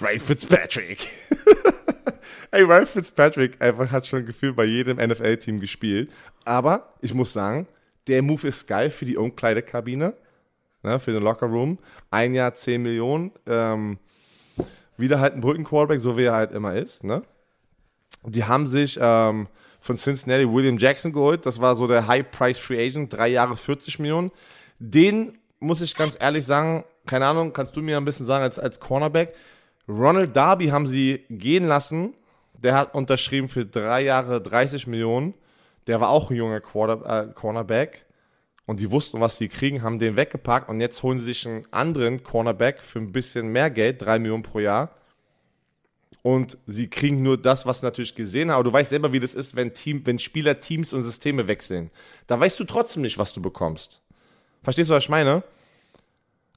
Ray 0.00 0.18
Fitzpatrick. 0.18 1.08
Ey, 2.50 2.64
Ray 2.64 2.84
Fitzpatrick 2.86 3.62
einfach 3.62 3.90
hat 3.92 4.06
schon 4.06 4.26
gefühlt 4.26 4.56
bei 4.56 4.64
jedem 4.64 4.96
NFL-Team 4.96 5.60
gespielt. 5.60 6.10
Aber 6.44 6.94
ich 7.00 7.14
muss 7.14 7.32
sagen, 7.32 7.68
der 8.08 8.22
Move 8.22 8.48
ist 8.48 8.66
geil 8.66 8.90
für 8.90 9.04
die 9.04 9.16
Umkleidekabine, 9.16 10.14
ne, 10.82 10.98
für 10.98 11.12
den 11.12 11.22
Lockerroom. 11.22 11.78
Ein 12.10 12.34
Jahr 12.34 12.54
10 12.54 12.82
Millionen. 12.82 13.30
Ähm, 13.46 13.98
wieder 14.96 15.20
halt 15.20 15.34
ein 15.34 15.40
Brückenquarterback, 15.40 16.00
so 16.00 16.16
wie 16.16 16.24
er 16.24 16.34
halt 16.34 16.52
immer 16.52 16.74
ist. 16.74 17.04
Ne? 17.04 17.22
Die 18.24 18.44
haben 18.44 18.66
sich 18.66 18.98
ähm, 19.00 19.48
von 19.80 19.96
Cincinnati 19.96 20.50
William 20.50 20.78
Jackson 20.78 21.12
geholt. 21.12 21.46
Das 21.46 21.60
war 21.60 21.74
so 21.74 21.86
der 21.86 22.06
High-Price-Free 22.06 22.86
Agent, 22.86 23.12
drei 23.12 23.28
Jahre 23.28 23.56
40 23.56 23.98
Millionen. 23.98 24.30
Den 24.78 25.38
muss 25.58 25.80
ich 25.80 25.94
ganz 25.94 26.16
ehrlich 26.20 26.44
sagen, 26.44 26.84
keine 27.06 27.26
Ahnung, 27.26 27.52
kannst 27.52 27.74
du 27.76 27.82
mir 27.82 27.96
ein 27.96 28.04
bisschen 28.04 28.26
sagen 28.26 28.44
als, 28.44 28.58
als 28.58 28.78
Cornerback. 28.78 29.34
Ronald 29.88 30.36
Darby 30.36 30.68
haben 30.68 30.86
sie 30.86 31.24
gehen 31.30 31.66
lassen. 31.66 32.14
Der 32.54 32.74
hat 32.74 32.94
unterschrieben 32.94 33.48
für 33.48 33.64
drei 33.64 34.02
Jahre 34.02 34.40
30 34.40 34.86
Millionen. 34.86 35.34
Der 35.86 36.00
war 36.00 36.10
auch 36.10 36.30
ein 36.30 36.36
junger 36.36 36.60
Quarter, 36.60 37.28
äh, 37.28 37.32
Cornerback. 37.32 38.04
Und 38.66 38.80
die 38.80 38.90
wussten, 38.90 39.18
was 39.20 39.38
sie 39.38 39.48
kriegen, 39.48 39.82
haben 39.82 39.98
den 39.98 40.14
weggepackt. 40.14 40.68
Und 40.68 40.80
jetzt 40.80 41.02
holen 41.02 41.18
sie 41.18 41.24
sich 41.24 41.48
einen 41.48 41.66
anderen 41.72 42.22
Cornerback 42.22 42.80
für 42.80 43.00
ein 43.00 43.12
bisschen 43.12 43.48
mehr 43.48 43.70
Geld, 43.70 44.02
drei 44.02 44.18
Millionen 44.18 44.42
pro 44.42 44.60
Jahr 44.60 44.94
und 46.22 46.58
sie 46.66 46.88
kriegen 46.88 47.22
nur 47.22 47.38
das, 47.38 47.66
was 47.66 47.80
sie 47.80 47.86
natürlich 47.86 48.14
gesehen 48.14 48.50
haben. 48.50 48.56
Aber 48.56 48.64
du 48.64 48.72
weißt 48.72 48.90
selber, 48.90 49.12
wie 49.12 49.20
das 49.20 49.34
ist, 49.34 49.56
wenn, 49.56 49.72
Team, 49.72 50.02
wenn 50.04 50.18
Spieler 50.18 50.60
Teams 50.60 50.92
und 50.92 51.02
Systeme 51.02 51.48
wechseln. 51.48 51.90
Da 52.26 52.38
weißt 52.38 52.60
du 52.60 52.64
trotzdem 52.64 53.02
nicht, 53.02 53.18
was 53.18 53.32
du 53.32 53.40
bekommst. 53.40 54.00
Verstehst 54.62 54.90
du, 54.90 54.94
was 54.94 55.04
ich 55.04 55.08
meine? 55.08 55.42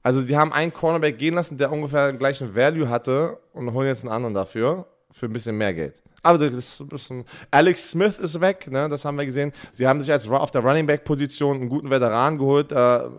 Also, 0.02 0.20
die 0.20 0.36
haben 0.36 0.52
einen 0.52 0.72
Cornerback 0.72 1.16
gehen 1.16 1.34
lassen, 1.34 1.56
der 1.56 1.72
ungefähr 1.72 2.12
den 2.12 2.18
gleichen 2.18 2.54
Value 2.54 2.90
hatte 2.90 3.38
und 3.54 3.72
holen 3.72 3.88
jetzt 3.88 4.02
einen 4.02 4.12
anderen 4.12 4.34
dafür, 4.34 4.86
für 5.10 5.26
ein 5.26 5.32
bisschen 5.32 5.56
mehr 5.56 5.72
Geld. 5.72 5.94
Aber 6.22 6.38
das 6.38 6.52
ist 6.52 6.80
ein 6.80 6.88
bisschen. 6.88 7.24
Alex 7.50 7.90
Smith 7.90 8.18
ist 8.18 8.40
weg, 8.40 8.70
ne? 8.70 8.88
das 8.88 9.04
haben 9.04 9.16
wir 9.16 9.24
gesehen. 9.24 9.52
Sie 9.72 9.86
haben 9.86 10.00
sich 10.00 10.10
als 10.10 10.28
auf 10.28 10.50
der 10.50 10.62
Running 10.62 10.86
Back 10.86 11.04
Position 11.04 11.56
einen 11.56 11.68
guten 11.68 11.90
Veteran 11.90 12.38
geholt. 12.38 12.72
Äh, 12.72 12.76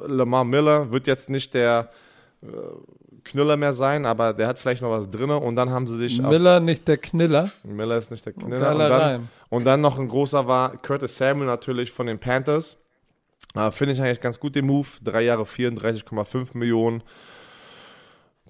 Lamar 0.08 0.44
Miller 0.44 0.92
wird 0.92 1.08
jetzt 1.08 1.30
nicht 1.30 1.54
der 1.54 1.90
Knüller 3.24 3.58
mehr 3.58 3.74
sein, 3.74 4.06
aber 4.06 4.34
der 4.34 4.48
hat 4.48 4.60
vielleicht 4.60 4.82
noch 4.82 4.92
was 4.92 5.10
drin. 5.10 5.30
Und 5.30 5.56
dann 5.56 5.70
haben 5.72 5.88
sie 5.88 5.98
sich. 5.98 6.22
Miller 6.22 6.60
nicht 6.60 6.88
der 6.88 6.98
Kniller. 6.98 7.52
Miller 7.64 7.98
ist 7.98 8.12
nicht 8.12 8.26
der 8.26 8.34
Kniller. 8.34 8.72
Und 8.72 8.80
dann, 8.80 9.30
und 9.50 9.66
dann, 9.66 9.82
noch 9.82 9.98
ein 9.98 10.08
großer 10.08 10.48
war 10.48 10.78
Curtis 10.78 11.18
Samuel 11.18 11.48
natürlich 11.48 11.92
von 11.92 12.08
den 12.08 12.20
Panthers. 12.20 12.78
Äh, 13.56 13.72
Finde 13.72 13.94
ich 13.94 14.02
eigentlich 14.02 14.22
ganz 14.22 14.40
gut 14.40 14.56
den 14.56 14.66
Move. 14.66 14.88
Drei 15.04 15.24
Jahre 15.24 15.44
34,5 15.44 16.58
Millionen. 16.58 17.04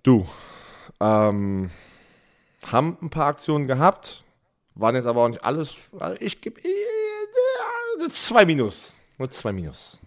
Du. 0.03 0.27
Ähm, 0.99 1.69
haben 2.71 2.97
ein 3.01 3.09
paar 3.09 3.27
Aktionen 3.27 3.67
gehabt, 3.67 4.23
waren 4.75 4.95
jetzt 4.95 5.05
aber 5.05 5.23
auch 5.23 5.27
nicht 5.29 5.43
alles. 5.43 5.77
Also 5.99 6.21
ich 6.21 6.41
gebe 6.41 6.59
äh, 6.61 8.09
zwei 8.09 8.45
Minus. 8.45 8.93
Nur 9.17 9.29
zwei 9.29 9.51
Minus. 9.51 9.99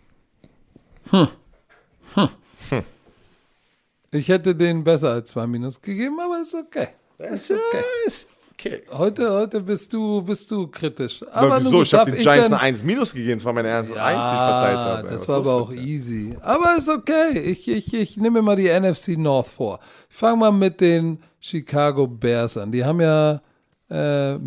Ich 4.10 4.28
hätte 4.28 4.54
den 4.54 4.84
besser 4.84 5.10
als 5.10 5.30
zwei 5.30 5.46
Minus 5.46 5.80
gegeben, 5.80 6.18
aber 6.20 6.40
ist 6.40 6.54
okay. 6.54 6.88
Ist 7.18 7.50
okay. 7.50 7.84
Ist 8.06 8.28
okay. 8.52 8.82
Heute, 8.90 9.30
heute 9.30 9.60
bist 9.60 9.92
du, 9.92 10.22
bist 10.22 10.50
du 10.50 10.66
kritisch. 10.68 11.22
Aber 11.30 11.56
Aber 11.56 11.64
wieso? 11.64 11.82
Ich 11.82 11.92
habe 11.92 12.12
den 12.12 12.20
Giants 12.20 12.46
eine 12.46 12.60
1 12.60 12.84
Minus 12.84 13.12
gegeben. 13.12 13.38
Das 13.38 13.44
war 13.44 13.52
meine 13.52 13.68
erste 13.68 14.02
1, 14.02 14.14
die 14.14 14.20
ich 14.20 14.40
verteilt 14.40 14.78
habe. 14.78 15.08
das 15.08 15.20
Was 15.22 15.28
war 15.28 15.36
aber 15.36 15.52
auch 15.54 15.70
dir? 15.70 15.80
easy. 15.80 16.36
Aber 16.40 16.76
ist 16.76 16.88
okay. 16.88 17.38
Ich, 17.38 17.68
ich, 17.68 17.92
ich 17.92 18.16
nehme 18.16 18.40
mal 18.40 18.56
die 18.56 18.68
NFC 18.68 19.18
North 19.18 19.48
vor. 19.48 19.78
Ich 20.08 20.16
fange 20.16 20.38
mal 20.38 20.52
mit 20.52 20.80
den 20.80 21.20
Chicago 21.40 22.06
Bears 22.06 22.56
an. 22.56 22.72
Die 22.72 22.84
haben 22.84 23.00
ja 23.02 23.42
äh, 23.90 24.38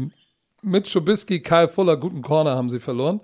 mit 0.63 0.91
Trubisky, 0.91 1.39
Kyle 1.39 1.67
Fuller, 1.67 1.97
guten 1.97 2.21
Corner 2.21 2.55
haben 2.55 2.69
sie 2.69 2.79
verloren. 2.79 3.21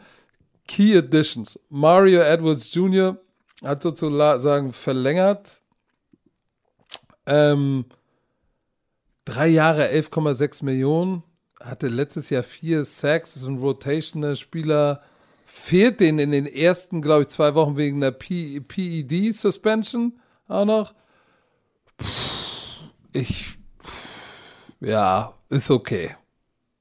Key 0.68 0.96
Additions. 0.98 1.60
Mario 1.70 2.22
Edwards 2.22 2.74
Jr. 2.74 3.18
hat 3.64 3.82
sozusagen 3.82 4.72
verlängert. 4.72 5.62
Ähm, 7.28 7.86
drei 9.26 9.48
Jahre 9.48 9.90
11,6 9.90 10.66
Millionen. 10.66 11.24
Hatte 11.62 11.88
letztes 11.88 12.30
Jahr 12.30 12.44
vier 12.44 12.84
Sacks, 12.84 13.36
ist 13.36 13.46
ein 13.46 13.58
Rotational-Spieler. 13.58 15.02
Fehlt 15.46 16.00
den 16.00 16.20
in 16.20 16.32
den 16.32 16.46
ersten, 16.46 17.02
glaube 17.02 17.24
ich, 17.24 17.28
zwei 17.30 17.56
Wochen 17.56 17.78
wegen 17.78 18.02
der 18.02 18.12
PED-Suspension 18.12 20.20
auch 20.48 20.66
noch. 20.66 20.94
Pff, 22.02 22.84
ich, 23.12 23.46
pff, 23.82 24.74
ja, 24.80 25.34
ist 25.50 25.72
okay. 25.72 26.16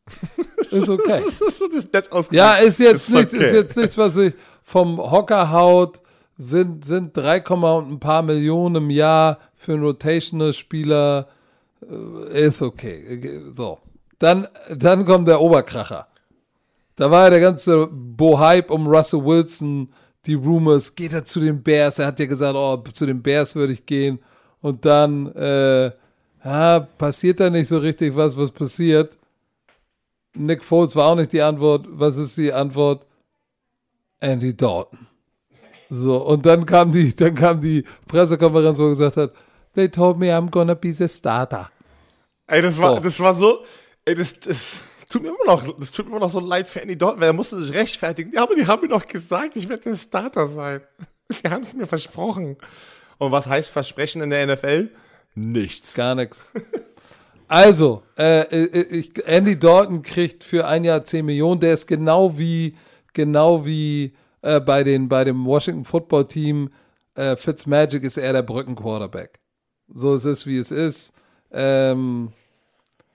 Ist 0.71 0.89
okay. 0.89 1.23
Das 1.25 1.41
ist 1.41 1.63
das 1.73 1.93
nett 1.93 2.13
ausgedrückt. 2.13 2.33
Ja, 2.33 2.55
ist 2.55 2.81
jetzt, 2.81 3.09
Ist 3.09 3.11
nichts, 3.11 3.35
okay. 3.35 3.45
ist 3.45 3.53
jetzt 3.53 3.77
nichts, 3.77 3.99
was 3.99 4.17
ich 4.17 4.35
vom 4.63 4.99
Hocker 4.99 5.51
haut. 5.51 6.01
Sind, 6.37 6.85
sind 6.85 7.17
3, 7.17 7.43
und 7.45 7.93
ein 7.93 8.01
paar 8.01 8.23
Millionen 8.23 8.77
im 8.77 8.91
Jahr 8.91 9.39
für 9.55 9.73
einen 9.73 9.85
Rotational-Spieler. 9.85 11.29
Äh, 11.83 12.47
Ist 12.47 12.63
okay. 12.63 13.43
So. 13.53 13.79
Dann, 14.19 14.49
dann 14.75 15.05
kommt 15.05 15.29
der 15.29 15.41
Oberkracher. 15.41 16.07
Da 16.97 17.11
war 17.11 17.25
ja 17.25 17.31
der 17.31 17.41
ganze 17.41 17.87
Bohype 17.87 18.73
um 18.73 18.87
Russell 18.87 19.25
Wilson, 19.25 19.93
die 20.25 20.35
Rumors, 20.35 20.95
geht 20.95 21.13
er 21.13 21.25
zu 21.25 21.41
den 21.41 21.63
Bears? 21.63 21.99
Er 21.99 22.07
hat 22.07 22.19
ja 22.19 22.27
gesagt, 22.27 22.57
oh, 22.57 22.77
zu 22.93 23.07
den 23.07 23.23
Bears 23.23 23.55
würde 23.55 23.73
ich 23.73 23.87
gehen. 23.87 24.19
Und 24.61 24.85
dann, 24.85 25.33
äh, 25.35 25.93
ja, 26.45 26.81
passiert 26.81 27.41
da 27.41 27.51
nicht 27.51 27.69
so 27.69 27.79
richtig 27.79 28.17
was, 28.17 28.37
was 28.37 28.51
passiert. 28.51 29.17
Nick 30.35 30.65
Foles 30.65 30.97
war 30.97 31.07
auch 31.07 31.15
nicht 31.15 31.33
die 31.33 31.43
Antwort. 31.43 31.87
Was 31.89 32.17
ist 32.17 32.37
die 32.37 32.53
Antwort? 32.53 33.07
Andy 34.21 34.57
Dalton. 34.57 35.07
So, 35.89 36.17
und 36.25 36.45
dann 36.47 36.67
kam 36.67 36.93
die, 36.93 37.15
dann 37.15 37.35
kam 37.35 37.61
die 37.61 37.85
Pressekonferenz, 38.09 38.79
wo 38.79 38.85
er 38.85 38.91
gesagt 38.91 39.17
hat, 39.17 39.33
they 39.75 39.89
told 39.89 40.19
me 40.19 40.27
I'm 40.37 40.51
gonna 40.51 40.75
be 40.75 40.93
the 40.93 41.09
starter. 41.09 41.71
Ey, 42.47 42.63
das 42.63 42.79
war, 42.79 42.97
So. 42.97 43.01
das 43.01 43.21
war 43.21 43.35
so. 43.35 43.65
Ey, 44.05 44.15
das, 44.15 44.39
das 44.41 44.81
tut 45.09 45.23
mir 45.23 45.29
immer 45.29 45.45
noch, 45.47 45.79
das 45.79 45.91
tut 45.91 46.07
mir 46.07 46.13
immer 46.13 46.21
noch 46.27 46.31
so 46.31 46.41
leid 46.41 46.69
für 46.69 46.81
Andy 46.81 46.97
Dalton, 46.97 47.21
weil 47.21 47.29
er 47.29 47.33
musste 47.33 47.59
sich 47.61 47.75
rechtfertigen. 47.75 48.33
Ja, 48.33 48.43
aber 48.43 48.55
die 48.55 48.67
haben 48.67 48.83
mir 48.83 48.89
doch 48.89 49.07
gesagt, 49.07 49.57
ich 49.57 49.69
werde 49.69 49.85
der 49.85 49.97
Starter 49.97 50.47
sein. 50.49 50.81
Die 51.29 51.51
haben 51.51 51.65
es 51.65 51.75
mir 51.75 51.89
versprochen. 51.89 52.57
Und 53.19 53.33
was 53.33 53.49
heißt 53.49 53.69
Versprechen 53.69 54.23
in 54.23 54.31
der 54.31 54.47
NFL? 54.47 54.91
Nichts. 55.35 55.95
Gar 55.95 56.15
nichts. 56.15 56.53
Also, 57.49 58.03
äh, 58.19 58.41
äh, 58.41 58.83
ich, 58.89 59.25
Andy 59.25 59.57
Dalton 59.57 60.03
kriegt 60.03 60.43
für 60.43 60.67
ein 60.67 60.83
Jahr 60.83 61.05
10 61.05 61.25
Millionen. 61.25 61.61
Der 61.61 61.75
ist 61.75 61.87
genau 61.87 62.37
wie, 62.37 62.75
genau 63.13 63.65
wie 63.65 64.15
äh, 64.47 64.61
bei, 64.61 64.85
den, 64.85 65.09
bei 65.09 65.25
dem 65.25 65.45
Washington 65.45 65.85
Football 65.85 66.27
Team. 66.27 66.71
Äh, 67.15 67.37
Fitzmagic 67.37 68.05
ist 68.05 68.17
er 68.19 68.33
der 68.33 68.43
Brückenquarterback. 68.43 69.41
So 69.95 70.15
es 70.15 70.25
ist, 70.25 70.47
wie 70.47 70.59
es 70.59 70.71
ist. 70.71 71.13
Ähm, 71.51 72.33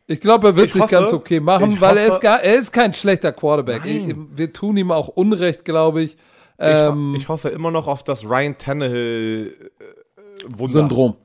ich 0.07 0.19
glaube, 0.19 0.47
er 0.49 0.55
wird 0.55 0.67
Ich 0.67 0.73
sich 0.73 0.81
hoffe- 0.81 0.91
ganz 0.95 1.13
okay 1.13 1.39
machen, 1.39 1.73
ich 1.73 1.81
weil 1.81 1.97
er 1.97 2.05
hoffe- 2.07 2.13
ist, 2.15 2.21
gar, 2.21 2.41
er 2.41 2.55
ist 2.55 2.71
kein 2.71 2.93
schlechter 2.93 3.31
Quarterback. 3.31 3.85
Ich, 3.85 4.15
wir 4.35 4.51
tun 4.51 4.75
ihm 4.77 4.91
auch 4.91 5.07
Unrecht, 5.09 5.63
glaube 5.65 6.01
ich. 6.01 6.13
Ich, 6.13 6.17
Ähm, 6.59 7.13
ho- 7.13 7.17
ich 7.17 7.27
hoffe 7.29 7.49
immer 7.49 7.71
noch 7.71 7.87
auf 7.87 8.03
das 8.03 8.23
Ryan 8.23 8.57
Tannehill 8.57 9.71
äh, 9.79 10.43
Wunder. 10.57 10.67
Syndrom. 10.71 11.15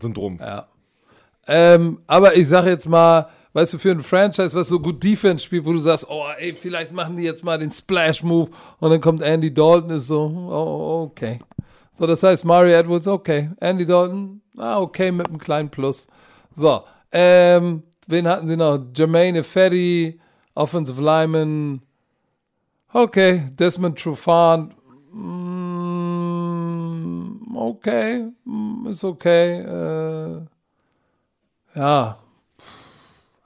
Syndrom. 0.00 0.38
Ja. 0.40 0.68
Ähm, 1.48 2.00
aber 2.06 2.36
ich 2.36 2.48
sage 2.48 2.70
jetzt 2.70 2.88
mal, 2.88 3.28
weißt 3.56 3.72
du, 3.72 3.78
für 3.78 3.90
ein 3.90 4.00
Franchise, 4.00 4.54
was 4.54 4.68
so 4.68 4.78
gut 4.78 5.02
Defense 5.02 5.42
spielt, 5.42 5.64
wo 5.64 5.72
du 5.72 5.78
sagst, 5.78 6.10
oh, 6.10 6.26
ey, 6.36 6.54
vielleicht 6.54 6.92
machen 6.92 7.16
die 7.16 7.22
jetzt 7.22 7.42
mal 7.42 7.56
den 7.58 7.72
Splash-Move 7.72 8.50
und 8.80 8.90
dann 8.90 9.00
kommt 9.00 9.22
Andy 9.22 9.54
Dalton, 9.54 9.88
ist 9.88 10.08
so, 10.08 10.26
oh, 10.26 11.04
okay. 11.10 11.38
So, 11.94 12.06
das 12.06 12.22
heißt, 12.22 12.44
Mario 12.44 12.74
Edwards, 12.74 13.08
okay. 13.08 13.48
Andy 13.58 13.86
Dalton, 13.86 14.42
ah, 14.58 14.78
okay, 14.78 15.10
mit 15.10 15.26
einem 15.28 15.38
kleinen 15.38 15.70
Plus. 15.70 16.06
So, 16.52 16.82
ähm, 17.10 17.82
wen 18.06 18.28
hatten 18.28 18.46
sie 18.46 18.58
noch? 18.58 18.78
Jermaine 18.94 19.42
Fetty, 19.42 20.20
Offensive 20.54 21.00
Lineman, 21.00 21.80
okay. 22.92 23.44
Desmond 23.58 23.98
Trufant, 23.98 24.74
mm, 25.12 25.96
okay, 27.56 28.26
mm, 28.44 28.86
ist 28.88 29.02
okay. 29.02 29.60
Äh, 29.62 30.42
ja, 31.74 32.18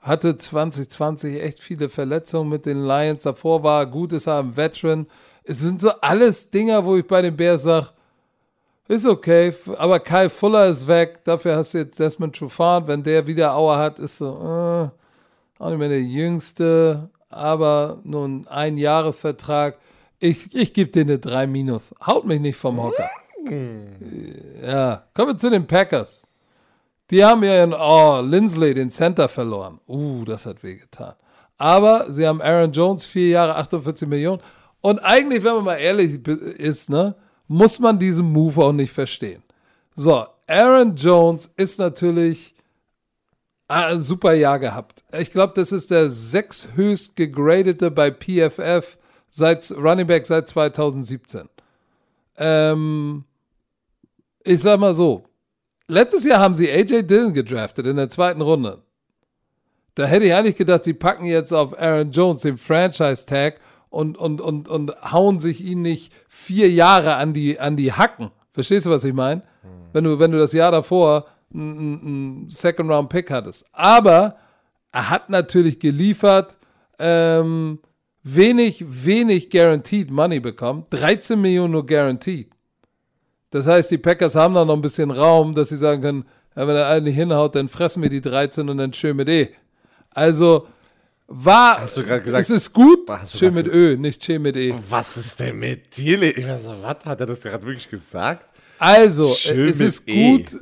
hatte 0.01 0.37
2020 0.37 1.41
echt 1.41 1.59
viele 1.59 1.87
Verletzungen 1.87 2.49
mit 2.49 2.65
den 2.65 2.83
Lions. 2.83 3.23
Davor 3.23 3.63
war 3.63 3.85
gut, 3.85 4.13
ist 4.13 4.27
er 4.27 4.39
ein 4.39 4.57
Veteran. 4.57 5.07
Es 5.43 5.59
sind 5.59 5.81
so 5.81 5.91
alles 6.01 6.49
Dinger, 6.49 6.85
wo 6.85 6.97
ich 6.97 7.05
bei 7.05 7.21
den 7.21 7.37
Bears 7.37 7.63
sage, 7.63 7.89
ist 8.87 9.07
okay, 9.07 9.53
aber 9.77 9.99
Kyle 9.99 10.29
Fuller 10.29 10.67
ist 10.67 10.87
weg. 10.87 11.23
Dafür 11.23 11.55
hast 11.55 11.73
du 11.73 11.77
jetzt 11.77 11.99
Desmond 11.99 12.35
Trufant. 12.35 12.87
Wenn 12.87 13.03
der 13.03 13.25
wieder 13.25 13.55
Auer 13.55 13.77
hat, 13.77 13.99
ist 13.99 14.17
so, 14.17 14.25
äh, 14.25 15.61
auch 15.63 15.69
nicht 15.69 15.79
mehr 15.79 15.87
der 15.87 16.01
Jüngste, 16.01 17.09
aber 17.29 17.99
nur 18.03 18.27
ein 18.27 18.47
Einjahresvertrag. 18.47 19.77
Ich, 20.19 20.53
ich 20.53 20.73
gebe 20.73 20.91
dir 20.91 21.03
eine 21.03 21.19
3 21.19 21.47
Minus. 21.47 21.95
Haut 22.05 22.25
mich 22.25 22.41
nicht 22.41 22.57
vom 22.57 22.81
Hocker. 22.83 23.09
Ja, 24.61 25.03
kommen 25.13 25.29
wir 25.29 25.37
zu 25.37 25.49
den 25.49 25.65
Packers. 25.65 26.23
Die 27.11 27.23
haben 27.23 27.43
ihren, 27.43 27.73
oh, 27.73 28.21
Lindsley, 28.21 28.73
den 28.73 28.89
Center 28.89 29.27
verloren. 29.27 29.79
Uh, 29.87 30.23
das 30.23 30.45
hat 30.45 30.63
wehgetan. 30.63 31.13
Aber 31.57 32.11
sie 32.11 32.25
haben 32.25 32.41
Aaron 32.41 32.71
Jones, 32.71 33.05
vier 33.05 33.27
Jahre, 33.27 33.55
48 33.57 34.07
Millionen. 34.07 34.41
Und 34.79 34.99
eigentlich, 34.99 35.43
wenn 35.43 35.55
man 35.55 35.65
mal 35.65 35.75
ehrlich 35.75 36.25
ist, 36.25 36.89
ne, 36.89 37.15
muss 37.47 37.77
man 37.79 37.99
diesen 37.99 38.31
Move 38.31 38.63
auch 38.63 38.71
nicht 38.71 38.91
verstehen. 38.93 39.43
So, 39.93 40.25
Aaron 40.47 40.95
Jones 40.95 41.51
ist 41.57 41.79
natürlich 41.79 42.55
ein 43.67 44.01
super 44.01 44.33
Jahr 44.33 44.59
gehabt. 44.59 45.03
Ich 45.11 45.31
glaube, 45.31 45.53
das 45.55 45.71
ist 45.71 45.91
der 45.91 46.09
sechshöchst 46.09 47.15
gegradete 47.15 47.91
bei 47.91 48.09
PFF 48.11 48.97
seit 49.29 49.71
Running 49.71 50.07
Back 50.07 50.25
seit 50.25 50.47
2017. 50.47 51.47
Ähm, 52.37 53.23
ich 54.43 54.61
sag 54.61 54.79
mal 54.79 54.93
so, 54.93 55.25
letztes 55.91 56.25
Jahr 56.25 56.39
haben 56.39 56.55
sie 56.55 56.71
AJ 56.71 57.03
Dillon 57.03 57.33
gedraftet 57.33 57.85
in 57.85 57.97
der 57.97 58.09
zweiten 58.09 58.41
Runde. 58.41 58.81
Da 59.95 60.05
hätte 60.05 60.25
ich 60.25 60.33
eigentlich 60.33 60.55
gedacht, 60.55 60.85
sie 60.85 60.93
packen 60.93 61.25
jetzt 61.25 61.51
auf 61.51 61.77
Aaron 61.77 62.11
Jones 62.11 62.41
den 62.41 62.57
Franchise-Tag 62.57 63.59
und, 63.89 64.17
und, 64.17 64.39
und, 64.39 64.69
und 64.69 64.95
hauen 65.11 65.39
sich 65.39 65.63
ihn 65.63 65.81
nicht 65.81 66.13
vier 66.29 66.71
Jahre 66.71 67.15
an 67.15 67.33
die, 67.33 67.59
an 67.59 67.75
die 67.75 67.91
Hacken. 67.91 68.31
Verstehst 68.53 68.85
du, 68.85 68.89
was 68.89 69.03
ich 69.03 69.13
meine? 69.13 69.43
Wenn, 69.91 70.05
du, 70.05 70.17
wenn 70.17 70.31
du 70.31 70.39
das 70.39 70.53
Jahr 70.53 70.71
davor 70.71 71.25
einen 71.53 72.47
Second-Round-Pick 72.49 73.29
hattest. 73.29 73.65
Aber 73.73 74.37
er 74.93 75.09
hat 75.09 75.29
natürlich 75.29 75.79
geliefert, 75.79 76.57
ähm, 76.97 77.79
wenig, 78.23 78.85
wenig 78.87 79.49
Guaranteed 79.49 80.09
Money 80.09 80.39
bekommen. 80.39 80.85
13 80.91 81.39
Millionen 81.39 81.73
nur 81.73 81.85
Guaranteed. 81.85 82.50
Das 83.51 83.67
heißt, 83.67 83.91
die 83.91 83.97
Packers 83.97 84.35
haben 84.35 84.53
da 84.55 84.65
noch 84.65 84.73
ein 84.75 84.81
bisschen 84.81 85.11
Raum, 85.11 85.53
dass 85.55 85.69
sie 85.69 85.77
sagen 85.77 86.01
können, 86.01 86.25
wenn 86.55 86.69
er 86.69 86.87
einen 86.87 87.05
nicht 87.05 87.15
hinhaut, 87.15 87.55
dann 87.55 87.69
fressen 87.69 88.01
wir 88.03 88.09
die 88.09 88.21
13 88.21 88.67
und 88.69 88.77
dann 88.77 88.91
schön 88.93 89.15
mit 89.15 89.29
E. 89.29 89.49
Also 90.09 90.67
war, 91.27 91.79
Hast 91.81 91.95
du 91.95 92.01
gesagt- 92.03 92.27
es 92.27 92.49
ist 92.49 92.73
gut, 92.73 93.09
schön 93.33 93.53
mit 93.53 93.67
Ö, 93.67 93.95
nicht 93.97 94.23
schön 94.23 94.41
mit 94.41 94.57
E. 94.57 94.73
Was 94.89 95.15
ist 95.15 95.39
denn 95.39 95.57
mit 95.59 95.95
dir? 95.95 96.21
Ich 96.23 96.45
weiß, 96.45 96.63
so, 96.63 96.75
was 96.81 97.05
hat 97.05 97.19
er 97.21 97.25
das 97.25 97.41
gerade 97.41 97.65
wirklich 97.65 97.89
gesagt? 97.89 98.45
Also, 98.79 99.33
Schön 99.35 99.69
es 99.69 99.79
ist 99.79 100.03
E. 100.09 100.31
gut, 100.37 100.59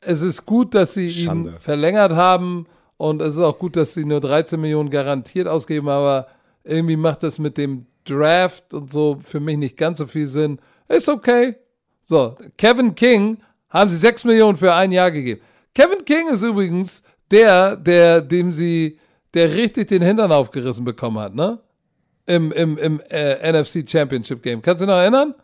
es 0.00 0.20
ist 0.20 0.44
gut, 0.44 0.74
dass 0.74 0.92
sie 0.94 1.10
Schande. 1.10 1.52
ihn 1.52 1.58
verlängert 1.58 2.12
haben 2.12 2.66
und 2.98 3.22
es 3.22 3.34
ist 3.34 3.40
auch 3.40 3.58
gut, 3.58 3.76
dass 3.76 3.94
sie 3.94 4.04
nur 4.04 4.20
13 4.20 4.60
Millionen 4.60 4.90
garantiert 4.90 5.46
ausgeben, 5.48 5.88
aber 5.88 6.26
irgendwie 6.64 6.96
macht 6.96 7.22
das 7.22 7.38
mit 7.38 7.56
dem 7.56 7.86
Draft 8.04 8.74
und 8.74 8.92
so 8.92 9.18
für 9.24 9.40
mich 9.40 9.56
nicht 9.56 9.76
ganz 9.78 9.98
so 10.00 10.06
viel 10.06 10.26
Sinn. 10.26 10.58
Ist 10.88 11.08
okay. 11.08 11.56
So, 12.04 12.36
Kevin 12.56 12.94
King 12.94 13.38
haben 13.70 13.88
sie 13.88 13.96
6 13.96 14.24
Millionen 14.24 14.56
für 14.56 14.72
ein 14.72 14.92
Jahr 14.92 15.10
gegeben. 15.10 15.40
Kevin 15.74 16.04
King 16.04 16.28
ist 16.28 16.42
übrigens 16.42 17.02
der, 17.30 17.76
der, 17.76 18.20
dem 18.20 18.50
sie, 18.50 18.98
der 19.32 19.52
richtig 19.54 19.88
den 19.88 20.02
Hintern 20.02 20.30
aufgerissen 20.30 20.84
bekommen 20.84 21.18
hat, 21.18 21.34
ne? 21.34 21.58
Im, 22.26 22.52
im, 22.52 22.78
im 22.78 23.00
äh, 23.10 23.52
NFC 23.52 23.88
Championship 23.88 24.42
Game. 24.42 24.62
Kannst 24.62 24.82
du 24.82 24.86
dich 24.86 24.94
noch 24.94 25.00
erinnern? 25.00 25.34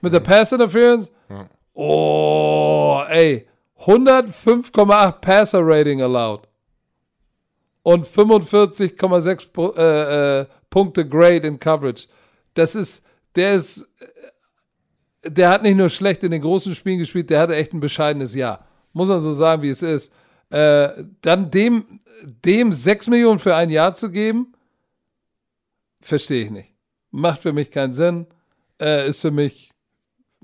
Mit 0.00 0.12
der 0.12 0.20
Pass 0.20 0.50
Interference? 0.52 1.10
Oh, 1.74 3.02
ey. 3.08 3.46
105,8 3.84 5.12
Passer 5.20 5.60
Rating 5.62 6.02
allowed. 6.02 6.48
Und 7.82 8.06
45,6 8.06 9.52
Pu- 9.52 9.76
äh, 9.76 10.40
äh, 10.40 10.46
Punkte 10.70 11.06
Grade 11.08 11.46
in 11.46 11.58
Coverage. 11.58 12.06
Das 12.54 12.74
ist, 12.74 13.02
der 13.36 13.54
ist, 13.54 13.86
der 15.24 15.50
hat 15.50 15.62
nicht 15.62 15.76
nur 15.76 15.88
schlecht 15.88 16.24
in 16.24 16.30
den 16.30 16.42
großen 16.42 16.74
Spielen 16.74 16.98
gespielt, 16.98 17.30
der 17.30 17.40
hatte 17.40 17.54
echt 17.54 17.72
ein 17.72 17.80
bescheidenes 17.80 18.34
Jahr. 18.34 18.66
Muss 18.92 19.08
man 19.08 19.20
so 19.20 19.32
sagen, 19.32 19.62
wie 19.62 19.70
es 19.70 19.82
ist. 19.82 20.12
Äh, 20.50 21.04
dann 21.22 21.50
dem, 21.50 22.00
dem 22.44 22.72
6 22.72 23.08
Millionen 23.08 23.38
für 23.38 23.54
ein 23.54 23.70
Jahr 23.70 23.94
zu 23.94 24.10
geben, 24.10 24.52
verstehe 26.00 26.44
ich 26.44 26.50
nicht. 26.50 26.68
Macht 27.10 27.42
für 27.42 27.52
mich 27.52 27.70
keinen 27.70 27.92
Sinn. 27.92 28.26
Äh, 28.80 29.08
ist 29.08 29.22
für 29.22 29.30
mich 29.30 29.70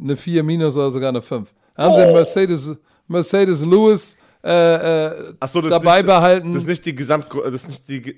eine 0.00 0.16
4 0.16 0.42
minus 0.42 0.76
oder 0.76 0.90
sogar 0.90 1.10
eine 1.10 1.22
5. 1.22 1.52
Haben 1.76 1.94
sie 1.94 2.12
Mercedes, 2.12 2.76
Mercedes 3.06 3.64
Lewis 3.64 4.16
äh, 4.42 5.06
äh, 5.06 5.34
so, 5.46 5.60
dabei 5.60 5.98
nicht, 5.98 6.06
behalten. 6.06 6.52
Das 6.52 6.62
ist 6.62 6.68
nicht 6.68 6.86
die 6.86 6.94
Gesamt, 6.94 7.26
das 7.32 7.54
ist 7.54 7.68
nicht 7.68 7.88
die, 7.88 8.16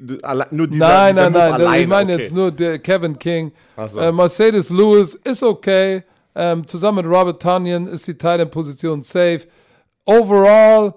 nur 0.51 0.67
dieser, 0.67 0.87
nein, 0.87 1.17
dieser 1.17 1.31
nein, 1.31 1.33
nein. 1.33 1.53
alleine. 1.53 1.83
ich 1.83 1.89
meine 1.89 2.13
okay. 2.13 2.23
jetzt 2.23 2.35
nur 2.35 2.51
der 2.51 2.79
Kevin 2.79 3.19
King. 3.19 3.53
So. 3.87 3.99
Äh, 3.99 4.13
Mercedes 4.13 4.71
Lewis 4.71 5.15
ist 5.15 5.43
okay. 5.43 6.05
Ähm, 6.35 6.67
zusammen 6.67 7.05
mit 7.05 7.13
Robert 7.13 7.43
Tanyan 7.43 7.87
ist 7.87 8.07
die 8.07 8.15
Thailand 8.15 8.51
Position 8.51 9.03
safe. 9.03 9.43
Overall, 10.05 10.95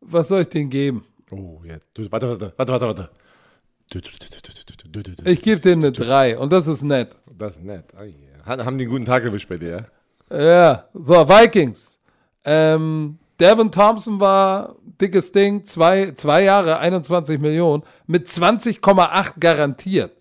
was 0.00 0.28
soll 0.28 0.42
ich 0.42 0.48
denen 0.48 0.70
geben? 0.70 1.04
Oh, 1.30 1.60
jetzt. 1.64 1.86
Warte, 2.10 2.28
warte, 2.28 2.52
warte, 2.56 2.72
warte, 2.72 2.86
warte. 2.86 3.10
Ich 5.24 5.42
gebe 5.42 5.60
denen 5.60 5.82
eine 5.84 5.92
3 5.92 6.38
und 6.38 6.52
das 6.52 6.68
ist 6.68 6.82
nett. 6.82 7.16
Das 7.26 7.56
ist 7.56 7.64
nett. 7.64 7.86
Oh, 7.98 8.02
yeah. 8.02 8.64
Haben 8.64 8.78
die 8.78 8.84
einen 8.84 8.90
guten 8.90 9.04
Tag 9.04 9.24
erwischt 9.24 9.48
bei 9.48 9.56
dir, 9.58 9.88
ja? 10.30 10.38
Ja. 10.38 10.84
So, 10.94 11.28
Vikings. 11.28 11.98
Ähm, 12.44 13.18
Devin 13.40 13.72
Thompson 13.72 14.20
war 14.20 14.76
dickes 15.00 15.32
Ding, 15.32 15.64
zwei, 15.64 16.12
zwei 16.12 16.44
Jahre, 16.44 16.78
21 16.78 17.40
Millionen, 17.40 17.82
mit 18.06 18.26
20,8 18.26 19.32
garantiert. 19.40 20.12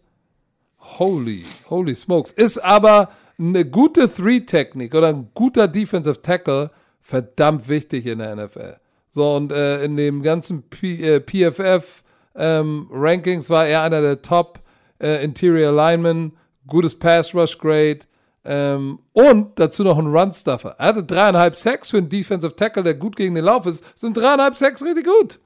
Holy, 0.80 1.46
holy 1.70 1.94
smokes. 1.94 2.32
Ist 2.32 2.58
aber 2.58 3.10
eine 3.40 3.66
gute 3.66 4.14
Three-Technik 4.14 4.94
oder 4.94 5.08
ein 5.08 5.30
guter 5.34 5.68
Defensive 5.68 6.22
Tackle 6.22 6.72
verdammt 7.02 7.70
wichtig 7.70 8.06
in 8.06 8.20
der 8.20 8.36
NFL. 8.36 8.76
So, 9.10 9.36
und 9.36 9.52
äh, 9.52 9.84
in 9.84 9.98
dem 9.98 10.22
ganzen 10.22 10.64
P 10.64 11.02
äh, 11.02 11.20
PFF 11.20 12.04
ähm, 12.36 12.88
Rankings 12.92 13.50
war 13.50 13.66
er 13.66 13.82
einer 13.82 14.02
der 14.02 14.22
Top 14.22 14.60
äh, 15.02 15.24
Interior 15.24 15.72
Linemen, 15.72 16.34
gutes 16.68 16.98
Pass 16.98 17.34
Rush 17.34 17.58
Grade 17.58 18.00
ähm, 18.46 19.00
und 19.14 19.60
dazu 19.60 19.84
noch 19.84 19.98
ein 19.98 20.08
Run-Stuffer. 20.08 20.76
Er 20.78 20.88
hatte 20.88 21.04
dreieinhalb 21.04 21.56
Sacks 21.56 21.90
für 21.90 21.98
einen 21.98 22.10
Defensive 22.10 22.56
Tackle, 22.56 22.84
der 22.84 22.94
gut 22.94 23.16
gegen 23.16 23.36
den 23.36 23.46
Lauf 23.46 23.66
ist. 23.66 23.84
Sind 23.98 24.16
dreieinhalb 24.16 24.56
Sacks 24.56 24.84
richtig 24.84 25.06
gut. 25.06 25.40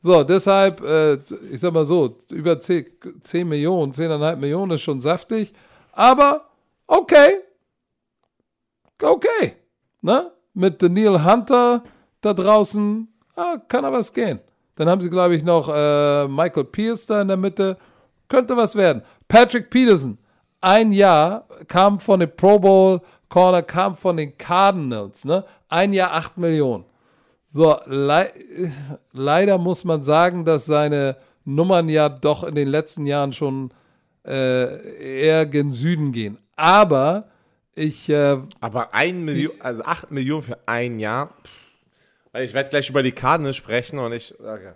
So, 0.00 0.24
deshalb, 0.24 0.80
äh, 0.80 1.14
ich 1.52 1.60
sag 1.60 1.74
mal 1.74 1.84
so, 1.84 2.18
über 2.32 2.58
10, 2.58 2.86
10 3.22 3.48
Millionen, 3.48 3.92
10,5 3.92 4.36
Millionen 4.36 4.72
ist 4.72 4.82
schon 4.82 5.00
saftig. 5.00 5.52
Aber 5.92 6.49
okay. 6.90 7.40
Okay. 9.02 9.56
Ne? 10.02 10.30
Mit 10.54 10.82
Daniel 10.82 11.24
Hunter 11.24 11.82
da 12.20 12.34
draußen 12.34 13.08
ah, 13.36 13.56
kann 13.68 13.84
er 13.84 13.92
was 13.92 14.12
gehen. 14.12 14.40
Dann 14.76 14.88
haben 14.88 15.00
sie, 15.00 15.10
glaube 15.10 15.36
ich, 15.36 15.42
noch 15.42 15.68
äh, 15.68 16.26
Michael 16.28 16.64
Pierce 16.64 17.06
da 17.06 17.22
in 17.22 17.28
der 17.28 17.36
Mitte. 17.36 17.76
Könnte 18.28 18.56
was 18.56 18.74
werden. 18.74 19.02
Patrick 19.28 19.70
Peterson, 19.70 20.18
ein 20.60 20.92
Jahr, 20.92 21.46
kam 21.68 21.98
von 21.98 22.20
den 22.20 22.34
Pro 22.34 22.58
Bowl 22.58 23.00
Corner, 23.28 23.62
kam 23.62 23.96
von 23.96 24.16
den 24.16 24.36
Cardinals. 24.36 25.24
Ne? 25.24 25.44
Ein 25.68 25.92
Jahr 25.92 26.12
8 26.12 26.38
Millionen. 26.38 26.84
So, 27.52 27.76
lei 27.86 28.30
leider 29.12 29.58
muss 29.58 29.84
man 29.84 30.02
sagen, 30.02 30.44
dass 30.44 30.66
seine 30.66 31.16
Nummern 31.44 31.88
ja 31.88 32.08
doch 32.08 32.44
in 32.44 32.54
den 32.54 32.68
letzten 32.68 33.06
Jahren 33.06 33.32
schon 33.32 33.70
äh, 34.24 35.22
eher 35.24 35.46
gen 35.46 35.72
Süden 35.72 36.12
gehen. 36.12 36.38
Aber 36.60 37.24
ich, 37.74 38.10
äh, 38.10 38.36
Aber 38.60 38.92
ein 38.92 39.24
Million, 39.24 39.54
also 39.60 39.82
acht 39.82 40.10
Millionen 40.10 40.42
für 40.42 40.58
ein 40.66 41.00
Jahr. 41.00 41.34
Weil 42.32 42.44
Ich 42.44 42.52
werde 42.52 42.68
gleich 42.68 42.90
über 42.90 43.02
die 43.02 43.12
Karten 43.12 43.50
sprechen 43.54 43.98
und 43.98 44.12
ich. 44.12 44.38
Okay. 44.38 44.72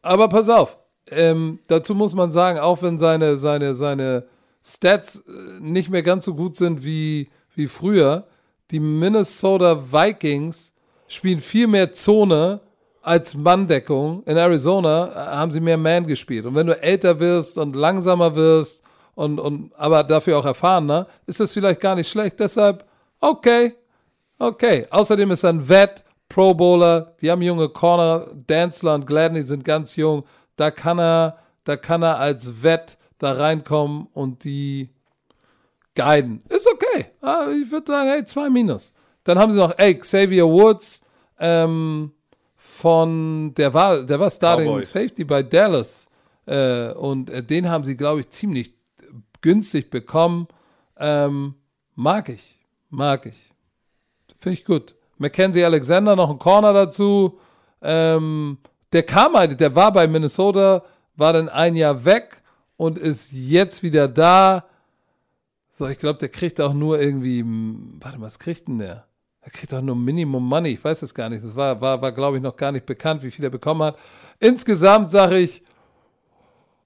aber 0.00 0.28
pass 0.28 0.48
auf, 0.48 0.78
ähm, 1.10 1.58
dazu 1.66 1.96
muss 1.96 2.14
man 2.14 2.30
sagen, 2.30 2.60
auch 2.60 2.82
wenn 2.82 2.98
seine, 2.98 3.36
seine, 3.36 3.74
seine 3.74 4.26
Stats 4.62 5.24
äh, 5.26 5.60
nicht 5.60 5.90
mehr 5.90 6.02
ganz 6.02 6.24
so 6.24 6.34
gut 6.34 6.54
sind 6.54 6.84
wie, 6.84 7.30
wie 7.56 7.66
früher, 7.66 8.28
die 8.70 8.80
Minnesota 8.80 9.92
Vikings 9.92 10.72
spielen 11.08 11.40
viel 11.40 11.66
mehr 11.66 11.92
Zone 11.92 12.60
als 13.02 13.34
Manndeckung. 13.34 14.22
In 14.24 14.36
Arizona 14.36 15.08
äh, 15.08 15.36
haben 15.36 15.50
sie 15.50 15.60
mehr 15.60 15.78
Man 15.78 16.06
gespielt. 16.06 16.46
Und 16.46 16.54
wenn 16.54 16.68
du 16.68 16.80
älter 16.80 17.18
wirst 17.18 17.58
und 17.58 17.74
langsamer 17.74 18.36
wirst 18.36 18.85
und, 19.16 19.40
und 19.40 19.72
aber 19.76 20.04
dafür 20.04 20.38
auch 20.38 20.44
erfahrener, 20.44 21.08
ist 21.26 21.40
das 21.40 21.52
vielleicht 21.52 21.80
gar 21.80 21.96
nicht 21.96 22.08
schlecht. 22.08 22.38
Deshalb, 22.38 22.84
okay, 23.18 23.74
okay. 24.38 24.86
Außerdem 24.90 25.30
ist 25.32 25.42
er 25.42 25.50
ein 25.50 25.68
Vet, 25.68 26.04
Pro 26.28 26.54
Bowler, 26.54 27.14
die 27.20 27.30
haben 27.30 27.40
junge 27.42 27.68
Corner, 27.70 28.26
Danzler 28.46 28.94
und 28.94 29.06
Gladney 29.06 29.42
sind 29.42 29.64
ganz 29.64 29.96
jung. 29.96 30.24
Da 30.56 30.70
kann 30.70 30.98
er, 31.00 31.38
da 31.64 31.76
kann 31.76 32.02
er 32.02 32.18
als 32.18 32.62
Vet 32.62 32.98
da 33.18 33.32
reinkommen 33.32 34.08
und 34.12 34.44
die 34.44 34.90
guiden. 35.94 36.42
Ist 36.50 36.68
okay. 36.70 37.06
Ah, 37.22 37.46
Ich 37.50 37.70
würde 37.70 37.90
sagen, 37.90 38.10
hey, 38.10 38.24
zwei 38.24 38.50
Minus. 38.50 38.92
Dann 39.24 39.38
haben 39.38 39.50
sie 39.50 39.58
noch, 39.58 39.72
ey, 39.78 39.98
Xavier 39.98 40.46
Woods, 40.46 41.00
ähm, 41.38 42.12
von, 42.56 43.54
der 43.54 43.72
war, 43.72 44.02
der 44.02 44.20
war 44.20 44.28
Starting 44.28 44.66
Cowboys. 44.68 44.92
Safety 44.92 45.24
bei 45.24 45.42
Dallas. 45.42 46.06
Äh, 46.44 46.90
und 46.92 47.30
äh, 47.30 47.42
den 47.42 47.68
haben 47.70 47.84
sie, 47.84 47.96
glaube 47.96 48.20
ich, 48.20 48.30
ziemlich 48.30 48.75
günstig 49.46 49.90
bekommen. 49.90 50.48
Ähm, 50.98 51.54
mag 51.94 52.28
ich. 52.28 52.58
Mag 52.90 53.26
ich. 53.26 53.52
Finde 54.38 54.58
ich 54.58 54.64
gut. 54.64 54.96
Mackenzie 55.18 55.64
Alexander, 55.64 56.16
noch 56.16 56.30
ein 56.30 56.40
Corner 56.40 56.72
dazu. 56.72 57.38
Ähm, 57.80 58.58
der 58.92 59.04
kam 59.04 59.34
halt, 59.34 59.60
der 59.60 59.76
war 59.76 59.92
bei 59.92 60.08
Minnesota, 60.08 60.82
war 61.14 61.32
dann 61.32 61.48
ein 61.48 61.76
Jahr 61.76 62.04
weg 62.04 62.42
und 62.76 62.98
ist 62.98 63.32
jetzt 63.32 63.84
wieder 63.84 64.08
da. 64.08 64.64
So, 65.72 65.86
ich 65.86 65.98
glaube, 66.00 66.18
der 66.18 66.28
kriegt 66.28 66.60
auch 66.60 66.74
nur 66.74 67.00
irgendwie, 67.00 67.44
warte 68.00 68.18
mal, 68.18 68.26
was 68.26 68.40
kriegt 68.40 68.66
denn 68.66 68.80
der? 68.80 69.06
Er 69.42 69.50
kriegt 69.52 69.72
auch 69.72 69.80
nur 69.80 69.94
Minimum 69.94 70.44
Money, 70.44 70.70
ich 70.70 70.82
weiß 70.82 71.02
es 71.02 71.14
gar 71.14 71.28
nicht. 71.28 71.44
Das 71.44 71.54
war, 71.54 71.80
war, 71.80 72.02
war 72.02 72.10
glaube 72.10 72.38
ich, 72.38 72.42
noch 72.42 72.56
gar 72.56 72.72
nicht 72.72 72.84
bekannt, 72.84 73.22
wie 73.22 73.30
viel 73.30 73.44
er 73.44 73.50
bekommen 73.50 73.82
hat. 73.82 73.96
Insgesamt 74.40 75.12
sage 75.12 75.38
ich, 75.38 75.62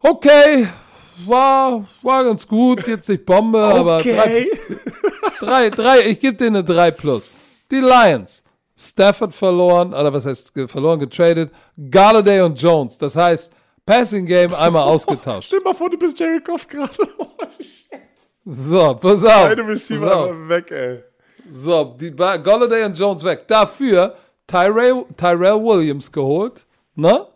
okay, 0.00 0.68
war, 1.26 1.84
war 2.02 2.24
ganz 2.24 2.46
gut, 2.46 2.86
jetzt 2.86 3.08
nicht 3.08 3.24
Bombe, 3.26 3.62
aber 3.62 3.98
drei, 3.98 4.46
drei, 5.38 5.70
drei, 5.70 6.00
ich 6.06 6.20
gebe 6.20 6.36
denen 6.36 6.56
eine 6.56 6.64
3 6.64 6.90
plus. 6.92 7.32
Die 7.70 7.80
Lions, 7.80 8.42
Stafford 8.76 9.32
verloren, 9.34 9.92
oder 9.94 10.12
was 10.12 10.26
heißt 10.26 10.52
verloren, 10.66 10.98
getradet, 11.00 11.52
Galladay 11.90 12.40
und 12.42 12.60
Jones, 12.60 12.98
das 12.98 13.16
heißt, 13.16 13.52
Passing 13.86 14.26
Game 14.26 14.54
einmal 14.54 14.82
ausgetauscht. 14.84 15.46
Stell 15.48 15.60
mal 15.60 15.74
vor, 15.74 15.90
du 15.90 15.98
bist 15.98 16.18
Jerry 16.18 16.40
Goff 16.40 16.66
gerade. 16.68 16.92
So, 18.44 18.94
pass 18.94 19.22
auf. 19.24 19.48
Beide 19.48 19.62
pass 19.62 19.70
Receiver 19.72 20.16
auf. 20.16 20.30
einfach 20.30 20.48
weg, 20.48 20.70
ey. 20.70 21.02
So, 21.50 21.94
die 22.00 22.10
Ba- 22.10 22.38
Golladay 22.38 22.84
und 22.84 22.98
Jones 22.98 23.22
weg. 23.22 23.46
Dafür 23.46 24.16
Tyrell, 24.46 25.04
Tyrell 25.16 25.62
Williams 25.62 26.10
geholt, 26.10 26.64
ne? 26.94 27.26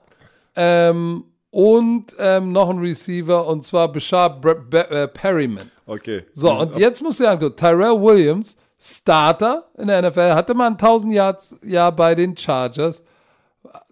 Ähm, 0.56 1.24
und 1.55 2.16
ähm, 2.18 2.51
noch 2.51 2.68
ein 2.68 2.78
Receiver, 2.81 3.47
und 3.47 3.62
zwar 3.62 3.86
Bashar 3.93 4.40
Bre- 4.40 4.55
Be 4.68 4.90
äh, 4.90 5.06
Perryman. 5.06 5.70
Okay. 5.86 6.24
So, 6.32 6.52
und 6.52 6.74
jetzt 6.76 7.01
musst 7.01 7.20
du 7.20 7.24
dir 7.24 7.31
angucken, 7.31 7.55
Tyrell 7.56 8.01
Williams, 8.02 8.56
Starter 8.76 9.68
in 9.78 9.86
der 9.86 10.02
NFL, 10.02 10.35
hatte 10.35 10.52
mal 10.52 10.66
ein 10.66 10.72
1000 10.72 11.12
Yards 11.12 11.56
Jahr 11.62 11.93
bei 11.93 12.16
den 12.16 12.36
Chargers, 12.36 13.05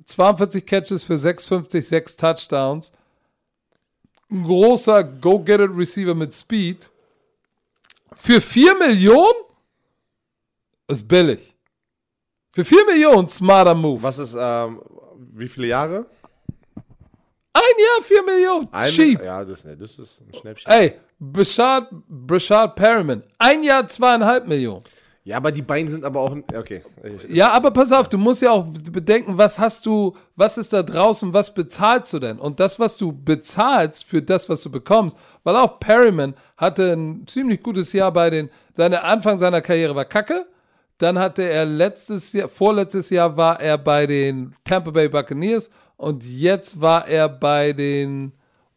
42 0.07 0.67
Catches 0.67 1.05
für 1.05 1.17
650, 1.17 1.87
6 1.87 2.17
Touchdowns, 2.17 2.91
ein 4.29 4.43
großer 4.43 5.05
Go-Get-It-Receiver 5.05 6.17
mit 6.17 6.35
Speed, 6.35 6.91
für 8.15 8.41
4 8.41 8.75
Millionen? 8.77 9.39
Ist 10.89 11.07
billig. 11.07 11.55
Für 12.51 12.65
4 12.65 12.87
Millionen, 12.87 13.29
smarter 13.29 13.75
Move. 13.77 14.03
Was 14.03 14.19
ist, 14.19 14.35
ähm, 14.37 14.83
wie 15.33 15.49
viele 15.49 15.69
Jahre? 15.69 16.07
Ein 17.73 17.85
Jahr 17.85 18.03
4 18.03 18.23
Millionen, 18.23 18.69
Ein- 18.73 18.91
cheap. 18.91 19.23
Ja, 19.23 19.45
das, 19.45 19.63
das 19.63 19.99
ist 19.99 20.21
ein 20.21 20.35
Schnäppchen. 20.39 20.71
Ey, 20.73 20.95
Brashard, 21.19 21.89
Brashard 22.09 22.75
Perryman, 22.77 23.23
ein 23.39 23.63
Jahr 23.63 23.87
zweieinhalb 23.87 24.47
Millionen. 24.47 24.85
Ja, 25.25 25.37
aber 25.37 25.53
die 25.53 25.63
beiden 25.63 25.89
sind 25.89 26.05
aber 26.05 26.21
auch. 26.21 26.37
Okay. 26.53 26.83
Ja, 27.29 27.53
aber 27.53 27.71
pass 27.71 27.93
auf, 27.93 28.09
du 28.09 28.19
musst 28.19 28.43
ja 28.43 28.51
auch 28.51 28.67
bedenken, 28.67 29.39
was 29.39 29.57
hast 29.57 29.87
du, 29.87 30.17
was 30.35 30.59
ist 30.59 30.73
da 30.73 30.83
draußen, 30.83 31.33
was 31.33 31.55
bezahlst 31.55 32.13
du 32.13 32.19
denn? 32.19 32.41
Und 32.41 32.59
das, 32.59 32.81
was 32.81 32.97
du 32.97 33.13
bezahlst 33.13 34.05
für 34.05 34.21
das, 34.21 34.49
was 34.49 34.63
du 34.63 34.71
bekommst, 34.71 35.17
weil 35.45 35.55
auch 35.55 35.79
Perryman 35.79 36.35
hatte 36.57 36.93
ein 36.93 37.25
ziemlich 37.29 37.63
gutes 37.63 37.93
Jahr 37.93 38.13
bei 38.13 38.31
den, 38.31 38.51
seine 38.77 39.05
Anfang 39.05 39.39
seiner 39.39 39.61
Karriere 39.61 39.95
war 39.95 40.07
kacke. 40.07 40.47
Dann 40.99 41.19
hatte 41.19 41.43
er 41.43 41.65
letztes 41.65 42.33
Jahr, 42.33 42.49
vorletztes 42.49 43.11
Jahr 43.11 43.37
war 43.37 43.61
er 43.61 43.79
bei 43.79 44.07
den 44.07 44.55
Tampa 44.65 44.91
Bay 44.91 45.09
Buccaneers 45.09 45.71
und 45.97 46.25
jetzt 46.25 46.81
war 46.81 47.07
er 47.07 47.29
bei 47.29 47.73
den, 47.73 48.33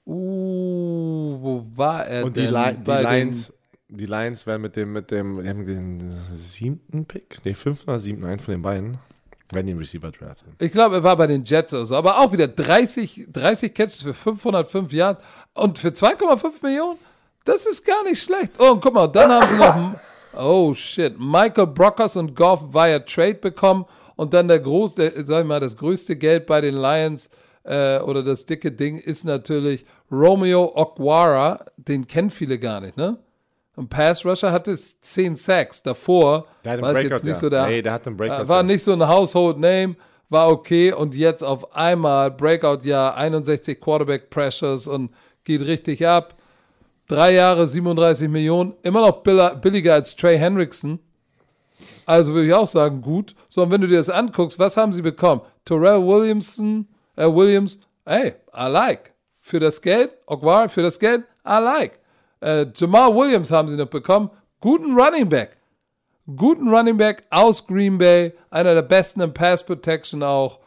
uh, 0.05 1.37
wo 1.39 1.65
war 1.75 2.05
er 2.07 2.25
und 2.25 2.35
denn? 2.37 2.47
die, 2.47 2.53
Li 2.53 2.75
die 2.83 2.91
Lions. 2.91 3.53
Die 3.87 4.05
Lions 4.07 4.47
werden 4.47 4.63
mit 4.63 4.75
dem, 4.75 4.93
mit 4.93 5.11
dem, 5.11 5.43
den 5.65 6.09
siebten 6.09 7.05
Pick, 7.05 7.41
den 7.43 7.55
fünften 7.55 7.89
oder 7.89 7.99
siebten, 7.99 8.25
einen 8.25 8.39
von 8.39 8.53
den 8.53 8.61
beiden, 8.63 8.97
werden 9.51 9.67
den 9.67 9.77
Receiver 9.77 10.11
draften. 10.11 10.53
Ich 10.59 10.71
glaube, 10.71 10.95
er 10.95 11.03
war 11.03 11.15
bei 11.15 11.27
den 11.27 11.43
Jets 11.43 11.73
oder 11.73 11.85
so. 11.85 11.95
Aber 11.95 12.19
auch 12.19 12.31
wieder 12.31 12.47
30, 12.47 13.27
30 13.31 13.73
Catches 13.73 14.01
für 14.01 14.13
505 14.13 14.91
Yards 14.91 15.23
und 15.53 15.77
für 15.77 15.89
2,5 15.89 16.53
Millionen. 16.63 16.97
Das 17.45 17.65
ist 17.67 17.85
gar 17.85 18.03
nicht 18.03 18.21
schlecht. 18.21 18.53
Oh, 18.59 18.71
und 18.71 18.81
guck 18.81 18.93
mal, 18.93 19.07
dann 19.07 19.31
haben 19.31 19.49
sie 19.49 19.55
noch. 19.55 19.99
Oh 20.37 20.73
shit. 20.73 21.17
Michael 21.19 21.67
Brockers 21.67 22.17
und 22.17 22.35
Goff 22.35 22.73
via 22.73 22.99
Trade 22.99 23.35
bekommen. 23.35 23.85
Und 24.15 24.33
dann 24.33 24.47
der 24.47 24.59
große, 24.59 24.95
der, 25.11 25.25
sag 25.25 25.41
ich 25.41 25.47
mal, 25.47 25.59
das 25.59 25.75
größte 25.75 26.15
Geld 26.15 26.45
bei 26.45 26.61
den 26.61 26.75
Lions 26.75 27.29
äh, 27.63 27.99
oder 27.99 28.23
das 28.23 28.45
dicke 28.45 28.71
Ding 28.71 28.97
ist 28.97 29.25
natürlich 29.25 29.85
Romeo 30.11 30.71
Okwara. 30.75 31.65
Den 31.77 32.07
kennen 32.07 32.29
viele 32.29 32.57
gar 32.59 32.79
nicht, 32.79 32.95
ne? 32.97 33.17
Ein 33.77 33.89
Pass 33.89 34.25
Rusher 34.25 34.51
hatte 34.51 34.77
10 34.77 35.35
Sacks. 35.35 35.83
Davor 35.83 36.45
Der 36.63 36.81
war 36.81 36.97
jetzt 37.01 37.25
nicht 37.25 37.33
ja. 37.33 37.39
so 37.39 37.49
der. 37.49 37.67
Nee, 37.67 37.81
der 37.81 37.93
hat 37.93 38.07
einen 38.07 38.15
Breakout, 38.15 38.43
Äh, 38.43 38.47
war 38.47 38.57
ja. 38.57 38.63
nicht 38.63 38.83
so 38.83 38.93
ein 38.93 39.05
Household 39.05 39.57
Name, 39.59 39.95
war 40.29 40.49
okay 40.49 40.93
und 40.93 41.13
jetzt 41.13 41.43
auf 41.43 41.75
einmal 41.75 42.31
Breakout 42.31 42.87
Jahr 42.87 43.17
61 43.17 43.81
Quarterback 43.81 44.29
Pressures 44.29 44.87
und 44.87 45.11
geht 45.43 45.61
richtig 45.61 46.07
ab. 46.07 46.35
Drei 47.07 47.33
Jahre 47.33 47.67
37 47.67 48.27
Millionen, 48.29 48.73
immer 48.81 49.01
noch 49.01 49.21
bill- 49.23 49.55
billiger 49.61 49.93
als 49.93 50.15
Trey 50.15 50.37
Hendrickson. 50.37 50.99
Also 52.05 52.33
würde 52.33 52.47
ich 52.47 52.53
auch 52.53 52.67
sagen, 52.67 53.01
gut. 53.01 53.35
So, 53.49 53.63
und 53.63 53.71
wenn 53.71 53.81
du 53.81 53.87
dir 53.87 53.97
das 53.97 54.09
anguckst, 54.09 54.57
was 54.59 54.77
haben 54.77 54.93
sie 54.93 55.01
bekommen? 55.01 55.41
Terrell 55.65 56.01
Williamson, 56.05 56.87
äh, 57.15 57.27
Williams, 57.27 57.79
hey, 58.05 58.33
I 58.55 58.67
like. 58.69 59.13
Für 59.41 59.59
das 59.59 59.81
Geld, 59.81 60.11
Okwara, 60.25 60.67
für 60.67 60.81
das 60.81 60.97
Geld, 60.99 61.23
I 61.47 61.59
like. 61.61 61.99
Äh, 62.41 62.65
Jamal 62.75 63.13
Williams 63.15 63.51
haben 63.51 63.67
sie 63.67 63.75
noch 63.75 63.87
bekommen. 63.89 64.31
Guten 64.59 64.97
Running 64.99 65.29
Back. 65.29 65.57
Guten 66.35 66.69
Running 66.69 66.97
Back 66.97 67.23
aus 67.29 67.65
Green 67.67 67.99
Bay. 67.99 68.33
Einer 68.49 68.73
der 68.73 68.81
besten 68.81 69.21
im 69.21 69.33
Pass 69.33 69.63
Protection 69.63 70.23
auch. 70.23 70.59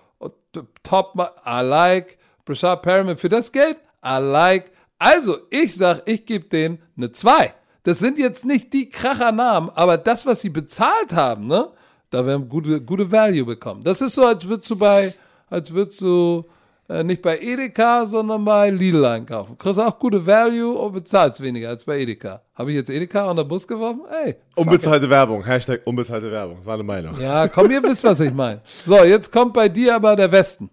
Top, 0.83 1.15
I 1.45 1.63
like. 1.63 2.19
Brashad 2.45 2.83
Perriman 2.83 3.17
für 3.17 3.29
das 3.29 3.51
Geld, 3.53 3.77
I 4.05 4.19
like. 4.21 4.71
Also, 4.99 5.39
ich 5.51 5.77
sag, 5.77 6.03
ich 6.07 6.27
gebe 6.27 6.49
denen 6.49 6.79
eine 6.97 7.13
2. 7.13 7.55
Das 7.85 8.01
sind 8.01 8.19
jetzt 8.19 8.45
nicht 8.45 8.73
die 8.73 8.89
Krachernamen, 8.89 9.71
aber 9.71 9.97
das, 9.97 10.27
was 10.27 10.41
sie 10.41 10.51
bezahlt 10.51 11.13
haben, 11.13 11.47
ne, 11.47 11.69
da 12.11 12.27
werden 12.27 12.49
gute, 12.49 12.81
gute 12.81 13.11
Value 13.11 13.45
bekommen. 13.45 13.85
Das 13.85 14.01
ist 14.01 14.15
so, 14.15 14.27
als 14.27 14.47
würdest 14.49 14.71
du 14.71 14.77
bei, 14.77 15.15
als 15.49 15.73
würdest 15.73 16.01
du 16.01 16.45
äh, 16.89 17.05
nicht 17.05 17.23
bei 17.23 17.39
Edeka, 17.39 18.07
sondern 18.07 18.45
bei 18.45 18.71
Lidl 18.71 19.05
einkaufen. 19.05 19.59
Kriegst 19.59 19.79
auch 19.79 19.99
gute 19.99 20.27
Value 20.27 20.77
und 20.77 20.93
bezahlst 20.93 21.41
weniger 21.41 21.69
als 21.69 21.85
bei 21.85 22.01
Edeka. 22.01 22.43
Habe 22.55 22.71
ich 22.71 22.77
jetzt 22.77 22.91
Edeka 22.91 23.31
unter 23.31 23.45
den 23.45 23.49
Bus 23.49 23.69
geworfen? 23.69 24.03
Ey. 24.25 24.37
Unbezahlte 24.57 25.09
Werbung. 25.09 25.45
Hashtag 25.45 25.83
unbezahlte 25.85 26.31
Werbung. 26.31 26.57
Das 26.57 26.67
war 26.67 26.75
eine 26.75 26.83
Meinung. 26.83 27.21
Ja, 27.21 27.47
komm, 27.47 27.71
ihr 27.71 27.83
wisst, 27.83 28.05
was 28.05 28.21
ich 28.21 28.33
meine. 28.33 28.63
So, 28.85 29.05
jetzt 29.05 29.31
kommt 29.31 29.53
bei 29.53 29.69
dir 29.69 29.95
aber 29.95 30.17
der 30.17 30.33
Westen. 30.33 30.71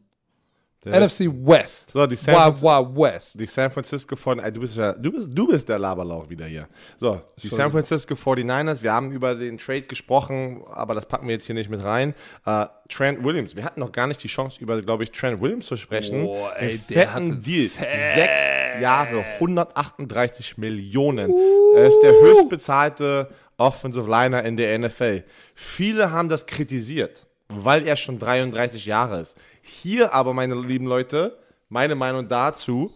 Der 0.86 1.02
NFC 1.02 1.22
West. 1.22 1.90
So, 1.92 2.06
die 2.06 2.16
San 2.16 2.36
Wild, 2.36 2.62
Wild 2.62 2.96
West. 2.96 3.40
Die 3.40 3.46
San 3.46 3.72
Francisco 3.72 4.16
von, 4.16 4.38
du 4.38 4.60
bist, 4.60 4.76
ja, 4.76 4.94
du, 4.94 5.12
bist, 5.12 5.28
du 5.32 5.48
bist 5.48 5.68
der 5.68 5.80
Laberlauch 5.80 6.30
wieder 6.30 6.46
hier. 6.46 6.68
So, 7.00 7.22
die 7.42 7.48
San 7.48 7.72
Francisco 7.72 8.14
49ers, 8.14 8.84
wir 8.84 8.94
haben 8.94 9.12
über 9.12 9.34
den 9.36 9.58
Trade 9.58 9.82
gesprochen, 9.84 10.64
aber 10.70 10.94
das 10.94 11.06
packen 11.08 11.28
wir 11.28 11.34
jetzt 11.34 11.46
hier 11.46 11.56
nicht 11.56 11.70
mit 11.70 11.84
rein. 11.84 12.14
Äh, 12.46 12.68
Trent 12.88 13.24
Williams, 13.24 13.56
wir 13.56 13.64
hatten 13.64 13.80
noch 13.80 13.92
gar 13.92 14.06
nicht 14.06 14.24
die 14.24 14.28
Chance, 14.28 14.62
über, 14.62 14.80
glaube 14.82 15.04
ich, 15.04 15.12
Trent 15.12 15.42
Williams 15.42 15.66
zu 15.66 15.76
sprechen. 15.76 16.24
Boah, 16.24 16.54
ey, 16.58 16.72
Einen 16.72 16.84
der 16.90 17.08
fetten 17.10 17.42
Deal. 17.42 17.70
fett. 17.70 17.98
Sechs 18.14 18.42
Jahre, 18.82 19.24
138 19.40 20.58
Millionen. 20.58 21.34
Er 21.76 21.88
ist 21.88 22.00
der 22.02 22.12
höchstbezahlte 22.12 23.30
Offensive 23.58 24.10
Liner 24.10 24.44
in 24.44 24.58
der 24.58 24.78
NFL. 24.78 25.24
Viele 25.54 26.12
haben 26.12 26.30
das 26.30 26.46
kritisiert, 26.46 27.26
weil 27.48 27.88
er 27.88 27.96
schon 27.96 28.20
33 28.20 28.86
Jahre 28.86 29.22
ist. 29.22 29.38
Hier 29.68 30.14
aber, 30.14 30.34
meine 30.34 30.54
lieben 30.54 30.86
Leute, 30.86 31.40
meine 31.70 31.96
Meinung 31.96 32.28
dazu, 32.28 32.94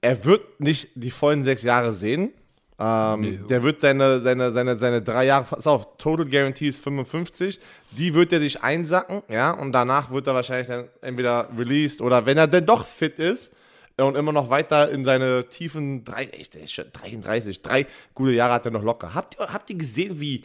er 0.00 0.24
wird 0.24 0.58
nicht 0.58 0.88
die 0.94 1.10
vollen 1.10 1.44
sechs 1.44 1.62
Jahre 1.62 1.92
sehen. 1.92 2.32
Ähm, 2.78 3.46
der 3.46 3.62
wird 3.62 3.82
seine, 3.82 4.22
seine, 4.22 4.52
seine, 4.52 4.78
seine 4.78 5.02
drei 5.02 5.26
Jahre, 5.26 5.44
pass 5.44 5.66
auf, 5.66 5.98
Total 5.98 6.26
Guarantee 6.26 6.68
ist 6.68 6.82
55, 6.82 7.60
die 7.90 8.14
wird 8.14 8.32
er 8.32 8.40
sich 8.40 8.62
einsacken, 8.62 9.22
ja, 9.28 9.50
und 9.50 9.72
danach 9.72 10.10
wird 10.10 10.26
er 10.26 10.34
wahrscheinlich 10.34 10.68
dann 10.68 10.88
entweder 11.00 11.48
released 11.56 12.00
oder 12.02 12.26
wenn 12.26 12.36
er 12.36 12.46
denn 12.46 12.66
doch 12.66 12.84
fit 12.84 13.18
ist 13.18 13.52
und 13.96 14.14
immer 14.14 14.32
noch 14.32 14.50
weiter 14.50 14.90
in 14.90 15.04
seine 15.04 15.46
tiefen, 15.48 16.04
drei, 16.04 16.24
echt, 16.24 16.54
der 16.54 16.62
ist 16.62 16.72
schon 16.72 16.86
33, 16.92 17.62
drei 17.62 17.86
gute 18.14 18.32
Jahre 18.32 18.54
hat 18.54 18.66
er 18.66 18.72
noch 18.72 18.82
locker. 18.82 19.14
Habt 19.14 19.38
ihr, 19.38 19.52
habt 19.52 19.70
ihr 19.70 19.76
gesehen, 19.76 20.20
wie, 20.20 20.44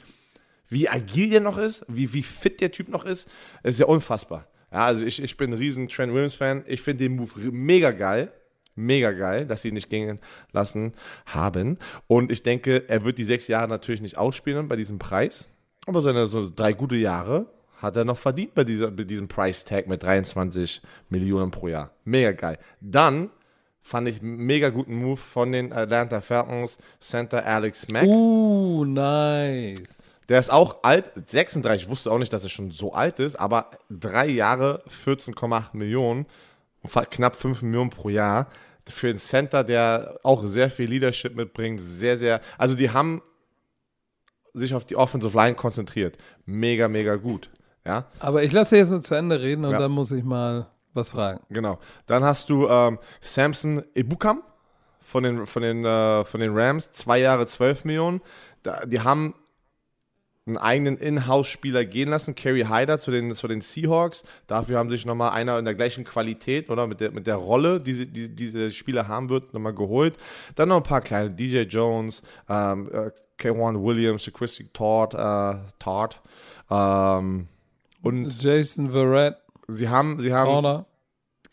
wie 0.69 0.87
agil 0.87 1.29
der 1.31 1.41
noch 1.41 1.57
ist, 1.57 1.85
wie, 1.89 2.13
wie 2.13 2.23
fit 2.23 2.61
der 2.61 2.71
Typ 2.71 2.87
noch 2.87 3.03
ist? 3.03 3.27
Das 3.63 3.73
ist 3.73 3.79
ja 3.79 3.87
unfassbar. 3.87 4.47
Ja, 4.71 4.85
also 4.85 5.05
ich, 5.05 5.21
ich 5.21 5.37
bin 5.37 5.51
ein 5.51 5.57
riesen 5.57 5.87
Trent 5.87 6.13
Williams-Fan. 6.13 6.63
Ich 6.67 6.81
finde 6.81 7.03
den 7.03 7.15
Move 7.15 7.51
mega 7.51 7.91
geil. 7.91 8.31
Mega 8.75 9.11
geil, 9.11 9.45
dass 9.45 9.61
sie 9.61 9.67
ihn 9.67 9.73
nicht 9.73 9.89
gehen 9.89 10.19
lassen 10.53 10.93
haben. 11.25 11.77
Und 12.07 12.31
ich 12.31 12.41
denke, 12.41 12.87
er 12.87 13.03
wird 13.03 13.17
die 13.17 13.25
sechs 13.25 13.49
Jahre 13.49 13.67
natürlich 13.67 14.01
nicht 14.01 14.17
ausspielen 14.17 14.69
bei 14.69 14.77
diesem 14.77 14.97
Preis. 14.97 15.49
Aber 15.85 16.01
seine 16.01 16.25
so 16.27 16.49
drei 16.49 16.71
gute 16.71 16.95
Jahre 16.95 17.47
hat 17.81 17.97
er 17.97 18.05
noch 18.05 18.17
verdient 18.17 18.53
bei, 18.53 18.63
dieser, 18.63 18.91
bei 18.91 19.03
diesem 19.03 19.27
Price-Tag 19.27 19.87
mit 19.87 20.03
23 20.03 20.81
Millionen 21.09 21.51
pro 21.51 21.67
Jahr. 21.67 21.91
Mega 22.05 22.31
geil. 22.31 22.59
Dann 22.79 23.29
fand 23.81 24.07
ich 24.07 24.21
mega 24.21 24.69
guten 24.69 24.95
Move 24.95 25.17
von 25.17 25.51
den 25.51 25.73
Atlanta 25.73 26.21
Falcons, 26.21 26.77
Center 26.99 27.45
Alex 27.45 27.87
Mack. 27.89 28.05
Uh, 28.05 28.85
nice. 28.85 30.10
Der 30.29 30.39
ist 30.39 30.51
auch 30.51 30.83
alt, 30.83 31.11
36, 31.29 31.83
ich 31.85 31.89
wusste 31.89 32.11
auch 32.11 32.17
nicht, 32.19 32.31
dass 32.31 32.43
er 32.43 32.49
schon 32.49 32.71
so 32.71 32.93
alt 32.93 33.19
ist, 33.19 33.35
aber 33.35 33.69
drei 33.89 34.27
Jahre, 34.27 34.83
14,8 35.05 35.75
Millionen, 35.75 36.25
knapp 37.09 37.35
5 37.35 37.61
Millionen 37.63 37.89
pro 37.89 38.09
Jahr. 38.09 38.47
Für 38.87 39.09
einen 39.09 39.17
Center, 39.19 39.63
der 39.63 40.19
auch 40.23 40.45
sehr 40.45 40.69
viel 40.69 40.89
Leadership 40.89 41.35
mitbringt, 41.35 41.79
sehr, 41.81 42.17
sehr, 42.17 42.41
also 42.57 42.75
die 42.75 42.89
haben 42.89 43.21
sich 44.53 44.73
auf 44.73 44.85
die 44.85 44.95
Offensive 44.95 45.35
Line 45.37 45.55
konzentriert. 45.55 46.17
Mega, 46.45 46.87
mega 46.87 47.15
gut. 47.15 47.49
Ja, 47.85 48.05
Aber 48.19 48.43
ich 48.43 48.51
lasse 48.51 48.77
jetzt 48.77 48.89
nur 48.91 49.01
zu 49.01 49.15
Ende 49.15 49.41
reden 49.41 49.65
und 49.65 49.71
Ja. 49.71 49.79
dann 49.79 49.91
muss 49.91 50.11
ich 50.11 50.23
mal 50.23 50.67
was 50.93 51.09
fragen. 51.09 51.39
genau. 51.49 51.79
Dann 52.05 52.23
hast 52.23 52.49
du 52.49 52.67
ähm, 52.67 52.99
Samson 53.21 53.83
Ebukam 53.95 54.43
von 55.01 55.23
den, 55.23 55.45
von, 55.45 55.61
den, 55.61 55.85
äh, 55.85 56.25
von 56.25 56.41
den 56.41 56.51
Rams, 56.57 56.91
zwei 56.91 57.19
Jahre 57.19 57.47
12 57.47 57.85
Millionen. 57.85 58.21
Da, 58.63 58.85
die 58.85 58.99
haben 58.99 59.33
einen 60.47 60.57
eigenen 60.57 60.97
In-House-Spieler 60.97 61.85
gehen 61.85 62.09
lassen, 62.09 62.33
Kerry 62.33 62.61
Hyder 62.67 62.97
zu 62.97 63.11
den, 63.11 63.35
zu 63.35 63.47
den 63.47 63.61
Seahawks. 63.61 64.23
Dafür 64.47 64.79
haben 64.79 64.89
sich 64.89 65.05
nochmal 65.05 65.31
einer 65.31 65.59
in 65.59 65.65
der 65.65 65.75
gleichen 65.75 66.03
Qualität 66.03 66.69
oder 66.71 66.87
mit 66.87 66.99
der, 66.99 67.11
mit 67.11 67.27
der 67.27 67.35
Rolle, 67.35 67.79
die, 67.79 67.93
sie- 67.93 68.07
die 68.07 68.33
diese 68.33 68.71
Spieler 68.71 69.07
haben 69.07 69.29
wird, 69.29 69.53
nochmal 69.53 69.75
geholt. 69.75 70.17
Dann 70.55 70.69
noch 70.69 70.77
ein 70.77 70.83
paar 70.83 71.01
kleine, 71.01 71.29
DJ 71.29 71.59
Jones, 71.61 72.23
ähm, 72.49 72.89
äh, 72.91 73.11
K1 73.39 73.83
Williams, 73.83 74.29
Christy 74.33 74.67
Todd, 74.73 75.13
äh, 75.13 75.55
Todd. 75.77 76.19
Ähm, 76.71 77.47
und 78.01 78.41
Jason 78.41 78.89
Verrett, 78.91 79.35
sie 79.67 79.89
haben, 79.89 80.19
sie 80.19 80.33
haben 80.33 80.47
Corner. 80.49 80.85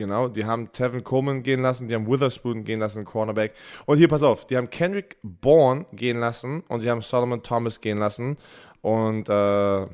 Genau, 0.01 0.29
die 0.29 0.45
haben 0.45 0.71
Tevin 0.71 1.03
Coleman 1.03 1.43
gehen 1.43 1.61
lassen, 1.61 1.89
die 1.89 1.95
haben 1.95 2.07
Witherspoon 2.09 2.63
gehen 2.63 2.79
lassen, 2.79 3.05
Cornerback. 3.05 3.53
Und 3.85 3.99
hier, 3.99 4.07
pass 4.07 4.23
auf, 4.23 4.47
die 4.47 4.57
haben 4.57 4.71
Kendrick 4.71 5.17
Bourne 5.25 5.87
gehen 5.93 6.21
lassen 6.21 6.63
und 6.69 6.81
sie 6.83 6.89
haben 6.91 7.03
Solomon 7.03 7.43
Thomas 7.43 7.81
gehen 7.81 7.99
lassen. 7.99 8.37
Und 8.81 9.29
äh, 9.29 9.87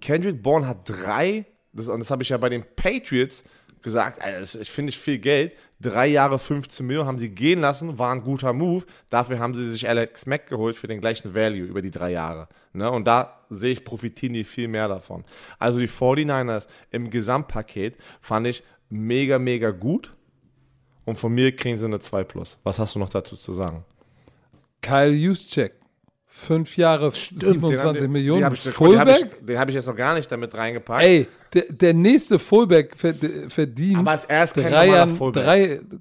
Kendrick 0.00 0.42
Bourne 0.42 0.66
hat 0.66 0.88
drei, 0.88 1.46
das, 1.72 1.88
und 1.88 2.00
das 2.00 2.10
habe 2.10 2.22
ich 2.22 2.28
ja 2.28 2.36
bei 2.36 2.48
den 2.48 2.64
Patriots 2.76 3.44
gesagt, 3.82 4.22
Alter, 4.22 4.40
das 4.40 4.54
ist- 4.54 4.70
finde 4.70 4.90
ich 4.90 4.98
viel 4.98 5.18
Geld. 5.18 5.52
Drei 5.80 6.06
Jahre 6.06 6.38
15 6.38 6.86
Millionen 6.86 7.06
haben 7.08 7.18
sie 7.18 7.28
gehen 7.30 7.60
lassen, 7.60 7.98
war 7.98 8.12
ein 8.12 8.22
guter 8.22 8.52
Move. 8.54 8.84
Dafür 9.10 9.38
haben 9.38 9.54
sie 9.54 9.70
sich 9.70 9.86
Alex 9.86 10.24
Mack 10.24 10.46
geholt 10.46 10.76
für 10.76 10.86
den 10.86 11.00
gleichen 11.00 11.34
Value 11.34 11.64
über 11.66 11.82
die 11.82 11.90
drei 11.90 12.12
Jahre. 12.12 12.48
Ne? 12.72 12.90
Und 12.90 13.04
da 13.06 13.40
sehe 13.50 13.72
ich, 13.72 13.84
profitieren 13.84 14.32
die 14.32 14.44
viel 14.44 14.68
mehr 14.68 14.88
davon. 14.88 15.24
Also 15.58 15.78
die 15.78 15.88
49ers 15.88 16.66
im 16.90 17.10
Gesamtpaket 17.10 17.98
fand 18.22 18.46
ich 18.46 18.64
mega, 18.88 19.38
mega 19.38 19.70
gut. 19.70 20.12
Und 21.04 21.18
von 21.18 21.34
mir 21.34 21.54
kriegen 21.54 21.76
sie 21.76 21.84
eine 21.84 22.00
2 22.00 22.24
Plus. 22.24 22.56
Was 22.62 22.78
hast 22.78 22.94
du 22.94 22.98
noch 22.98 23.10
dazu 23.10 23.36
zu 23.36 23.52
sagen? 23.52 23.84
Kyle 24.80 25.12
Juszczyk 25.12 25.74
Fünf 26.36 26.76
Jahre, 26.76 27.10
Den 27.10 27.38
27 27.38 28.02
haben- 28.02 28.12
Millionen. 28.12 28.40
Den 28.40 28.44
habe 28.46 28.54
ich, 28.56 28.62
den 28.64 28.72
hab 28.72 28.76
Fullback? 28.76 29.16
ich, 29.40 29.46
den 29.46 29.58
hab 29.58 29.68
ich 29.68 29.74
jetzt 29.76 29.86
noch 29.86 29.94
gar 29.94 30.14
nicht 30.14 30.30
damit 30.32 30.52
reingepackt. 30.52 31.06
Ey, 31.06 31.28
der, 31.54 31.64
der 31.70 31.94
nächste 31.94 32.40
Fullback 32.40 32.96
verd- 32.98 33.50
verdient 33.52 33.98
Aber 33.98 34.18
er 34.26 34.42
ist 34.44 34.52
kein 34.54 34.64
drei 34.72 34.86
normaler 34.86 35.02
an- 35.04 35.14
Fullback. 35.14 35.44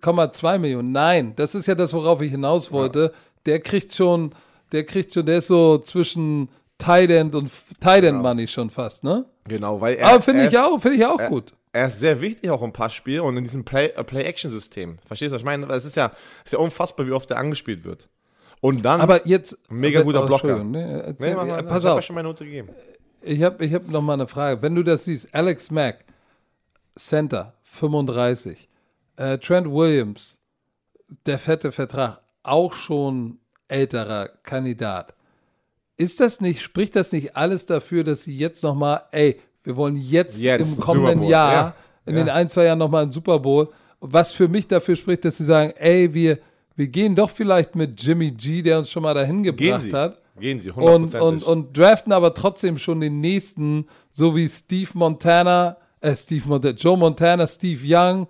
3,2 0.01 0.57
Millionen. 0.57 0.91
Nein, 0.91 1.33
das 1.35 1.53
ist 1.53 1.67
ja 1.67 1.75
das, 1.75 1.93
worauf 1.93 2.19
ich 2.21 2.31
hinaus 2.31 2.71
wollte. 2.71 3.13
Der 3.45 3.59
kriegt 3.59 3.93
schon, 3.93 4.31
der 4.71 4.83
kriegt 4.85 5.13
schon, 5.13 5.23
der 5.27 5.37
ist 5.37 5.47
so 5.47 5.77
zwischen 5.77 6.49
Tight 6.79 7.11
End 7.11 7.35
und 7.35 7.51
Tight 7.79 8.03
End 8.03 8.19
Money 8.21 8.47
schon 8.47 8.71
fast, 8.71 9.03
ne? 9.03 9.25
Genau, 9.47 9.79
weil 9.79 9.95
er, 9.97 10.07
Aber 10.07 10.21
finde 10.23 10.41
er 10.41 10.49
ich 10.49 10.57
auch, 10.57 10.81
finde 10.81 10.97
ich 10.97 11.05
auch 11.05 11.23
gut. 11.27 11.53
Er 11.73 11.87
ist 11.87 11.99
sehr 11.99 12.19
wichtig 12.21 12.49
auch 12.49 12.63
im 12.63 12.73
Passspiel 12.73 13.19
und 13.19 13.37
in 13.37 13.43
diesem 13.43 13.63
Play- 13.63 13.91
äh, 13.95 14.03
Play-Action-System. 14.03 14.97
Verstehst 15.05 15.31
du, 15.31 15.35
was 15.35 15.41
ich 15.41 15.45
meine? 15.45 15.67
Es 15.67 15.85
ist 15.85 15.95
ja, 15.95 16.07
es 16.43 16.47
ist 16.47 16.53
ja 16.53 16.59
unfassbar, 16.59 17.05
wie 17.05 17.11
oft 17.11 17.29
er 17.29 17.37
angespielt 17.37 17.83
wird. 17.83 18.07
Und 18.63 18.85
dann. 18.85 19.01
Aber 19.01 19.27
jetzt. 19.27 19.57
Mega 19.69 20.03
guter 20.03 20.23
oh, 20.23 20.27
Blocker. 20.27 20.63
Ne, 20.63 21.03
erzähl, 21.05 21.35
nee, 21.35 21.49
ja, 21.49 21.61
mach, 21.61 21.67
pass 21.67 21.83
ich 21.83 21.89
auf. 21.89 21.97
ja 21.97 22.01
schon 22.01 22.15
meine 22.15 22.29
Note 22.29 22.45
gegeben. 22.45 22.69
Ich 23.21 23.43
habe 23.43 23.65
ich 23.65 23.73
hab 23.73 23.89
noch 23.89 24.01
mal 24.01 24.13
eine 24.13 24.25
Frage. 24.25 24.61
Wenn 24.61 24.73
du 24.73 24.83
das 24.83 25.03
siehst, 25.03 25.35
Alex 25.35 25.69
Mack, 25.69 26.05
Center, 26.95 27.55
35, 27.63 28.69
äh, 29.17 29.37
Trent 29.37 29.69
Williams, 29.69 30.39
der 31.25 31.39
fette 31.39 31.73
Vertrag, 31.73 32.21
auch 32.41 32.71
schon 32.71 33.39
älterer 33.67 34.29
Kandidat. 34.43 35.13
Ist 35.97 36.21
das 36.21 36.39
nicht, 36.39 36.61
spricht 36.61 36.95
das 36.95 37.11
nicht 37.11 37.35
alles 37.35 37.65
dafür, 37.65 38.05
dass 38.05 38.23
sie 38.23 38.35
jetzt 38.35 38.63
noch 38.63 38.75
mal, 38.75 39.01
ey, 39.11 39.41
wir 39.65 39.75
wollen 39.75 39.97
jetzt, 39.97 40.41
Jetzt, 40.41 40.77
im 40.77 40.79
kommenden 40.79 41.19
Bowl, 41.19 41.29
Jahr, 41.29 41.53
ja, 41.53 41.75
in 42.05 42.15
ja. 42.15 42.23
den 42.23 42.29
ein, 42.29 42.47
zwei 42.47 42.63
Jahren 42.63 42.79
noch 42.79 42.89
mal 42.89 43.03
einen 43.03 43.11
Super 43.11 43.39
Bowl, 43.39 43.67
was 43.99 44.31
für 44.31 44.47
mich 44.47 44.69
dafür 44.69 44.95
spricht, 44.95 45.25
dass 45.25 45.37
sie 45.37 45.45
sagen, 45.45 45.73
ey, 45.75 46.13
wir, 46.13 46.39
wir 46.75 46.87
gehen 46.87 47.15
doch 47.15 47.29
vielleicht 47.29 47.75
mit 47.75 48.01
Jimmy 48.01 48.31
G, 48.31 48.61
der 48.61 48.79
uns 48.79 48.89
schon 48.89 49.03
mal 49.03 49.13
dahin 49.13 49.43
gebracht 49.43 49.93
hat 49.93 50.23
Gehen 50.39 50.59
Sie, 50.59 50.71
und, 50.71 50.77
und, 50.77 50.91
hundertprozentig. 50.91 51.47
und 51.47 51.77
draften 51.77 52.11
aber 52.11 52.33
trotzdem 52.33 52.77
schon 52.77 53.01
den 53.01 53.19
nächsten, 53.19 53.87
so 54.11 54.35
wie 54.35 54.49
Steve 54.49 54.89
Montana, 54.95 55.77
äh, 56.01 56.15
Steve 56.15 56.47
Montana, 56.47 56.73
Joe 56.75 56.97
Montana, 56.97 57.45
Steve 57.45 57.81
Young, 57.85 58.27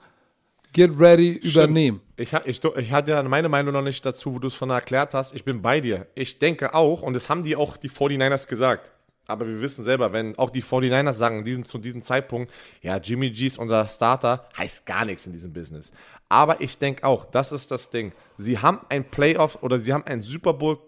get 0.74 0.92
ready, 1.00 1.32
übernehmen. 1.32 2.02
Ich, 2.18 2.34
ich, 2.46 2.62
ich 2.64 2.92
hatte 2.92 3.12
ja 3.12 3.24
meine 3.24 3.48
Meinung 3.48 3.74
noch 3.74 3.82
nicht 3.82 4.06
dazu, 4.06 4.36
wo 4.36 4.40
du 4.40 4.48
es 4.48 4.54
von 4.54 4.70
erklärt 4.70 5.14
hast. 5.14 5.34
Ich 5.34 5.46
bin 5.46 5.62
bei 5.62 5.80
dir. 5.80 6.08
Ich 6.14 6.40
denke 6.40 6.74
auch, 6.74 7.02
und 7.02 7.14
das 7.14 7.30
haben 7.30 7.44
die 7.44 7.56
auch 7.56 7.78
die 7.78 7.90
49ers 7.90 8.48
gesagt. 8.48 8.92
Aber 9.26 9.48
wir 9.48 9.62
wissen 9.62 9.84
selber, 9.84 10.12
wenn 10.12 10.38
auch 10.38 10.50
die 10.50 10.62
49ers 10.62 11.14
sagen 11.14 11.44
diesen, 11.46 11.64
zu 11.64 11.78
diesem 11.78 12.02
Zeitpunkt, 12.02 12.52
ja, 12.82 12.98
Jimmy 12.98 13.32
G 13.32 13.48
ist 13.48 13.58
unser 13.58 13.88
Starter, 13.88 14.48
heißt 14.58 14.86
gar 14.86 15.06
nichts 15.06 15.26
in 15.26 15.32
diesem 15.32 15.54
Business. 15.54 15.92
Aber 16.28 16.60
ich 16.62 16.78
denke 16.78 17.04
auch, 17.06 17.26
das 17.26 17.52
ist 17.52 17.72
das 17.72 17.90
Ding. 17.90 18.12
Sie 18.38 18.60
haben 18.60 18.80
ein 18.90 19.10
Playoff 19.10 19.62
oder 19.62 19.80
sie 19.80 19.94
haben 19.94 20.04
ein 20.06 20.22
Super 20.22 20.54
Bowl 20.54 20.80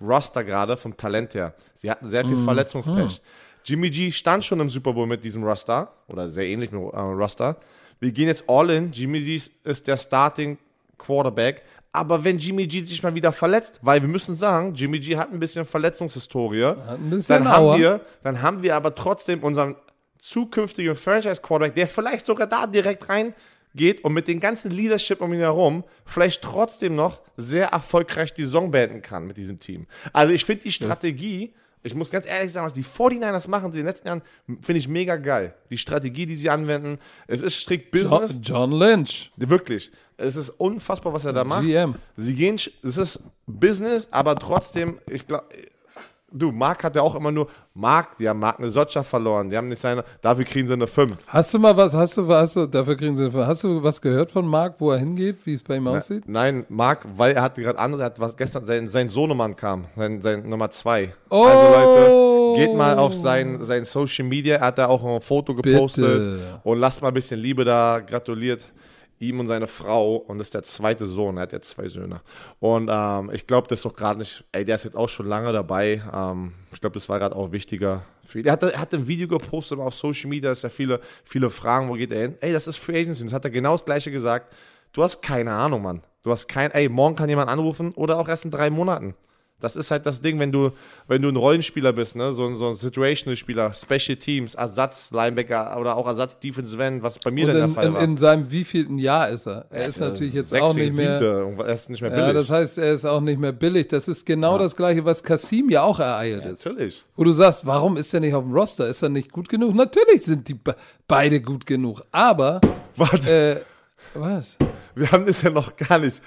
Roster 0.00 0.44
gerade 0.44 0.76
vom 0.76 0.96
Talent 0.96 1.34
her. 1.34 1.54
Sie 1.74 1.90
hatten 1.90 2.08
sehr 2.08 2.24
viel 2.24 2.42
Verletzungspech. 2.44 3.20
Jimmy 3.64 3.90
G 3.90 4.10
stand 4.10 4.44
schon 4.44 4.60
im 4.60 4.68
Super 4.68 4.92
Bowl 4.92 5.06
mit 5.06 5.24
diesem 5.24 5.42
Roster 5.42 5.92
oder 6.08 6.30
sehr 6.30 6.46
ähnlich 6.46 6.70
mit 6.70 6.80
äh, 6.80 6.98
Roster. 6.98 7.56
Wir 7.98 8.12
gehen 8.12 8.28
jetzt 8.28 8.44
all 8.48 8.68
in. 8.70 8.92
Jimmy 8.92 9.20
G 9.20 9.40
ist 9.64 9.86
der 9.86 9.96
Starting 9.96 10.58
Quarterback. 10.98 11.62
Aber 11.92 12.24
wenn 12.24 12.38
Jimmy 12.38 12.66
G 12.66 12.80
sich 12.80 13.02
mal 13.02 13.14
wieder 13.14 13.32
verletzt, 13.32 13.78
weil 13.80 14.02
wir 14.02 14.08
müssen 14.08 14.36
sagen, 14.36 14.74
Jimmy 14.74 14.98
G 14.98 15.16
hat 15.16 15.32
ein 15.32 15.38
bisschen 15.38 15.64
Verletzungshistorie, 15.64 16.64
ein 16.64 17.10
bisschen 17.10 17.44
dann, 17.44 17.48
haben 17.48 17.78
wir, 17.78 18.00
dann 18.24 18.42
haben 18.42 18.62
wir 18.62 18.74
aber 18.74 18.94
trotzdem 18.96 19.44
unseren 19.44 19.76
zukünftigen 20.18 20.96
Franchise-Quarterback, 20.96 21.74
der 21.74 21.86
vielleicht 21.86 22.26
sogar 22.26 22.48
da 22.48 22.66
direkt 22.66 23.08
reingeht 23.08 24.02
und 24.02 24.12
mit 24.12 24.26
den 24.26 24.40
ganzen 24.40 24.70
Leadership 24.70 25.20
um 25.20 25.32
ihn 25.32 25.40
herum 25.40 25.84
vielleicht 26.04 26.42
trotzdem 26.42 26.96
noch 26.96 27.20
sehr 27.36 27.68
erfolgreich 27.68 28.34
die 28.34 28.42
Saison 28.42 28.70
beenden 28.70 29.00
kann 29.00 29.26
mit 29.26 29.36
diesem 29.36 29.60
Team. 29.60 29.86
Also 30.12 30.32
ich 30.32 30.44
finde 30.44 30.62
die 30.62 30.72
Strategie, 30.72 31.54
ich 31.84 31.94
muss 31.94 32.10
ganz 32.10 32.26
ehrlich 32.26 32.50
sagen, 32.50 32.66
was 32.66 32.72
die 32.72 32.82
49ers 32.82 33.48
machen 33.48 33.66
in 33.66 33.72
den 33.72 33.84
letzten 33.84 34.08
Jahren, 34.08 34.22
finde 34.62 34.78
ich 34.78 34.88
mega 34.88 35.16
geil. 35.16 35.54
Die 35.70 35.76
Strategie, 35.76 36.24
die 36.24 36.34
sie 36.34 36.48
anwenden, 36.48 36.98
es 37.26 37.42
ist 37.42 37.56
strikt 37.56 37.90
Business. 37.90 38.40
John 38.42 38.72
Lynch, 38.72 39.30
Wirklich. 39.36 39.92
Es 40.16 40.36
ist 40.36 40.48
unfassbar, 40.48 41.12
was 41.12 41.24
er 41.24 41.32
da 41.32 41.44
macht. 41.44 41.64
GM. 41.64 41.96
Sie 42.16 42.34
gehen, 42.34 42.54
es 42.56 42.96
ist 42.96 43.20
Business, 43.46 44.08
aber 44.10 44.36
trotzdem, 44.36 44.98
ich 45.10 45.26
glaube, 45.26 45.44
du, 46.34 46.52
Marc 46.52 46.84
hat 46.84 46.96
ja 46.96 47.02
auch 47.02 47.14
immer 47.14 47.30
nur, 47.30 47.48
Marc, 47.72 48.18
die 48.18 48.28
haben 48.28 48.40
Marc 48.40 48.58
eine 48.58 48.68
Socha 48.68 49.02
verloren, 49.02 49.48
die 49.48 49.56
haben 49.56 49.68
nicht 49.68 49.80
seine, 49.80 50.04
dafür 50.20 50.44
kriegen 50.44 50.66
sie 50.66 50.74
eine 50.74 50.86
5. 50.86 51.16
Hast 51.28 51.54
du 51.54 51.58
mal 51.58 51.76
was, 51.76 51.94
hast 51.94 52.16
du, 52.16 52.28
hast 52.28 52.56
du, 52.56 52.66
dafür 52.66 52.96
kriegen 52.96 53.16
sie, 53.16 53.32
hast 53.32 53.64
du 53.64 53.82
was 53.82 54.00
gehört 54.00 54.30
von 54.30 54.46
Mark, 54.46 54.74
wo 54.78 54.90
er 54.90 54.98
hingeht, 54.98 55.38
wie 55.44 55.54
es 55.54 55.62
bei 55.62 55.76
ihm 55.76 55.86
aussieht? 55.86 56.24
Nein, 56.26 56.66
Marc, 56.68 57.06
weil 57.16 57.34
er 57.34 57.42
hat 57.42 57.54
gerade 57.54 57.78
andere, 57.78 58.02
er 58.02 58.06
hat 58.06 58.20
was 58.20 58.36
gestern, 58.36 58.66
sein, 58.66 58.88
sein 58.88 59.08
Sohnemann 59.08 59.56
kam, 59.56 59.86
sein, 59.96 60.20
sein 60.20 60.48
Nummer 60.48 60.70
2. 60.70 61.14
Oh. 61.30 61.44
Also 61.44 61.62
Leute, 61.62 62.60
geht 62.66 62.76
mal 62.76 62.98
auf 62.98 63.14
sein, 63.14 63.62
sein 63.62 63.84
Social 63.84 64.26
Media, 64.26 64.56
er 64.56 64.66
hat 64.66 64.78
da 64.78 64.86
auch 64.86 65.04
ein 65.04 65.20
Foto 65.20 65.54
gepostet 65.54 66.04
Bitte. 66.04 66.60
und 66.62 66.78
lasst 66.78 67.00
mal 67.02 67.08
ein 67.08 67.14
bisschen 67.14 67.40
Liebe 67.40 67.64
da, 67.64 68.00
gratuliert 68.00 68.60
ihm 69.18 69.40
und 69.40 69.46
seine 69.46 69.66
Frau 69.66 70.16
und 70.16 70.38
das 70.38 70.48
ist 70.48 70.54
der 70.54 70.62
zweite 70.62 71.06
Sohn, 71.06 71.36
er 71.36 71.42
hat 71.42 71.52
ja 71.52 71.60
zwei 71.60 71.88
Söhne. 71.88 72.20
Und 72.60 72.88
ähm, 72.92 73.30
ich 73.32 73.46
glaube, 73.46 73.68
das 73.68 73.80
ist 73.80 73.84
doch 73.84 73.94
gerade 73.94 74.18
nicht, 74.18 74.44
ey, 74.52 74.64
der 74.64 74.76
ist 74.76 74.84
jetzt 74.84 74.96
auch 74.96 75.08
schon 75.08 75.26
lange 75.26 75.52
dabei. 75.52 76.02
Ähm, 76.12 76.52
ich 76.72 76.80
glaube, 76.80 76.94
das 76.94 77.08
war 77.08 77.18
gerade 77.18 77.36
auch 77.36 77.52
wichtiger 77.52 78.04
für 78.26 78.40
ihn. 78.40 78.46
Er 78.46 78.52
hat, 78.52 78.62
er 78.62 78.80
hat 78.80 78.92
ein 78.94 79.06
Video 79.06 79.28
gepostet 79.28 79.78
auf 79.78 79.94
Social 79.94 80.28
Media, 80.28 80.50
ist 80.50 80.62
ja 80.62 80.68
viele, 80.68 81.00
viele 81.24 81.50
Fragen, 81.50 81.88
wo 81.88 81.94
geht 81.94 82.12
er 82.12 82.22
hin? 82.22 82.34
Ey, 82.40 82.52
das 82.52 82.66
ist 82.66 82.76
Free 82.76 83.00
Agency. 83.00 83.24
Das 83.24 83.32
hat 83.32 83.44
er 83.44 83.50
genau 83.50 83.72
das 83.72 83.84
gleiche 83.84 84.10
gesagt. 84.10 84.52
Du 84.92 85.02
hast 85.02 85.22
keine 85.22 85.52
Ahnung, 85.52 85.82
Mann. 85.82 86.02
Du 86.22 86.30
hast 86.30 86.48
kein, 86.48 86.70
ey, 86.70 86.88
morgen 86.88 87.16
kann 87.16 87.28
jemand 87.28 87.50
anrufen 87.50 87.92
oder 87.92 88.18
auch 88.18 88.28
erst 88.28 88.44
in 88.44 88.50
drei 88.50 88.70
Monaten. 88.70 89.14
Das 89.64 89.76
ist 89.76 89.90
halt 89.90 90.06
das 90.06 90.20
Ding, 90.20 90.38
wenn 90.38 90.52
du, 90.52 90.70
wenn 91.08 91.22
du 91.22 91.28
ein 91.28 91.36
Rollenspieler 91.36 91.92
bist, 91.92 92.14
ne? 92.16 92.32
so, 92.32 92.46
ein- 92.46 92.56
so 92.56 92.68
ein 92.68 92.74
Situational-Spieler, 92.74 93.72
Special 93.74 94.16
Teams, 94.16 94.54
Ersatz-Linebacker 94.54 95.76
oder 95.80 95.96
auch 95.96 96.06
Ersatz-Defensive 96.06 96.82
End, 96.82 97.02
was 97.02 97.18
bei 97.18 97.30
mir 97.30 97.46
Und 97.46 97.48
dann 97.48 97.56
der 97.56 97.64
in, 97.66 97.74
Fall 97.74 97.86
in, 97.86 97.94
war. 97.94 98.02
in 98.02 98.16
seinem 98.16 98.50
wievielten 98.50 98.98
Jahr 98.98 99.28
ist 99.30 99.46
er? 99.46 99.66
Er 99.70 99.86
ist 99.86 99.98
natürlich 100.00 100.34
jetzt 100.34 100.54
auch 100.54 100.74
nicht 100.74 100.94
mehr. 100.94 101.18
Siebte, 101.18 101.54
er 101.66 101.74
ist 101.74 101.90
nicht 101.90 102.00
mehr 102.02 102.10
billig. 102.10 102.26
Ja, 102.26 102.32
das 102.32 102.50
heißt, 102.50 102.78
er 102.78 102.92
ist 102.92 103.04
auch 103.04 103.20
nicht 103.20 103.40
mehr 103.40 103.52
billig. 103.52 103.88
Das 103.88 104.06
ist 104.08 104.24
genau 104.26 104.58
das 104.58 104.76
Gleiche, 104.76 105.04
was 105.04 105.22
Kassim 105.22 105.70
ja 105.70 105.82
auch 105.82 105.98
ereilt 106.00 106.44
ist. 106.44 106.64
Natürlich. 106.64 107.04
Wo 107.16 107.24
du 107.24 107.30
sagst, 107.32 107.66
warum 107.66 107.96
ist 107.96 108.12
er 108.14 108.20
nicht 108.20 108.34
auf 108.34 108.44
dem 108.44 108.52
Roster? 108.52 108.86
Ist 108.88 109.02
er 109.02 109.08
nicht 109.08 109.32
gut 109.32 109.48
genug? 109.48 109.74
Natürlich 109.74 110.22
sind 110.24 110.46
die 110.48 110.54
be 110.54 110.76
beide 111.08 111.40
gut 111.40 111.66
genug. 111.66 112.02
Aber, 112.12 112.60
Warte, 112.96 113.64
äh, 114.14 114.18
was? 114.18 114.56
wir 114.94 115.10
haben 115.10 115.26
das 115.26 115.42
ja 115.42 115.50
noch 115.50 115.74
gar 115.76 115.98
nicht. 115.98 116.20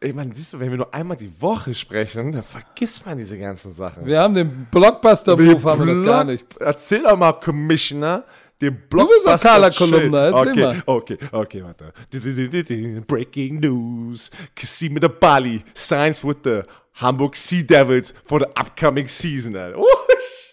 Ich 0.00 0.14
meine, 0.14 0.32
siehst 0.32 0.52
du, 0.52 0.60
wenn 0.60 0.70
wir 0.70 0.76
nur 0.76 0.94
einmal 0.94 1.16
die 1.16 1.32
Woche 1.40 1.74
sprechen, 1.74 2.30
dann 2.30 2.44
vergisst 2.44 3.04
man 3.04 3.18
diese 3.18 3.36
ganzen 3.36 3.72
Sachen. 3.72 4.06
Wir 4.06 4.20
haben 4.20 4.34
den 4.34 4.68
Blockbuster-Move, 4.70 5.62
haben 5.64 5.86
wir 5.86 5.94
noch 5.94 6.06
gar 6.06 6.24
nicht. 6.24 6.46
Erzähl 6.60 7.02
doch 7.02 7.16
mal, 7.16 7.32
Commissioner, 7.32 8.24
den 8.60 8.74
bist 8.74 8.90
Blockbuster. 8.90 9.32
doch 9.36 9.42
Carla 9.42 9.70
Kolumna, 9.70 10.26
erzähl 10.26 10.50
okay, 10.50 10.62
mal. 10.62 10.82
Okay, 10.86 11.18
okay, 11.32 11.64
warte. 11.64 13.02
Breaking 13.06 13.58
News. 13.58 14.30
Kassim 14.54 14.98
the 15.00 15.08
Bali 15.08 15.64
signs 15.74 16.24
with 16.24 16.36
the 16.44 16.62
Hamburg 16.94 17.34
Sea 17.34 17.64
Devils 17.64 18.14
for 18.24 18.38
the 18.40 18.46
upcoming 18.56 19.08
season. 19.08 19.56
Oh, 19.56 19.86
shit. 20.10 20.47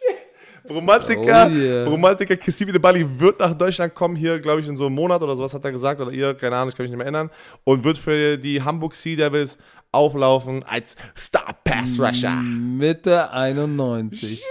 Romantiker, 0.70 1.48
Oh, 1.48 1.56
yeah. 1.56 1.84
Romantiker 1.86 2.36
Kassim 2.38 2.72
the 2.72 2.80
Bali 2.80 3.06
wird 3.20 3.40
nach 3.40 3.54
Deutschland 3.54 3.94
kommen, 3.94 4.16
hier, 4.16 4.40
glaube 4.40 4.62
ich, 4.62 4.68
in 4.68 4.76
so 4.78 4.86
einem 4.88 4.96
Monat 4.96 5.22
oder 5.22 5.36
sowas 5.36 5.54
hat 5.54 5.64
er 5.66 5.72
gesagt, 5.72 6.02
oder 6.02 6.12
ihr, 6.12 6.34
keine 6.34 6.56
Ahnung, 6.56 6.70
ich 6.70 6.76
kann 6.76 6.84
mich 6.84 6.92
nicht 6.92 6.98
mehr 6.98 7.06
erinnern, 7.06 7.30
und 7.64 7.84
wird 7.84 7.98
für 7.98 8.38
die 8.38 8.62
Hamburg 8.62 8.96
Sea 8.96 9.16
Devils 9.16 9.58
auflaufen 9.92 10.64
als 10.68 10.96
Star 11.18 11.56
Pass 11.64 12.00
Rusher. 12.00 12.42
Mitte 12.42 13.32
91. 13.32 14.44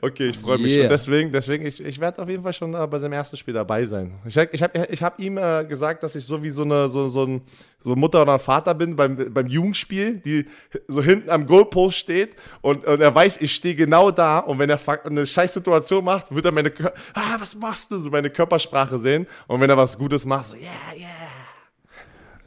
Okay, 0.00 0.28
ich 0.28 0.38
freue 0.38 0.58
mich. 0.58 0.74
Yeah. 0.74 0.88
Deswegen, 0.88 1.32
deswegen 1.32 1.66
ich, 1.66 1.80
ich 1.80 2.00
werde 2.00 2.22
auf 2.22 2.28
jeden 2.28 2.42
Fall 2.42 2.52
schon 2.52 2.74
äh, 2.74 2.86
bei 2.86 2.98
seinem 2.98 3.12
ersten 3.12 3.36
Spiel 3.36 3.54
dabei 3.54 3.84
sein. 3.84 4.14
Ich, 4.24 4.36
ich 4.36 4.62
habe 4.62 4.86
ich 4.90 5.02
hab 5.02 5.20
ihm 5.20 5.38
äh, 5.38 5.64
gesagt, 5.64 6.02
dass 6.02 6.14
ich 6.14 6.24
so 6.24 6.42
wie 6.42 6.50
so 6.50 6.62
eine 6.62 6.88
so, 6.88 7.08
so, 7.08 7.24
ein, 7.24 7.42
so 7.80 7.94
Mutter 7.94 8.22
oder 8.22 8.34
ein 8.34 8.38
Vater 8.38 8.74
bin 8.74 8.96
beim, 8.96 9.32
beim 9.32 9.46
Jugendspiel, 9.46 10.18
die 10.18 10.46
so 10.88 11.02
hinten 11.02 11.30
am 11.30 11.46
Goalpost 11.46 11.96
steht 11.96 12.34
und, 12.62 12.84
und 12.86 13.00
er 13.00 13.14
weiß, 13.14 13.38
ich 13.40 13.54
stehe 13.54 13.74
genau 13.74 14.10
da 14.10 14.38
und 14.38 14.58
wenn 14.58 14.70
er 14.70 14.80
eine 15.04 15.26
scheiß 15.26 15.54
Situation 15.54 16.04
macht, 16.04 16.34
wird 16.34 16.44
er 16.44 16.52
meine 16.52 16.70
Kör 16.70 16.92
ah, 17.14 17.36
was 17.38 17.54
machst 17.54 17.90
du? 17.90 17.98
So 17.98 18.10
meine 18.10 18.30
Körpersprache 18.30 18.98
sehen 18.98 19.26
und 19.46 19.60
wenn 19.60 19.70
er 19.70 19.76
was 19.76 19.96
Gutes 19.98 20.24
macht, 20.24 20.46
so, 20.46 20.56
yeah, 20.56 20.70
yeah. 20.96 21.25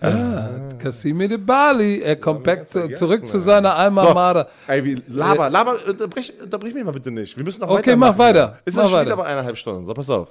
Ja, 0.01 0.49
Cassimi 0.81 1.27
de 1.27 1.37
Bali. 1.37 2.01
Er 2.01 2.15
kommt 2.15 2.43
back 2.43 2.69
zu, 2.69 2.91
zurück 2.93 3.27
zu 3.27 3.39
seiner 3.39 3.75
Alma 3.75 4.07
So, 4.07 4.13
Mater. 4.13 4.49
Ey, 4.67 4.83
wie, 4.85 4.95
laber, 5.07 5.49
laber, 5.49 5.75
unterbrich, 5.87 6.33
unterbrich 6.41 6.73
mich 6.73 6.83
mal 6.83 6.91
bitte 6.91 7.11
nicht. 7.11 7.35
Wir 7.37 7.43
müssen 7.43 7.61
noch 7.61 7.69
Okay, 7.69 7.79
weitermachen. 7.91 8.11
mach 8.11 8.17
weiter. 8.17 8.59
Ist 8.65 8.75
Mach 8.75 8.83
das 8.83 8.89
schon 8.91 8.99
weiter. 8.99 9.05
wieder 9.07 9.17
bei 9.17 9.25
eineinhalb 9.25 9.57
Stunden? 9.57 9.85
So, 9.85 9.93
pass 9.93 10.09
auf. 10.09 10.29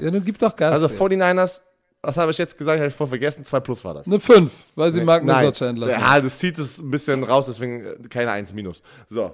Ja, 0.00 0.10
nun 0.10 0.24
gib 0.24 0.38
doch 0.38 0.54
Gas. 0.56 0.74
Also 0.74 0.88
jetzt. 0.88 1.00
49ers, 1.00 1.60
was 2.02 2.16
habe 2.16 2.30
ich 2.30 2.38
jetzt 2.38 2.56
gesagt? 2.56 2.78
Habe 2.78 2.88
ich 2.88 2.94
voll 2.94 3.06
vergessen. 3.06 3.44
2 3.44 3.60
plus 3.60 3.84
war 3.84 3.94
das. 3.94 4.06
Eine 4.06 4.18
5, 4.18 4.50
weil 4.76 4.92
sie 4.92 5.02
Mark 5.02 5.24
Nein. 5.24 5.44
Nasocha 5.44 5.68
entlassen. 5.70 6.00
Ja, 6.00 6.20
das 6.20 6.38
zieht 6.38 6.58
es 6.58 6.78
ein 6.78 6.90
bisschen 6.90 7.22
raus, 7.22 7.46
deswegen 7.46 7.84
äh, 7.84 7.94
keine 8.08 8.30
1 8.32 8.52
minus. 8.54 8.82
So. 9.10 9.32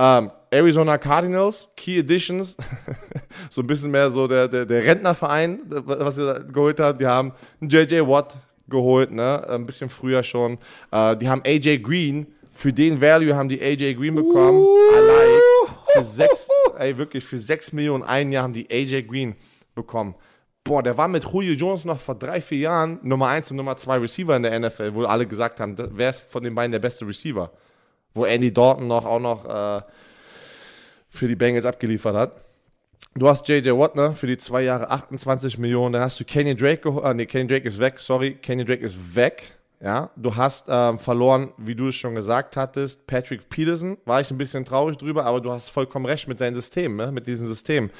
Ähm, 0.00 0.30
Arizona 0.50 0.96
Cardinals, 0.96 1.68
Key 1.76 1.98
Editions, 1.98 2.56
so 3.50 3.60
ein 3.62 3.66
bisschen 3.66 3.90
mehr 3.90 4.10
so 4.10 4.28
der, 4.28 4.46
der, 4.46 4.64
der 4.64 4.84
Rentnerverein, 4.84 5.60
äh, 5.70 5.82
was 5.84 6.16
sie 6.16 6.24
da 6.24 6.38
geholt 6.38 6.78
haben. 6.80 6.98
Die 6.98 7.06
haben 7.06 7.32
einen 7.60 7.68
JJ 7.68 8.00
Watt 8.06 8.36
geholt, 8.68 9.10
ne? 9.10 9.48
ein 9.48 9.66
bisschen 9.66 9.88
früher 9.88 10.22
schon. 10.22 10.58
Äh, 10.90 11.16
die 11.16 11.28
haben 11.28 11.42
AJ 11.44 11.78
Green 11.78 12.26
Für 12.52 12.72
den 12.72 13.00
Value 13.00 13.34
haben 13.36 13.48
die 13.48 13.62
AJ 13.62 13.94
Green 13.94 14.14
bekommen. 14.14 14.58
Uh. 14.58 14.76
Allein 14.96 15.38
für 15.92 16.04
sechs, 16.04 16.48
ey, 16.78 16.96
wirklich 16.96 17.24
für 17.24 17.38
sechs 17.38 17.72
Millionen 17.72 18.02
ein 18.02 18.32
Jahr 18.32 18.44
haben 18.44 18.52
die 18.52 18.68
AJ 18.70 19.02
Green 19.02 19.34
bekommen. 19.74 20.14
Boah, 20.64 20.82
der 20.82 20.96
war 20.98 21.08
mit 21.08 21.24
Julio 21.24 21.54
Jones 21.54 21.84
noch 21.84 21.98
vor 21.98 22.14
drei, 22.14 22.40
vier 22.40 22.58
Jahren 22.58 22.98
Nummer 23.02 23.28
eins 23.28 23.50
und 23.50 23.56
Nummer 23.56 23.76
zwei 23.76 23.96
Receiver 23.96 24.36
in 24.36 24.42
der 24.42 24.58
NFL, 24.58 24.94
wo 24.94 25.04
alle 25.04 25.26
gesagt 25.26 25.60
haben, 25.60 25.76
wer 25.92 26.10
ist 26.10 26.20
von 26.20 26.42
den 26.42 26.54
beiden 26.54 26.72
der 26.72 26.78
beste 26.78 27.06
Receiver? 27.06 27.50
Wo 28.12 28.24
Andy 28.24 28.52
Dalton 28.52 28.86
noch 28.86 29.06
auch 29.06 29.20
noch 29.20 29.44
äh, 29.44 29.82
für 31.08 31.26
die 31.26 31.36
Bengals 31.36 31.64
abgeliefert 31.64 32.14
hat. 32.14 32.47
Du 33.14 33.28
hast 33.28 33.48
JJ 33.48 33.70
Watt, 33.70 33.96
ne, 33.96 34.14
für 34.14 34.26
die 34.26 34.38
zwei 34.38 34.62
Jahre 34.62 34.90
28 34.90 35.58
Millionen. 35.58 35.94
Dann 35.94 36.02
hast 36.02 36.20
du 36.20 36.24
Kenny 36.24 36.54
Drake 36.54 36.82
geholt. 36.82 37.04
Ah, 37.04 37.14
nee, 37.14 37.26
Kenny 37.26 37.48
Drake 37.48 37.66
ist 37.66 37.78
weg, 37.78 37.98
sorry. 37.98 38.34
Kenny 38.40 38.64
Drake 38.64 38.84
ist 38.84 38.96
weg. 39.14 39.42
Ja, 39.80 40.10
du 40.16 40.34
hast 40.34 40.66
ähm, 40.68 40.98
verloren, 40.98 41.52
wie 41.56 41.74
du 41.76 41.88
es 41.88 41.94
schon 41.94 42.16
gesagt 42.16 42.56
hattest, 42.56 43.06
Patrick 43.06 43.48
Peterson. 43.48 43.96
War 44.04 44.20
ich 44.20 44.30
ein 44.30 44.38
bisschen 44.38 44.64
traurig 44.64 44.96
drüber, 44.96 45.24
aber 45.24 45.40
du 45.40 45.52
hast 45.52 45.68
vollkommen 45.68 46.04
recht 46.06 46.26
mit 46.26 46.38
seinem 46.40 46.56
System, 46.56 46.96
ne? 46.96 47.12
mit 47.12 47.28
diesem 47.28 47.46
System. 47.46 47.90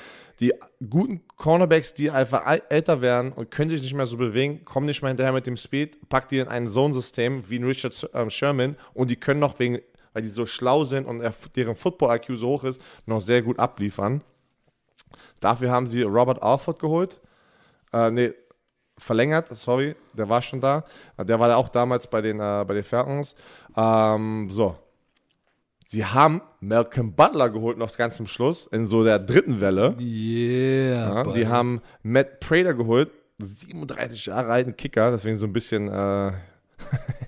Die 0.40 0.52
guten 0.88 1.20
Cornerbacks, 1.36 1.94
die 1.94 2.10
einfach 2.10 2.42
älter 2.68 3.00
werden 3.00 3.32
und 3.32 3.52
können 3.52 3.70
sich 3.70 3.82
nicht 3.82 3.94
mehr 3.94 4.06
so 4.06 4.16
bewegen, 4.16 4.64
kommen 4.64 4.86
nicht 4.86 5.02
mehr 5.02 5.08
hinterher 5.10 5.32
mit 5.32 5.46
dem 5.46 5.56
Speed, 5.56 6.08
pack 6.08 6.28
die 6.28 6.38
in 6.38 6.48
ein 6.48 6.66
Zone-System 6.66 7.44
wie 7.48 7.58
ein 7.60 7.64
Richard 7.64 8.08
ähm, 8.12 8.30
Sherman 8.30 8.76
und 8.94 9.10
die 9.10 9.16
können 9.16 9.38
noch 9.40 9.58
wegen, 9.60 9.78
weil 10.12 10.22
die 10.22 10.28
so 10.28 10.46
schlau 10.46 10.82
sind 10.82 11.06
und 11.06 11.20
er- 11.20 11.34
deren 11.54 11.76
Football-IQ 11.76 12.36
so 12.36 12.48
hoch 12.48 12.64
ist, 12.64 12.80
noch 13.06 13.20
sehr 13.20 13.42
gut 13.42 13.58
abliefern. 13.60 14.22
Dafür 15.40 15.70
haben 15.70 15.86
sie 15.86 16.02
Robert 16.02 16.42
Alford 16.42 16.78
geholt. 16.78 17.20
Äh, 17.92 18.10
nee, 18.10 18.32
verlängert, 18.98 19.56
sorry, 19.56 19.94
der 20.12 20.28
war 20.28 20.42
schon 20.42 20.60
da. 20.60 20.84
Äh, 21.16 21.24
Der 21.24 21.38
war 21.38 21.48
ja 21.48 21.56
auch 21.56 21.68
damals 21.68 22.06
bei 22.06 22.20
den, 22.20 22.40
äh, 22.40 22.64
bei 22.66 22.74
den 22.74 22.82
Falcons. 22.84 23.34
Ähm, 23.76 24.48
so. 24.50 24.76
Sie 25.86 26.04
haben 26.04 26.42
Malcolm 26.60 27.14
Butler 27.14 27.48
geholt 27.48 27.78
noch 27.78 27.96
ganz 27.96 28.16
zum 28.18 28.26
Schluss, 28.26 28.66
in 28.66 28.84
so 28.84 29.04
der 29.04 29.18
dritten 29.18 29.60
Welle. 29.60 29.96
Yeah. 29.98 31.24
Ja, 31.24 31.32
die 31.32 31.46
haben 31.46 31.80
Matt 32.02 32.40
Prater 32.40 32.74
geholt, 32.74 33.10
37 33.38 34.26
Jahre 34.26 34.50
alten 34.52 34.76
Kicker, 34.76 35.10
deswegen 35.12 35.38
so 35.38 35.46
ein 35.46 35.52
bisschen, 35.54 35.88
äh, 35.88 36.32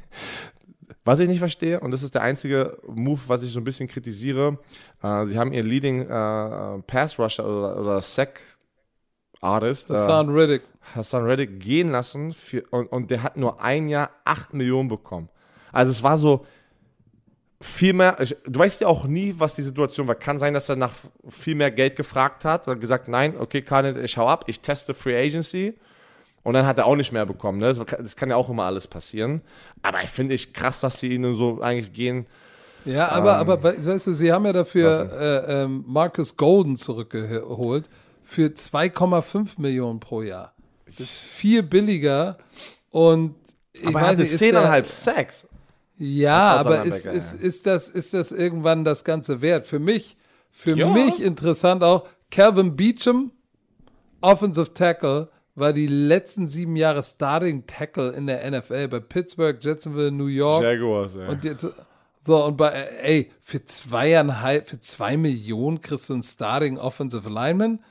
was 1.10 1.18
ich 1.18 1.26
nicht 1.26 1.40
verstehe, 1.40 1.80
und 1.80 1.90
das 1.90 2.04
ist 2.04 2.14
der 2.14 2.22
einzige 2.22 2.78
Move, 2.86 3.20
was 3.26 3.42
ich 3.42 3.50
so 3.50 3.58
ein 3.58 3.64
bisschen 3.64 3.88
kritisiere. 3.88 4.58
Äh, 5.02 5.26
sie 5.26 5.36
haben 5.36 5.52
ihren 5.52 5.66
Leading 5.66 6.02
äh, 6.02 6.82
Pass 6.86 7.18
Rusher 7.18 7.44
oder, 7.44 7.80
oder 7.80 8.00
Sack 8.00 8.40
Artist, 9.40 9.90
äh, 9.90 9.94
Hassan 9.94 10.28
Riddick. 10.28 10.62
Hassan 10.94 11.24
Reddick 11.24 11.58
gehen 11.58 11.90
lassen 11.90 12.32
für, 12.32 12.62
und, 12.70 12.86
und 12.92 13.10
der 13.10 13.24
hat 13.24 13.36
nur 13.36 13.60
ein 13.60 13.88
Jahr 13.88 14.10
8 14.24 14.54
Millionen 14.54 14.88
bekommen. 14.88 15.28
Also 15.72 15.90
es 15.90 16.00
war 16.04 16.16
so 16.16 16.46
viel 17.60 17.92
mehr, 17.92 18.16
ich, 18.20 18.36
du 18.46 18.60
weißt 18.60 18.80
ja 18.82 18.86
auch 18.86 19.04
nie, 19.04 19.34
was 19.36 19.56
die 19.56 19.62
Situation 19.62 20.06
war. 20.06 20.14
Kann 20.14 20.38
sein, 20.38 20.54
dass 20.54 20.68
er 20.68 20.76
nach 20.76 20.94
viel 21.28 21.56
mehr 21.56 21.72
Geld 21.72 21.96
gefragt 21.96 22.44
hat 22.44 22.68
und 22.68 22.78
gesagt, 22.78 23.08
nein, 23.08 23.34
okay, 23.36 23.62
Karl, 23.62 23.96
ich 23.96 24.16
hau 24.16 24.28
ab, 24.28 24.44
ich 24.46 24.60
teste 24.60 24.94
Free 24.94 25.20
Agency. 25.20 25.74
Und 26.42 26.54
dann 26.54 26.64
hat 26.66 26.78
er 26.78 26.86
auch 26.86 26.96
nicht 26.96 27.12
mehr 27.12 27.26
bekommen. 27.26 27.58
Ne? 27.58 27.74
Das, 27.74 28.16
kann- 28.16 28.30
ja 28.30 28.36
auch 28.36 28.48
immer 28.48 28.64
alles 28.64 28.86
passieren. 28.86 29.42
Aber 29.82 30.02
ich 30.02 30.08
finde 30.10 30.34
ich 30.34 30.52
krass, 30.54 30.80
dass 30.80 30.98
sie 31.00 31.08
ihn 31.14 31.34
so 31.34 31.60
eigentlich 31.60 31.92
gehen. 31.92 32.26
Ja, 32.86 33.08
aber, 33.10 33.34
Ähm, 33.34 33.40
aber 33.50 33.62
we- 33.62 33.84
weißt 33.86 34.06
du, 34.06 34.12
sie 34.14 34.32
haben 34.32 34.46
ja 34.46 34.52
dafür 34.54 35.12
äh, 35.12 35.62
ähm, 35.64 35.84
Marcus 35.86 36.36
Golden 36.38 36.76
zurückgeholt 36.78 37.90
für 38.24 38.46
2,5 38.46 39.60
Millionen 39.60 40.00
pro 40.00 40.22
Jahr. 40.22 40.54
Das 40.86 40.98
ist 41.00 41.18
viel 41.18 41.62
billiger 41.62 42.38
und 42.90 43.34
ich 43.74 43.86
Aber 43.86 44.00
er 44.00 44.04
weiß 44.06 44.12
hatte 44.12 44.22
ist 44.22 44.40
der- 44.40 44.82
10,5 44.82 44.84
Sacks. 44.86 45.46
Ja, 45.98 46.56
aber 46.56 46.84
ist, 46.86 47.04
ist, 47.04 47.34
ist, 47.34 47.66
das, 47.66 47.88
ist 47.90 48.14
das 48.14 48.32
irgendwann 48.32 48.84
das 48.86 49.04
Ganze 49.04 49.42
wert? 49.42 49.66
Für 49.66 49.78
mich, 49.78 50.16
für 50.50 50.74
Ja. 50.74 50.88
mich 50.88 51.22
interessant 51.22 51.84
auch, 51.84 52.06
Calvin 52.30 52.74
Beecham, 52.76 53.30
Offensive 54.22 54.72
Tackle, 54.72 55.28
war 55.54 55.72
die 55.72 55.86
letzten 55.86 56.48
sieben 56.48 56.76
Jahre 56.76 57.02
Starting 57.02 57.66
Tackle 57.66 58.10
in 58.12 58.26
der 58.26 58.48
NFL 58.50 58.88
bei 58.88 59.00
Pittsburgh, 59.00 59.58
Jacksonville, 59.60 60.10
New 60.12 60.26
York. 60.26 60.62
Jaguars, 60.62 61.16
ey. 61.16 61.28
Und 61.28 61.44
jetzt, 61.44 61.66
so, 62.22 62.44
und 62.44 62.56
bei, 62.56 62.70
ey, 63.02 63.30
für 63.42 63.64
zweieinhalb, 63.64 64.68
für 64.68 64.78
zwei 64.78 65.16
Millionen 65.16 65.80
kriegst 65.80 66.08
du 66.08 66.14
einen 66.14 66.22
Starting 66.22 66.78
Offensive 66.78 67.28
Lineman. 67.28 67.82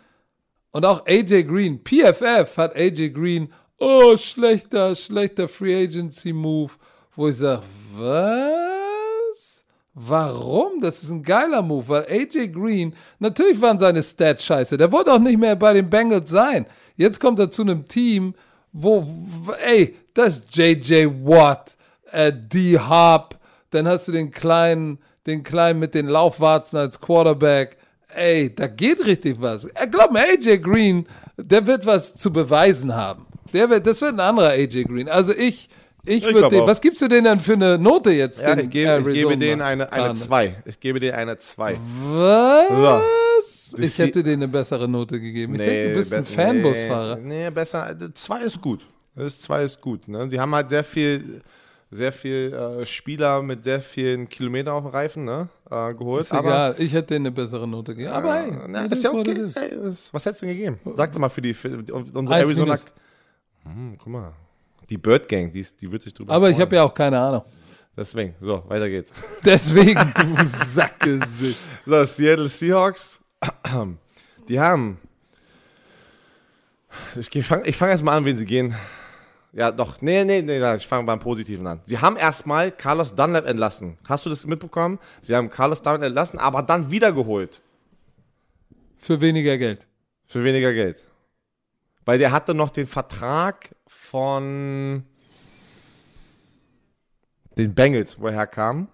Und 0.72 0.86
auch 0.86 1.06
AJ 1.08 1.44
Green, 1.44 1.84
PFF 1.84 2.58
hat 2.58 2.76
AJ 2.76 3.10
Green, 3.10 3.52
oh, 3.80 4.16
schlechter, 4.18 4.94
schlechter 4.96 5.48
Free 5.48 5.84
Agency 5.84 6.32
Move, 6.32 6.74
wo 7.16 7.28
ich 7.28 7.38
sage, 7.38 7.64
was? 7.96 9.64
Warum? 9.96 10.80
Das 10.80 11.02
ist 11.02 11.10
ein 11.10 11.24
geiler 11.24 11.64
Move, 11.64 11.88
weil 11.88 12.06
AJ 12.06 12.50
Green, 12.50 12.94
natürlich 13.18 13.60
waren 13.60 13.80
seine 13.80 14.04
Stats 14.04 14.46
scheiße, 14.46 14.78
der 14.78 14.92
wollte 14.92 15.12
auch 15.12 15.20
nicht 15.20 15.40
mehr 15.40 15.56
bei 15.56 15.74
den 15.74 15.90
Bengals 15.90 16.30
sein. 16.30 16.68
Jetzt 17.00 17.22
kommt 17.22 17.40
er 17.40 17.50
zu 17.50 17.62
einem 17.62 17.88
Team, 17.88 18.36
wo, 18.74 19.08
ey, 19.64 19.96
das 20.14 20.40
ist 20.40 20.58
JJ 20.58 21.06
Watt, 21.24 21.78
äh, 22.12 22.34
D 22.36 22.78
Hop, 22.78 23.38
dann 23.70 23.88
hast 23.88 24.10
du 24.10 24.12
den 24.12 24.32
kleinen, 24.32 25.00
den 25.26 25.44
kleinen 25.44 25.80
mit 25.80 25.96
den 25.96 26.08
Laufwarzen 26.08 26.78
als 26.78 27.00
Quarterback. 27.00 27.78
Ey, 28.14 28.54
da 28.54 28.68
geht 28.68 29.06
richtig 29.06 29.38
was. 29.40 29.64
Äh, 29.64 29.88
Glaub 29.90 30.12
mir, 30.12 30.20
AJ 30.20 30.58
Green, 30.58 31.08
der 31.38 31.66
wird 31.66 31.86
was 31.86 32.16
zu 32.16 32.34
beweisen 32.34 32.94
haben. 32.94 33.26
Der 33.54 33.70
wird, 33.70 33.88
das 33.88 34.02
wird 34.02 34.16
ein 34.16 34.20
anderer 34.20 34.50
AJ 34.50 34.84
Green. 34.84 35.08
Also 35.08 35.34
ich, 35.34 35.70
ich, 36.04 36.26
würde 36.26 36.50
den, 36.50 36.64
auch. 36.64 36.68
was 36.68 36.82
gibst 36.82 37.02
du 37.02 37.08
denn 37.08 37.24
dann 37.24 37.40
für 37.40 37.54
eine 37.54 37.78
Note 37.78 38.12
jetzt? 38.12 38.42
Ja, 38.42 38.58
ich 38.58 38.70
gebe, 38.70 39.10
ich 39.10 39.22
gebe 39.22 39.38
denen 39.38 39.62
eine, 39.62 39.90
eine 39.90 40.04
Cardinals? 40.04 40.26
2. 40.26 40.64
Ich 40.66 40.80
gebe 40.82 41.00
denen 41.00 41.16
eine 41.16 41.38
2. 41.38 41.80
Was? 42.10 43.04
Ich 43.78 43.94
sie- 43.94 44.04
hätte 44.04 44.24
denen 44.24 44.44
eine 44.44 44.52
bessere 44.52 44.88
Note 44.88 45.20
gegeben. 45.20 45.54
Ich 45.56 45.62
denke, 45.62 45.90
du 45.90 45.96
bist 45.96 46.14
ein 46.14 46.26
Fanbusfahrer. 46.26 47.18
Nee, 47.18 47.44
nee, 47.46 47.50
besser. 47.50 47.96
2 48.14 48.42
ist 48.42 48.62
gut. 48.62 48.86
Das 49.16 49.40
2 49.42 49.64
ist 49.64 49.82
gut. 49.82 50.08
Ne? 50.08 50.28
Die 50.30 50.40
haben 50.40 50.54
halt 50.56 50.70
sehr 50.70 50.84
viel, 50.84 51.42
sehr 51.92 52.12
viel 52.12 52.54
äh, 52.54 52.86
Spieler 52.86 53.42
mit 53.42 53.64
sehr 53.64 53.82
vielen 53.82 54.30
Kilometern 54.30 54.74
auf 54.74 54.84
dem 54.84 54.92
Reifen 54.92 55.26
ne? 55.26 55.50
äh, 55.70 55.94
geholt. 55.94 56.22
Ist 56.22 56.32
egal, 56.34 56.76
ich 56.78 56.94
hätte 56.94 57.14
denen 57.16 57.26
eine 57.28 57.36
bessere 57.36 57.68
Note 57.68 57.94
gegeben. 57.96 58.14
Aber 58.14 58.36
hey, 58.36 58.52
na, 58.68 58.86
ist 58.86 58.94
is 58.94 59.04
ja 59.04 59.12
okay. 59.12 59.32
it 59.32 59.38
is. 59.38 59.56
Hey, 59.56 59.72
was, 59.82 60.14
was 60.14 60.26
hättest 60.26 60.42
du 60.42 60.46
denn 60.48 60.56
gegeben? 60.56 60.80
Sag 60.96 61.12
doch 61.12 61.20
mal 61.20 61.30
für 61.30 61.42
die, 61.42 61.54
für 61.54 61.70
unsere 61.78 62.18
Eins 62.18 62.32
Arizona. 62.52 62.76
Hm, 63.64 63.96
guck 63.98 64.08
mal. 64.08 64.32
Die 64.90 64.98
Bird 64.98 65.28
Gang, 65.28 65.52
die, 65.52 65.60
ist- 65.60 65.80
die 65.82 65.92
wird 65.92 66.02
sich 66.02 66.14
drüber 66.14 66.34
Aber 66.34 66.50
ich 66.50 66.56
freuen. 66.56 66.66
habe 66.68 66.76
ja 66.78 66.84
auch 66.84 66.94
keine 66.94 67.20
Ahnung. 67.20 67.44
Deswegen, 67.98 68.34
so, 68.40 68.64
weiter 68.70 68.88
geht's. 68.90 69.12
Deswegen, 69.44 70.00
du 70.16 70.46
Sackgesicht. 70.68 71.60
So, 71.86 72.06
Seattle 72.06 72.48
Seahawks. 72.48 73.19
Die 74.48 74.60
haben. 74.60 74.98
Ich, 77.16 77.30
geh- 77.30 77.44
fang- 77.44 77.66
ich 77.66 77.78
fange 77.78 77.92
erst 77.92 78.04
mal 78.04 78.18
an, 78.18 78.26
wen 78.26 78.38
sie 78.38 78.46
gehen. 78.46 78.76
Ja, 79.54 79.72
doch. 79.72 80.02
Nee, 80.02 80.24
nee, 80.26 80.42
nee, 80.42 80.76
ich 80.76 80.88
fange 80.88 81.06
beim 81.06 81.20
Positiven 81.20 81.66
an. 81.66 81.82
Sie 81.86 81.98
haben 81.98 82.18
erstmal 82.18 82.72
Carlos 82.72 83.16
Dunlap 83.16 83.46
entlassen. 83.48 83.98
Hast 84.08 84.26
du 84.26 84.30
das 84.30 84.46
mitbekommen? 84.46 85.00
Sie 85.22 85.36
haben 85.36 85.50
Carlos 85.50 85.82
Dunlap 85.82 86.04
entlassen, 86.04 86.40
aber 86.40 86.62
dann 86.62 86.92
wiedergeholt. 86.92 87.62
Für 88.98 89.22
weniger 89.22 89.58
Geld. 89.58 89.88
Für 90.28 90.44
weniger 90.44 90.74
Geld. 90.74 91.06
Weil 92.06 92.20
der 92.20 92.32
hatte 92.32 92.54
noch 92.54 92.70
den 92.70 92.86
Vertrag 92.88 93.70
von 93.88 95.04
den 97.58 97.74
Bengals, 97.74 98.20
wo 98.20 98.28
er 98.28 98.34
herkam. 98.34 98.88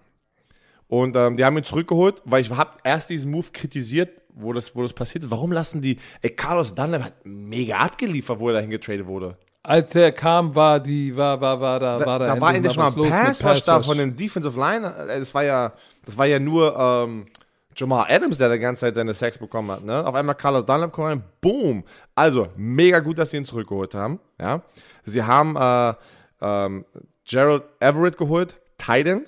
Und 0.88 1.16
ähm, 1.16 1.36
die 1.36 1.44
haben 1.44 1.56
ihn 1.58 1.64
zurückgeholt, 1.64 2.22
weil 2.24 2.42
ich 2.42 2.50
habe 2.50 2.78
erst 2.84 3.10
diesen 3.10 3.30
Move 3.30 3.48
kritisiert, 3.52 4.22
wo 4.36 4.52
das, 4.52 4.74
wo 4.76 4.82
das 4.82 4.92
passiert 4.92 5.24
ist. 5.24 5.30
Warum 5.30 5.50
lassen 5.50 5.80
die, 5.80 5.98
ey, 6.22 6.30
Carlos 6.30 6.74
Dunlap 6.74 7.02
hat 7.02 7.14
mega 7.24 7.78
abgeliefert, 7.78 8.38
wo 8.38 8.48
er 8.48 8.54
dahin 8.54 8.70
getradet 8.70 9.06
wurde. 9.06 9.36
Als 9.62 9.94
er 9.96 10.12
kam, 10.12 10.54
war 10.54 10.78
die, 10.78 11.16
war, 11.16 11.40
war, 11.40 11.60
war 11.60 11.80
da, 11.80 11.98
Da, 11.98 12.06
war 12.06 12.18
da, 12.20 12.26
da 12.26 12.40
war 12.40 12.54
endlich 12.54 12.76
mal 12.76 12.92
ein 12.92 13.10
Pass 13.10 13.42
Rush 13.44 13.64
da 13.64 13.82
von 13.82 13.98
den 13.98 14.14
Defensive 14.14 14.56
Line. 14.58 14.86
Äh, 15.08 15.18
Das 15.18 15.34
war 15.34 15.42
ja, 15.42 15.72
das 16.04 16.16
war 16.16 16.26
ja 16.26 16.38
nur 16.38 16.76
ähm, 16.78 17.26
Jamal 17.74 18.06
Adams, 18.08 18.38
der 18.38 18.52
die 18.52 18.58
ganze 18.60 18.82
Zeit 18.82 18.94
seine 18.94 19.12
Sacks 19.12 19.38
bekommen 19.38 19.70
hat. 19.72 19.82
Ne? 19.84 20.06
Auf 20.06 20.14
einmal 20.14 20.36
Carlos 20.36 20.64
Dunlap 20.66 20.92
kommt 20.92 21.08
rein, 21.08 21.24
boom. 21.40 21.82
Also, 22.14 22.48
mega 22.56 23.00
gut, 23.00 23.18
dass 23.18 23.32
sie 23.32 23.38
ihn 23.38 23.44
zurückgeholt 23.44 23.94
haben. 23.94 24.20
Ja? 24.40 24.62
Sie 25.04 25.22
haben 25.22 25.56
äh, 25.56 25.94
ähm, 26.40 26.84
Gerald 27.24 27.64
Everett 27.80 28.16
geholt, 28.16 28.56
Titan. 28.78 29.26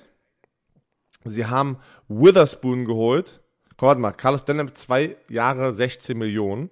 Sie 1.25 1.45
haben 1.45 1.77
Witherspoon 2.07 2.85
geholt. 2.85 3.38
Guck, 3.79 3.87
Warte 3.87 4.01
mal, 4.01 4.11
Carlos 4.11 4.43
Dunlap 4.43 4.77
zwei 4.77 5.15
Jahre 5.29 5.71
16 5.71 6.17
Millionen. 6.17 6.69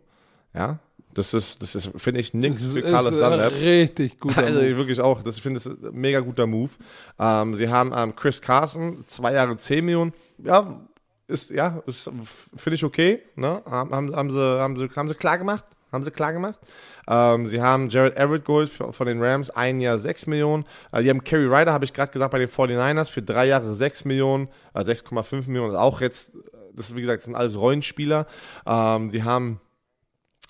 Ja, 0.54 0.80
das 1.14 1.34
ist, 1.34 1.62
das 1.62 1.74
ist, 1.74 1.90
finde 1.96 2.20
ich, 2.20 2.34
nichts 2.34 2.66
für 2.66 2.82
Carlos 2.82 3.14
Dunlap. 3.14 3.54
richtig 3.54 4.20
guter 4.20 4.44
Also 4.44 4.60
Move. 4.60 4.78
wirklich 4.78 5.00
auch, 5.00 5.24
das 5.24 5.40
finde 5.40 5.60
ich 5.60 5.66
ein 5.66 5.78
mega 5.94 6.20
guter 6.20 6.46
Move. 6.48 6.72
Ähm, 7.18 7.56
sie 7.56 7.70
haben 7.70 7.94
ähm, 7.96 8.14
Chris 8.14 8.42
Carson, 8.42 9.06
zwei 9.06 9.34
Jahre 9.34 9.56
10 9.56 9.86
Millionen. 9.86 10.14
Ja, 10.38 10.82
ist, 11.28 11.50
ja, 11.50 11.82
ist, 11.86 12.10
finde 12.56 12.76
ich 12.76 12.84
okay. 12.84 13.22
Ne? 13.36 13.62
Haben, 13.66 13.94
haben, 14.16 14.32
sie, 14.32 14.40
haben, 14.60 14.76
sie, 14.76 14.90
haben 14.94 15.08
sie 15.08 15.16
klar 15.16 15.38
gemacht. 15.38 15.64
haben 15.94 16.04
sie 16.04 16.12
klar 16.12 16.34
gemacht. 16.34 16.60
Ähm, 17.08 17.48
sie 17.48 17.62
haben 17.62 17.88
Jared 17.88 18.18
Everett 18.18 18.44
geholt 18.44 18.70
von 18.70 19.08
den 19.08 19.24
Rams, 19.24 19.50
ein 19.50 19.80
Jahr 19.80 19.98
6 19.98 20.28
Millionen. 20.28 20.66
Äh, 20.92 21.04
die 21.04 21.10
haben 21.10 21.24
Kerry 21.24 21.46
Ryder, 21.46 21.72
habe 21.72 21.86
ich 21.86 21.94
gerade 21.94 22.12
gesagt, 22.12 22.32
bei 22.32 22.40
den 22.40 22.50
49ers 22.50 23.10
für 23.10 23.22
drei 23.22 23.48
Jahre 23.48 23.74
6 23.74 24.04
Millionen, 24.04 24.50
äh, 24.74 24.82
6,5 24.82 25.48
Millionen. 25.48 25.78
Auch 25.78 26.02
jetzt, 26.02 26.34
das 26.78 26.96
wie 26.96 27.02
gesagt, 27.02 27.24
sind 27.24 27.36
alles 27.36 27.58
Rollenspieler. 27.58 28.28
Ähm, 28.66 29.12
sie 29.12 29.24
haben 29.24 29.60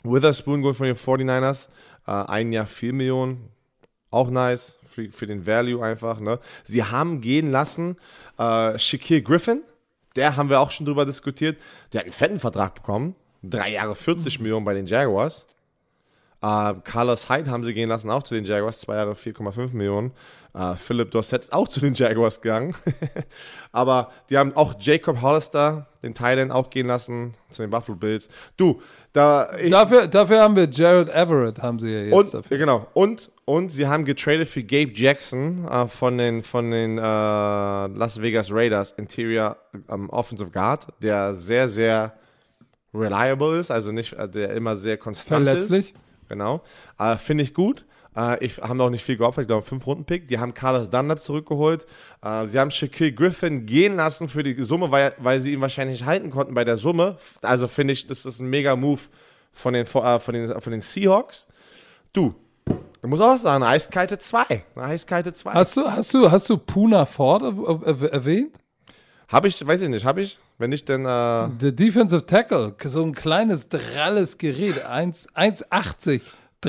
Witherspoon 0.03 0.61
geholt 0.61 0.77
von 0.77 0.85
den 0.85 0.95
49ers, 0.95 1.67
äh, 2.05 2.11
ein 2.11 2.51
Jahr 2.51 2.67
4 2.67 2.93
Millionen. 2.93 3.49
Auch 4.09 4.29
nice, 4.29 4.77
für, 4.87 5.09
für 5.09 5.27
den 5.27 5.45
Value 5.45 5.83
einfach. 5.83 6.19
Ne? 6.19 6.39
Sie 6.63 6.83
haben 6.83 7.21
gehen 7.21 7.51
lassen 7.51 7.97
äh, 8.37 8.77
Shaquille 8.77 9.21
Griffin, 9.21 9.61
der 10.15 10.35
haben 10.35 10.49
wir 10.49 10.59
auch 10.59 10.71
schon 10.71 10.85
drüber 10.85 11.05
diskutiert. 11.05 11.57
Der 11.93 11.99
hat 11.99 12.05
einen 12.05 12.13
fetten 12.13 12.39
Vertrag 12.39 12.75
bekommen. 12.75 13.15
Drei 13.43 13.71
Jahre 13.71 13.95
40 13.95 14.39
mhm. 14.39 14.43
Millionen 14.43 14.65
bei 14.65 14.73
den 14.73 14.85
Jaguars. 14.85 15.45
Uh, 16.43 16.75
Carlos 16.83 17.29
Hyde 17.29 17.49
haben 17.49 17.63
sie 17.63 17.73
gehen 17.73 17.89
lassen, 17.89 18.11
auch 18.11 18.21
zu 18.21 18.35
den 18.35 18.45
Jaguars, 18.45 18.81
zwei 18.81 18.95
Jahre 18.95 19.13
4,5 19.13 19.73
Millionen. 19.73 20.11
Uh, 20.57 20.75
Philip 20.75 21.11
Dorsett 21.11 21.43
ist 21.43 21.53
auch 21.53 21.67
zu 21.67 21.79
den 21.79 21.93
Jaguars 21.93 22.41
gegangen. 22.41 22.73
Aber 23.71 24.11
die 24.29 24.37
haben 24.37 24.55
auch 24.55 24.73
Jacob 24.79 25.21
Hollister, 25.21 25.85
den 26.01 26.15
Thailand, 26.15 26.51
auch 26.51 26.71
gehen 26.71 26.87
lassen, 26.87 27.35
zu 27.51 27.61
den 27.61 27.69
Buffalo 27.69 27.95
Bills. 27.95 28.27
Du, 28.55 28.81
da. 29.13 29.51
dafür, 29.69 30.07
dafür 30.07 30.41
haben 30.41 30.55
wir 30.55 30.67
Jared 30.67 31.09
Everett, 31.09 31.61
haben 31.61 31.77
sie 31.77 31.89
ja 31.89 32.01
jetzt. 32.01 32.13
Und, 32.13 32.33
dafür. 32.33 32.57
Genau. 32.57 32.87
Und, 32.93 33.29
und 33.45 33.69
sie 33.69 33.87
haben 33.87 34.03
getradet 34.03 34.47
für 34.47 34.63
Gabe 34.63 34.93
Jackson 34.95 35.65
uh, 35.65 35.85
von 35.85 36.17
den, 36.17 36.41
von 36.41 36.71
den 36.71 36.95
Las 36.95 38.19
Vegas 38.19 38.51
Raiders, 38.51 38.93
Interior 38.93 39.57
um, 39.87 40.09
Offensive 40.09 40.49
Guard, 40.49 40.87
der 41.01 41.35
sehr, 41.35 41.67
sehr 41.67 42.13
reliable 42.93 43.59
ist, 43.59 43.71
also 43.71 43.91
nicht, 43.91 44.13
äh, 44.13 44.27
der 44.27 44.53
immer 44.53 44.75
sehr 44.77 44.97
konstant 44.97 45.45
Verlässlich. 45.45 45.93
ist. 45.93 46.29
Genau. 46.29 46.61
Äh, 46.99 47.17
Finde 47.17 47.43
ich 47.43 47.53
gut. 47.53 47.85
Äh, 48.17 48.43
ich 48.43 48.57
habe 48.57 48.75
noch 48.75 48.89
nicht 48.89 49.03
viel 49.03 49.17
geopfert, 49.17 49.43
ich 49.43 49.47
glaube, 49.47 49.65
fünf 49.65 49.85
Runden 49.85 50.05
Pick. 50.05 50.27
Die 50.27 50.39
haben 50.39 50.53
Carlos 50.53 50.89
Dunlap 50.89 51.21
zurückgeholt. 51.23 51.85
Äh, 52.23 52.47
sie 52.47 52.59
haben 52.59 52.71
Shaquille 52.71 53.13
Griffin 53.13 53.65
gehen 53.65 53.95
lassen 53.95 54.27
für 54.27 54.43
die 54.43 54.61
Summe, 54.63 54.91
weil, 54.91 55.13
weil 55.19 55.39
sie 55.39 55.53
ihn 55.53 55.61
wahrscheinlich 55.61 55.99
nicht 55.99 56.07
halten 56.07 56.31
konnten 56.31 56.53
bei 56.53 56.65
der 56.65 56.77
Summe. 56.77 57.17
Also 57.41 57.67
finde 57.67 57.93
ich, 57.93 58.07
das 58.07 58.25
ist 58.25 58.39
ein 58.39 58.49
mega 58.49 58.75
Move 58.75 59.01
von 59.53 59.73
den, 59.73 59.85
äh, 59.85 60.19
von 60.19 60.33
den, 60.33 60.59
von 60.59 60.71
den 60.71 60.81
Seahawks. 60.81 61.47
Du, 62.11 62.33
du 62.65 63.07
musst 63.07 63.21
auch 63.21 63.37
sagen, 63.37 63.63
eine 63.63 63.73
eiskalte 63.73 64.17
2. 64.17 64.63
Eine 64.75 64.85
eiskalte 64.85 65.33
2. 65.33 65.53
Hast 65.53 65.77
du, 65.77 65.85
hast 65.89 66.13
du, 66.13 66.31
hast 66.31 66.49
du 66.49 66.57
Puna 66.57 67.05
Ford 67.05 67.43
erwähnt? 67.43 68.57
Habe 69.27 69.49
ich, 69.49 69.65
weiß 69.65 69.81
ich 69.81 69.89
nicht, 69.89 70.05
habe 70.05 70.21
ich? 70.21 70.39
Wenn 70.57 70.71
nicht, 70.71 70.89
dann. 70.89 71.01
Äh 71.01 71.55
Der 71.59 71.71
Defensive 71.71 72.25
Tackle, 72.25 72.73
so 72.85 73.03
ein 73.03 73.13
kleines, 73.13 73.67
dralles 73.69 74.37
Gerät, 74.37 74.87
1,80, 74.87 76.21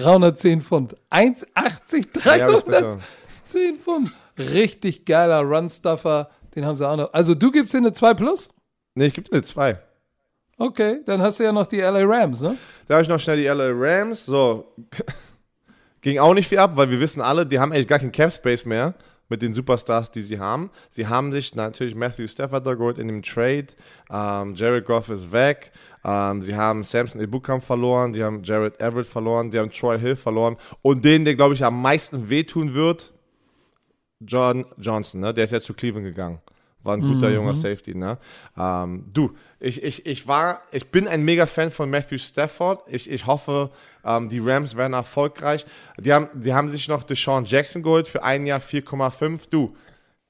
310 0.03 0.63
Pfund. 0.63 0.97
1,80, 1.11 2.07
310 2.13 3.79
Pfund. 3.79 4.11
Richtig 4.39 5.05
geiler 5.05 5.41
Runstuffer, 5.41 6.31
den 6.55 6.65
haben 6.65 6.77
sie 6.77 6.89
auch 6.89 6.97
noch. 6.97 7.13
Also 7.13 7.35
du 7.35 7.51
gibst 7.51 7.75
dir 7.75 7.79
eine 7.79 7.93
2 7.93 8.15
Plus? 8.15 8.51
Nee, 8.95 9.07
ich 9.07 9.15
gebe 9.15 9.29
dir 9.29 9.35
eine 9.35 9.43
2. 9.43 9.79
Okay, 10.59 11.01
dann 11.07 11.23
hast 11.23 11.39
du 11.39 11.45
ja 11.45 11.53
noch 11.53 11.67
die 11.67 11.79
LA 11.81 12.03
Rams, 12.05 12.41
ne? 12.41 12.57
Da 12.87 12.95
habe 12.95 13.03
ich 13.03 13.09
noch 13.09 13.21
schnell 13.21 13.37
die 13.37 13.47
LA 13.47 13.71
Rams. 13.73 14.27
So. 14.27 14.75
Ging 16.01 16.19
auch 16.19 16.35
nicht 16.35 16.49
viel 16.49 16.59
ab, 16.59 16.73
weil 16.75 16.91
wir 16.91 17.01
wissen 17.01 17.21
alle, 17.21 17.47
die 17.47 17.59
haben 17.59 17.73
eigentlich 17.73 17.89
gar 17.89 17.99
keinen 17.99 18.13
Cap 18.13 18.33
Space 18.33 18.65
mehr 18.65 18.95
mit 19.29 19.43
den 19.43 19.53
Superstars, 19.53 20.11
die 20.11 20.23
sie 20.23 20.39
haben. 20.39 20.71
Sie 20.91 21.07
haben 21.07 21.33
sich 21.33 21.55
natürlich 21.55 21.95
Matthew 21.95 22.29
Stafford 22.29 22.67
da 22.67 22.75
geholt 22.75 22.99
in 22.99 23.09
dem 23.09 23.23
Trade. 23.23 23.67
Ähm, 24.11 24.55
Jared 24.55 24.85
Goff 24.85 25.09
ist 25.09 25.33
weg. 25.33 25.73
Ähm, 26.05 26.43
sie 26.43 26.57
haben 26.57 26.83
Samson 26.83 27.21
Ibukam 27.21 27.61
verloren. 27.61 28.15
Sie 28.15 28.25
haben 28.25 28.43
Jared 28.43 28.81
Everett 28.81 29.07
verloren. 29.07 29.53
Sie 29.53 29.59
haben 29.59 29.71
Troy 29.71 29.99
Hill 29.99 30.17
verloren. 30.17 30.57
Und 30.83 31.05
den, 31.05 31.25
der, 31.25 31.35
glaube 31.35 31.55
ich, 31.55 31.65
am 31.65 31.81
meisten 31.81 32.31
wehtun 32.31 32.75
wird, 32.75 33.13
John 34.21 34.67
Johnson, 34.79 35.21
ne? 35.21 35.33
der 35.33 35.45
ist 35.45 35.53
jetzt 35.53 35.67
zu 35.67 35.75
Cleveland 35.75 36.07
gegangen. 36.07 36.41
War 36.83 36.97
ein 36.97 37.01
guter 37.01 37.29
mhm. 37.29 37.35
junger 37.35 37.55
Safety, 37.55 37.95
ne? 37.95 38.19
Ähm, 38.57 39.05
du, 39.13 39.35
ich, 39.59 39.83
ich, 39.83 40.07
ich 40.07 40.29
war, 40.29 40.63
ich 40.71 40.91
bin 40.91 41.09
ein 41.09 41.25
mega 41.25 41.47
Fan 41.47 41.71
von 41.71 41.91
Matthew 41.91 42.19
Stafford. 42.19 42.83
Ich, 42.89 43.11
ich 43.11 43.27
hoffe, 43.27 43.71
ähm, 44.05 44.29
die 44.29 44.39
Rams 44.39 44.77
werden 44.77 44.93
erfolgreich. 44.93 45.67
Die 45.99 46.13
haben, 46.13 46.29
die 46.35 46.55
haben 46.55 46.71
sich 46.71 46.89
noch 46.89 47.03
Deshaun 47.03 47.45
Jackson 47.45 47.83
geholt 47.83 48.07
für 48.07 48.23
ein 48.23 48.47
Jahr 48.47 48.61
4,5. 48.61 49.51
Du, 49.51 49.75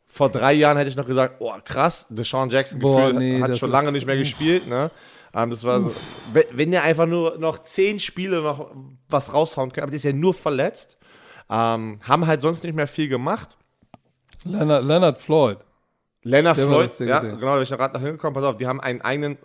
vor 0.07 0.31
drei 0.31 0.55
Jahren 0.55 0.79
hätte 0.79 0.89
ich 0.89 0.97
noch 0.97 1.07
gesagt, 1.07 1.37
oh 1.41 1.53
krass, 1.65 2.07
Deshaun 2.09 2.49
Jackson 2.49 2.81
Boah, 2.81 3.13
nee, 3.13 3.41
hat 3.41 3.57
schon 3.59 3.71
lange 3.71 3.93
nicht 3.93 4.07
mehr 4.07 4.17
gespielt, 4.17 4.67
ne? 4.67 4.91
Ähm, 5.35 5.51
das 5.51 5.63
war 5.65 5.83
so, 5.83 5.95
wenn, 6.33 6.45
wenn 6.53 6.71
der 6.71 6.83
einfach 6.83 7.07
nur 7.07 7.39
noch 7.39 7.59
zehn 7.59 7.99
Spiele 7.99 8.41
noch 8.41 8.75
was 9.09 9.33
raushauen 9.35 9.71
kann, 9.71 9.83
aber 9.83 9.91
der 9.91 9.97
ist 9.97 10.05
ja 10.05 10.13
nur 10.13 10.33
verletzt. 10.33 10.97
Ähm, 11.51 12.01
haben 12.03 12.27
halt 12.27 12.41
sonst 12.41 12.65
nicht 12.65 12.75
mehr 12.75 12.89
viel 12.89 13.09
gemacht. 13.09 13.57
Leonard, 14.45 14.85
Leonard 14.85 15.19
Floyd. 15.19 15.59
Leonard 16.23 16.57
Floyd, 16.57 17.01
ja, 17.01 17.21
genau, 17.21 17.41
da 17.41 17.55
bin 17.55 17.63
ich 17.63 17.69
gerade 17.69 17.95
noch 17.95 18.03
hingekommen. 18.03 18.35
Pass 18.35 18.45
auf, 18.45 18.57
die 18.57 18.67
haben 18.67 18.81
einen 18.81 19.01
eigenen 19.01 19.39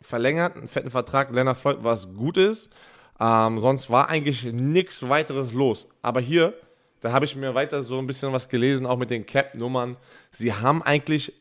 verlängerten, 0.00 0.68
fetten 0.68 0.90
Vertrag, 0.90 1.32
Leonard 1.32 1.56
Floyd, 1.56 1.78
was 1.82 2.12
gut 2.12 2.36
ist. 2.36 2.70
Ähm, 3.18 3.60
sonst 3.60 3.90
war 3.90 4.08
eigentlich 4.08 4.44
nichts 4.44 5.08
weiteres 5.08 5.52
los. 5.52 5.88
Aber 6.02 6.20
hier, 6.20 6.54
da 7.00 7.12
habe 7.12 7.24
ich 7.24 7.36
mir 7.36 7.54
weiter 7.54 7.82
so 7.82 7.98
ein 7.98 8.06
bisschen 8.06 8.32
was 8.32 8.48
gelesen, 8.48 8.86
auch 8.86 8.98
mit 8.98 9.10
den 9.10 9.24
Cap-Nummern. 9.24 9.96
Sie 10.30 10.52
haben 10.52 10.82
eigentlich, 10.82 11.32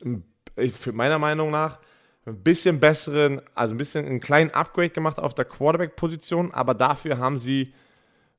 für 0.72 0.94
meiner 0.94 1.20
Meinung 1.20 1.52
nach, 1.52 1.80
ein 2.26 2.42
bisschen 2.42 2.80
besseren, 2.80 3.42
also 3.54 3.76
ein 3.76 3.78
bisschen 3.78 4.06
einen 4.06 4.20
kleinen 4.20 4.52
Upgrade 4.52 4.90
gemacht 4.90 5.20
auf 5.20 5.36
der 5.36 5.46
Quarterback-Position, 5.46 6.54
aber 6.54 6.74
dafür 6.74 7.18
haben 7.18 7.38
sie 7.38 7.74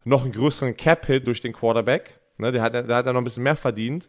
noch 0.04 0.24
einen 0.24 0.32
größeren 0.32 0.76
Cap-Hit 0.76 1.26
durch 1.26 1.40
den 1.40 1.52
Quarterback. 1.52 2.18
Ne, 2.38 2.52
der, 2.52 2.62
hat, 2.62 2.74
der 2.74 2.96
hat 2.96 3.06
ja 3.06 3.12
noch 3.12 3.20
ein 3.20 3.24
bisschen 3.24 3.42
mehr 3.42 3.56
verdient. 3.56 4.08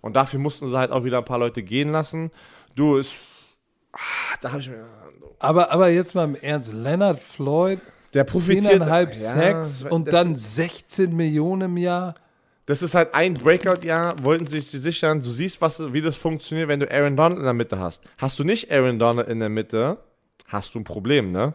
Und 0.00 0.16
dafür 0.16 0.40
mussten 0.40 0.66
sie 0.66 0.78
halt 0.78 0.90
auch 0.90 1.04
wieder 1.04 1.18
ein 1.18 1.24
paar 1.24 1.38
Leute 1.38 1.62
gehen 1.62 1.92
lassen. 1.92 2.30
Du, 2.74 2.96
ist. 2.96 3.14
Ah, 3.92 3.98
da 4.40 4.52
habe 4.52 4.60
ich 4.60 4.70
mir. 4.70 4.84
Aber, 5.38 5.70
aber 5.70 5.88
jetzt 5.88 6.14
mal 6.14 6.24
im 6.24 6.34
Ernst, 6.36 6.72
Leonard 6.72 7.18
Floyd, 7.18 7.80
der 8.14 8.24
profitiert. 8.24 8.82
10,5 8.82 9.08
ja, 9.08 9.14
Sex 9.14 9.82
und 9.82 10.12
dann 10.12 10.36
16 10.36 11.14
Millionen 11.14 11.62
im 11.62 11.76
Jahr. 11.76 12.14
Das 12.66 12.82
ist 12.82 12.94
halt 12.94 13.14
ein 13.14 13.34
Breakout-Jahr, 13.34 14.22
wollten 14.22 14.46
sie 14.46 14.60
sich 14.60 14.80
sichern. 14.80 15.22
Du 15.22 15.30
siehst, 15.30 15.60
was, 15.60 15.92
wie 15.92 16.02
das 16.02 16.16
funktioniert, 16.16 16.68
wenn 16.68 16.78
du 16.78 16.90
Aaron 16.90 17.16
Donald 17.16 17.38
in 17.38 17.44
der 17.44 17.52
Mitte 17.52 17.78
hast. 17.78 18.02
Hast 18.18 18.38
du 18.38 18.44
nicht 18.44 18.70
Aaron 18.70 18.98
Donald 18.98 19.28
in 19.28 19.40
der 19.40 19.48
Mitte, 19.48 19.98
hast 20.46 20.74
du 20.74 20.78
ein 20.78 20.84
Problem, 20.84 21.32
ne? 21.32 21.54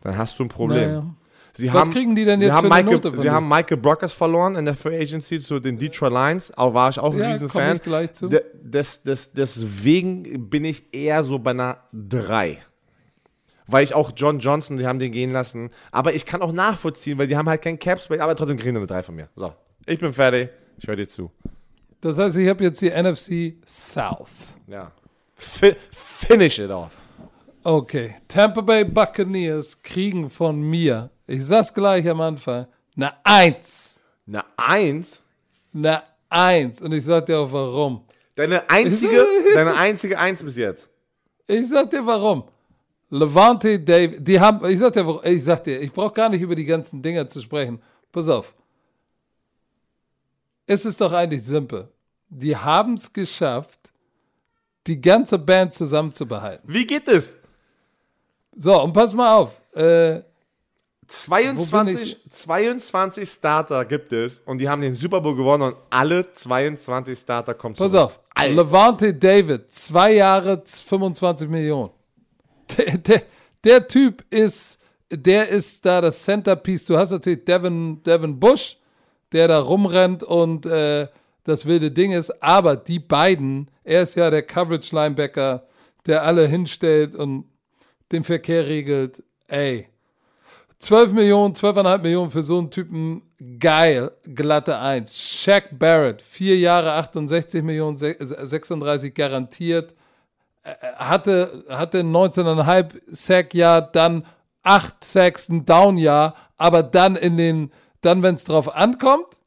Dann 0.00 0.16
hast 0.16 0.38
du 0.38 0.44
ein 0.44 0.48
Problem. 0.48 0.90
Naja. 0.90 1.14
Sie 1.56 1.68
Was 1.68 1.82
haben, 1.82 1.92
kriegen 1.92 2.14
die 2.14 2.24
denn 2.26 2.40
jetzt 2.40 2.54
für 2.54 2.68
Michael, 2.68 2.84
Note 2.84 3.12
von 3.12 3.22
Sie 3.22 3.30
haben 3.30 3.48
Michael 3.48 3.78
Brockers 3.78 4.12
verloren 4.12 4.56
in 4.56 4.66
der 4.66 4.74
Free 4.74 5.00
Agency 5.00 5.40
zu 5.40 5.58
den 5.58 5.78
Detroit 5.78 6.12
Lions. 6.12 6.56
Auch 6.56 6.74
war 6.74 6.90
ich 6.90 6.98
auch 6.98 7.14
ein 7.14 7.18
ja, 7.18 7.28
Riesenfan. 7.28 7.80
Des, 8.62 9.02
des, 9.02 9.32
deswegen 9.32 10.50
bin 10.50 10.64
ich 10.66 10.92
eher 10.92 11.24
so 11.24 11.38
bei 11.38 11.52
einer 11.52 11.78
3. 11.92 12.58
Weil 13.66 13.84
ich 13.84 13.94
auch 13.94 14.12
John 14.14 14.38
Johnson, 14.38 14.76
die 14.76 14.86
haben 14.86 14.98
den 14.98 15.12
gehen 15.12 15.30
lassen. 15.30 15.70
Aber 15.90 16.14
ich 16.14 16.26
kann 16.26 16.42
auch 16.42 16.52
nachvollziehen, 16.52 17.16
weil 17.16 17.26
sie 17.26 17.36
haben 17.36 17.48
halt 17.48 17.62
keinen 17.62 17.78
Caps, 17.78 18.10
aber 18.10 18.36
trotzdem 18.36 18.58
kriegen 18.58 18.74
sie 18.74 18.80
eine 18.80 18.86
3 18.86 19.02
von 19.02 19.16
mir. 19.16 19.28
So, 19.34 19.52
ich 19.86 19.98
bin 19.98 20.12
fertig. 20.12 20.50
Ich 20.78 20.86
höre 20.86 20.96
dir 20.96 21.08
zu. 21.08 21.30
Das 22.02 22.18
heißt, 22.18 22.36
ich 22.36 22.48
habe 22.48 22.64
jetzt 22.64 22.82
die 22.82 22.90
NFC 22.90 23.54
South. 23.66 24.58
Ja. 24.66 24.92
Fi 25.34 25.74
finish 25.90 26.58
it 26.58 26.70
off. 26.70 26.94
Okay. 27.62 28.14
Tampa 28.28 28.60
Bay 28.60 28.84
Buccaneers 28.84 29.82
kriegen 29.82 30.30
von 30.30 30.60
mir 30.60 31.10
ich 31.26 31.44
sag's 31.44 31.72
gleich 31.72 32.08
am 32.08 32.20
Anfang. 32.20 32.66
Eine 32.96 33.12
Eins. 33.24 34.00
Eine 34.26 34.44
Eins? 34.56 35.22
Eine 35.74 36.02
Eins. 36.28 36.82
Und 36.82 36.92
ich 36.92 37.04
sag 37.04 37.26
dir 37.26 37.38
auch 37.38 37.52
warum. 37.52 38.04
Deine 38.34 38.68
einzige, 38.68 39.24
deine 39.54 39.74
einzige 39.74 40.18
Eins 40.18 40.42
bis 40.42 40.56
jetzt. 40.56 40.90
Ich 41.46 41.68
sag 41.68 41.90
dir 41.90 42.04
warum. 42.04 42.44
Levante 43.08 43.78
David, 43.78 44.26
die 44.26 44.38
haben, 44.38 44.64
ich 44.66 44.78
sag 44.78 44.92
dir, 44.92 45.20
ich 45.24 45.44
sag 45.44 45.62
dir, 45.64 45.80
ich 45.80 45.92
brauche 45.92 46.12
gar 46.12 46.28
nicht 46.28 46.42
über 46.42 46.54
die 46.54 46.64
ganzen 46.64 47.00
Dinger 47.00 47.26
zu 47.28 47.40
sprechen. 47.40 47.80
Pass 48.10 48.28
auf. 48.28 48.54
Es 50.66 50.84
ist 50.84 51.00
doch 51.00 51.12
eigentlich 51.12 51.44
simpel. 51.44 51.88
Die 52.28 52.56
haben 52.56 52.94
es 52.94 53.12
geschafft, 53.12 53.78
die 54.86 55.00
ganze 55.00 55.38
Band 55.38 55.72
zusammenzubehalten. 55.72 56.68
Wie 56.68 56.86
geht 56.86 57.08
es? 57.08 57.38
So, 58.56 58.82
und 58.82 58.92
pass 58.92 59.14
mal 59.14 59.36
auf. 59.36 59.60
Äh, 59.72 60.22
22, 61.08 62.30
22 62.30 63.28
Starter 63.28 63.84
gibt 63.84 64.12
es 64.12 64.40
und 64.40 64.58
die 64.58 64.68
haben 64.68 64.82
den 64.82 64.94
Super 64.94 65.20
Bowl 65.20 65.36
gewonnen 65.36 65.62
und 65.62 65.76
alle 65.90 66.32
22 66.32 67.18
Starter 67.18 67.54
kommen 67.54 67.74
Pass 67.74 67.92
zurück. 67.92 68.06
auf, 68.06 68.20
Alter. 68.34 68.54
Levante 68.54 69.14
David, 69.14 69.70
zwei 69.72 70.14
Jahre, 70.14 70.62
25 70.64 71.48
Millionen. 71.48 71.90
Der, 72.76 72.98
der, 72.98 73.22
der, 73.62 73.86
Typ 73.86 74.24
ist, 74.28 74.78
der 75.08 75.48
ist 75.48 75.86
da 75.86 76.00
das 76.00 76.24
Centerpiece. 76.24 76.86
Du 76.86 76.96
hast 76.96 77.12
natürlich 77.12 77.44
Devin, 77.44 78.02
Devin 78.02 78.40
Bush, 78.40 78.76
der 79.30 79.46
da 79.46 79.60
rumrennt 79.60 80.24
und 80.24 80.66
äh, 80.66 81.06
das 81.44 81.64
wilde 81.64 81.92
Ding 81.92 82.12
ist, 82.12 82.42
aber 82.42 82.74
die 82.74 82.98
beiden, 82.98 83.70
er 83.84 84.02
ist 84.02 84.16
ja 84.16 84.30
der 84.30 84.42
Coverage 84.42 84.94
Linebacker, 84.94 85.66
der 86.06 86.24
alle 86.24 86.48
hinstellt 86.48 87.14
und 87.14 87.44
den 88.10 88.24
Verkehr 88.24 88.66
regelt. 88.66 89.22
Ey, 89.46 89.88
12 90.78 91.12
Millionen, 91.12 91.54
12,5 91.54 91.98
Millionen 91.98 92.30
für 92.30 92.42
so 92.42 92.58
einen 92.58 92.70
Typen, 92.70 93.22
geil, 93.58 94.12
glatte 94.24 94.78
1. 94.78 95.18
Shaq 95.18 95.78
Barrett, 95.78 96.22
4 96.22 96.58
Jahre, 96.58 96.92
68 96.94 97.62
Millionen, 97.62 97.96
36 97.96 99.14
garantiert. 99.14 99.94
Äh, 100.62 100.74
hatte, 100.96 101.64
hatte 101.68 102.00
19,5 102.00 103.00
Sack-Jahr, 103.06 103.82
dann 103.82 104.26
8 104.62 105.02
Sacks, 105.02 105.48
ein 105.48 105.64
Down-Jahr, 105.64 106.34
aber 106.56 106.82
dann 106.82 107.16
in 107.16 107.36
den, 107.36 107.72
dann 108.00 108.22
wenn 108.22 108.34
es 108.34 108.44
drauf 108.44 108.74
ankommt, 108.74 109.38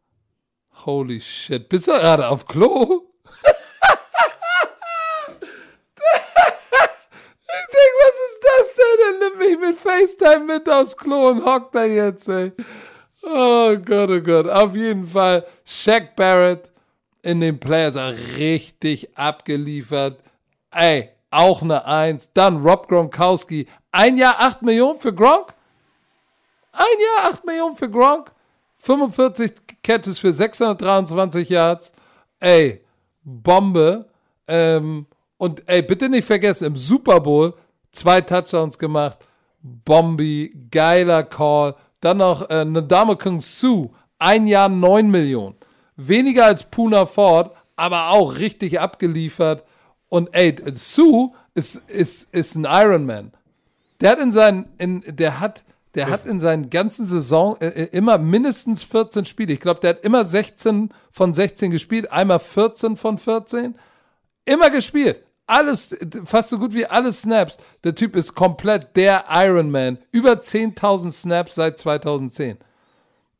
holy 0.85 1.19
shit, 1.19 1.69
bist 1.69 1.87
du 1.87 1.91
gerade 1.91 2.27
auf 2.27 2.47
Klo? 2.47 3.03
Denke, 7.71 7.95
was 7.99 8.15
ist 8.29 8.39
das 8.41 8.75
denn? 8.75 8.99
Er 9.05 9.29
nimmt 9.29 9.39
mich 9.39 9.59
mit 9.59 9.77
FaceTime 9.77 10.45
mit 10.45 10.69
aufs 10.69 10.97
Klo 10.97 11.29
und 11.29 11.45
hockt 11.45 11.75
da 11.75 11.85
jetzt, 11.85 12.27
ey. 12.27 12.51
Oh 13.23 13.75
Gott, 13.77 14.09
oh 14.09 14.21
Gott. 14.21 14.47
Auf 14.47 14.75
jeden 14.75 15.05
Fall 15.05 15.45
Shaq 15.65 16.15
Barrett 16.15 16.71
in 17.21 17.41
den 17.41 17.59
Players 17.59 17.97
richtig 18.37 19.17
abgeliefert. 19.17 20.19
Ey, 20.71 21.09
auch 21.29 21.61
eine 21.61 21.85
Eins. 21.85 22.31
Dann 22.33 22.65
Rob 22.65 22.87
Gronkowski. 22.87 23.67
Ein 23.91 24.17
Jahr 24.17 24.39
8 24.39 24.61
Millionen 24.61 24.99
für 24.99 25.13
Gronk? 25.13 25.53
Ein 26.71 26.85
Jahr 27.17 27.31
8 27.33 27.45
Millionen 27.45 27.75
für 27.75 27.89
Gronk? 27.89 28.31
45 28.77 29.51
Catches 29.83 30.19
für 30.19 30.31
623 30.31 31.49
Yards. 31.49 31.91
Ey, 32.39 32.81
Bombe. 33.23 34.05
Ähm, 34.47 35.05
und 35.39 35.63
ey, 35.67 35.81
bitte 35.81 36.09
nicht 36.09 36.25
vergessen, 36.25 36.65
im 36.65 36.75
Super 36.75 37.21
Bowl 37.21 37.53
zwei 37.93 38.19
Touchdowns 38.19 38.77
gemacht. 38.77 39.19
Bombi, 39.61 40.53
geiler 40.69 41.23
Call. 41.23 41.75
Dann 42.01 42.17
noch 42.17 42.49
äh, 42.49 42.65
Nadama 42.65 43.15
Kung 43.15 43.39
Su, 43.39 43.91
ein 44.17 44.47
Jahr 44.47 44.67
9 44.67 45.09
Millionen. 45.09 45.55
Weniger 45.95 46.45
als 46.45 46.65
Puna 46.65 47.05
Ford, 47.05 47.55
aber 47.77 48.09
auch 48.09 48.37
richtig 48.37 48.81
abgeliefert. 48.81 49.63
Und 50.09 50.27
ey, 50.33 50.55
Su 50.75 51.33
ist, 51.53 51.75
ist, 51.87 52.33
ist 52.33 52.55
ein 52.55 52.65
Ironman. 52.65 53.31
Der 54.01 54.11
hat 54.11 54.19
in 54.19 54.33
seinen, 54.33 54.65
in, 54.77 55.03
der 55.07 55.39
hat, 55.39 55.63
der 55.95 56.09
hat 56.09 56.25
in 56.25 56.41
seinen 56.41 56.69
ganzen 56.69 57.05
Saison 57.05 57.55
äh, 57.61 57.67
äh 57.67 57.89
immer 57.93 58.17
mindestens 58.17 58.83
14 58.83 59.23
Spiele. 59.23 59.53
Ich 59.53 59.61
glaube, 59.61 59.79
der 59.79 59.91
hat 59.91 60.03
immer 60.03 60.25
16 60.25 60.89
von 61.11 61.33
16 61.33 61.71
gespielt, 61.71 62.11
einmal 62.11 62.39
14 62.39 62.97
von 62.97 63.17
14. 63.17 63.75
Immer 64.43 64.69
gespielt 64.69 65.23
alles, 65.49 65.95
fast 66.25 66.49
so 66.49 66.59
gut 66.59 66.73
wie 66.73 66.85
alle 66.85 67.11
Snaps. 67.11 67.57
Der 67.83 67.95
Typ 67.95 68.15
ist 68.15 68.35
komplett 68.35 68.95
der 68.95 69.25
Ironman. 69.29 69.97
Über 70.11 70.33
10.000 70.33 71.11
Snaps 71.11 71.55
seit 71.55 71.79
2010. 71.79 72.57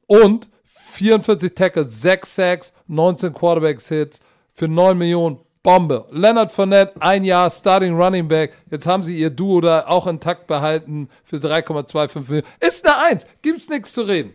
Und 0.08 0.50
44 0.66 1.54
Tackles, 1.54 2.02
6 2.02 2.36
Sacks, 2.36 2.74
19 2.88 3.34
Quarterbacks-Hits 3.34 4.22
für 4.54 4.68
9 4.68 4.98
Millionen. 4.98 5.40
Bombe. 5.62 6.06
Leonard 6.10 6.54
Fournette, 6.54 7.02
ein 7.02 7.26
Jahr 7.26 7.50
Starting 7.50 7.94
Running 8.00 8.30
Back. 8.30 8.54
Jetzt 8.72 8.88
haben 8.88 9.04
sie 9.04 9.18
ihr 9.18 9.30
Duo 9.30 9.60
da 9.60 9.88
auch 9.88 10.08
intakt 10.08 10.48
behalten 10.48 11.10
für 11.26 11.36
3,25 11.36 12.20
Millionen. 12.22 12.48
Ist 12.62 12.88
eine 12.88 12.98
Eins. 12.98 13.28
Gibt's 13.42 13.70
nichts 13.70 13.92
zu 13.92 14.04
reden. 14.04 14.34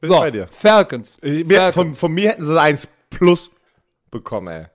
Bin 0.00 0.08
so, 0.08 0.18
bei 0.18 0.30
dir. 0.30 0.48
Falcons. 0.50 1.18
Mir, 1.22 1.44
Falcons. 1.46 1.74
von, 1.74 1.94
von 1.94 2.12
mir 2.12 2.30
hätten 2.30 2.44
sie 2.44 2.50
eine 2.52 2.60
1 2.60 2.88
plus 3.10 3.50
bekommen, 4.10 4.48
ey. 4.48 4.66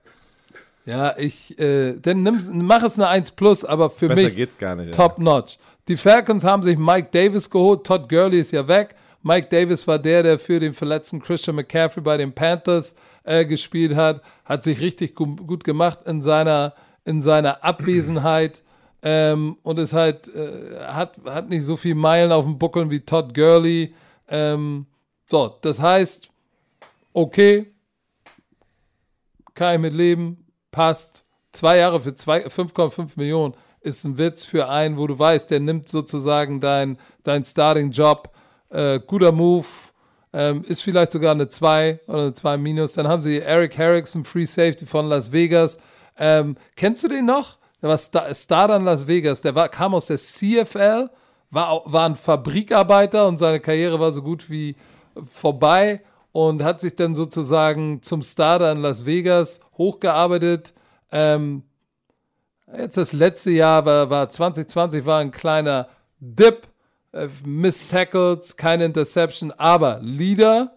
Ja, 0.84 1.16
ich, 1.16 1.58
äh, 1.58 1.94
dann 2.00 2.22
nimm, 2.22 2.38
mach 2.52 2.82
es 2.82 2.98
eine 2.98 3.08
1 3.08 3.32
plus, 3.32 3.64
aber 3.64 3.90
für 3.90 4.08
Besser 4.08 4.22
mich 4.22 4.36
geht's 4.36 4.58
gar 4.58 4.74
nicht. 4.74 4.92
top 4.92 5.18
notch. 5.18 5.58
Die 5.88 5.96
Falcons 5.96 6.44
haben 6.44 6.62
sich 6.62 6.76
Mike 6.76 7.08
Davis 7.12 7.48
geholt, 7.48 7.84
Todd 7.86 8.08
Gurley 8.08 8.40
ist 8.40 8.50
ja 8.52 8.66
weg. 8.66 8.94
Mike 9.22 9.48
Davis 9.48 9.86
war 9.86 9.98
der, 9.98 10.22
der 10.22 10.38
für 10.38 10.58
den 10.58 10.72
verletzten 10.74 11.20
Christian 11.20 11.56
McCaffrey 11.56 12.02
bei 12.02 12.16
den 12.16 12.32
Panthers 12.32 12.94
äh, 13.24 13.44
gespielt 13.44 13.94
hat, 13.94 14.20
hat 14.44 14.64
sich 14.64 14.80
richtig 14.80 15.14
gu 15.14 15.36
gut 15.36 15.62
gemacht 15.62 16.00
in 16.06 16.20
seiner, 16.20 16.74
in 17.04 17.20
seiner 17.20 17.62
Abwesenheit 17.62 18.62
ähm, 19.02 19.58
und 19.62 19.78
ist 19.78 19.92
halt, 19.92 20.34
äh, 20.34 20.80
hat, 20.86 21.18
hat 21.24 21.48
nicht 21.48 21.62
so 21.62 21.76
viel 21.76 21.94
Meilen 21.94 22.32
auf 22.32 22.44
dem 22.44 22.58
Buckeln 22.58 22.90
wie 22.90 23.00
Todd 23.00 23.32
Gurley. 23.34 23.94
Ähm, 24.28 24.86
so, 25.26 25.56
das 25.62 25.80
heißt, 25.80 26.30
okay, 27.12 27.72
kann 29.54 29.74
ich 29.74 29.80
mit 29.80 29.92
leben, 29.92 30.41
passt. 30.72 31.24
Zwei 31.52 31.78
Jahre 31.78 32.00
für 32.00 32.10
5,5 32.10 33.10
Millionen 33.16 33.54
ist 33.82 34.04
ein 34.04 34.18
Witz 34.18 34.44
für 34.44 34.68
einen, 34.68 34.96
wo 34.96 35.06
du 35.06 35.18
weißt, 35.18 35.50
der 35.50 35.60
nimmt 35.60 35.88
sozusagen 35.88 36.60
dein, 36.60 36.98
dein 37.22 37.44
Starting-Job. 37.44 38.30
Äh, 38.70 39.00
guter 39.06 39.32
Move. 39.32 39.66
Ähm, 40.32 40.64
ist 40.64 40.82
vielleicht 40.82 41.12
sogar 41.12 41.32
eine 41.32 41.48
2 41.48 42.00
oder 42.06 42.22
eine 42.22 42.34
2 42.34 42.56
minus. 42.56 42.94
Dann 42.94 43.06
haben 43.06 43.20
sie 43.20 43.38
Eric 43.38 43.76
Harrix 43.76 44.12
vom 44.12 44.24
Free 44.24 44.46
Safety 44.46 44.86
von 44.86 45.06
Las 45.06 45.30
Vegas. 45.30 45.78
Ähm, 46.18 46.56
kennst 46.74 47.04
du 47.04 47.08
den 47.08 47.26
noch? 47.26 47.58
Der 47.82 47.90
war 47.90 47.98
Star, 47.98 48.34
Starter 48.34 48.76
in 48.76 48.84
Las 48.84 49.06
Vegas. 49.06 49.42
Der 49.42 49.54
war, 49.54 49.68
kam 49.68 49.94
aus 49.94 50.06
der 50.06 50.16
CFL, 50.16 51.10
war, 51.50 51.82
war 51.84 52.08
ein 52.08 52.14
Fabrikarbeiter 52.14 53.26
und 53.28 53.36
seine 53.36 53.60
Karriere 53.60 54.00
war 54.00 54.12
so 54.12 54.22
gut 54.22 54.48
wie 54.48 54.76
vorbei 55.28 56.00
und 56.32 56.64
hat 56.64 56.80
sich 56.80 56.96
dann 56.96 57.14
sozusagen 57.14 58.02
zum 58.02 58.22
Starter 58.22 58.72
in 58.72 58.78
Las 58.78 59.06
Vegas 59.06 59.60
hochgearbeitet. 59.76 60.72
Ähm, 61.10 61.62
jetzt 62.76 62.96
das 62.96 63.12
letzte 63.12 63.50
Jahr 63.50 63.84
war, 63.84 64.10
war 64.10 64.30
2020 64.30 65.04
war 65.04 65.20
ein 65.20 65.30
kleiner 65.30 65.88
Dip, 66.20 66.68
äh, 67.12 67.28
Miss 67.44 67.86
Tackles, 67.86 68.56
keine 68.56 68.86
Interception, 68.86 69.52
aber 69.52 70.00
Leader 70.02 70.74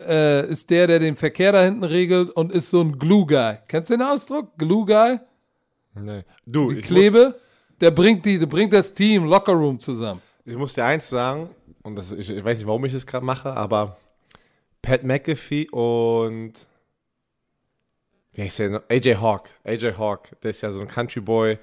äh, 0.00 0.48
ist 0.48 0.70
der, 0.70 0.86
der 0.88 0.98
den 0.98 1.14
Verkehr 1.14 1.52
da 1.52 1.62
hinten 1.62 1.84
regelt 1.84 2.30
und 2.30 2.52
ist 2.52 2.70
so 2.70 2.80
ein 2.80 2.98
Glue 2.98 3.26
Guy. 3.26 3.58
Kennst 3.68 3.90
du 3.90 3.94
den 3.94 4.02
Ausdruck? 4.02 4.56
Glue 4.58 4.86
Guy? 4.86 5.20
Nee. 5.94 6.24
Du, 6.46 6.72
Die 6.72 6.80
Klebe, 6.80 7.38
der 7.80 7.90
bringt 7.90 8.24
die, 8.24 8.38
der 8.38 8.46
bringt 8.46 8.72
das 8.72 8.92
Team 8.92 9.24
Locker 9.24 9.52
Room 9.52 9.78
zusammen. 9.78 10.22
Ich 10.44 10.56
muss 10.56 10.74
dir 10.74 10.84
eins 10.84 11.08
sagen, 11.08 11.50
und 11.82 11.96
das, 11.96 12.12
ich, 12.12 12.30
ich 12.30 12.44
weiß 12.44 12.58
nicht, 12.58 12.66
warum 12.66 12.84
ich 12.84 12.92
das 12.92 13.06
gerade 13.06 13.24
mache, 13.24 13.52
aber 13.52 13.96
Pat 14.82 15.02
McAfee 15.04 15.68
und 15.70 16.52
wie 18.32 18.42
heißt 18.42 18.58
der 18.60 18.70
noch? 18.70 18.82
AJ 18.88 19.16
Hawk. 19.16 19.50
AJ 19.64 19.94
Hawk, 19.98 20.40
der 20.42 20.50
ist 20.50 20.62
ja 20.62 20.70
so 20.72 20.80
ein 20.80 20.88
Country 20.88 21.20
Boy, 21.20 21.58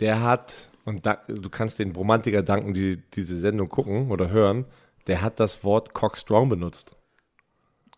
der 0.00 0.20
hat, 0.22 0.52
und 0.84 1.06
da, 1.06 1.22
du 1.28 1.48
kannst 1.48 1.78
den 1.78 1.92
Romantiker 1.94 2.42
danken, 2.42 2.72
die 2.74 2.96
diese 3.14 3.38
Sendung 3.38 3.68
gucken 3.68 4.10
oder 4.10 4.30
hören, 4.30 4.66
der 5.06 5.22
hat 5.22 5.40
das 5.40 5.62
Wort 5.64 5.94
Cockstrong 5.94 6.48
benutzt. 6.48 6.90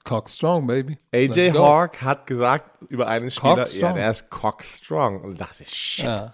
Cock 0.04 0.30
strong, 0.30 0.66
baby. 0.66 0.96
AJ. 1.12 1.50
Hawk 1.52 2.00
hat 2.00 2.26
gesagt 2.26 2.70
über 2.88 3.06
einen 3.06 3.30
Spieler, 3.30 3.66
ja, 3.68 3.92
der 3.92 4.10
ist 4.10 4.30
Cockstrong. 4.30 5.20
Und 5.20 5.38
da 5.40 5.44
dachte 5.44 5.62
ich, 5.62 5.68
shit. 5.70 6.06
Ja. 6.06 6.32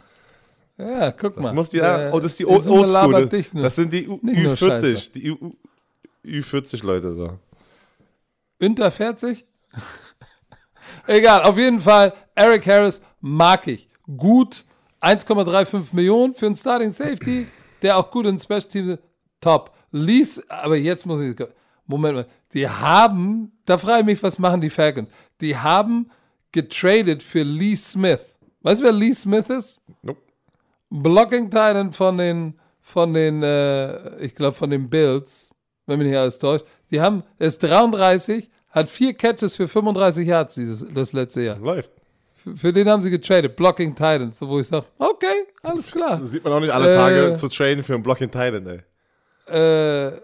Ja, 0.78 1.10
guck 1.10 1.34
Das 1.34 1.42
mal. 1.42 1.52
muss 1.54 1.70
die, 1.70 1.78
Der- 1.78 2.10
oh, 2.12 2.20
das 2.20 2.32
ist 2.32 2.38
die 2.38 2.46
Oldschool. 2.46 3.28
Das 3.54 3.74
sind 3.74 3.92
die 3.92 4.06
U 4.08 4.20
Nicht 4.22 4.38
nur 4.40 4.52
Ü40, 4.52 4.56
Scheiße. 4.68 5.10
die 5.14 5.30
U 5.32 5.56
Ü40 6.24 6.84
Leute 6.86 7.14
so. 7.14 7.38
Unter 8.60 8.90
40? 8.90 9.44
Egal, 11.06 11.42
auf 11.42 11.56
jeden 11.56 11.80
Fall, 11.80 12.12
Eric 12.34 12.66
Harris 12.66 13.02
mag 13.20 13.66
ich. 13.66 13.88
Gut, 14.16 14.64
1,35 15.00 15.88
Millionen 15.92 16.34
für 16.34 16.46
einen 16.46 16.56
Starting 16.56 16.90
Safety, 16.90 17.46
der 17.82 17.96
auch 17.98 18.10
gut 18.10 18.26
in 18.26 18.38
Special 18.38 18.62
Teams 18.62 18.88
ist. 18.88 19.02
Top. 19.40 19.74
Lease, 19.92 20.42
aber 20.48 20.76
jetzt 20.76 21.06
muss 21.06 21.20
ich, 21.20 21.36
Moment 21.86 22.14
mal, 22.14 22.26
die 22.52 22.68
haben, 22.68 23.52
da 23.64 23.78
frage 23.78 24.00
ich 24.00 24.06
mich, 24.06 24.22
was 24.22 24.38
machen 24.38 24.60
die 24.60 24.70
Falcons? 24.70 25.10
Die 25.40 25.56
haben 25.56 26.10
getradet 26.52 27.22
für 27.22 27.42
Lee 27.42 27.76
Smith. 27.76 28.34
Weißt 28.62 28.80
du, 28.80 28.84
wer 28.84 28.92
Lee 28.92 29.12
Smith 29.12 29.48
ist? 29.50 29.80
Nope. 30.02 30.20
Blocking 30.90 31.46
Titan 31.50 31.92
von 31.92 32.18
den, 32.18 32.58
von 32.80 33.12
den, 33.12 33.42
äh, 33.42 34.18
ich 34.18 34.34
glaube, 34.34 34.56
von 34.56 34.70
den 34.70 34.88
Bills, 34.88 35.50
wenn 35.86 35.98
mich 35.98 36.08
nicht 36.08 36.16
alles 36.16 36.38
täuscht. 36.38 36.64
Die 36.90 37.00
haben, 37.00 37.22
er 37.38 37.46
ist 37.48 37.62
33, 37.62 38.48
hat 38.70 38.88
vier 38.88 39.14
Catches 39.14 39.56
für 39.56 39.68
35 39.68 40.26
Yards 40.26 40.54
dieses, 40.54 40.86
das 40.92 41.12
letzte 41.12 41.42
Jahr. 41.42 41.58
Läuft. 41.58 41.90
Für, 42.34 42.56
für 42.56 42.72
den 42.72 42.88
haben 42.88 43.02
sie 43.02 43.10
getradet, 43.10 43.56
Blocking 43.56 43.94
Titan, 43.94 44.32
so 44.32 44.48
wo 44.48 44.58
ich 44.60 44.68
sage, 44.68 44.86
okay, 44.98 45.46
alles 45.62 45.90
klar. 45.90 46.18
Das 46.20 46.30
sieht 46.30 46.44
man 46.44 46.52
auch 46.52 46.60
nicht 46.60 46.70
alle 46.72 46.92
Äh. 46.92 46.96
Tage 46.96 47.34
zu 47.36 47.48
traden 47.48 47.82
für 47.82 47.94
einen 47.94 48.02
Block 48.02 48.20
in 48.20 48.30
Thailand, 48.30 48.68
ey. 48.68 48.82
Äh, 49.52 50.20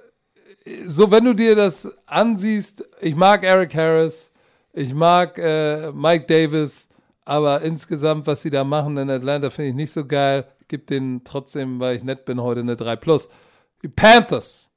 so, 0.87 1.11
wenn 1.11 1.25
du 1.25 1.35
dir 1.35 1.57
das 1.57 1.89
ansiehst, 2.07 2.85
ich 3.01 3.17
mag 3.17 3.43
Eric 3.43 3.75
Harris, 3.75 4.31
ich 4.73 4.95
mag 4.95 5.37
äh, 5.39 5.91
Mike 5.93 6.27
Davis, 6.27 6.89
aber 7.25 7.63
insgesamt, 7.63 8.27
was 8.27 8.43
sie 8.43 8.51
da 8.51 8.63
machen 8.65 8.97
in 8.97 9.11
Atlanta, 9.11 9.51
finde 9.51 9.71
ich 9.71 9.75
nicht 9.77 9.93
so 9.93 10.05
geil. 10.07 10.47
Gib 10.69 10.87
denen 10.87 11.25
trotzdem, 11.25 11.79
weil 11.81 11.97
ich 11.97 12.03
nett 12.05 12.25
bin, 12.25 12.41
heute 12.41 12.61
eine 12.61 12.77
3 12.77 12.97
Plus. 12.97 13.29
Die 13.83 13.89
Panthers. 13.89 14.71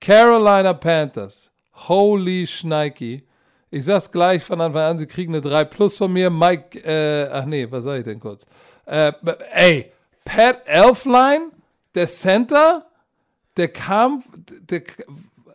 Carolina 0.00 0.74
Panthers. 0.74 1.50
Holy 1.72 2.46
Schneiki. 2.46 3.22
Ich 3.70 3.84
sag's 3.84 4.10
gleich 4.10 4.42
von 4.42 4.60
Anfang 4.60 4.82
an, 4.82 4.98
sie 4.98 5.06
kriegen 5.06 5.34
eine 5.34 5.42
3 5.42 5.64
Plus 5.64 5.98
von 5.98 6.12
mir. 6.12 6.30
Mike, 6.30 6.78
äh, 6.80 7.28
ach 7.30 7.44
nee, 7.44 7.70
was 7.70 7.84
sag 7.84 7.98
ich 7.98 8.04
denn 8.04 8.18
kurz? 8.18 8.46
Äh, 8.86 9.12
ey, 9.52 9.92
Pat 10.24 10.66
Elfline, 10.66 11.50
der 11.94 12.06
Center, 12.06 12.86
der 13.56 13.68
kam, 13.68 14.24
der, 14.70 14.82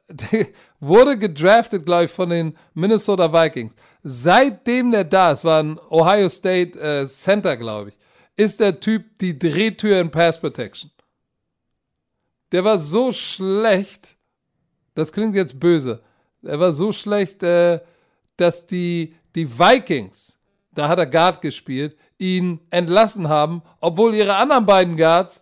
der 0.07 0.47
wurde 0.79 1.17
gedraftet, 1.17 1.85
glaube 1.85 2.05
ich, 2.05 2.11
von 2.11 2.29
den 2.29 2.55
Minnesota 2.73 3.31
Vikings. 3.33 3.73
Seitdem 4.03 4.91
der 4.91 5.05
da 5.05 5.31
ist, 5.31 5.45
war 5.45 5.63
ein 5.63 5.79
Ohio 5.89 6.29
State 6.29 6.79
äh, 6.79 7.05
Center, 7.05 7.57
glaube 7.57 7.89
ich, 7.89 7.97
ist 8.35 8.59
der 8.59 8.79
Typ 8.79 9.17
die 9.19 9.39
Drehtür 9.39 9.99
in 9.99 10.11
Pass 10.11 10.39
Protection. 10.39 10.91
Der 12.51 12.63
war 12.63 12.77
so 12.77 13.11
schlecht, 13.11 14.15
das 14.95 15.11
klingt 15.11 15.35
jetzt 15.35 15.59
böse, 15.59 16.01
der 16.41 16.59
war 16.59 16.73
so 16.73 16.91
schlecht, 16.91 17.43
äh, 17.43 17.79
dass 18.37 18.67
die, 18.67 19.15
die 19.35 19.49
Vikings, 19.59 20.37
da 20.71 20.87
hat 20.87 20.99
er 20.99 21.05
Guard 21.05 21.41
gespielt, 21.41 21.95
ihn 22.17 22.59
entlassen 22.69 23.29
haben, 23.29 23.61
obwohl 23.79 24.15
ihre 24.15 24.35
anderen 24.35 24.65
beiden 24.65 24.97
Guards 24.97 25.39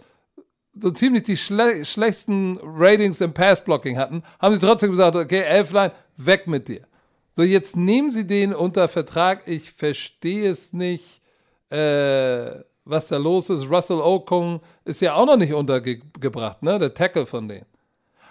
so 0.74 0.92
ziemlich 0.92 1.24
die 1.24 1.38
schle 1.38 1.84
schlechtesten 1.84 2.60
Ratings 2.64 3.22
im 3.22 3.34
Passblocking 3.34 3.98
hatten, 3.98 4.24
haben 4.40 4.54
sie 4.54 4.62
trotzdem 4.62 4.92
gesagt, 4.92 5.16
okay, 5.16 5.42
Elfline, 5.42 5.92
weg 6.18 6.48
mit 6.48 6.68
dir. 6.68 6.88
So, 7.34 7.44
jetzt 7.44 7.76
nehmen 7.76 8.12
sie 8.12 8.28
den 8.28 8.54
unter 8.54 8.88
Vertrag. 8.88 9.48
Ich 9.48 9.72
verstehe 9.72 10.50
es 10.50 10.74
nicht, 10.74 11.22
äh, 11.70 12.60
was 12.84 13.08
da 13.08 13.18
los 13.18 13.50
ist. 13.50 13.70
Russell 13.70 14.02
Okung 14.02 14.62
ist 14.84 15.02
ja 15.02 15.16
auch 15.16 15.26
noch 15.26 15.38
nicht 15.38 15.54
untergebracht, 15.54 16.62
ne? 16.62 16.78
Der 16.78 16.94
Tackle 16.94 17.26
von 17.26 17.48
denen. 17.48 17.66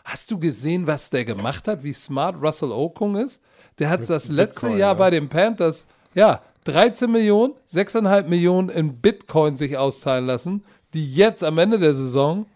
Hast 0.05 0.31
du 0.31 0.39
gesehen, 0.39 0.87
was 0.87 1.11
der 1.11 1.25
gemacht 1.25 1.69
hat, 1.69 1.83
wie 1.83 1.93
smart 1.93 2.37
Russell 2.41 2.73
Okung 2.73 3.17
ist? 3.17 3.43
Der 3.79 3.91
hat 3.91 4.01
mit 4.01 4.11
das 4.11 4.29
letzte 4.29 4.67
Bitcoin, 4.67 4.79
Jahr 4.79 4.93
ja. 4.93 4.99
bei 4.99 5.11
den 5.11 5.29
Panthers, 5.29 5.87
ja, 6.15 6.43
13 6.65 7.11
Millionen, 7.11 7.55
6,5 7.69 8.25
Millionen 8.25 8.69
in 8.69 9.01
Bitcoin 9.01 9.57
sich 9.57 9.77
auszahlen 9.77 10.27
lassen, 10.27 10.65
die 10.93 11.15
jetzt 11.15 11.43
am 11.43 11.59
Ende 11.59 11.79
der 11.79 11.93
Saison 11.93 12.47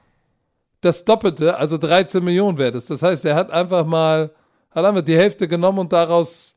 das 0.81 1.05
Doppelte, 1.05 1.57
also 1.57 1.79
13 1.79 2.23
Millionen 2.23 2.59
wert 2.59 2.75
ist. 2.75 2.91
Das 2.91 3.03
heißt, 3.03 3.25
er 3.25 3.35
hat 3.35 3.51
einfach 3.51 3.87
mal, 3.87 4.31
hat 4.71 4.85
einfach 4.85 5.05
die 5.05 5.17
Hälfte 5.17 5.49
genommen 5.49 5.79
und 5.79 5.93
daraus 5.93 6.57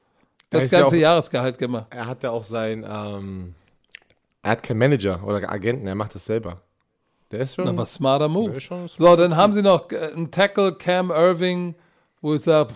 das 0.50 0.70
ganze 0.70 0.98
ja 0.98 1.10
auch, 1.10 1.12
Jahresgehalt 1.12 1.58
gemacht. 1.58 1.88
Er 1.92 2.08
hat 2.08 2.24
ja 2.24 2.32
auch 2.32 2.44
sein, 2.44 2.86
ähm, 2.88 3.56
er 4.42 4.52
hat 4.52 4.64
keinen 4.64 4.80
Manager 4.80 5.24
oder 5.26 5.50
Agenten, 5.50 5.88
er 5.88 5.96
macht 5.96 6.16
das 6.16 6.26
selber. 6.26 6.62
Der 7.32 7.42
ist 7.42 7.56
schon. 7.56 7.68
Aber 7.68 7.86
smarter 7.86 8.28
Move. 8.28 8.60
Schon 8.62 8.88
so, 8.88 9.16
dann 9.16 9.36
haben 9.36 9.54
sie 9.54 9.62
noch 9.62 9.92
äh, 9.92 10.12
einen 10.14 10.32
Tackle, 10.32 10.76
Cam 10.76 11.12
Irving, 11.12 11.76
wo 12.22 12.34
ich 12.34 12.42
sage, 12.42 12.74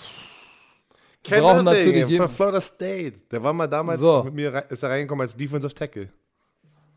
Ken 1.23 1.41
brauchen 1.41 1.65
natürlich 1.65 2.17
von 2.17 2.27
Florida 2.27 2.61
State. 2.61 3.13
Der 3.29 3.43
war 3.43 3.53
mal 3.53 3.67
damals 3.67 4.01
so. 4.01 4.23
mit 4.23 4.33
mir, 4.33 4.65
ist 4.69 4.83
er 4.83 4.89
reingekommen 4.89 5.21
als 5.21 5.35
Defensive 5.35 5.73
Tackle. 5.73 6.09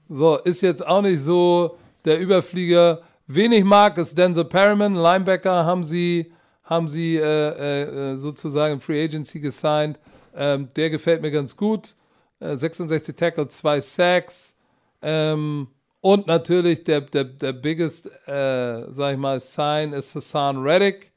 So, 0.09 0.39
ist 0.39 0.63
jetzt 0.63 0.87
auch 0.87 1.03
nicht 1.03 1.21
so 1.21 1.77
der 2.05 2.21
Überflieger. 2.21 3.03
Wenig 3.27 3.65
mag 3.65 3.97
ist 3.99 4.17
Denzel 4.17 4.45
Perriman, 4.45 4.95
Linebacker 4.95 5.65
haben 5.65 5.85
sie, 5.85 6.33
haben 6.63 6.89
sie 6.89 7.17
äh, 7.17 8.13
äh, 8.13 8.17
sozusagen 8.17 8.81
Free 8.81 9.03
Agency 9.05 9.41
gesigned. 9.41 9.99
Ähm, 10.35 10.69
der 10.77 10.91
gefällt 10.91 11.23
mir 11.23 11.31
ganz 11.31 11.57
gut. 11.57 11.95
Äh, 12.41 12.57
66 12.57 13.15
Tackle, 13.15 13.49
2 13.49 13.81
Sacks. 13.81 14.55
Ähm, 15.01 15.69
und 16.05 16.27
natürlich 16.27 16.85
der, 16.85 17.01
der, 17.01 17.25
der 17.25 17.55
biggest, 17.55 18.11
äh, 18.29 18.93
sag 18.93 19.15
ich 19.15 19.19
mal, 19.19 19.41
Sign 19.41 19.95
ist 19.95 20.15
Hassan 20.15 20.59
Reddick. 20.59 21.13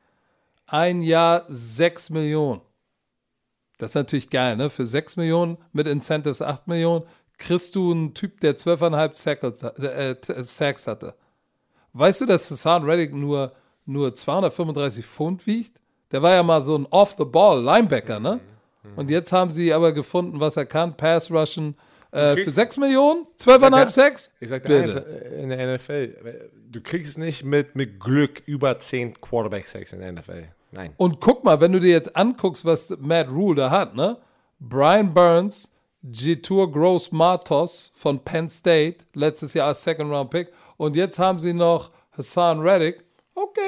Ein 0.65 1.01
Jahr 1.01 1.43
6 1.49 2.09
Millionen. 2.11 2.61
Das 3.79 3.91
ist 3.91 3.95
natürlich 3.95 4.29
geil, 4.29 4.55
ne? 4.55 4.69
Für 4.69 4.85
6 4.85 5.17
Millionen 5.17 5.57
mit 5.73 5.87
Incentives 5.87 6.41
8 6.41 6.69
Millionen 6.69 7.03
kriegst 7.37 7.75
du 7.75 7.91
einen 7.91 8.13
Typ, 8.13 8.39
der 8.39 8.55
12,5 8.55 9.83
äh, 9.83 10.11
äh, 10.11 10.43
Sacks 10.43 10.87
hatte. 10.87 11.15
Weißt 11.91 12.21
du, 12.21 12.25
dass 12.25 12.49
Hassan 12.49 12.85
Reddick 12.85 13.13
nur, 13.13 13.51
nur 13.85 14.15
235 14.15 15.05
Pfund 15.05 15.45
wiegt? 15.47 15.81
Der 16.13 16.21
war 16.21 16.31
ja 16.31 16.43
mal 16.43 16.63
so 16.63 16.77
ein 16.77 16.85
Off-the-Ball-Linebacker, 16.85 18.21
ne? 18.21 18.39
Und 18.95 19.09
jetzt 19.09 19.33
haben 19.33 19.51
sie 19.51 19.73
aber 19.73 19.91
gefunden, 19.91 20.39
was 20.39 20.55
er 20.55 20.65
kann: 20.65 20.95
Pass 20.95 21.29
Rushen. 21.29 21.75
Äh, 22.17 22.37
für 22.37 22.51
6 22.51 22.77
Millionen? 22.77 23.25
12,5 23.39 23.91
Sacks? 23.91 24.31
Ich 24.39 24.49
sag 24.49 24.63
dir 24.63 24.83
eins, 24.83 24.95
in 24.95 25.49
der 25.49 25.75
NFL, 25.75 26.49
du 26.69 26.81
kriegst 26.81 27.17
nicht 27.17 27.43
mit, 27.43 27.75
mit 27.75 27.99
Glück 27.99 28.43
über 28.45 28.77
10 28.77 29.21
Quarterback-Sacks 29.21 29.93
in 29.93 29.99
der 29.99 30.11
NFL. 30.13 30.45
Nein. 30.71 30.93
Und 30.97 31.19
guck 31.19 31.43
mal, 31.43 31.61
wenn 31.61 31.71
du 31.71 31.79
dir 31.79 31.91
jetzt 31.91 32.15
anguckst, 32.15 32.65
was 32.65 32.93
Matt 32.99 33.29
Rule 33.29 33.55
da 33.55 33.69
hat, 33.69 33.95
ne? 33.95 34.17
Brian 34.59 35.13
Burns, 35.13 35.71
Jitur 36.01 36.71
Gross 36.71 37.11
Matos 37.11 37.91
von 37.95 38.19
Penn 38.23 38.49
State, 38.49 39.05
letztes 39.13 39.53
Jahr 39.53 39.67
als 39.67 39.83
Second 39.83 40.11
Round 40.11 40.29
Pick. 40.29 40.51
Und 40.77 40.95
jetzt 40.95 41.19
haben 41.19 41.39
sie 41.39 41.53
noch 41.53 41.91
Hassan 42.11 42.59
Reddick. 42.59 43.03
Okay, 43.33 43.61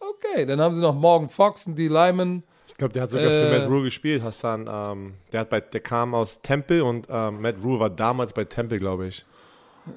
okay. 0.00 0.44
Dann 0.44 0.60
haben 0.60 0.74
sie 0.74 0.82
noch 0.82 0.94
Morgan 0.94 1.28
Fox 1.28 1.66
und 1.66 1.76
die 1.76 1.88
Lyman. 1.88 2.42
Ich 2.68 2.76
glaube, 2.76 2.92
der 2.92 3.02
hat 3.02 3.10
sogar 3.10 3.30
äh, 3.30 3.42
für 3.42 3.58
Matt 3.58 3.68
Rule 3.68 3.84
gespielt, 3.84 4.22
Hassan. 4.22 4.68
Ähm, 4.70 5.14
der, 5.32 5.40
hat 5.40 5.50
bei, 5.50 5.60
der 5.60 5.80
kam 5.80 6.14
aus 6.14 6.40
Temple 6.42 6.84
und 6.84 7.08
ähm, 7.10 7.40
Matt 7.40 7.56
Rule 7.62 7.80
war 7.80 7.90
damals 7.90 8.32
bei 8.32 8.44
Temple, 8.44 8.78
glaube 8.78 9.08
ich. 9.08 9.24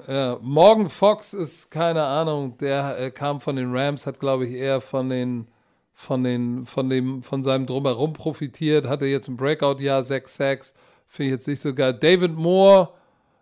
Ja, 0.08 0.38
Morgan 0.40 0.88
Fox 0.88 1.34
ist 1.34 1.70
keine 1.70 2.02
Ahnung, 2.04 2.56
der 2.58 2.98
äh, 2.98 3.10
kam 3.10 3.40
von 3.40 3.56
den 3.56 3.76
Rams, 3.76 4.06
hat 4.06 4.18
glaube 4.18 4.46
ich 4.46 4.54
eher 4.54 4.80
von 4.80 5.10
den 5.10 5.46
von 5.92 6.24
den 6.24 6.64
von 6.64 6.88
dem 6.88 7.22
von 7.22 7.42
seinem 7.42 7.66
drumherum 7.66 8.14
profitiert, 8.14 8.86
hatte 8.86 9.04
jetzt 9.04 9.28
ein 9.28 9.36
Breakout-Jahr, 9.36 10.02
6 10.02 10.34
Sacks, 10.34 10.74
finde 11.08 11.28
ich 11.28 11.32
jetzt 11.32 11.48
nicht 11.48 11.60
so 11.60 11.74
geil. 11.74 11.92
David 11.92 12.34
Moore, 12.34 12.88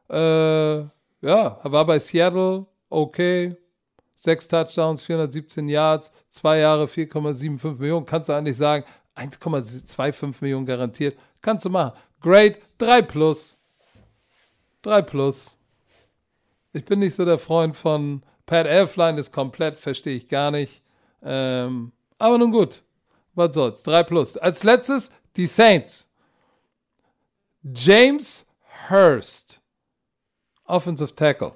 äh, 0.08 0.80
ja, 1.24 1.60
war 1.62 1.86
bei 1.86 2.00
Seattle, 2.00 2.66
okay, 2.88 3.56
sechs 4.20 4.46
Touchdowns, 4.48 5.02
417 5.04 5.68
Yards, 5.68 6.12
zwei 6.28 6.58
Jahre, 6.58 6.84
4,75 6.84 7.78
Millionen, 7.78 8.04
kannst 8.04 8.28
du 8.28 8.34
eigentlich 8.34 8.56
sagen, 8.56 8.84
1,25 9.20 10.36
Millionen 10.40 10.66
garantiert, 10.66 11.18
kannst 11.42 11.64
du 11.64 11.70
machen. 11.70 11.98
Great, 12.20 12.60
3 12.78 13.02
plus. 13.02 13.58
3 14.82 15.02
plus. 15.02 15.58
Ich 16.72 16.84
bin 16.84 17.00
nicht 17.00 17.14
so 17.14 17.24
der 17.24 17.38
Freund 17.38 17.76
von 17.76 18.22
Pat 18.46 18.66
Elfline, 18.66 19.18
ist 19.18 19.32
komplett, 19.32 19.78
verstehe 19.78 20.16
ich 20.16 20.28
gar 20.28 20.50
nicht. 20.50 20.82
Ähm, 21.22 21.92
aber 22.18 22.38
nun 22.38 22.52
gut, 22.52 22.82
was 23.34 23.54
soll's, 23.54 23.82
3 23.82 24.02
plus. 24.04 24.36
Als 24.36 24.62
letztes 24.62 25.10
die 25.36 25.46
Saints. 25.46 26.08
James 27.62 28.46
Hurst, 28.88 29.60
Offensive 30.64 31.14
Tackle. 31.14 31.52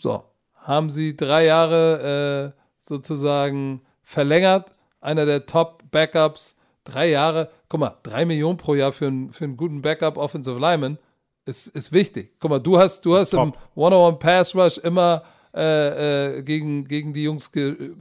So, 0.00 0.24
haben 0.56 0.90
sie 0.90 1.16
drei 1.16 1.46
Jahre 1.46 2.54
äh, 2.54 2.60
sozusagen 2.80 3.82
verlängert. 4.02 4.74
Einer 5.02 5.26
der 5.26 5.44
Top-Backups. 5.44 6.56
Drei 6.84 7.10
Jahre, 7.10 7.50
guck 7.68 7.78
mal, 7.78 7.96
drei 8.02 8.24
Millionen 8.24 8.56
pro 8.56 8.74
Jahr 8.74 8.92
für, 8.92 9.06
einen, 9.06 9.32
für 9.32 9.44
einen 9.44 9.56
guten 9.56 9.82
Backup 9.82 10.16
Offensive 10.16 10.58
Lineman 10.58 10.98
ist, 11.44 11.68
ist 11.68 11.92
wichtig. 11.92 12.32
Guck 12.40 12.50
mal, 12.50 12.58
du 12.58 12.78
hast, 12.78 13.04
du 13.04 13.16
hast 13.16 13.34
im 13.34 13.52
One-on-One 13.74 14.16
Pass 14.16 14.54
Rush 14.54 14.78
immer 14.78 15.22
äh, 15.54 16.38
äh, 16.38 16.42
gegen, 16.42 16.86
gegen 16.88 17.12
die 17.12 17.24
Jungs 17.24 17.52
ge, 17.52 17.92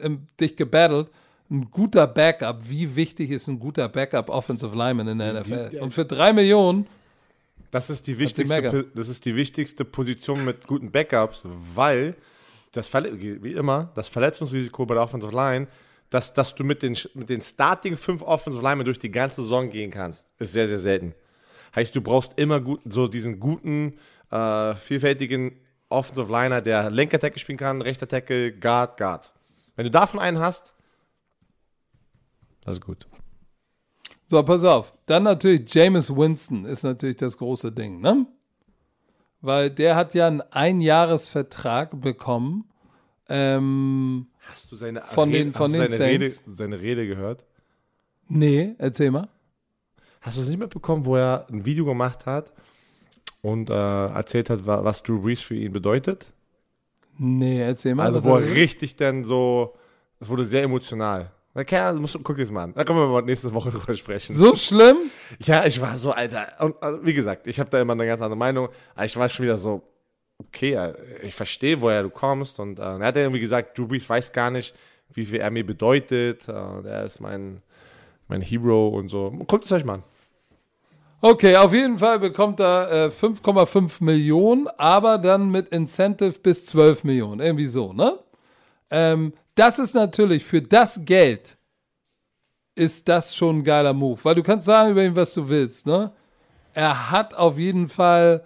äh, 0.00 0.10
dich 0.40 0.56
gebattelt. 0.56 1.10
Ein 1.50 1.70
guter 1.70 2.06
Backup, 2.06 2.68
wie 2.68 2.94
wichtig 2.96 3.30
ist 3.30 3.46
ein 3.48 3.58
guter 3.58 3.88
Backup 3.88 4.28
Offensive 4.28 4.74
Lineman 4.74 5.08
in 5.08 5.18
der 5.18 5.40
NFL? 5.40 5.78
Und 5.80 5.92
für 5.92 6.04
drei 6.04 6.32
Millionen. 6.32 6.86
Das 7.70 7.90
ist 7.90 8.06
die 8.06 8.18
wichtigste, 8.18 8.86
das 8.94 9.08
ist 9.08 9.26
die 9.26 9.36
wichtigste 9.36 9.84
Position 9.84 10.44
mit 10.44 10.66
guten 10.66 10.90
Backups, 10.90 11.42
weil 11.74 12.14
das 12.72 12.92
wie 12.92 13.52
immer 13.52 13.90
das 13.94 14.08
Verletzungsrisiko 14.08 14.86
bei 14.86 14.94
der 14.94 15.02
Offensive 15.02 15.34
Line, 15.34 15.66
dass, 16.10 16.32
dass 16.32 16.54
du 16.54 16.64
mit 16.64 16.82
den, 16.82 16.96
mit 17.14 17.28
den 17.28 17.40
Starting 17.40 17.96
fünf 17.96 18.22
Offensive 18.22 18.62
Linemen 18.62 18.84
durch 18.84 18.98
die 18.98 19.10
ganze 19.10 19.42
Saison 19.42 19.68
gehen 19.70 19.90
kannst, 19.90 20.32
ist 20.38 20.52
sehr, 20.52 20.66
sehr 20.66 20.78
selten. 20.78 21.14
Heißt, 21.74 21.94
du 21.94 22.00
brauchst 22.00 22.38
immer 22.38 22.60
gut, 22.60 22.80
so 22.84 23.08
diesen 23.08 23.40
guten, 23.40 23.98
äh, 24.30 24.74
vielfältigen 24.74 25.60
Offensive 25.90 26.30
Liner, 26.30 26.60
der 26.60 26.90
Lenker 26.90 27.18
Tackle 27.18 27.38
spielen 27.38 27.58
kann, 27.58 27.82
rechter 27.82 28.08
Tackle, 28.08 28.52
Guard, 28.52 28.96
Guard. 28.96 29.32
Wenn 29.76 29.84
du 29.84 29.90
davon 29.90 30.20
einen 30.20 30.38
hast, 30.38 30.74
das 32.64 32.74
ist 32.74 32.80
gut. 32.80 33.06
So, 34.26 34.42
pass 34.42 34.62
auf. 34.64 34.92
Dann 35.06 35.22
natürlich 35.22 35.72
James 35.72 36.14
Winston 36.14 36.66
ist 36.66 36.82
natürlich 36.82 37.16
das 37.16 37.38
große 37.38 37.72
Ding, 37.72 38.00
ne? 38.00 38.26
Weil 39.40 39.70
der 39.70 39.96
hat 39.96 40.14
ja 40.14 40.26
einen 40.26 40.42
Einjahresvertrag 40.42 41.98
bekommen. 42.00 42.67
Ähm, 43.28 44.26
hast 44.40 44.70
du 44.72 44.76
seine, 44.76 45.02
von 45.02 45.30
Rede, 45.30 45.44
den, 45.44 45.52
von 45.52 45.72
den 45.72 45.88
seine, 45.88 46.04
Rede, 46.04 46.30
seine 46.30 46.80
Rede 46.80 47.06
gehört? 47.06 47.44
Nee, 48.28 48.74
erzähl 48.78 49.10
mal. 49.10 49.28
Hast 50.20 50.36
du 50.36 50.42
es 50.42 50.48
nicht 50.48 50.58
mitbekommen, 50.58 51.04
wo 51.04 51.16
er 51.16 51.46
ein 51.50 51.64
Video 51.64 51.84
gemacht 51.84 52.26
hat 52.26 52.52
und 53.42 53.70
äh, 53.70 53.74
erzählt 53.74 54.50
hat, 54.50 54.66
was 54.66 55.02
Drew 55.02 55.20
Brees 55.20 55.40
für 55.40 55.54
ihn 55.54 55.72
bedeutet? 55.72 56.26
Nee, 57.18 57.60
erzähl 57.60 57.94
mal. 57.94 58.04
Also, 58.04 58.22
wo 58.24 58.36
er 58.36 58.54
richtig 58.54 58.96
dann 58.96 59.24
so, 59.24 59.74
das 60.18 60.28
wurde 60.28 60.44
sehr 60.44 60.62
emotional. 60.62 61.30
Na, 61.54 61.64
keine 61.64 61.98
musst 61.98 62.14
du, 62.14 62.20
guck 62.20 62.38
es 62.38 62.50
mal 62.50 62.64
an. 62.64 62.74
Da 62.74 62.84
können 62.84 62.98
wir 62.98 63.08
mal 63.08 63.22
nächste 63.22 63.52
Woche 63.52 63.70
drüber 63.72 63.94
sprechen. 63.94 64.36
So 64.36 64.54
schlimm? 64.54 64.96
Ja, 65.40 65.66
ich 65.66 65.80
war 65.80 65.96
so, 65.96 66.12
Alter. 66.12 66.52
Und 66.60 66.80
also, 66.82 67.04
wie 67.04 67.14
gesagt, 67.14 67.46
ich 67.46 67.58
habe 67.58 67.70
da 67.70 67.80
immer 67.80 67.94
eine 67.94 68.06
ganz 68.06 68.20
andere 68.22 68.38
Meinung. 68.38 68.68
Aber 68.94 69.04
ich 69.04 69.16
war 69.16 69.28
schon 69.28 69.44
wieder 69.44 69.56
so, 69.56 69.82
okay, 70.38 70.92
ich 71.22 71.34
verstehe, 71.34 71.80
woher 71.80 72.02
du 72.02 72.10
kommst. 72.10 72.58
Und 72.60 72.78
äh, 72.78 72.82
er 72.82 72.98
hat 73.00 73.16
irgendwie 73.16 73.40
gesagt, 73.40 73.76
Drew 73.76 73.86
Brees 73.86 74.08
weiß 74.08 74.32
gar 74.32 74.50
nicht, 74.50 74.74
wie 75.12 75.24
viel 75.24 75.40
er 75.40 75.50
mir 75.50 75.66
bedeutet. 75.66 76.48
Äh, 76.48 76.52
er 76.52 77.04
ist 77.04 77.20
mein, 77.20 77.62
mein 78.28 78.42
Hero 78.42 78.88
und 78.88 79.08
so. 79.08 79.30
Guckt 79.46 79.64
es 79.64 79.72
euch 79.72 79.84
mal 79.84 79.94
an. 79.94 80.02
Okay, 81.20 81.56
auf 81.56 81.72
jeden 81.72 81.98
Fall 81.98 82.20
bekommt 82.20 82.60
er 82.60 83.06
äh, 83.06 83.08
5,5 83.08 84.04
Millionen, 84.04 84.68
aber 84.78 85.18
dann 85.18 85.50
mit 85.50 85.68
Incentive 85.68 86.38
bis 86.38 86.66
12 86.66 87.02
Millionen. 87.02 87.40
Irgendwie 87.40 87.66
so, 87.66 87.92
ne? 87.92 88.20
Ähm, 88.90 89.32
das 89.56 89.80
ist 89.80 89.94
natürlich 89.94 90.44
für 90.44 90.62
das 90.62 91.00
Geld 91.04 91.56
ist 92.76 93.08
das 93.08 93.34
schon 93.34 93.58
ein 93.58 93.64
geiler 93.64 93.92
Move, 93.92 94.20
weil 94.22 94.36
du 94.36 94.44
kannst 94.44 94.66
sagen 94.66 94.92
über 94.92 95.02
ihn, 95.02 95.16
was 95.16 95.34
du 95.34 95.48
willst, 95.48 95.86
ne? 95.86 96.12
Er 96.72 97.10
hat 97.10 97.34
auf 97.34 97.58
jeden 97.58 97.88
Fall, 97.88 98.44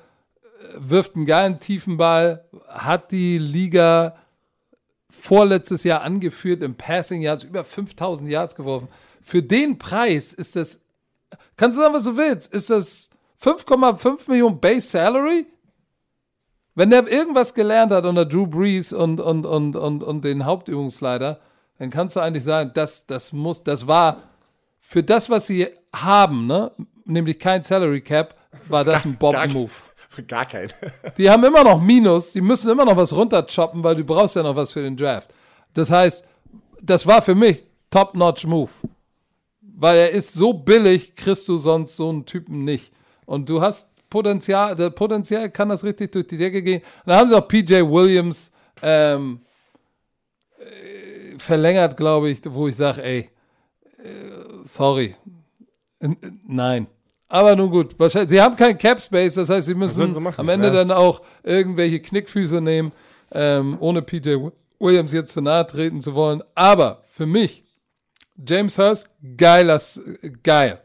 wirft 0.77 1.17
einen 1.17 1.27
geilen 1.27 1.61
tiefen 1.61 1.97
Ball, 1.97 2.45
hat 2.69 3.13
die 3.13 3.39
Liga 3.39 4.17
vorletztes 5.11 5.85
Jahr 5.85 6.03
angeführt 6.03 6.63
im 6.63 6.75
Passing 6.75 7.23
Yards, 7.23 7.45
über 7.45 7.65
5000 7.65 8.29
Yards 8.29 8.55
geworfen. 8.55 8.89
Für 9.21 9.43
den 9.43 9.79
Preis 9.79 10.33
ist 10.33 10.57
das, 10.57 10.81
kannst 11.57 11.79
du 11.79 11.83
sagen, 11.83 11.95
was 11.95 12.05
du 12.05 12.17
willst, 12.17 12.53
ist 12.53 12.71
das 12.71 13.11
5,5 13.43 14.31
Millionen 14.31 14.59
Base 14.61 14.89
Salary? 14.89 15.47
Wenn 16.75 16.91
der 16.91 17.07
irgendwas 17.07 17.55
gelernt 17.55 17.93
hat 17.93 18.07
unter 18.07 18.25
Drew 18.25 18.47
Brees 18.47 18.93
und, 18.93 19.21
und, 19.21 19.45
und, 19.45 19.77
und, 19.77 20.03
und 20.03 20.25
den 20.25 20.45
Hauptübungsleiter, 20.45 21.41
dann 21.79 21.91
kannst 21.91 22.17
du 22.17 22.21
eigentlich 22.21 22.45
sagen, 22.45 22.71
das, 22.75 23.07
das 23.07 23.33
muss, 23.33 23.63
das 23.63 23.87
war 23.87 24.23
für 24.81 25.03
das, 25.03 25.29
was 25.31 25.47
sie 25.47 25.69
haben, 25.95 26.47
ne, 26.47 26.73
nämlich 27.05 27.39
kein 27.39 27.63
Salary 27.63 28.01
Cap, 28.01 28.37
war 28.69 28.85
das 28.85 29.05
ein 29.05 29.17
Bob-Move. 29.17 29.71
Gar 30.29 30.47
kein. 30.47 30.69
Die 31.19 31.29
haben 31.29 31.45
immer 31.45 31.65
noch 31.65 31.81
Minus, 31.81 32.33
die 32.33 32.41
müssen 32.41 32.71
immer 32.71 32.85
noch 32.85 32.97
was 32.97 33.15
runterchoppen, 33.15 33.83
weil 33.83 33.97
du 33.97 34.05
brauchst 34.05 34.37
ja 34.37 34.43
noch 34.43 34.57
was 34.57 34.73
für 34.73 34.83
den 34.83 34.97
Draft. 34.97 35.33
Das 35.75 35.91
heißt, 35.91 36.25
das 36.81 37.07
war 37.07 37.23
für 37.23 37.35
mich 37.35 37.63
Top-Notch-Move. 37.91 38.71
Weil 39.61 39.97
er 39.97 40.11
ist 40.11 40.35
so 40.35 40.53
billig, 40.53 41.15
kriegst 41.15 41.49
du 41.49 41.57
sonst 41.57 41.97
so 41.97 42.09
einen 42.09 42.27
Typen 42.27 42.65
nicht. 42.65 42.93
Und 43.27 43.49
du 43.49 43.61
hast 43.61 43.91
Potenzial, 44.11 44.77
der 44.77 44.91
Potenzial 44.91 45.51
kann 45.51 45.71
das 45.71 45.85
richtig 45.85 46.13
durch 46.13 46.27
die 46.27 46.37
Decke 46.37 46.63
gehen. 46.63 46.83
Und 46.83 47.07
dann 47.07 47.17
haben 47.17 47.29
sie 47.29 47.37
auch 47.37 47.49
PJ 47.49 47.81
Williams 47.81 48.53
ähm, 48.83 49.41
äh, 50.59 51.39
verlängert, 51.39 51.97
glaube 51.97 52.31
ich, 52.31 52.41
wo 52.45 52.69
ich 52.69 52.77
sage, 52.77 53.03
ey, 53.03 53.31
äh, 53.99 54.63
sorry. 54.63 55.17
N 56.01 56.17
nein. 56.47 56.87
Aber 57.33 57.57
nun 57.57 57.71
gut, 57.71 57.99
wahrscheinlich, 57.99 58.29
sie 58.29 58.43
haben 58.43 58.57
keinen 58.57 58.77
Cap 58.77 59.01
Space, 59.01 59.33
das 59.33 59.49
heißt, 59.49 59.67
sie 59.67 59.75
müssen 59.75 60.13
sie 60.13 60.21
machen, 60.21 60.39
am 60.39 60.51
Ende 60.51 60.67
ja. 60.67 60.75
dann 60.75 60.91
auch 60.91 61.23
irgendwelche 61.43 61.99
Knickfüße 61.99 62.61
nehmen, 62.61 62.93
ähm, 63.31 63.79
ohne 63.81 64.03
PJ 64.03 64.37
Williams 64.79 65.15
jetzt 65.15 65.33
zu 65.33 65.41
nahe 65.41 65.67
treten 65.67 66.03
zu 66.03 66.15
wollen. 66.15 66.43
Aber 66.55 67.03
für 67.07 67.25
mich, 67.25 67.65
James 68.37 68.77
Hurst, 68.77 69.09
geiler, 69.39 69.81
geil. 70.43 70.83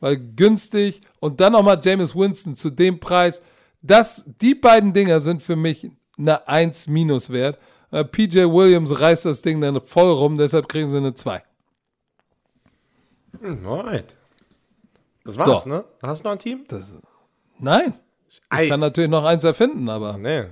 Weil 0.00 0.16
günstig 0.16 1.00
und 1.20 1.40
dann 1.40 1.52
nochmal 1.52 1.80
James 1.80 2.16
Winston 2.16 2.56
zu 2.56 2.70
dem 2.70 2.98
Preis. 2.98 3.40
Das, 3.80 4.24
die 4.40 4.56
beiden 4.56 4.94
Dinger 4.94 5.20
sind 5.20 5.44
für 5.44 5.54
mich 5.54 5.88
eine 6.18 6.48
1 6.48 6.88
minus 6.88 7.30
wert. 7.30 7.56
Äh, 7.92 8.02
PJ 8.02 8.40
Williams 8.40 8.98
reißt 8.98 9.26
das 9.26 9.42
Ding 9.42 9.60
dann 9.60 9.80
voll 9.80 10.10
rum, 10.10 10.38
deshalb 10.38 10.68
kriegen 10.68 10.90
sie 10.90 10.96
eine 10.96 11.14
2. 11.14 11.40
Hm, 13.40 13.64
Alright. 13.64 14.16
Das 15.24 15.36
war's, 15.38 15.62
So. 15.64 15.68
ne? 15.68 15.84
Hast 16.02 16.20
du 16.22 16.24
noch 16.28 16.32
ein 16.32 16.38
Team? 16.38 16.64
Das, 16.68 16.96
nein. 17.58 17.94
Ich 18.28 18.40
Ei. 18.50 18.68
kann 18.68 18.80
natürlich 18.80 19.10
noch 19.10 19.24
eins 19.24 19.44
erfinden, 19.44 19.88
aber 19.88 20.16
Nee. 20.18 20.44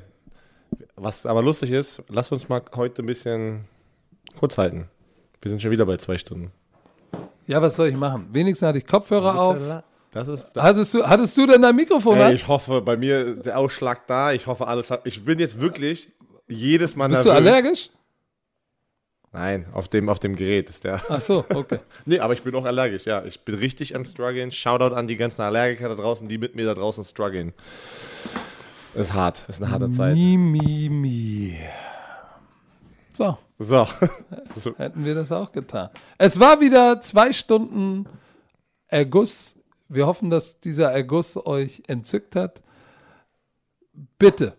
Was 0.96 1.26
aber 1.26 1.42
lustig 1.42 1.70
ist, 1.70 2.02
lass 2.08 2.30
uns 2.32 2.48
mal 2.48 2.62
heute 2.74 3.02
ein 3.02 3.06
bisschen 3.06 3.64
kurz 4.38 4.56
halten. 4.56 4.88
Wir 5.40 5.50
sind 5.50 5.60
schon 5.60 5.70
wieder 5.70 5.84
bei 5.84 5.96
zwei 5.96 6.16
Stunden. 6.16 6.52
ja, 7.46 7.60
was 7.60 7.76
soll 7.76 7.88
ich 7.88 7.96
machen? 7.96 8.28
Wenigstens 8.32 8.66
hatte 8.68 8.78
ich 8.78 8.86
Kopfhörer 8.86 9.38
auf. 9.40 9.82
Das 10.12 10.28
ist. 10.28 10.52
Hattest 10.56 10.94
du, 10.94 11.02
hattest 11.06 11.36
du 11.36 11.46
denn 11.46 11.62
dein 11.62 11.74
Mikrofon 11.74 12.18
Ey, 12.18 12.22
an? 12.24 12.34
ich 12.34 12.46
hoffe, 12.46 12.80
bei 12.82 12.96
mir 12.96 13.34
der 13.36 13.58
Ausschlag 13.58 14.06
da. 14.06 14.32
Ich 14.32 14.46
hoffe, 14.46 14.66
alles 14.68 14.90
hat. 14.90 15.06
Ich 15.06 15.24
bin 15.24 15.38
jetzt 15.38 15.58
wirklich 15.60 16.10
jedes 16.48 16.94
Mal 16.96 17.08
Bist 17.08 17.24
du 17.24 17.30
nervös. 17.32 17.48
allergisch? 17.50 17.90
Nein, 19.32 19.66
auf 19.72 19.88
dem, 19.88 20.10
auf 20.10 20.18
dem 20.18 20.36
Gerät 20.36 20.68
ist 20.68 20.84
der. 20.84 21.00
Ach 21.08 21.20
so, 21.20 21.44
okay. 21.54 21.78
Nee, 22.04 22.18
aber 22.18 22.34
ich 22.34 22.42
bin 22.42 22.54
auch 22.54 22.66
allergisch, 22.66 23.06
ja. 23.06 23.24
Ich 23.24 23.40
bin 23.40 23.54
richtig 23.54 23.96
am 23.96 24.04
struggeln. 24.04 24.52
Shoutout 24.52 24.94
an 24.94 25.06
die 25.06 25.16
ganzen 25.16 25.40
Allergiker 25.40 25.88
da 25.88 25.94
draußen, 25.94 26.28
die 26.28 26.36
mit 26.36 26.54
mir 26.54 26.66
da 26.66 26.74
draußen 26.74 27.02
strugglen. 27.04 27.54
Das 28.92 29.06
ist 29.08 29.14
hart. 29.14 29.42
Ist 29.48 29.62
eine 29.62 29.70
harte 29.70 29.90
Zeit. 29.90 30.14
Mi, 30.14 30.36
mi, 30.36 30.88
mi. 30.90 31.58
So, 33.14 33.38
So. 33.58 33.86
so. 34.54 34.76
hätten 34.76 35.04
wir 35.04 35.14
das 35.14 35.32
auch 35.32 35.50
getan. 35.50 35.88
Es 36.18 36.38
war 36.38 36.60
wieder 36.60 37.00
zwei 37.00 37.32
Stunden 37.32 38.06
Erguss. 38.88 39.56
Wir 39.88 40.06
hoffen, 40.06 40.28
dass 40.28 40.60
dieser 40.60 40.92
Erguss 40.92 41.38
euch 41.46 41.82
entzückt 41.86 42.36
hat. 42.36 42.60
Bitte 44.18 44.56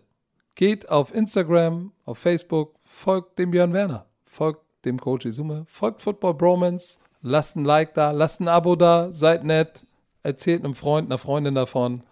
geht 0.56 0.88
auf 0.88 1.14
Instagram, 1.14 1.92
auf 2.04 2.18
Facebook, 2.18 2.74
folgt 2.84 3.38
dem 3.38 3.50
Björn 3.50 3.72
Werner, 3.72 4.06
folgt 4.24 4.63
dem 4.84 4.98
Coach 4.98 5.26
Isume, 5.26 5.64
folgt 5.68 6.02
Football 6.02 6.34
Bromance, 6.34 6.98
lasst 7.22 7.56
ein 7.56 7.64
Like 7.64 7.94
da, 7.94 8.10
lasst 8.10 8.40
ein 8.40 8.48
Abo 8.48 8.76
da, 8.76 9.12
seid 9.12 9.44
nett, 9.44 9.86
erzählt 10.22 10.64
einem 10.64 10.74
Freund, 10.74 11.08
einer 11.08 11.18
Freundin 11.18 11.54
davon. 11.54 12.02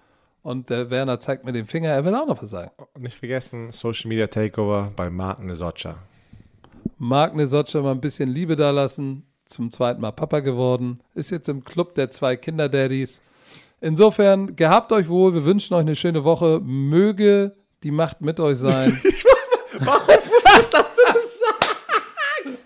Und 0.43 0.70
der 0.70 0.90
Werner 0.90 1.20
zeigt 1.20 1.44
mir 1.44 1.53
den 1.53 1.66
Finger, 1.66 1.90
er 1.90 2.05
will 2.05 2.15
auch 2.15 2.27
noch 2.27 2.43
was 2.43 2.51
sagen. 2.51 2.73
Und 2.94 3.03
nicht 3.03 3.16
vergessen, 3.16 3.70
Social 3.70 4.09
Media 4.09 4.27
Takeover 4.27 4.93
bei 4.97 5.09
Marken 5.09 5.47
Nesocca. 5.47 5.99
Marc 6.99 7.35
Nesocca 7.35 7.81
mal 7.81 7.93
ein 7.93 8.01
bisschen 8.01 8.28
Liebe 8.28 8.57
da 8.57 8.70
lassen. 8.70 9.24
Zum 9.47 9.70
zweiten 9.70 10.01
Mal 10.01 10.12
Papa 10.12 10.40
geworden. 10.40 11.01
Ist 11.15 11.31
jetzt 11.31 11.49
im 11.49 11.65
Club 11.65 11.94
der 11.94 12.11
zwei 12.11 12.36
Kinderdaddies. 12.36 13.20
Insofern, 13.81 14.57
gehabt 14.57 14.93
euch 14.93 15.09
wohl. 15.09 15.35
Wir 15.35 15.44
wünschen 15.44 15.74
euch 15.74 15.81
eine 15.81 15.97
schöne 15.97 16.24
Woche. 16.24 16.61
Möge 16.61 17.55
die 17.82 17.90
Macht 17.90 18.20
mit 18.20 18.40
euch 18.40 18.59
sein. 18.59 19.01
Warum 19.78 20.07
wusste 20.07 20.61
ich, 20.61 20.66
dass 20.66 20.93
du 20.94 21.01
das 21.07 21.16
sagst? 22.44 22.62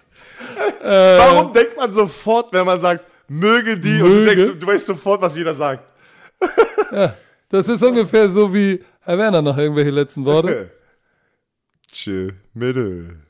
Warum 0.87 1.53
denkt 1.53 1.77
man 1.77 1.93
sofort, 1.93 2.53
wenn 2.53 2.65
man 2.67 2.81
sagt, 2.81 3.05
möge 3.29 3.79
die, 3.79 4.01
und 4.01 4.09
du, 4.09 4.15
Möge. 4.15 4.37
denkst, 4.37 4.61
du 4.61 4.67
weißt 4.67 4.87
sofort, 4.87 5.21
was 5.21 5.37
jeder 5.37 5.55
sagt. 5.55 5.85
Das 7.49 7.69
ist 7.69 7.81
ungefähr 7.81 8.29
so 8.29 8.53
wie 8.53 8.85
Herr 9.03 9.17
Werner 9.19 9.41
noch 9.41 9.57
irgendwelche 9.57 9.91
letzten 9.91 10.25
Worte. 10.25 10.69
Tschö, 11.93 12.33
Mittel. 12.55 13.21